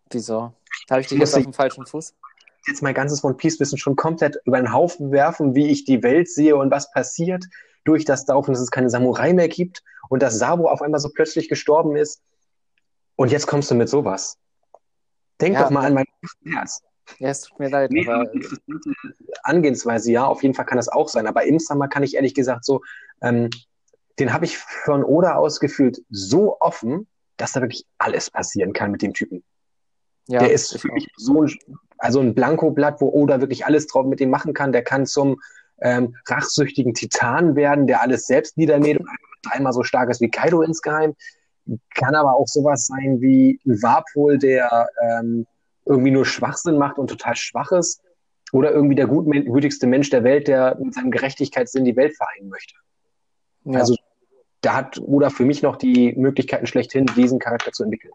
Wieso? 0.09 0.53
Habe 0.89 1.01
ich 1.01 1.07
dich 1.07 1.19
jetzt 1.19 1.35
auf 1.35 1.43
dem 1.43 1.53
falschen 1.53 1.85
Fuß? 1.85 2.13
Jetzt 2.67 2.81
mein 2.81 2.93
ganzes 2.93 3.23
One 3.23 3.35
Piece 3.35 3.59
Wissen 3.59 3.77
schon 3.77 3.95
komplett 3.95 4.39
über 4.45 4.57
den 4.57 4.73
Haufen 4.73 5.11
werfen, 5.11 5.55
wie 5.55 5.67
ich 5.67 5.85
die 5.85 6.01
Welt 6.03 6.27
sehe 6.29 6.55
und 6.55 6.71
was 6.71 6.91
passiert 6.91 7.45
durch 7.85 8.03
das 8.03 8.25
Daufen, 8.25 8.53
dass 8.53 8.61
es 8.61 8.71
keine 8.71 8.89
Samurai 8.89 9.33
mehr 9.33 9.47
gibt 9.47 9.83
und 10.09 10.21
dass 10.21 10.37
Sabo 10.37 10.67
auf 10.67 10.81
einmal 10.81 10.99
so 10.99 11.09
plötzlich 11.09 11.47
gestorben 11.47 11.95
ist. 11.95 12.21
Und 13.15 13.31
jetzt 13.31 13.47
kommst 13.47 13.71
du 13.71 13.75
mit 13.75 13.87
sowas. 13.87 14.37
Denk 15.39 15.55
ja, 15.55 15.63
doch 15.63 15.69
mal 15.69 15.85
an 15.85 15.93
mein 15.93 16.05
Herz. 16.45 16.81
Ja, 17.19 17.29
es 17.29 17.41
tut 17.41 17.59
mir 17.59 17.69
leid. 17.69 17.91
Nee, 17.91 18.07
aber... 18.07 18.29
Angehensweise, 19.43 20.11
ja, 20.11 20.25
auf 20.25 20.43
jeden 20.43 20.55
Fall 20.55 20.65
kann 20.65 20.77
das 20.77 20.89
auch 20.89 21.07
sein. 21.07 21.27
Aber 21.27 21.45
im 21.45 21.59
Summer 21.59 21.87
kann 21.87 22.03
ich 22.03 22.15
ehrlich 22.15 22.33
gesagt 22.33 22.65
so, 22.65 22.81
ähm, 23.21 23.49
den 24.19 24.33
habe 24.33 24.45
ich 24.45 24.57
von 24.57 25.03
Oda 25.03 25.35
ausgefühlt 25.35 26.03
so 26.09 26.57
offen, 26.59 27.07
dass 27.37 27.51
da 27.51 27.61
wirklich 27.61 27.85
alles 27.97 28.31
passieren 28.31 28.73
kann 28.73 28.91
mit 28.91 29.01
dem 29.01 29.13
Typen. 29.13 29.43
Ja, 30.27 30.39
der 30.39 30.51
ist 30.51 30.79
für 30.79 30.91
mich 30.91 31.07
so 31.17 31.43
ein, 31.43 31.53
also 31.97 32.19
ein 32.19 32.33
Blankoblatt, 32.33 33.01
wo 33.01 33.09
Oda 33.09 33.41
wirklich 33.41 33.65
alles 33.65 33.87
drauf 33.87 34.05
mit 34.05 34.19
dem 34.19 34.29
machen 34.29 34.53
kann. 34.53 34.71
Der 34.71 34.83
kann 34.83 35.05
zum 35.05 35.39
ähm, 35.81 36.15
rachsüchtigen 36.27 36.93
Titan 36.93 37.55
werden, 37.55 37.87
der 37.87 38.01
alles 38.01 38.25
selbst 38.25 38.57
niedermäht 38.57 38.99
und 38.99 39.07
dreimal 39.43 39.73
so 39.73 39.83
stark 39.83 40.09
ist 40.09 40.21
wie 40.21 40.29
Kaido 40.29 40.61
insgeheim. 40.61 41.15
Kann 41.95 42.15
aber 42.15 42.35
auch 42.35 42.47
sowas 42.47 42.87
sein 42.87 43.21
wie 43.21 43.59
ein 43.65 43.81
Warpol, 43.81 44.37
der 44.37 44.87
ähm, 45.01 45.47
irgendwie 45.85 46.11
nur 46.11 46.25
Schwachsinn 46.25 46.77
macht 46.77 46.97
und 46.97 47.07
total 47.07 47.35
schwach 47.35 47.71
ist. 47.71 48.01
Oder 48.51 48.71
irgendwie 48.71 48.95
der 48.95 49.07
gutmütigste 49.07 49.87
Mensch 49.87 50.09
der 50.11 50.23
Welt, 50.23 50.47
der 50.47 50.77
mit 50.79 50.93
seinem 50.93 51.11
Gerechtigkeitssinn 51.11 51.83
die 51.83 51.95
Welt 51.95 52.15
vereinen 52.15 52.49
möchte. 52.49 52.75
Ja. 53.65 53.79
Also 53.79 53.95
da 54.61 54.75
hat 54.75 54.99
Oda 54.99 55.29
für 55.29 55.45
mich 55.45 55.61
noch 55.61 55.75
die 55.75 56.13
Möglichkeiten 56.15 56.67
schlechthin, 56.67 57.07
diesen 57.15 57.39
Charakter 57.39 57.71
zu 57.71 57.83
entwickeln. 57.83 58.13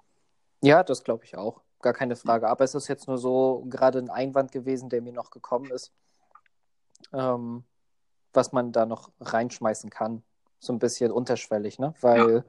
Ja, 0.62 0.82
das 0.84 1.04
glaube 1.04 1.24
ich 1.24 1.36
auch. 1.36 1.60
Gar 1.82 1.92
keine 1.92 2.16
Frage. 2.16 2.48
Aber 2.48 2.64
es 2.64 2.74
ist 2.74 2.88
jetzt 2.88 3.08
nur 3.08 3.18
so 3.18 3.66
gerade 3.68 3.98
ein 3.98 4.10
Einwand 4.10 4.52
gewesen, 4.52 4.88
der 4.88 5.02
mir 5.02 5.12
noch 5.12 5.30
gekommen 5.30 5.70
ist 5.70 5.92
ähm, 7.12 7.64
was 8.32 8.52
man 8.52 8.72
da 8.72 8.86
noch 8.86 9.10
reinschmeißen 9.20 9.90
kann. 9.90 10.22
So 10.58 10.72
ein 10.72 10.78
bisschen 10.78 11.10
unterschwellig, 11.10 11.78
ne? 11.78 11.94
Weil, 12.00 12.44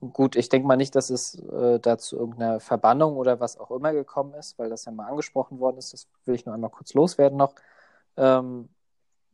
ja. 0.00 0.08
gut, 0.08 0.36
ich 0.36 0.48
denke 0.48 0.68
mal 0.68 0.76
nicht, 0.76 0.94
dass 0.94 1.10
es 1.10 1.34
äh, 1.34 1.80
da 1.80 1.98
zu 1.98 2.16
irgendeiner 2.16 2.60
Verbannung 2.60 3.16
oder 3.16 3.40
was 3.40 3.58
auch 3.58 3.70
immer 3.70 3.92
gekommen 3.92 4.34
ist, 4.34 4.58
weil 4.58 4.70
das 4.70 4.84
ja 4.84 4.92
mal 4.92 5.08
angesprochen 5.08 5.58
worden 5.58 5.78
ist. 5.78 5.92
Das 5.92 6.08
will 6.24 6.34
ich 6.34 6.46
nur 6.46 6.54
einmal 6.54 6.70
kurz 6.70 6.94
loswerden 6.94 7.38
noch. 7.38 7.54
Ähm, 8.16 8.68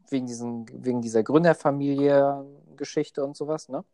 wegen, 0.08 0.26
diesen, 0.26 0.66
wegen 0.84 1.00
dieser 1.00 1.22
Gründerfamilie-Geschichte 1.22 3.24
und 3.24 3.36
sowas, 3.36 3.68
ne? 3.68 3.84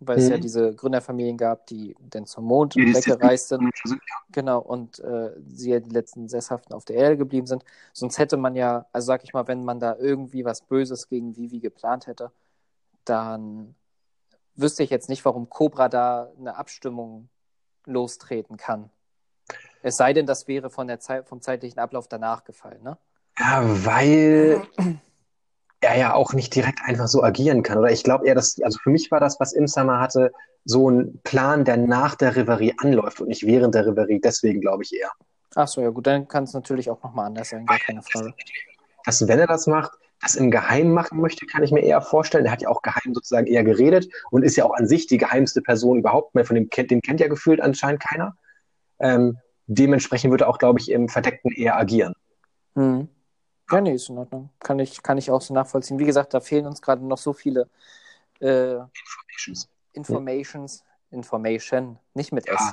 Weil 0.00 0.18
es 0.18 0.28
ja 0.28 0.36
Mhm. 0.36 0.40
diese 0.40 0.74
Gründerfamilien 0.74 1.36
gab, 1.36 1.66
die 1.66 1.94
dann 2.00 2.26
zum 2.26 2.44
Mond 2.44 2.74
Die 2.74 2.92
weggereist 2.92 3.48
sind. 3.48 3.70
sind. 3.84 4.00
Genau, 4.32 4.58
und 4.60 4.98
äh, 5.00 5.30
sie 5.46 5.70
ja 5.70 5.80
die 5.80 5.90
letzten 5.90 6.28
Sesshaften 6.28 6.74
auf 6.74 6.84
der 6.84 6.96
Erde 6.96 7.16
geblieben 7.18 7.46
sind. 7.46 7.64
Sonst 7.92 8.18
hätte 8.18 8.36
man 8.36 8.56
ja, 8.56 8.86
also 8.92 9.06
sag 9.06 9.22
ich 9.24 9.32
mal, 9.34 9.46
wenn 9.46 9.64
man 9.64 9.78
da 9.78 9.96
irgendwie 9.96 10.44
was 10.44 10.62
Böses 10.62 11.08
gegen 11.08 11.36
Vivi 11.36 11.60
geplant 11.60 12.06
hätte, 12.06 12.32
dann 13.04 13.74
wüsste 14.56 14.82
ich 14.82 14.90
jetzt 14.90 15.08
nicht, 15.08 15.24
warum 15.24 15.48
Cobra 15.50 15.88
da 15.88 16.30
eine 16.38 16.56
Abstimmung 16.56 17.28
lostreten 17.84 18.56
kann. 18.56 18.90
Es 19.82 19.96
sei 19.96 20.12
denn, 20.12 20.26
das 20.26 20.48
wäre 20.48 20.70
von 20.70 20.86
der 20.86 21.00
Zeit, 21.00 21.28
vom 21.28 21.40
zeitlichen 21.40 21.78
Ablauf 21.78 22.08
danach 22.08 22.44
gefallen, 22.44 22.82
ne? 22.82 22.96
Ja, 23.38 23.62
weil 23.84 24.62
er 25.82 25.98
ja 25.98 26.14
auch 26.14 26.32
nicht 26.32 26.54
direkt 26.54 26.80
einfach 26.84 27.08
so 27.08 27.22
agieren 27.22 27.62
kann. 27.62 27.78
Oder 27.78 27.90
ich 27.90 28.04
glaube 28.04 28.26
eher, 28.26 28.34
dass, 28.34 28.60
also 28.62 28.78
für 28.82 28.90
mich 28.90 29.10
war 29.10 29.20
das, 29.20 29.38
was 29.40 29.52
Imsama 29.52 30.00
hatte, 30.00 30.32
so 30.64 30.88
ein 30.88 31.20
Plan, 31.24 31.64
der 31.64 31.76
nach 31.76 32.14
der 32.14 32.36
Reverie 32.36 32.74
anläuft 32.78 33.20
und 33.20 33.28
nicht 33.28 33.44
während 33.44 33.74
der 33.74 33.86
Reverie. 33.86 34.20
Deswegen 34.20 34.60
glaube 34.60 34.84
ich 34.84 34.94
eher. 34.94 35.10
Ach 35.54 35.68
so, 35.68 35.82
ja 35.82 35.90
gut, 35.90 36.06
dann 36.06 36.28
kann 36.28 36.44
es 36.44 36.54
natürlich 36.54 36.88
auch 36.88 37.02
nochmal 37.02 37.26
anders 37.26 37.50
sein, 37.50 37.66
gar 37.66 37.78
keine 37.78 38.02
Frage. 38.02 38.32
Dass, 39.04 39.26
wenn 39.26 39.38
er 39.38 39.46
das 39.46 39.66
macht, 39.66 39.92
das 40.20 40.36
im 40.36 40.52
Geheimen 40.52 40.92
machen 40.92 41.20
möchte, 41.20 41.46
kann 41.46 41.64
ich 41.64 41.72
mir 41.72 41.80
eher 41.80 42.00
vorstellen. 42.00 42.46
Er 42.46 42.52
hat 42.52 42.62
ja 42.62 42.68
auch 42.68 42.82
geheim 42.82 43.12
sozusagen 43.12 43.48
eher 43.48 43.64
geredet 43.64 44.08
und 44.30 44.44
ist 44.44 44.56
ja 44.56 44.64
auch 44.64 44.74
an 44.74 44.86
sich 44.86 45.08
die 45.08 45.18
geheimste 45.18 45.60
Person 45.60 45.98
überhaupt 45.98 46.34
mehr. 46.36 46.44
Von 46.44 46.54
dem 46.54 46.70
kennt, 46.70 46.92
den 46.92 47.02
kennt 47.02 47.18
ja 47.20 47.26
gefühlt 47.26 47.60
anscheinend 47.60 48.00
keiner. 48.00 48.36
Ähm, 49.00 49.38
dementsprechend 49.66 50.30
wird 50.30 50.42
er 50.42 50.48
auch, 50.48 50.58
glaube 50.58 50.78
ich, 50.78 50.92
im 50.92 51.08
Verdeckten 51.08 51.50
eher 51.50 51.76
agieren. 51.76 52.14
Hm. 52.76 53.08
Ja, 53.72 53.80
nee, 53.80 53.94
ist 53.94 54.10
in 54.10 54.18
Ordnung. 54.18 54.50
Kann 54.60 54.78
ich, 54.78 55.02
kann 55.02 55.16
ich 55.16 55.30
auch 55.30 55.40
so 55.40 55.54
nachvollziehen. 55.54 55.98
Wie 55.98 56.04
gesagt, 56.04 56.34
da 56.34 56.40
fehlen 56.40 56.66
uns 56.66 56.82
gerade 56.82 57.04
noch 57.04 57.16
so 57.16 57.32
viele 57.32 57.68
äh, 58.40 58.74
Informations. 58.74 59.68
Informations, 59.94 60.84
Information, 61.10 61.98
nicht 62.14 62.32
mit 62.32 62.46
S. 62.48 62.60
Ja. 62.60 62.72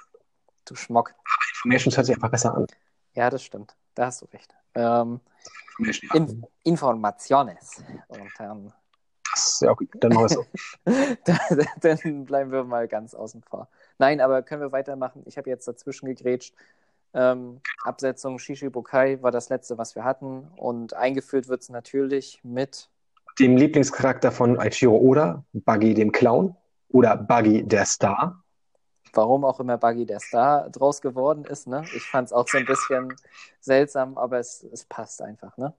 Du 0.66 0.76
Schmock. 0.76 1.14
Informations 1.56 1.96
hört 1.96 2.06
sich 2.06 2.16
einfach 2.16 2.30
besser 2.30 2.54
an. 2.54 2.68
Ja, 3.14 3.30
das 3.30 3.44
stimmt. 3.44 3.76
Da 3.96 4.08
hast 4.08 4.22
du 4.22 4.26
recht. 4.26 4.54
Ähm, 4.76 5.22
Information, 5.78 6.10
ja. 6.10 6.16
In 6.16 6.46
Informaciones. 6.64 7.84
Und 8.10 8.30
dann, 8.38 8.74
Das 9.34 9.54
ist 9.54 9.62
ja 9.62 9.72
okay. 9.72 9.88
Dann 10.00 10.14
machen 10.14 10.30
wir 10.30 10.44
es 10.86 11.54
so. 11.54 11.62
dann 11.82 12.26
bleiben 12.26 12.52
wir 12.52 12.64
mal 12.66 12.88
ganz 12.88 13.14
außen 13.14 13.42
vor. 13.44 13.70
Nein, 13.98 14.22
aber 14.22 14.42
können 14.42 14.62
wir 14.62 14.72
weitermachen? 14.72 15.24
Ich 15.26 15.38
habe 15.38 15.50
jetzt 15.50 15.68
dazwischen 15.68 16.08
gegrätscht. 16.08 16.54
Ähm, 17.14 17.62
Absetzung 17.84 18.40
Shishibukai 18.40 19.22
war 19.22 19.32
das 19.32 19.50
letzte, 19.50 19.78
was 19.78 19.96
wir 19.96 20.04
hatten. 20.04 20.48
Und 20.58 20.94
eingeführt 20.94 21.48
wird 21.48 21.62
es 21.62 21.70
natürlich 21.70 22.40
mit. 22.44 22.90
Dem 23.40 23.58
Lieblingscharakter 23.58 24.32
von 24.32 24.60
Aichiro 24.60 24.98
Oda, 24.98 25.44
Buggy 25.54 25.94
dem 25.94 26.12
Clown 26.12 26.56
oder 26.90 27.16
Buggy 27.16 27.64
der 27.64 27.86
Star. 27.86 28.44
Warum 29.14 29.44
auch 29.44 29.60
immer 29.60 29.78
Buggy 29.78 30.06
der 30.06 30.20
Star 30.20 30.70
draus 30.70 31.02
geworden 31.02 31.46
ist, 31.46 31.68
ne? 31.68 31.84
Ich 31.96 32.04
fand 32.04 32.28
es 32.28 32.34
auch 32.34 32.48
so 32.48 32.58
ein 32.58 32.66
bisschen 32.66 33.14
seltsam, 33.60 34.18
aber 34.18 34.40
es, 34.40 34.64
es 34.72 34.86
passt 34.86 35.22
einfach, 35.22 35.58
ne? 35.58 35.74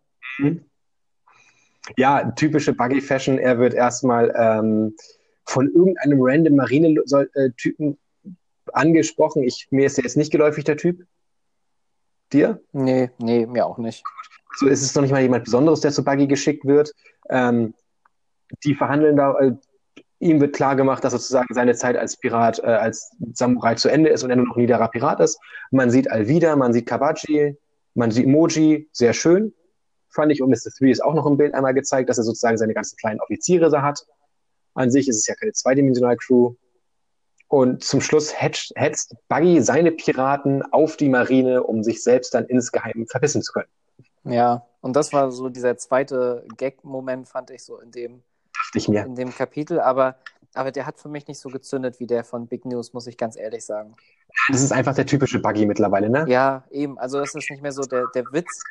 Ja, 1.97 2.31
typische 2.33 2.73
Buggy-Fashion. 2.73 3.39
Er 3.39 3.59
wird 3.59 3.75
erstmal 3.75 4.33
ähm, 4.37 4.97
von 5.45 5.69
irgendeinem 5.69 6.19
random 6.21 6.57
Marine-Typen 6.57 7.99
angesprochen. 8.73 9.43
Ich, 9.43 9.69
mir 9.71 9.87
ist 9.87 9.99
er 9.99 10.05
jetzt 10.05 10.17
nicht 10.17 10.31
geläufig, 10.31 10.65
der 10.65 10.77
Typ. 10.77 11.07
Dir? 12.33 12.61
Nee, 12.73 13.11
nee, 13.19 13.47
mir 13.47 13.67
auch 13.67 13.79
nicht. 13.79 14.05
So 14.57 14.67
ist 14.67 14.83
es 14.83 14.95
noch 14.95 15.03
nicht 15.03 15.13
mal 15.13 15.23
jemand 15.23 15.45
Besonderes, 15.45 15.81
der 15.81 15.93
zu 15.93 16.05
Buggy 16.05 16.27
geschickt 16.27 16.65
wird. 16.65 16.93
Ähm, 17.29 17.75
die 18.65 18.75
verhandeln 18.75 19.17
da. 19.17 19.39
Äh, 19.39 19.53
ihm 20.21 20.41
wird 20.41 20.55
klar 20.55 20.77
gemacht, 20.77 21.03
dass 21.03 21.13
sozusagen 21.13 21.53
seine 21.55 21.75
Zeit 21.75 21.97
als 21.97 22.17
Pirat, 22.17 22.59
äh, 22.59 22.67
als 22.67 23.11
Samurai 23.33 23.75
zu 23.75 23.89
Ende 23.89 24.11
ist 24.11 24.23
und 24.23 24.31
er 24.31 24.37
nur 24.37 24.47
noch 24.47 24.57
niederer 24.57 24.89
Pirat 24.89 25.19
ist. 25.21 25.41
Man 25.71 25.91
sieht 25.91 26.11
Alvida, 26.11 26.57
man 26.57 26.73
sieht 26.73 26.87
Kabachi, 26.87 27.57
man 27.95 28.11
sieht 28.11 28.27
Moji, 28.27 28.89
sehr 28.93 29.15
schön, 29.15 29.55
fand 30.11 30.31
ich. 30.31 30.43
Und 30.43 30.51
Mr. 30.51 30.71
Three 30.77 30.91
ist 30.91 31.03
auch 31.03 31.15
noch 31.15 31.27
im 31.27 31.39
Bild 31.39 31.55
einmal 31.55 31.75
gezeigt, 31.75 32.11
dass 32.11 32.19
er 32.19 32.25
sozusagen 32.25 32.59
seine 32.59 32.75
ganzen 32.75 32.97
kleinen 32.99 33.21
Offiziere 33.21 33.71
da 33.71 33.83
hat. 33.83 34.07
An 34.75 34.91
sich 34.91 35.09
ist 35.09 35.17
es 35.17 35.27
ja 35.27 35.35
keine 35.35 35.53
zweidimensionale 35.53 36.17
Crew. 36.17 36.55
Und 37.51 37.83
zum 37.83 38.01
Schluss 38.01 38.41
hetzt, 38.41 38.73
hetzt 38.77 39.17
Buggy 39.29 39.61
seine 39.61 39.91
Piraten 39.91 40.63
auf 40.71 40.97
die 40.97 41.09
Marine, 41.09 41.65
um 41.65 41.83
sich 41.83 42.01
selbst 42.01 42.33
dann 42.33 42.45
insgeheim 42.45 43.09
verbissen 43.09 43.43
zu 43.43 43.53
können. 43.53 43.69
Ja, 44.23 44.65
und 44.81 44.95
das 44.95 45.13
war 45.13 45.33
so 45.33 45.49
dieser 45.49 45.77
zweite 45.77 46.47
Gag-Moment, 46.59 47.29
fand 47.29 47.51
ich 47.51 47.65
so 47.65 47.81
in 47.81 47.91
dem, 47.91 48.23
in 48.73 49.17
dem 49.17 49.35
Kapitel. 49.35 49.81
Aber, 49.81 50.15
aber 50.55 50.71
der 50.71 50.87
hat 50.87 51.01
für 51.01 51.09
mich 51.09 51.27
nicht 51.27 51.41
so 51.41 51.49
gezündet 51.49 51.99
wie 51.99 52.07
der 52.07 52.23
von 52.23 52.47
Big 52.47 52.65
News, 52.65 52.93
muss 52.93 53.09
ich 53.09 53.19
ganz 53.19 53.37
ehrlich 53.37 53.65
sagen. 53.65 53.97
Das 54.49 54.63
ist 54.63 54.71
einfach 54.71 54.95
der 54.95 55.07
typische 55.07 55.41
Buggy 55.41 55.67
mittlerweile, 55.67 56.09
ne? 56.09 56.27
Ja, 56.29 56.63
eben. 56.71 56.99
Also 56.99 57.19
das 57.19 57.35
ist 57.35 57.51
nicht 57.51 57.63
mehr 57.63 57.73
so 57.73 57.83
der, 57.83 58.07
der 58.15 58.27
Witz. 58.31 58.63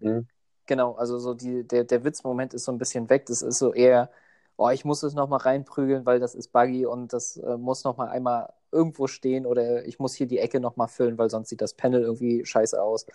Mhm. 0.00 0.26
Genau, 0.64 0.92
also 0.92 1.18
so 1.18 1.34
die, 1.34 1.68
der, 1.68 1.84
der 1.84 2.02
Witzmoment 2.02 2.54
ist 2.54 2.64
so 2.64 2.72
ein 2.72 2.78
bisschen 2.78 3.10
weg. 3.10 3.26
Das 3.26 3.42
ist 3.42 3.58
so 3.58 3.74
eher, 3.74 4.08
oh, 4.56 4.70
ich 4.70 4.84
muss 4.84 5.02
es 5.02 5.14
nochmal 5.14 5.40
reinprügeln, 5.40 6.06
weil 6.06 6.20
das 6.20 6.34
ist 6.34 6.52
Buggy 6.52 6.86
und 6.86 7.12
das 7.12 7.36
äh, 7.36 7.56
muss 7.56 7.84
nochmal 7.84 8.08
einmal 8.08 8.52
irgendwo 8.70 9.06
stehen 9.06 9.46
oder 9.46 9.84
ich 9.84 9.98
muss 9.98 10.14
hier 10.14 10.26
die 10.26 10.38
Ecke 10.38 10.58
nochmal 10.60 10.88
füllen, 10.88 11.18
weil 11.18 11.30
sonst 11.30 11.50
sieht 11.50 11.60
das 11.60 11.74
Panel 11.74 12.02
irgendwie 12.02 12.44
scheiße 12.44 12.82
aus. 12.82 13.06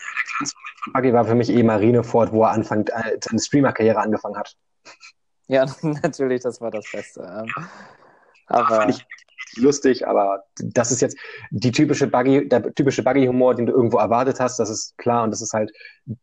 Buggy 0.93 1.14
war 1.14 1.26
für 1.26 1.35
mich 1.35 1.49
eh 1.49 1.64
Marineford, 1.64 2.31
wo 2.31 2.43
er 2.43 2.51
anfängt, 2.51 2.89
äh, 2.91 3.18
seine 3.22 3.39
Streamer-Karriere 3.39 3.99
angefangen 3.99 4.38
hat. 4.38 4.55
Ja, 5.49 5.65
natürlich, 5.81 6.43
das 6.43 6.59
war 6.59 6.72
das 6.72 6.84
Beste. 6.91 7.22
Ähm, 7.22 7.65
aber 8.47 8.76
Fand 8.76 8.89
ich 8.91 9.05
lustig, 9.55 10.05
aber 10.05 10.43
das 10.57 10.91
ist 10.91 11.01
jetzt 11.01 11.18
die 11.51 11.72
typische 11.72 12.07
Buggy, 12.07 12.49
der 12.49 12.73
typische 12.73 13.01
Buggy-Humor, 13.01 13.55
den 13.55 13.65
du 13.65 13.72
irgendwo 13.72 13.97
erwartet 13.97 14.41
hast, 14.41 14.59
das 14.59 14.69
ist 14.69 14.97
klar 14.97 15.23
und 15.23 15.31
das 15.31 15.41
ist 15.41 15.53
halt, 15.53 15.72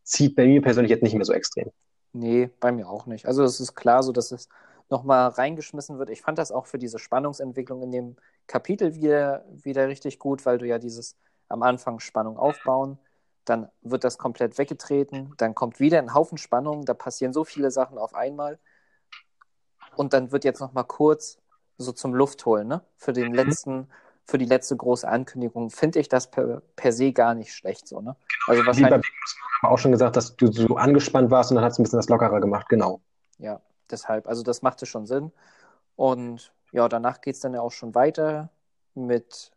zieht 0.03 0.35
bei 0.35 0.45
mir 0.45 0.61
persönlich 0.61 0.91
jetzt 0.91 1.01
nicht 1.01 1.15
mehr 1.15 1.25
so 1.25 1.33
extrem. 1.33 1.71
nee, 2.13 2.51
bei 2.59 2.71
mir 2.71 2.87
auch 2.87 3.07
nicht. 3.07 3.25
Also 3.25 3.43
es 3.43 3.59
ist 3.59 3.73
klar 3.73 4.03
so, 4.03 4.11
dass 4.11 4.31
es 4.31 4.47
nochmal 4.89 5.29
reingeschmissen 5.29 5.97
wird. 5.97 6.09
Ich 6.09 6.21
fand 6.21 6.37
das 6.37 6.51
auch 6.51 6.65
für 6.65 6.77
diese 6.77 6.99
Spannungsentwicklung 6.99 7.81
in 7.81 7.91
dem 7.91 8.15
Kapitel 8.47 8.95
wieder, 8.95 9.45
wieder 9.49 9.87
richtig 9.87 10.19
gut, 10.19 10.45
weil 10.45 10.57
du 10.57 10.67
ja 10.67 10.77
dieses 10.77 11.17
am 11.49 11.63
Anfang 11.63 11.99
Spannung 11.99 12.37
aufbauen, 12.37 12.97
dann 13.45 13.69
wird 13.81 14.03
das 14.03 14.17
komplett 14.17 14.57
weggetreten, 14.57 15.33
dann 15.37 15.53
kommt 15.55 15.79
wieder 15.79 15.99
ein 15.99 16.13
Haufen 16.13 16.37
Spannung, 16.37 16.85
da 16.85 16.93
passieren 16.93 17.33
so 17.33 17.43
viele 17.43 17.71
Sachen 17.71 17.97
auf 17.97 18.15
einmal 18.15 18.59
und 19.95 20.13
dann 20.13 20.31
wird 20.31 20.43
jetzt 20.43 20.59
nochmal 20.59 20.85
kurz 20.85 21.37
so 21.77 21.91
zum 21.91 22.13
Luftholen, 22.13 22.67
ne? 22.67 22.81
Für 22.95 23.13
den 23.13 23.33
letzten, 23.33 23.89
für 24.25 24.37
die 24.37 24.45
letzte 24.45 24.75
große 24.75 25.07
Ankündigung 25.07 25.69
finde 25.69 25.99
ich 25.99 26.09
das 26.09 26.31
per, 26.31 26.61
per 26.75 26.91
se 26.91 27.11
gar 27.11 27.35
nicht 27.35 27.53
schlecht 27.53 27.87
so, 27.87 28.01
ne? 28.01 28.15
Also 28.47 28.61
Wie 28.61 28.63
bei 28.63 28.67
wahrscheinlich, 28.67 29.01
Big 29.01 29.13
News 29.13 29.35
haben 29.35 29.69
wir 29.69 29.71
auch 29.71 29.77
schon 29.77 29.91
gesagt, 29.91 30.15
dass 30.15 30.35
du 30.35 30.51
so 30.51 30.77
angespannt 30.77 31.29
warst 31.29 31.51
und 31.51 31.55
dann 31.55 31.63
hat 31.63 31.73
es 31.73 31.79
ein 31.79 31.83
bisschen 31.83 31.99
das 31.99 32.09
lockerer 32.09 32.39
gemacht, 32.39 32.67
genau. 32.69 33.01
ja, 33.37 33.61
deshalb, 33.91 34.27
also 34.27 34.43
das 34.43 34.61
machte 34.61 34.85
schon 34.85 35.05
Sinn 35.05 35.31
und 35.95 36.51
ja, 36.71 36.89
danach 36.89 37.21
geht 37.21 37.35
es 37.35 37.41
dann 37.41 37.53
ja 37.53 37.61
auch 37.61 37.71
schon 37.71 37.95
weiter 37.95 38.49
mit 38.93 39.51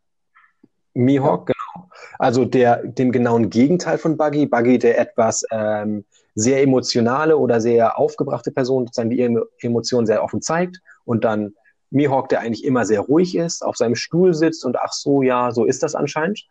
Mihawk, 0.94 1.46
genau. 1.46 1.88
Also 2.18 2.44
der, 2.44 2.82
dem 2.84 3.12
genauen 3.12 3.50
Gegenteil 3.50 3.98
von 3.98 4.16
Buggy. 4.16 4.46
Buggy, 4.46 4.78
der 4.78 4.98
etwas 4.98 5.44
ähm, 5.50 6.04
sehr 6.34 6.62
emotionale 6.62 7.36
oder 7.36 7.60
sehr 7.60 7.98
aufgebrachte 7.98 8.50
Person, 8.50 8.86
sozusagen 8.86 9.10
die 9.10 9.18
ihre 9.18 9.48
Emotionen 9.60 10.06
sehr 10.06 10.22
offen 10.22 10.42
zeigt. 10.42 10.80
Und 11.04 11.24
dann 11.24 11.54
Mihawk, 11.90 12.28
der 12.28 12.40
eigentlich 12.40 12.64
immer 12.64 12.84
sehr 12.84 13.00
ruhig 13.00 13.36
ist, 13.36 13.64
auf 13.64 13.76
seinem 13.76 13.94
Stuhl 13.94 14.34
sitzt 14.34 14.64
und 14.64 14.76
ach 14.78 14.92
so, 14.92 15.22
ja, 15.22 15.52
so 15.52 15.64
ist 15.64 15.82
das 15.82 15.94
anscheinend. 15.94 16.46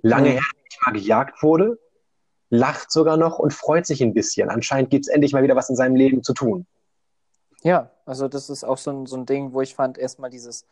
Lange 0.00 0.30
Mhm. 0.30 0.32
her 0.32 0.42
nicht 0.64 0.80
mal 0.86 0.92
gejagt 0.92 1.42
wurde, 1.42 1.78
lacht 2.50 2.90
sogar 2.90 3.16
noch 3.16 3.38
und 3.38 3.52
freut 3.52 3.86
sich 3.86 4.02
ein 4.02 4.14
bisschen. 4.14 4.48
Anscheinend 4.50 4.90
gibt 4.90 5.06
es 5.06 5.08
endlich 5.08 5.32
mal 5.32 5.42
wieder 5.42 5.56
was 5.56 5.70
in 5.70 5.76
seinem 5.76 5.94
Leben 5.94 6.22
zu 6.22 6.32
tun. 6.32 6.66
Ja, 7.62 7.90
also 8.04 8.28
das 8.28 8.50
ist 8.50 8.64
auch 8.64 8.78
so 8.78 8.90
ein, 8.90 9.06
so 9.06 9.16
ein 9.16 9.26
Ding, 9.26 9.52
wo 9.52 9.60
ich 9.60 9.74
fand, 9.74 9.98
erstmal 9.98 10.30
dieses 10.30 10.66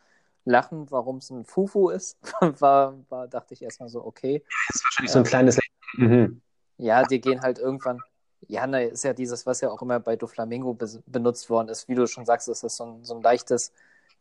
Lachen, 0.45 0.89
warum 0.91 1.17
es 1.17 1.29
ein 1.29 1.45
Fufu 1.45 1.89
ist, 1.89 2.17
war, 2.59 2.95
war, 3.09 3.27
dachte 3.27 3.53
ich 3.53 3.61
erstmal 3.61 3.89
so, 3.89 4.05
okay. 4.05 4.43
Das 4.67 4.75
ist 4.75 4.83
wahrscheinlich 4.85 5.11
so 5.11 5.19
ein 5.19 5.25
kleines 5.25 5.59
mhm. 5.93 6.41
Ja, 6.77 7.03
die 7.03 7.21
gehen 7.21 7.41
halt 7.41 7.59
irgendwann. 7.59 7.99
Ja, 8.47 8.65
ne, 8.65 8.85
ist 8.85 9.03
ja 9.03 9.13
dieses, 9.13 9.45
was 9.45 9.61
ja 9.61 9.69
auch 9.69 9.83
immer 9.83 9.99
bei 9.99 10.15
Doflamingo 10.15 10.73
be 10.73 10.87
benutzt 11.05 11.49
worden 11.49 11.69
ist. 11.69 11.87
Wie 11.87 11.95
du 11.95 12.07
schon 12.07 12.25
sagst, 12.25 12.49
ist 12.49 12.63
das 12.63 12.75
so 12.75 12.85
ein, 12.85 13.03
so 13.05 13.13
ein 13.15 13.21
leichtes 13.21 13.71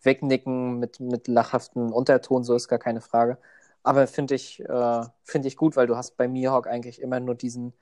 Wegnicken 0.03 0.79
mit, 0.79 1.01
mit 1.01 1.27
lachhaften 1.27 1.91
Unterton, 1.91 2.45
so 2.45 2.55
ist 2.55 2.69
gar 2.69 2.79
keine 2.79 3.01
Frage. 3.01 3.39
Aber 3.83 4.07
finde 4.07 4.35
ich, 4.35 4.61
äh, 4.61 5.05
finde 5.25 5.49
ich 5.49 5.57
gut, 5.57 5.77
weil 5.77 5.87
du 5.87 5.97
hast 5.97 6.17
bei 6.19 6.29
Mihawk 6.29 6.67
eigentlich 6.67 7.01
immer 7.01 7.19
nur 7.19 7.35
diesen, 7.35 7.73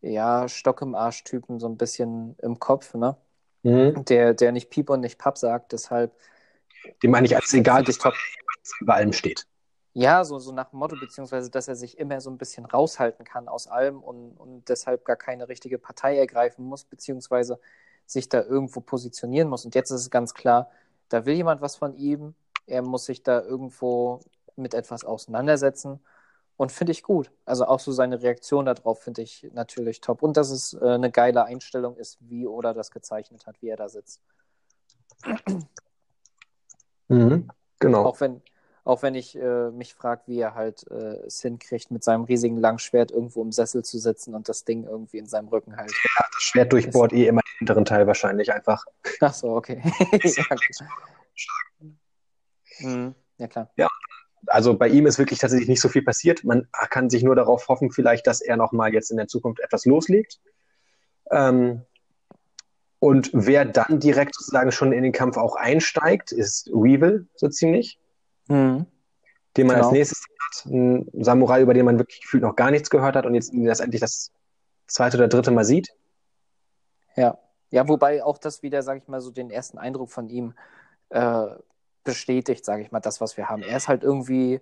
ja, 0.00 0.48
Stock 0.48 0.82
im 0.82 0.94
Arsch-Typen 0.94 1.58
so 1.60 1.68
ein 1.68 1.76
bisschen 1.76 2.36
im 2.40 2.58
Kopf, 2.60 2.94
ne? 2.94 3.16
Mhm. 3.64 4.04
Der, 4.04 4.34
der 4.34 4.52
nicht 4.52 4.70
Piep 4.70 4.90
und 4.90 5.00
nicht 5.00 5.18
Papp 5.18 5.38
sagt, 5.38 5.72
deshalb 5.72 6.12
Dem 7.02 7.10
meine 7.10 7.26
ich 7.26 7.34
als 7.34 7.52
egal, 7.54 7.82
dass 7.84 7.98
er 8.04 8.12
über 8.80 8.94
allem 8.94 9.12
steht. 9.12 9.46
Ja, 9.94 10.24
so, 10.24 10.38
so 10.38 10.52
nach 10.52 10.70
dem 10.70 10.80
Motto, 10.80 10.96
beziehungsweise, 10.96 11.50
dass 11.50 11.68
er 11.68 11.76
sich 11.76 11.98
immer 11.98 12.20
so 12.20 12.28
ein 12.30 12.38
bisschen 12.38 12.64
raushalten 12.66 13.24
kann 13.24 13.48
aus 13.48 13.68
allem 13.68 14.02
und, 14.02 14.36
und 14.36 14.68
deshalb 14.68 15.04
gar 15.04 15.16
keine 15.16 15.48
richtige 15.48 15.78
Partei 15.78 16.18
ergreifen 16.18 16.64
muss, 16.64 16.84
beziehungsweise 16.84 17.60
sich 18.06 18.28
da 18.28 18.42
irgendwo 18.42 18.80
positionieren 18.80 19.48
muss. 19.48 19.64
Und 19.64 19.74
jetzt 19.74 19.90
ist 19.90 20.00
es 20.02 20.10
ganz 20.10 20.34
klar, 20.34 20.70
da 21.08 21.26
will 21.26 21.34
jemand 21.34 21.62
was 21.62 21.76
von 21.76 21.94
ihm, 21.96 22.34
er 22.66 22.82
muss 22.82 23.06
sich 23.06 23.22
da 23.22 23.40
irgendwo 23.40 24.20
mit 24.56 24.74
etwas 24.74 25.04
auseinandersetzen 25.04 26.00
und 26.56 26.72
finde 26.72 26.92
ich 26.92 27.02
gut. 27.02 27.30
Also 27.44 27.66
auch 27.66 27.80
so 27.80 27.92
seine 27.92 28.22
Reaktion 28.22 28.66
darauf 28.66 29.02
finde 29.02 29.22
ich 29.22 29.48
natürlich 29.52 30.00
top. 30.00 30.22
Und 30.22 30.36
dass 30.36 30.50
es 30.50 30.74
äh, 30.74 30.86
eine 30.86 31.10
geile 31.10 31.44
Einstellung 31.44 31.96
ist, 31.96 32.18
wie 32.20 32.46
Oda 32.46 32.72
das 32.72 32.90
gezeichnet 32.90 33.46
hat, 33.46 33.60
wie 33.60 33.68
er 33.68 33.76
da 33.76 33.88
sitzt. 33.88 34.20
Mhm, 37.08 37.48
genau. 37.80 38.04
Auch 38.04 38.20
wenn, 38.20 38.40
auch 38.84 39.02
wenn 39.02 39.14
ich 39.14 39.36
äh, 39.36 39.70
mich 39.70 39.94
frage, 39.94 40.22
wie 40.26 40.38
er 40.38 40.54
halt 40.54 40.86
äh, 40.90 41.26
es 41.26 41.40
hinkriegt, 41.42 41.90
mit 41.90 42.04
seinem 42.04 42.24
riesigen 42.24 42.58
Langschwert 42.58 43.10
irgendwo 43.10 43.42
im 43.42 43.50
Sessel 43.50 43.84
zu 43.84 43.98
sitzen 43.98 44.34
und 44.34 44.48
das 44.48 44.64
Ding 44.64 44.84
irgendwie 44.84 45.18
in 45.18 45.26
seinem 45.26 45.48
Rücken 45.48 45.76
halt. 45.76 45.90
Ja, 45.90 46.24
das 46.32 46.42
Schwert 46.42 46.72
durchbohrt 46.72 47.12
eh 47.12 47.26
immer 47.26 47.40
den 47.40 47.58
hinteren 47.58 47.84
Teil 47.84 48.06
wahrscheinlich 48.06 48.52
einfach. 48.52 48.84
Ach 49.20 49.34
so, 49.34 49.56
okay. 49.56 49.82
ja, 50.22 50.44
mhm, 52.88 53.14
ja, 53.38 53.48
klar. 53.48 53.70
Ja, 53.76 53.88
also 54.46 54.76
bei 54.76 54.88
ihm 54.88 55.06
ist 55.06 55.18
wirklich 55.18 55.38
tatsächlich 55.38 55.68
nicht 55.68 55.80
so 55.80 55.88
viel 55.88 56.02
passiert. 56.02 56.44
Man 56.44 56.68
kann 56.90 57.10
sich 57.10 57.22
nur 57.22 57.36
darauf 57.36 57.68
hoffen, 57.68 57.90
vielleicht, 57.90 58.26
dass 58.26 58.40
er 58.40 58.56
nochmal 58.56 58.92
jetzt 58.92 59.10
in 59.10 59.16
der 59.16 59.28
Zukunft 59.28 59.60
etwas 59.60 59.84
loslegt. 59.84 60.40
Ähm, 61.30 61.82
und 62.98 63.30
wer 63.32 63.64
dann 63.64 64.00
direkt 64.00 64.34
sozusagen 64.34 64.72
schon 64.72 64.92
in 64.92 65.02
den 65.02 65.12
Kampf 65.12 65.36
auch 65.36 65.56
einsteigt, 65.56 66.32
ist 66.32 66.68
Weevil, 66.68 67.28
so 67.34 67.48
ziemlich. 67.48 67.98
Mhm. 68.48 68.86
Den 69.56 69.66
man 69.66 69.76
genau. 69.76 69.88
als 69.88 69.92
nächstes 69.92 70.22
hat. 70.22 70.66
Ein 70.72 71.08
Samurai, 71.12 71.60
über 71.60 71.74
den 71.74 71.84
man 71.84 71.98
wirklich 71.98 72.22
gefühlt 72.22 72.42
noch 72.42 72.56
gar 72.56 72.70
nichts 72.70 72.90
gehört 72.90 73.16
hat 73.16 73.26
und 73.26 73.34
jetzt 73.34 73.52
das 73.54 73.80
endlich 73.80 74.00
das 74.00 74.32
zweite 74.86 75.16
oder 75.16 75.28
dritte 75.28 75.50
Mal 75.50 75.64
sieht. 75.64 75.90
Ja. 77.16 77.38
Ja, 77.70 77.88
wobei 77.88 78.22
auch 78.22 78.38
das 78.38 78.62
wieder, 78.62 78.82
sag 78.82 78.98
ich 78.98 79.08
mal, 79.08 79.20
so 79.20 79.32
den 79.32 79.50
ersten 79.50 79.78
Eindruck 79.78 80.10
von 80.10 80.28
ihm 80.28 80.54
äh, 81.10 81.46
bestätigt, 82.04 82.64
sage 82.64 82.82
ich 82.82 82.92
mal, 82.92 83.00
das, 83.00 83.20
was 83.20 83.36
wir 83.36 83.48
haben. 83.48 83.62
Er 83.62 83.76
ist 83.76 83.88
halt 83.88 84.02
irgendwie 84.02 84.60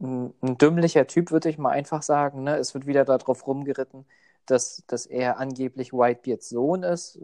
ein, 0.00 0.32
ein 0.42 0.58
dümmlicher 0.58 1.06
Typ, 1.06 1.30
würde 1.30 1.48
ich 1.48 1.58
mal 1.58 1.70
einfach 1.70 2.02
sagen. 2.02 2.44
Ne? 2.44 2.56
Es 2.56 2.74
wird 2.74 2.86
wieder 2.86 3.04
darauf 3.04 3.46
rumgeritten, 3.46 4.06
dass, 4.46 4.84
dass 4.86 5.06
er 5.06 5.38
angeblich 5.38 5.92
Whitebeards 5.92 6.48
Sohn 6.48 6.82
ist, 6.82 7.18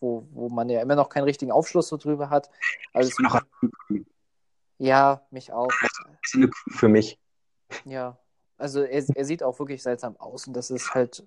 wo, 0.00 0.26
wo 0.32 0.48
man 0.48 0.68
ja 0.68 0.80
immer 0.80 0.94
noch 0.94 1.08
keinen 1.08 1.24
richtigen 1.24 1.52
Aufschluss 1.52 1.88
so 1.88 1.96
drüber 1.96 2.30
hat. 2.30 2.50
Also 2.92 3.10
ja, 4.78 5.22
mich 5.30 5.52
auch. 5.52 5.70
Für 6.70 6.88
mich. 6.88 7.18
Ja, 7.84 8.18
also 8.58 8.82
er, 8.82 9.04
er 9.14 9.24
sieht 9.24 9.42
auch 9.42 9.58
wirklich 9.58 9.82
seltsam 9.82 10.16
aus 10.18 10.46
und 10.46 10.54
das 10.54 10.70
ist 10.70 10.94
halt, 10.94 11.24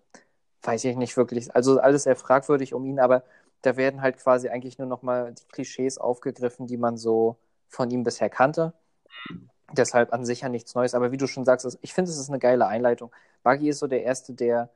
weiß 0.61 0.83
ich 0.85 0.95
nicht 0.95 1.17
wirklich, 1.17 1.53
also 1.55 1.79
alles 1.79 2.03
sehr 2.03 2.15
fragwürdig 2.15 2.73
um 2.73 2.85
ihn, 2.85 2.99
aber 2.99 3.23
da 3.65 3.77
werden 3.77 4.01
halt 4.01 4.17
quasi 4.17 4.49
eigentlich 4.49 4.77
nur 4.77 4.87
nochmal 4.87 5.33
die 5.33 5.45
Klischees 5.45 5.97
aufgegriffen, 5.97 6.67
die 6.67 6.77
man 6.77 6.97
so 6.97 7.37
von 7.67 7.89
ihm 7.89 8.03
bisher 8.03 8.29
kannte. 8.29 8.73
Deshalb 9.71 10.13
an 10.13 10.25
sich 10.25 10.41
ja 10.41 10.49
nichts 10.49 10.75
Neues. 10.75 10.93
Aber 10.93 11.11
wie 11.11 11.17
du 11.17 11.27
schon 11.27 11.45
sagst, 11.45 11.77
ich 11.81 11.93
finde, 11.93 12.11
es 12.11 12.17
ist 12.17 12.29
eine 12.29 12.39
geile 12.39 12.67
Einleitung. 12.67 13.11
Buggy 13.43 13.69
ist 13.69 13.79
so 13.79 13.87
der 13.87 14.03
Erste, 14.03 14.33
der 14.33 14.69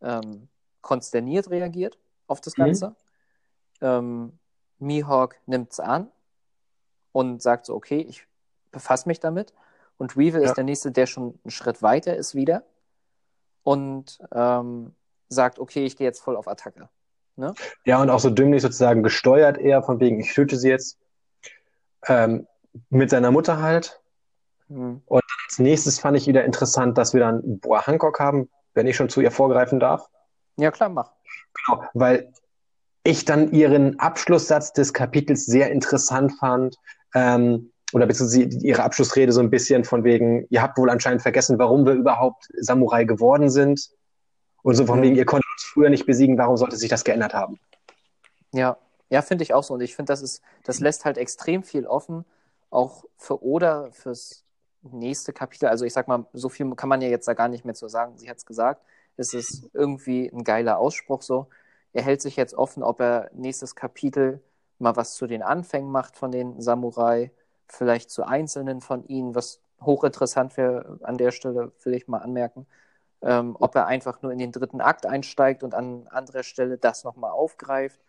ähm, 0.00 0.48
konsterniert 0.80 1.50
reagiert 1.50 1.98
auf 2.26 2.40
das 2.40 2.56
mhm. 2.56 2.62
Ganze. 2.62 2.88
Mhm. 2.88 2.94
Ähm, 3.80 4.38
Mihawk 4.78 5.36
nimmt 5.46 5.72
es 5.72 5.80
an 5.80 6.10
und 7.12 7.40
sagt 7.40 7.66
so, 7.66 7.74
okay, 7.74 8.00
ich 8.00 8.26
befasse 8.72 9.08
mich 9.08 9.20
damit. 9.20 9.54
Und 9.98 10.16
Weevil 10.16 10.42
ja. 10.42 10.48
ist 10.48 10.54
der 10.54 10.64
Nächste, 10.64 10.90
der 10.90 11.06
schon 11.06 11.38
einen 11.44 11.50
Schritt 11.50 11.82
weiter 11.82 12.16
ist 12.16 12.34
wieder 12.34 12.64
und 13.62 14.18
ähm, 14.32 14.94
sagt, 15.28 15.60
okay, 15.60 15.84
ich 15.84 15.96
gehe 15.96 16.06
jetzt 16.06 16.20
voll 16.20 16.36
auf 16.36 16.48
Attacke. 16.48 16.88
Ne? 17.36 17.54
Ja, 17.84 18.00
und 18.00 18.10
auch 18.10 18.20
so 18.20 18.30
dümmlich 18.30 18.62
sozusagen 18.62 19.02
gesteuert 19.02 19.58
eher, 19.58 19.82
von 19.82 20.00
wegen, 20.00 20.20
ich 20.20 20.32
töte 20.34 20.56
sie 20.56 20.68
jetzt. 20.68 20.98
Ähm, 22.06 22.46
mit 22.90 23.10
seiner 23.10 23.30
Mutter 23.30 23.60
halt. 23.60 24.00
Mhm. 24.68 25.02
Und 25.06 25.22
als 25.46 25.58
nächstes 25.58 25.98
fand 25.98 26.16
ich 26.16 26.26
wieder 26.26 26.44
interessant, 26.44 26.96
dass 26.98 27.12
wir 27.12 27.20
dann 27.20 27.60
Boa 27.60 27.86
Hancock 27.86 28.18
haben, 28.18 28.48
wenn 28.74 28.86
ich 28.86 28.96
schon 28.96 29.08
zu 29.08 29.20
ihr 29.20 29.30
vorgreifen 29.30 29.80
darf. 29.80 30.08
Ja, 30.56 30.70
klar, 30.70 30.88
mach. 30.88 31.10
Genau, 31.54 31.84
weil 31.94 32.32
ich 33.04 33.24
dann 33.24 33.52
ihren 33.52 33.98
Abschlusssatz 33.98 34.72
des 34.72 34.92
Kapitels 34.92 35.46
sehr 35.46 35.70
interessant 35.70 36.32
fand. 36.38 36.76
Ähm, 37.14 37.72
oder 37.92 38.06
beziehungsweise 38.06 38.44
ihre 38.66 38.84
Abschlussrede 38.84 39.32
so 39.32 39.40
ein 39.40 39.50
bisschen 39.50 39.84
von 39.84 40.02
wegen, 40.04 40.46
ihr 40.48 40.62
habt 40.62 40.78
wohl 40.78 40.88
anscheinend 40.88 41.20
vergessen, 41.20 41.58
warum 41.58 41.84
wir 41.84 41.92
überhaupt 41.92 42.48
Samurai 42.56 43.04
geworden 43.04 43.50
sind. 43.50 43.90
Und 44.62 44.76
so 44.76 44.86
von 44.86 45.00
mhm. 45.00 45.02
wegen, 45.02 45.16
ihr 45.16 45.26
konntet 45.26 45.41
uns 45.52 45.64
früher 45.64 45.90
nicht 45.90 46.06
besiegen, 46.06 46.38
warum 46.38 46.56
sollte 46.56 46.76
sich 46.76 46.88
das 46.88 47.04
geändert 47.04 47.34
haben? 47.34 47.58
Ja, 48.52 48.76
ja, 49.10 49.22
finde 49.22 49.44
ich 49.44 49.54
auch 49.54 49.62
so. 49.62 49.74
Und 49.74 49.82
ich 49.82 49.94
finde, 49.94 50.12
das 50.12 50.22
ist, 50.22 50.42
das 50.64 50.80
lässt 50.80 51.04
halt 51.04 51.18
extrem 51.18 51.62
viel 51.62 51.86
offen, 51.86 52.24
auch 52.70 53.04
für 53.16 53.44
Oda, 53.44 53.90
fürs 53.92 54.44
nächste 54.82 55.32
Kapitel. 55.32 55.68
Also 55.68 55.84
ich 55.84 55.92
sag 55.92 56.08
mal, 56.08 56.26
so 56.32 56.48
viel 56.48 56.74
kann 56.74 56.88
man 56.88 57.02
ja 57.02 57.08
jetzt 57.08 57.28
da 57.28 57.34
gar 57.34 57.48
nicht 57.48 57.64
mehr 57.64 57.74
zu 57.74 57.88
sagen. 57.88 58.16
Sie 58.16 58.28
hat 58.28 58.38
es 58.38 58.46
gesagt. 58.46 58.82
Es 59.16 59.34
ist 59.34 59.70
irgendwie 59.74 60.30
ein 60.32 60.44
geiler 60.44 60.78
Ausspruch 60.78 61.22
so. 61.22 61.48
Er 61.92 62.02
hält 62.02 62.22
sich 62.22 62.36
jetzt 62.36 62.54
offen, 62.54 62.82
ob 62.82 63.00
er 63.00 63.30
nächstes 63.34 63.76
Kapitel 63.76 64.42
mal 64.78 64.96
was 64.96 65.14
zu 65.14 65.26
den 65.26 65.42
Anfängen 65.42 65.90
macht 65.90 66.16
von 66.16 66.32
den 66.32 66.60
Samurai, 66.60 67.30
vielleicht 67.68 68.10
zu 68.10 68.24
einzelnen 68.24 68.80
von 68.80 69.04
ihnen, 69.06 69.34
was 69.34 69.60
hochinteressant 69.82 70.56
wäre 70.56 70.98
an 71.02 71.18
der 71.18 71.32
Stelle, 71.32 71.72
will 71.82 71.94
ich 71.94 72.08
mal 72.08 72.18
anmerken 72.18 72.66
ähm, 73.22 73.56
ob 73.58 73.74
er 73.74 73.86
einfach 73.86 74.22
nur 74.22 74.32
in 74.32 74.38
den 74.38 74.52
dritten 74.52 74.80
Akt 74.80 75.06
einsteigt 75.06 75.62
und 75.62 75.74
an 75.74 76.08
anderer 76.08 76.42
Stelle 76.42 76.78
das 76.78 77.04
nochmal 77.04 77.30
aufgreift. 77.30 78.00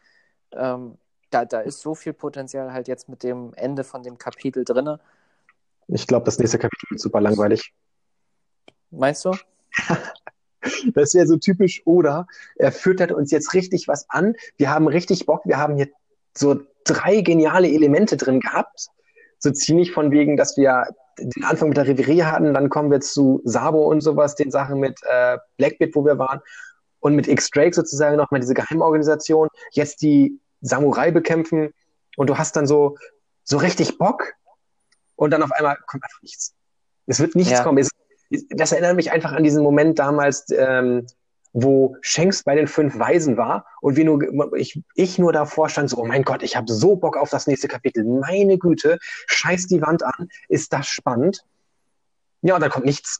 Ähm, 0.52 0.98
da, 1.30 1.45
da 1.45 1.61
ist 1.61 1.81
so 1.81 1.95
viel 1.95 2.14
Potenzial 2.14 2.73
halt 2.73 2.88
jetzt 2.88 3.10
mit 3.10 3.23
dem 3.23 3.53
Ende 3.56 3.84
von 3.84 4.03
dem 4.03 4.18
Kapitel 4.18 4.65
drin. 4.65 4.98
Ich 5.88 6.07
glaube, 6.07 6.26
das 6.26 6.40
nächste 6.40 6.60
Kapitel 6.60 6.91
wird 6.91 6.99
super 6.99 7.22
langweilig. 7.22 7.73
Meinst 8.91 9.26
du? 9.26 9.35
das 10.94 11.14
wäre 11.14 11.27
so 11.27 11.38
typisch, 11.38 11.81
oder? 11.85 12.27
Er 12.56 12.72
füttert 12.72 13.11
uns 13.11 13.31
jetzt 13.31 13.53
richtig 13.53 13.88
was 13.88 14.10
an. 14.10 14.35
Wir 14.57 14.69
haben 14.69 14.88
richtig 14.88 15.26
Bock. 15.26 15.45
Wir 15.45 15.57
haben 15.57 15.76
hier 15.76 15.90
so 16.35 16.60
drei 16.85 17.22
geniale 17.22 17.68
Elemente 17.68 18.18
drin 18.18 18.40
gehabt. 18.40 18.88
So 19.40 19.52
ziemlich 19.52 19.91
von 19.91 20.11
wegen, 20.11 20.38
dass 20.38 20.56
wir 20.57 20.88
den 21.19 21.44
Anfang 21.44 21.69
mit 21.69 21.77
der 21.77 21.88
Reverie 21.88 22.23
hatten, 22.23 22.53
dann 22.53 22.69
kommen 22.69 22.91
wir 22.91 23.02
zu 23.02 23.41
Sabo 23.44 23.84
und 23.90 24.02
sowas, 24.02 24.35
den 24.35 24.52
Sachen 24.52 24.80
mit 24.80 24.99
äh, 25.03 25.38
Blackbit, 25.57 25.95
wo 25.95 26.06
wir 26.06 26.18
waren, 26.18 26.41
und 26.99 27.15
mit 27.15 27.27
X-Drake 27.27 27.73
sozusagen 27.73 28.15
nochmal 28.15 28.40
diese 28.40 28.53
Geheimorganisation, 28.53 29.49
jetzt 29.72 30.02
die 30.02 30.40
Samurai 30.61 31.11
bekämpfen 31.11 31.73
und 32.15 32.30
du 32.30 32.38
hast 32.38 32.56
dann 32.56 32.65
so, 32.65 32.98
so 33.44 33.57
richtig 33.57 33.98
Bock 33.98 34.23
und 35.15 35.31
dann 35.31 35.44
auf 35.44 35.52
einmal 35.52 35.77
kommt 35.85 36.03
einfach 36.03 36.22
nichts. 36.22 36.53
Es 37.06 37.19
wird 37.19 37.35
nichts 37.35 37.52
ja. 37.52 37.64
kommen. 37.64 37.77
Es, 37.77 37.90
das 38.49 38.72
erinnert 38.72 38.95
mich 38.95 39.11
einfach 39.11 39.34
an 39.34 39.44
diesen 39.44 39.64
Moment 39.64 39.99
damals, 39.99 40.45
ähm, 40.49 41.06
wo 41.53 41.95
Shanks 42.01 42.43
bei 42.43 42.55
den 42.55 42.67
fünf 42.67 42.97
Weisen 42.97 43.38
war 43.38 43.65
und 43.81 43.95
wir 43.95 44.05
nur, 44.05 44.53
ich, 44.55 44.81
ich 44.95 45.19
nur 45.19 45.31
davor 45.31 45.69
stand, 45.69 45.89
so, 45.89 45.97
oh 45.97 46.05
mein 46.05 46.23
Gott, 46.23 46.43
ich 46.43 46.55
habe 46.55 46.71
so 46.71 46.95
Bock 46.95 47.15
auf 47.15 47.30
das 47.30 47.47
nächste 47.47 47.67
Kapitel. 47.67 48.03
Meine 48.03 48.57
Güte, 48.57 48.97
scheiß 49.27 49.67
die 49.67 49.81
Wand 49.81 50.03
an, 50.03 50.30
ist 50.49 50.73
das 50.73 50.88
spannend. 50.88 51.45
Ja, 52.41 52.55
und 52.55 52.61
dann 52.61 52.71
kommt 52.71 52.85
nichts. 52.85 53.19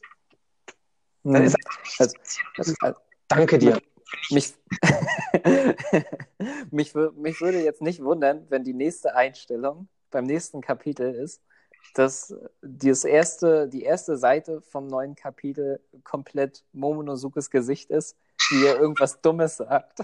Dann 1.22 1.36
hm. 1.36 1.44
ist 1.44 1.56
nichts. 1.56 2.14
Also, 2.58 2.74
also, 2.80 3.00
Danke 3.28 3.58
dir. 3.58 3.80
Mich, 4.30 4.54
mich, 6.70 6.94
mich 6.94 7.40
würde 7.40 7.62
jetzt 7.62 7.82
nicht 7.82 8.02
wundern, 8.02 8.46
wenn 8.48 8.64
die 8.64 8.74
nächste 8.74 9.14
Einstellung 9.14 9.88
beim 10.10 10.24
nächsten 10.24 10.60
Kapitel 10.60 11.14
ist, 11.14 11.40
dass 11.94 12.34
das 12.62 13.04
erste, 13.04 13.68
die 13.68 13.82
erste 13.82 14.16
Seite 14.16 14.62
vom 14.62 14.86
neuen 14.86 15.14
Kapitel 15.14 15.80
komplett 16.04 16.64
Momonozukes 16.72 17.50
Gesicht 17.50 17.90
ist, 17.90 18.16
wie 18.50 18.66
er 18.66 18.78
irgendwas 18.78 19.20
Dummes 19.20 19.56
sagt. 19.56 20.00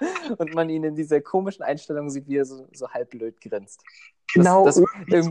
und 0.38 0.54
man 0.54 0.68
ihn 0.68 0.84
in 0.84 0.94
dieser 0.94 1.20
komischen 1.20 1.62
Einstellung 1.62 2.10
sieht, 2.10 2.28
wie 2.28 2.38
er 2.38 2.44
so, 2.44 2.66
so 2.72 2.88
halb 2.88 3.10
blöd 3.10 3.40
grinst. 3.40 3.82
Genau. 4.34 4.64
Das, 4.64 4.80
das, 5.08 5.30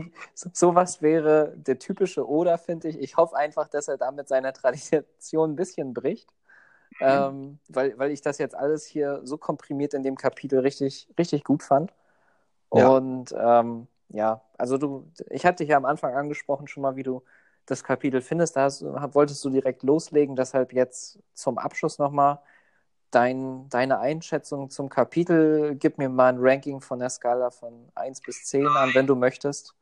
sowas 0.52 1.02
wäre 1.02 1.54
der 1.56 1.78
typische 1.78 2.28
Oda, 2.28 2.56
finde 2.56 2.88
ich. 2.88 2.98
Ich 2.98 3.16
hoffe 3.16 3.36
einfach, 3.36 3.68
dass 3.68 3.88
er 3.88 3.96
damit 3.96 4.28
seiner 4.28 4.52
Tradition 4.52 5.52
ein 5.52 5.56
bisschen 5.56 5.92
bricht. 5.92 6.30
Mhm. 7.00 7.06
Ähm, 7.06 7.58
weil, 7.68 7.98
weil 7.98 8.10
ich 8.10 8.20
das 8.20 8.38
jetzt 8.38 8.54
alles 8.54 8.84
hier 8.84 9.20
so 9.24 9.38
komprimiert 9.38 9.94
in 9.94 10.02
dem 10.02 10.16
Kapitel 10.16 10.60
richtig, 10.60 11.08
richtig 11.18 11.44
gut 11.44 11.62
fand. 11.62 11.92
Ja. 12.72 12.88
Und 12.88 13.34
ähm, 13.36 13.88
ja, 14.08 14.42
also 14.58 14.78
du, 14.78 15.10
ich 15.30 15.44
hatte 15.44 15.64
dich 15.64 15.70
ja 15.70 15.76
am 15.76 15.84
Anfang 15.84 16.14
angesprochen 16.14 16.68
schon 16.68 16.82
mal, 16.82 16.96
wie 16.96 17.02
du 17.02 17.22
das 17.66 17.84
Kapitel 17.84 18.20
findest. 18.20 18.56
Da 18.56 18.62
hast, 18.62 18.82
wolltest 18.82 19.44
du 19.44 19.50
direkt 19.50 19.82
loslegen, 19.82 20.36
deshalb 20.36 20.72
jetzt 20.72 21.18
zum 21.34 21.58
Abschluss 21.58 21.98
nochmal 21.98 22.40
dein, 23.10 23.68
deine 23.68 24.00
Einschätzung 24.00 24.70
zum 24.70 24.88
Kapitel. 24.88 25.76
Gib 25.76 25.98
mir 25.98 26.08
mal 26.08 26.32
ein 26.32 26.38
Ranking 26.38 26.80
von 26.80 26.98
der 26.98 27.10
Skala 27.10 27.50
von 27.50 27.88
1 27.94 28.22
bis 28.22 28.44
10 28.44 28.66
an, 28.66 28.90
wenn 28.94 29.06
du 29.06 29.14
möchtest. 29.14 29.74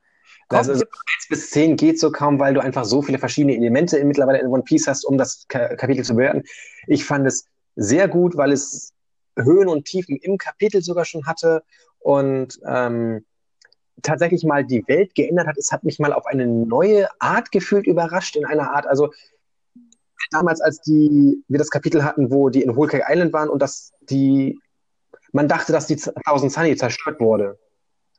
also, 0.48 0.72
also 0.72 0.84
1 0.84 1.28
bis 1.28 1.50
10 1.50 1.76
geht 1.76 1.98
so 1.98 2.12
kaum, 2.12 2.38
weil 2.38 2.54
du 2.54 2.60
einfach 2.60 2.84
so 2.84 3.02
viele 3.02 3.18
verschiedene 3.18 3.56
Elemente 3.56 4.02
mittlerweile 4.04 4.40
in 4.40 4.48
One 4.48 4.62
Piece 4.62 4.86
hast, 4.86 5.04
um 5.04 5.16
das 5.16 5.46
Kapitel 5.48 6.04
zu 6.04 6.14
bewerten. 6.14 6.42
Ich 6.86 7.04
fand 7.04 7.26
es 7.26 7.46
sehr 7.76 8.08
gut, 8.08 8.36
weil 8.36 8.52
es 8.52 8.92
Höhen 9.36 9.68
und 9.68 9.84
Tiefen 9.84 10.16
im 10.16 10.36
Kapitel 10.36 10.82
sogar 10.82 11.04
schon 11.04 11.26
hatte 11.26 11.62
und 12.00 12.60
ähm, 12.66 13.24
tatsächlich 14.02 14.44
mal 14.44 14.64
die 14.64 14.86
Welt 14.88 15.14
geändert 15.14 15.46
hat. 15.46 15.58
Es 15.58 15.72
hat 15.72 15.84
mich 15.84 15.98
mal 15.98 16.12
auf 16.12 16.26
eine 16.26 16.46
neue 16.46 17.08
Art 17.20 17.52
gefühlt 17.52 17.86
überrascht, 17.86 18.36
in 18.36 18.44
einer 18.44 18.72
Art, 18.72 18.86
also 18.86 19.10
damals, 20.30 20.60
als 20.60 20.80
die, 20.82 21.42
wir 21.48 21.58
das 21.58 21.70
Kapitel 21.70 22.04
hatten, 22.04 22.30
wo 22.30 22.48
die 22.48 22.62
in 22.62 22.76
Whole 22.76 22.88
Cake 22.88 23.06
Island 23.08 23.32
waren 23.32 23.48
und 23.48 23.60
dass 23.60 23.92
die, 24.02 24.58
man 25.32 25.48
dachte, 25.48 25.72
dass 25.72 25.86
die 25.86 25.96
Thousand 25.96 26.52
Sunny 26.52 26.76
zerstört 26.76 27.20
wurde. 27.20 27.58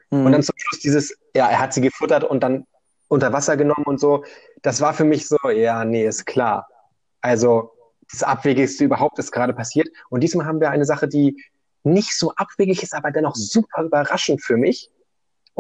Mhm. 0.10 0.26
Und 0.26 0.32
dann 0.34 0.44
zum 0.44 0.56
Schluss 0.58 0.82
dieses, 0.82 1.18
ja, 1.36 1.48
er 1.48 1.60
hat 1.60 1.74
sie 1.74 1.82
gefuttert 1.82 2.24
und 2.24 2.42
dann 2.44 2.66
unter 3.08 3.34
Wasser 3.34 3.58
genommen 3.58 3.86
und 3.86 4.00
so. 4.00 4.24
Das 4.62 4.82
war 4.82 4.94
für 4.94 5.04
mich 5.04 5.28
so, 5.28 5.38
ja, 5.50 5.84
nee, 5.86 6.06
ist 6.06 6.26
klar. 6.26 6.68
Also, 7.22 7.72
das 8.12 8.24
Abwegigste 8.24 8.86
überhaupt 8.86 9.20
ist 9.20 9.32
gerade 9.32 9.54
passiert. 9.54 9.88
Und 10.10 10.22
diesmal 10.22 10.46
haben 10.46 10.60
wir 10.60 10.70
eine 10.70 10.86
Sache, 10.86 11.08
die 11.08 11.42
nicht 11.84 12.18
so 12.18 12.34
abwegig 12.36 12.84
ist, 12.84 12.94
aber 12.94 13.12
dennoch 13.12 13.36
super 13.36 13.84
überraschend 13.84 14.42
für 14.42 14.58
mich. 14.58 14.90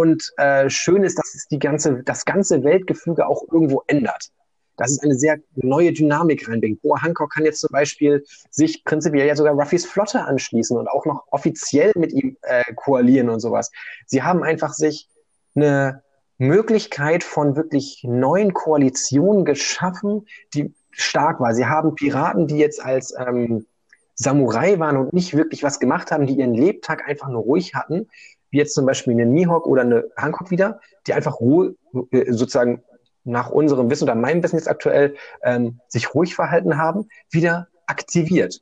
Und 0.02 0.34
äh, 0.38 0.68
schön 0.68 1.04
ist, 1.04 1.20
dass 1.20 1.36
es 1.36 1.48
die 1.48 1.60
ganze, 1.60 2.02
das 2.02 2.26
ganze 2.26 2.64
Weltgefüge 2.64 3.28
auch 3.28 3.44
irgendwo 3.52 3.84
ändert. 3.86 4.32
Dass 4.76 4.90
es 4.90 5.04
eine 5.04 5.14
sehr 5.14 5.38
neue 5.54 5.94
Dynamik 5.94 6.50
reinbringt. 6.50 6.82
Boa 6.82 7.00
Hancock 7.04 7.32
kann 7.32 7.46
jetzt 7.46 7.62
zum 7.62 7.70
Beispiel 7.72 8.26
sich 8.50 8.84
prinzipiell 8.84 9.28
ja 9.28 9.36
sogar 9.36 9.54
Ruffys 9.54 9.86
Flotte 9.86 10.24
anschließen 10.24 10.76
und 10.76 10.88
auch 10.88 11.06
noch 11.06 11.26
offiziell 11.30 11.92
mit 11.96 12.14
ihm 12.14 12.36
äh, 12.42 12.64
koalieren 12.74 13.30
und 13.30 13.42
sowas. 13.42 13.70
Sie 14.08 14.24
haben 14.24 14.42
einfach 14.42 14.74
sich 14.74 15.08
eine 15.54 16.02
Möglichkeit 16.40 17.24
von 17.24 17.56
wirklich 17.56 18.04
neuen 18.04 18.56
Koalitionen 18.56 19.46
geschaffen, 19.46 20.26
die 20.56 20.74
stark 20.90 21.40
war. 21.40 21.54
Sie 21.54 21.68
haben 21.68 21.94
Piraten, 21.94 22.48
die 22.48 22.58
jetzt 22.58 22.84
als 22.84 23.14
ähm, 23.20 23.68
Samurai 24.16 24.80
waren 24.80 24.98
und 24.98 25.14
nicht 25.14 25.36
wirklich 25.38 25.62
was 25.62 25.80
gemacht 25.80 26.10
haben, 26.10 26.26
die 26.26 26.40
ihren 26.40 26.56
Lebtag 26.56 27.08
einfach 27.08 27.30
nur 27.30 27.44
ruhig 27.44 27.76
hatten, 27.76 28.08
wie 28.52 28.58
jetzt 28.58 28.76
zum 28.76 28.86
Beispiel 28.86 29.14
eine 29.14 29.26
Mihawk 29.26 29.66
oder 29.66 29.82
eine 29.82 30.06
Hancock 30.16 30.52
wieder, 30.52 30.80
die 31.08 31.14
einfach 31.14 31.40
Ruhe, 31.40 31.76
äh, 32.12 32.32
sozusagen 32.32 32.84
nach 33.24 33.50
unserem 33.50 33.90
Wissen 33.90 34.04
oder 34.04 34.16
meinem 34.16 34.44
Wissen 34.44 34.58
jetzt 34.58 34.70
aktuell 34.70 35.16
ähm, 35.44 35.80
sich 35.88 36.14
ruhig 36.14 36.36
verhalten 36.36 36.78
haben, 36.78 37.08
wieder 37.30 37.68
aktiviert. 37.88 38.62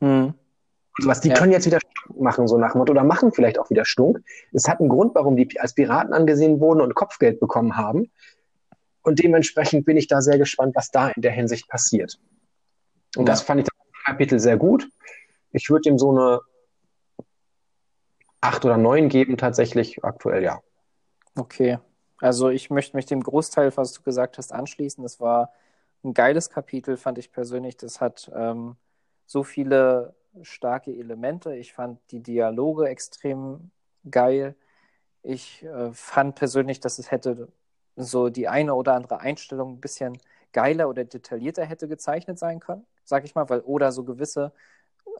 Mhm. 0.00 0.34
Was, 1.04 1.20
die 1.20 1.28
ja. 1.28 1.34
können 1.34 1.52
jetzt 1.52 1.66
wieder 1.66 1.78
Stunk 1.78 2.20
machen, 2.20 2.48
so 2.48 2.58
nach 2.58 2.74
Motto, 2.74 2.90
oder 2.90 3.04
machen 3.04 3.32
vielleicht 3.32 3.58
auch 3.58 3.70
wieder 3.70 3.84
Stunk. 3.84 4.20
Es 4.52 4.68
hat 4.68 4.80
einen 4.80 4.88
Grund, 4.88 5.14
warum 5.14 5.36
die 5.36 5.60
als 5.60 5.74
Piraten 5.74 6.12
angesehen 6.12 6.60
wurden 6.60 6.80
und 6.80 6.94
Kopfgeld 6.94 7.38
bekommen 7.38 7.76
haben. 7.76 8.10
Und 9.02 9.20
dementsprechend 9.20 9.86
bin 9.86 9.96
ich 9.96 10.08
da 10.08 10.20
sehr 10.20 10.38
gespannt, 10.38 10.74
was 10.74 10.90
da 10.90 11.08
in 11.10 11.22
der 11.22 11.32
Hinsicht 11.32 11.68
passiert. 11.68 12.18
Und 13.16 13.26
ja. 13.26 13.32
das 13.32 13.42
fand 13.42 13.60
ich 13.60 13.66
das 13.66 14.04
Kapitel 14.04 14.40
sehr 14.40 14.56
gut. 14.56 14.88
Ich 15.52 15.70
würde 15.70 15.88
ihm 15.88 15.98
so 15.98 16.10
eine 16.10 16.40
acht 18.40 18.64
oder 18.64 18.76
neun 18.76 19.08
geben, 19.08 19.36
tatsächlich 19.36 20.04
aktuell, 20.04 20.42
ja. 20.42 20.60
Okay. 21.36 21.78
Also 22.20 22.48
ich 22.48 22.70
möchte 22.70 22.96
mich 22.96 23.06
dem 23.06 23.22
Großteil, 23.22 23.76
was 23.76 23.92
du 23.92 24.02
gesagt 24.02 24.38
hast, 24.38 24.52
anschließen. 24.52 25.02
Das 25.02 25.20
war 25.20 25.52
ein 26.04 26.14
geiles 26.14 26.50
Kapitel, 26.50 26.96
fand 26.96 27.18
ich 27.18 27.32
persönlich. 27.32 27.76
Das 27.76 28.00
hat 28.00 28.30
ähm, 28.34 28.76
so 29.26 29.44
viele 29.44 30.14
starke 30.42 30.92
Elemente. 30.92 31.54
Ich 31.54 31.72
fand 31.72 32.00
die 32.10 32.20
Dialoge 32.20 32.88
extrem 32.88 33.70
geil. 34.10 34.56
Ich 35.22 35.62
äh, 35.64 35.92
fand 35.92 36.34
persönlich, 36.36 36.80
dass 36.80 36.98
es 36.98 37.10
hätte 37.10 37.48
so 37.96 38.28
die 38.28 38.48
eine 38.48 38.74
oder 38.74 38.94
andere 38.94 39.20
Einstellung 39.20 39.74
ein 39.74 39.80
bisschen 39.80 40.18
geiler 40.52 40.88
oder 40.88 41.04
detaillierter 41.04 41.64
hätte 41.64 41.88
gezeichnet 41.88 42.38
sein 42.38 42.60
können, 42.60 42.86
sag 43.04 43.24
ich 43.24 43.34
mal, 43.34 43.48
weil 43.48 43.60
Oda 43.60 43.92
so 43.92 44.04
gewisse 44.04 44.52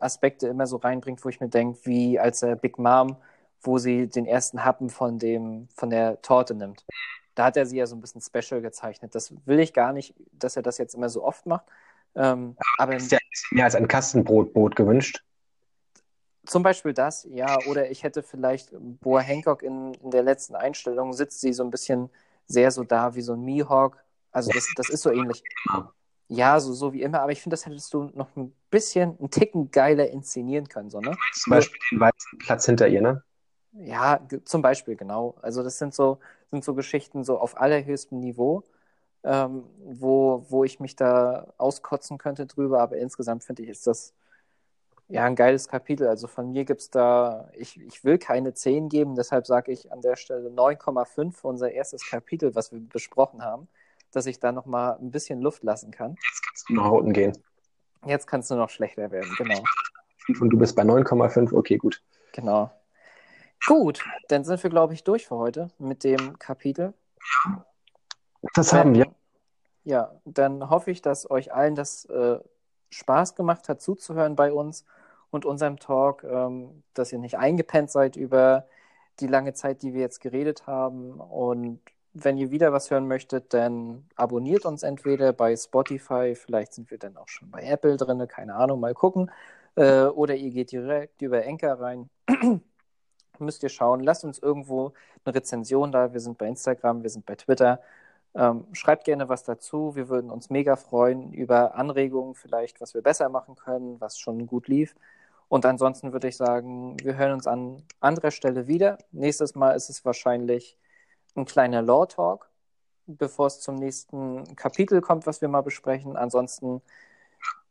Aspekte 0.00 0.48
immer 0.48 0.66
so 0.66 0.76
reinbringt, 0.76 1.24
wo 1.24 1.28
ich 1.28 1.40
mir 1.40 1.48
denke, 1.48 1.78
wie 1.84 2.18
als 2.18 2.42
er 2.42 2.56
Big 2.56 2.78
Mom, 2.78 3.16
wo 3.62 3.78
sie 3.78 4.08
den 4.08 4.26
ersten 4.26 4.64
Happen 4.64 4.90
von 4.90 5.18
dem, 5.18 5.68
von 5.74 5.90
der 5.90 6.20
Torte 6.22 6.54
nimmt. 6.54 6.84
Da 7.34 7.46
hat 7.46 7.56
er 7.56 7.66
sie 7.66 7.76
ja 7.76 7.86
so 7.86 7.96
ein 7.96 8.00
bisschen 8.00 8.20
special 8.20 8.60
gezeichnet. 8.60 9.14
Das 9.14 9.32
will 9.46 9.60
ich 9.60 9.72
gar 9.72 9.92
nicht, 9.92 10.14
dass 10.32 10.56
er 10.56 10.62
das 10.62 10.78
jetzt 10.78 10.94
immer 10.94 11.08
so 11.08 11.24
oft 11.24 11.46
macht. 11.46 11.64
Ähm, 12.14 12.56
aber 12.78 12.96
ist 12.96 13.12
ja 13.12 13.18
mehr 13.50 13.64
als 13.64 13.74
ein 13.74 13.86
Kastenbrotboot 13.86 14.74
gewünscht. 14.74 15.22
Zum 16.46 16.62
Beispiel 16.62 16.94
das, 16.94 17.28
ja. 17.30 17.58
Oder 17.68 17.90
ich 17.90 18.02
hätte 18.02 18.22
vielleicht 18.22 18.70
Boa 18.72 19.20
Hancock 19.20 19.62
in, 19.62 19.94
in 19.94 20.10
der 20.10 20.22
letzten 20.22 20.54
Einstellung 20.54 21.12
sitzt 21.12 21.40
sie 21.40 21.52
so 21.52 21.62
ein 21.62 21.70
bisschen 21.70 22.10
sehr 22.46 22.70
so 22.70 22.84
da 22.84 23.14
wie 23.14 23.20
so 23.20 23.34
ein 23.34 23.42
Mihawk. 23.42 24.02
Also 24.32 24.50
das, 24.50 24.66
das 24.76 24.88
ist 24.88 25.02
so 25.02 25.10
ähnlich. 25.10 25.42
Ja, 25.68 25.92
so, 26.28 26.72
so 26.72 26.92
wie 26.92 27.02
immer, 27.02 27.20
aber 27.22 27.32
ich 27.32 27.40
finde, 27.40 27.54
das 27.54 27.66
hättest 27.66 27.92
du 27.94 28.10
noch 28.14 28.36
ein 28.36 28.54
bisschen, 28.70 29.18
einen 29.18 29.30
Ticken 29.30 29.70
geiler 29.70 30.08
inszenieren 30.08 30.68
können, 30.68 30.90
so, 30.90 31.00
ne? 31.00 31.16
Zum 31.32 31.50
Beispiel 31.52 31.80
den 31.90 32.00
weißen 32.00 32.38
Platz 32.38 32.66
hinter 32.66 32.88
ihr, 32.88 33.00
ne? 33.00 33.22
Ja, 33.72 34.20
zum 34.44 34.60
Beispiel, 34.60 34.96
genau. 34.96 35.36
Also 35.40 35.62
das 35.62 35.78
sind 35.78 35.94
so, 35.94 36.18
sind 36.50 36.64
so 36.64 36.74
Geschichten 36.74 37.24
so 37.24 37.38
auf 37.38 37.60
allerhöchstem 37.60 38.18
Niveau, 38.20 38.64
ähm, 39.24 39.64
wo, 39.84 40.44
wo 40.48 40.64
ich 40.64 40.80
mich 40.80 40.96
da 40.96 41.46
auskotzen 41.56 42.18
könnte 42.18 42.46
drüber, 42.46 42.80
aber 42.80 42.96
insgesamt 42.96 43.44
finde 43.44 43.62
ich, 43.62 43.68
ist 43.70 43.86
das 43.86 44.14
ja 45.08 45.24
ein 45.24 45.36
geiles 45.36 45.68
Kapitel. 45.68 46.08
Also 46.08 46.26
von 46.26 46.50
mir 46.52 46.64
gibt 46.64 46.80
es 46.82 46.90
da, 46.90 47.50
ich, 47.56 47.80
ich 47.80 48.04
will 48.04 48.18
keine 48.18 48.52
10 48.52 48.88
geben, 48.88 49.14
deshalb 49.14 49.46
sage 49.46 49.72
ich 49.72 49.90
an 49.92 50.02
der 50.02 50.16
Stelle 50.16 50.50
9,5 50.50 51.32
für 51.32 51.48
unser 51.48 51.70
erstes 51.70 52.08
Kapitel, 52.08 52.54
was 52.54 52.72
wir 52.72 52.80
besprochen 52.80 53.42
haben 53.42 53.68
dass 54.12 54.26
ich 54.26 54.40
da 54.40 54.52
nochmal 54.52 54.96
ein 55.00 55.10
bisschen 55.10 55.40
Luft 55.40 55.64
lassen 55.64 55.90
kann. 55.90 56.12
Jetzt 56.12 56.42
kannst 56.46 56.68
du 56.68 56.74
nach 56.74 56.90
unten 56.90 57.12
gehen. 57.12 57.36
Jetzt 58.06 58.26
kannst 58.26 58.50
du 58.50 58.54
noch 58.54 58.70
schlechter 58.70 59.10
werden, 59.10 59.30
genau. 59.36 59.62
Und 60.40 60.50
du 60.50 60.58
bist 60.58 60.76
bei 60.76 60.82
9,5, 60.82 61.52
okay, 61.52 61.78
gut. 61.78 62.02
Genau. 62.32 62.70
Gut, 63.66 64.04
dann 64.28 64.44
sind 64.44 64.62
wir, 64.62 64.70
glaube 64.70 64.94
ich, 64.94 65.04
durch 65.04 65.26
für 65.26 65.36
heute 65.36 65.68
mit 65.78 66.04
dem 66.04 66.38
Kapitel. 66.38 66.94
Das 68.54 68.72
haben 68.72 68.94
wir. 68.94 69.06
Ja, 69.84 70.12
dann 70.24 70.70
hoffe 70.70 70.90
ich, 70.90 71.02
dass 71.02 71.30
euch 71.30 71.52
allen 71.52 71.74
das 71.74 72.04
äh, 72.06 72.38
Spaß 72.90 73.34
gemacht 73.34 73.68
hat, 73.68 73.80
zuzuhören 73.80 74.36
bei 74.36 74.52
uns 74.52 74.84
und 75.30 75.44
unserem 75.44 75.78
Talk, 75.78 76.24
ähm, 76.24 76.82
dass 76.94 77.12
ihr 77.12 77.18
nicht 77.18 77.38
eingepennt 77.38 77.90
seid 77.90 78.16
über 78.16 78.66
die 79.20 79.26
lange 79.26 79.54
Zeit, 79.54 79.82
die 79.82 79.94
wir 79.94 80.00
jetzt 80.00 80.20
geredet 80.20 80.66
haben 80.66 81.20
und 81.20 81.80
wenn 82.14 82.38
ihr 82.38 82.50
wieder 82.50 82.72
was 82.72 82.90
hören 82.90 83.06
möchtet, 83.06 83.54
dann 83.54 84.06
abonniert 84.16 84.64
uns 84.64 84.82
entweder 84.82 85.32
bei 85.32 85.56
Spotify, 85.56 86.34
vielleicht 86.34 86.72
sind 86.74 86.90
wir 86.90 86.98
dann 86.98 87.16
auch 87.16 87.28
schon 87.28 87.50
bei 87.50 87.62
Apple 87.62 87.96
drin, 87.96 88.26
keine 88.28 88.54
Ahnung, 88.54 88.80
mal 88.80 88.94
gucken. 88.94 89.30
Äh, 89.76 90.04
oder 90.06 90.34
ihr 90.34 90.50
geht 90.50 90.72
direkt 90.72 91.22
über 91.22 91.44
Enker 91.44 91.80
rein. 91.80 92.10
Müsst 93.38 93.62
ihr 93.62 93.68
schauen. 93.68 94.00
Lasst 94.00 94.24
uns 94.24 94.38
irgendwo 94.40 94.92
eine 95.24 95.34
Rezension 95.34 95.92
da. 95.92 96.12
Wir 96.12 96.20
sind 96.20 96.38
bei 96.38 96.48
Instagram, 96.48 97.02
wir 97.02 97.10
sind 97.10 97.26
bei 97.26 97.36
Twitter. 97.36 97.80
Ähm, 98.34 98.66
schreibt 98.72 99.04
gerne 99.04 99.28
was 99.28 99.44
dazu. 99.44 99.94
Wir 99.94 100.08
würden 100.08 100.30
uns 100.30 100.50
mega 100.50 100.76
freuen 100.76 101.32
über 101.32 101.76
Anregungen, 101.76 102.34
vielleicht, 102.34 102.80
was 102.80 102.94
wir 102.94 103.02
besser 103.02 103.28
machen 103.28 103.54
können, 103.54 104.00
was 104.00 104.18
schon 104.18 104.46
gut 104.46 104.68
lief. 104.68 104.94
Und 105.48 105.64
ansonsten 105.64 106.12
würde 106.12 106.28
ich 106.28 106.36
sagen, 106.36 106.96
wir 107.02 107.16
hören 107.16 107.32
uns 107.32 107.46
an 107.46 107.82
anderer 108.00 108.30
Stelle 108.30 108.66
wieder. 108.66 108.98
Nächstes 109.12 109.54
Mal 109.54 109.72
ist 109.72 109.88
es 109.90 110.04
wahrscheinlich 110.04 110.76
ein 111.38 111.46
kleiner 111.46 111.82
Lore-Talk, 111.82 112.50
bevor 113.06 113.46
es 113.46 113.60
zum 113.60 113.76
nächsten 113.76 114.56
Kapitel 114.56 115.00
kommt, 115.00 115.26
was 115.26 115.40
wir 115.40 115.48
mal 115.48 115.62
besprechen. 115.62 116.16
Ansonsten 116.16 116.82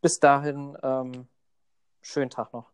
bis 0.02 0.20
dahin, 0.20 0.78
ähm, 0.84 1.28
schönen 2.02 2.30
Tag 2.30 2.54
noch. 2.54 2.72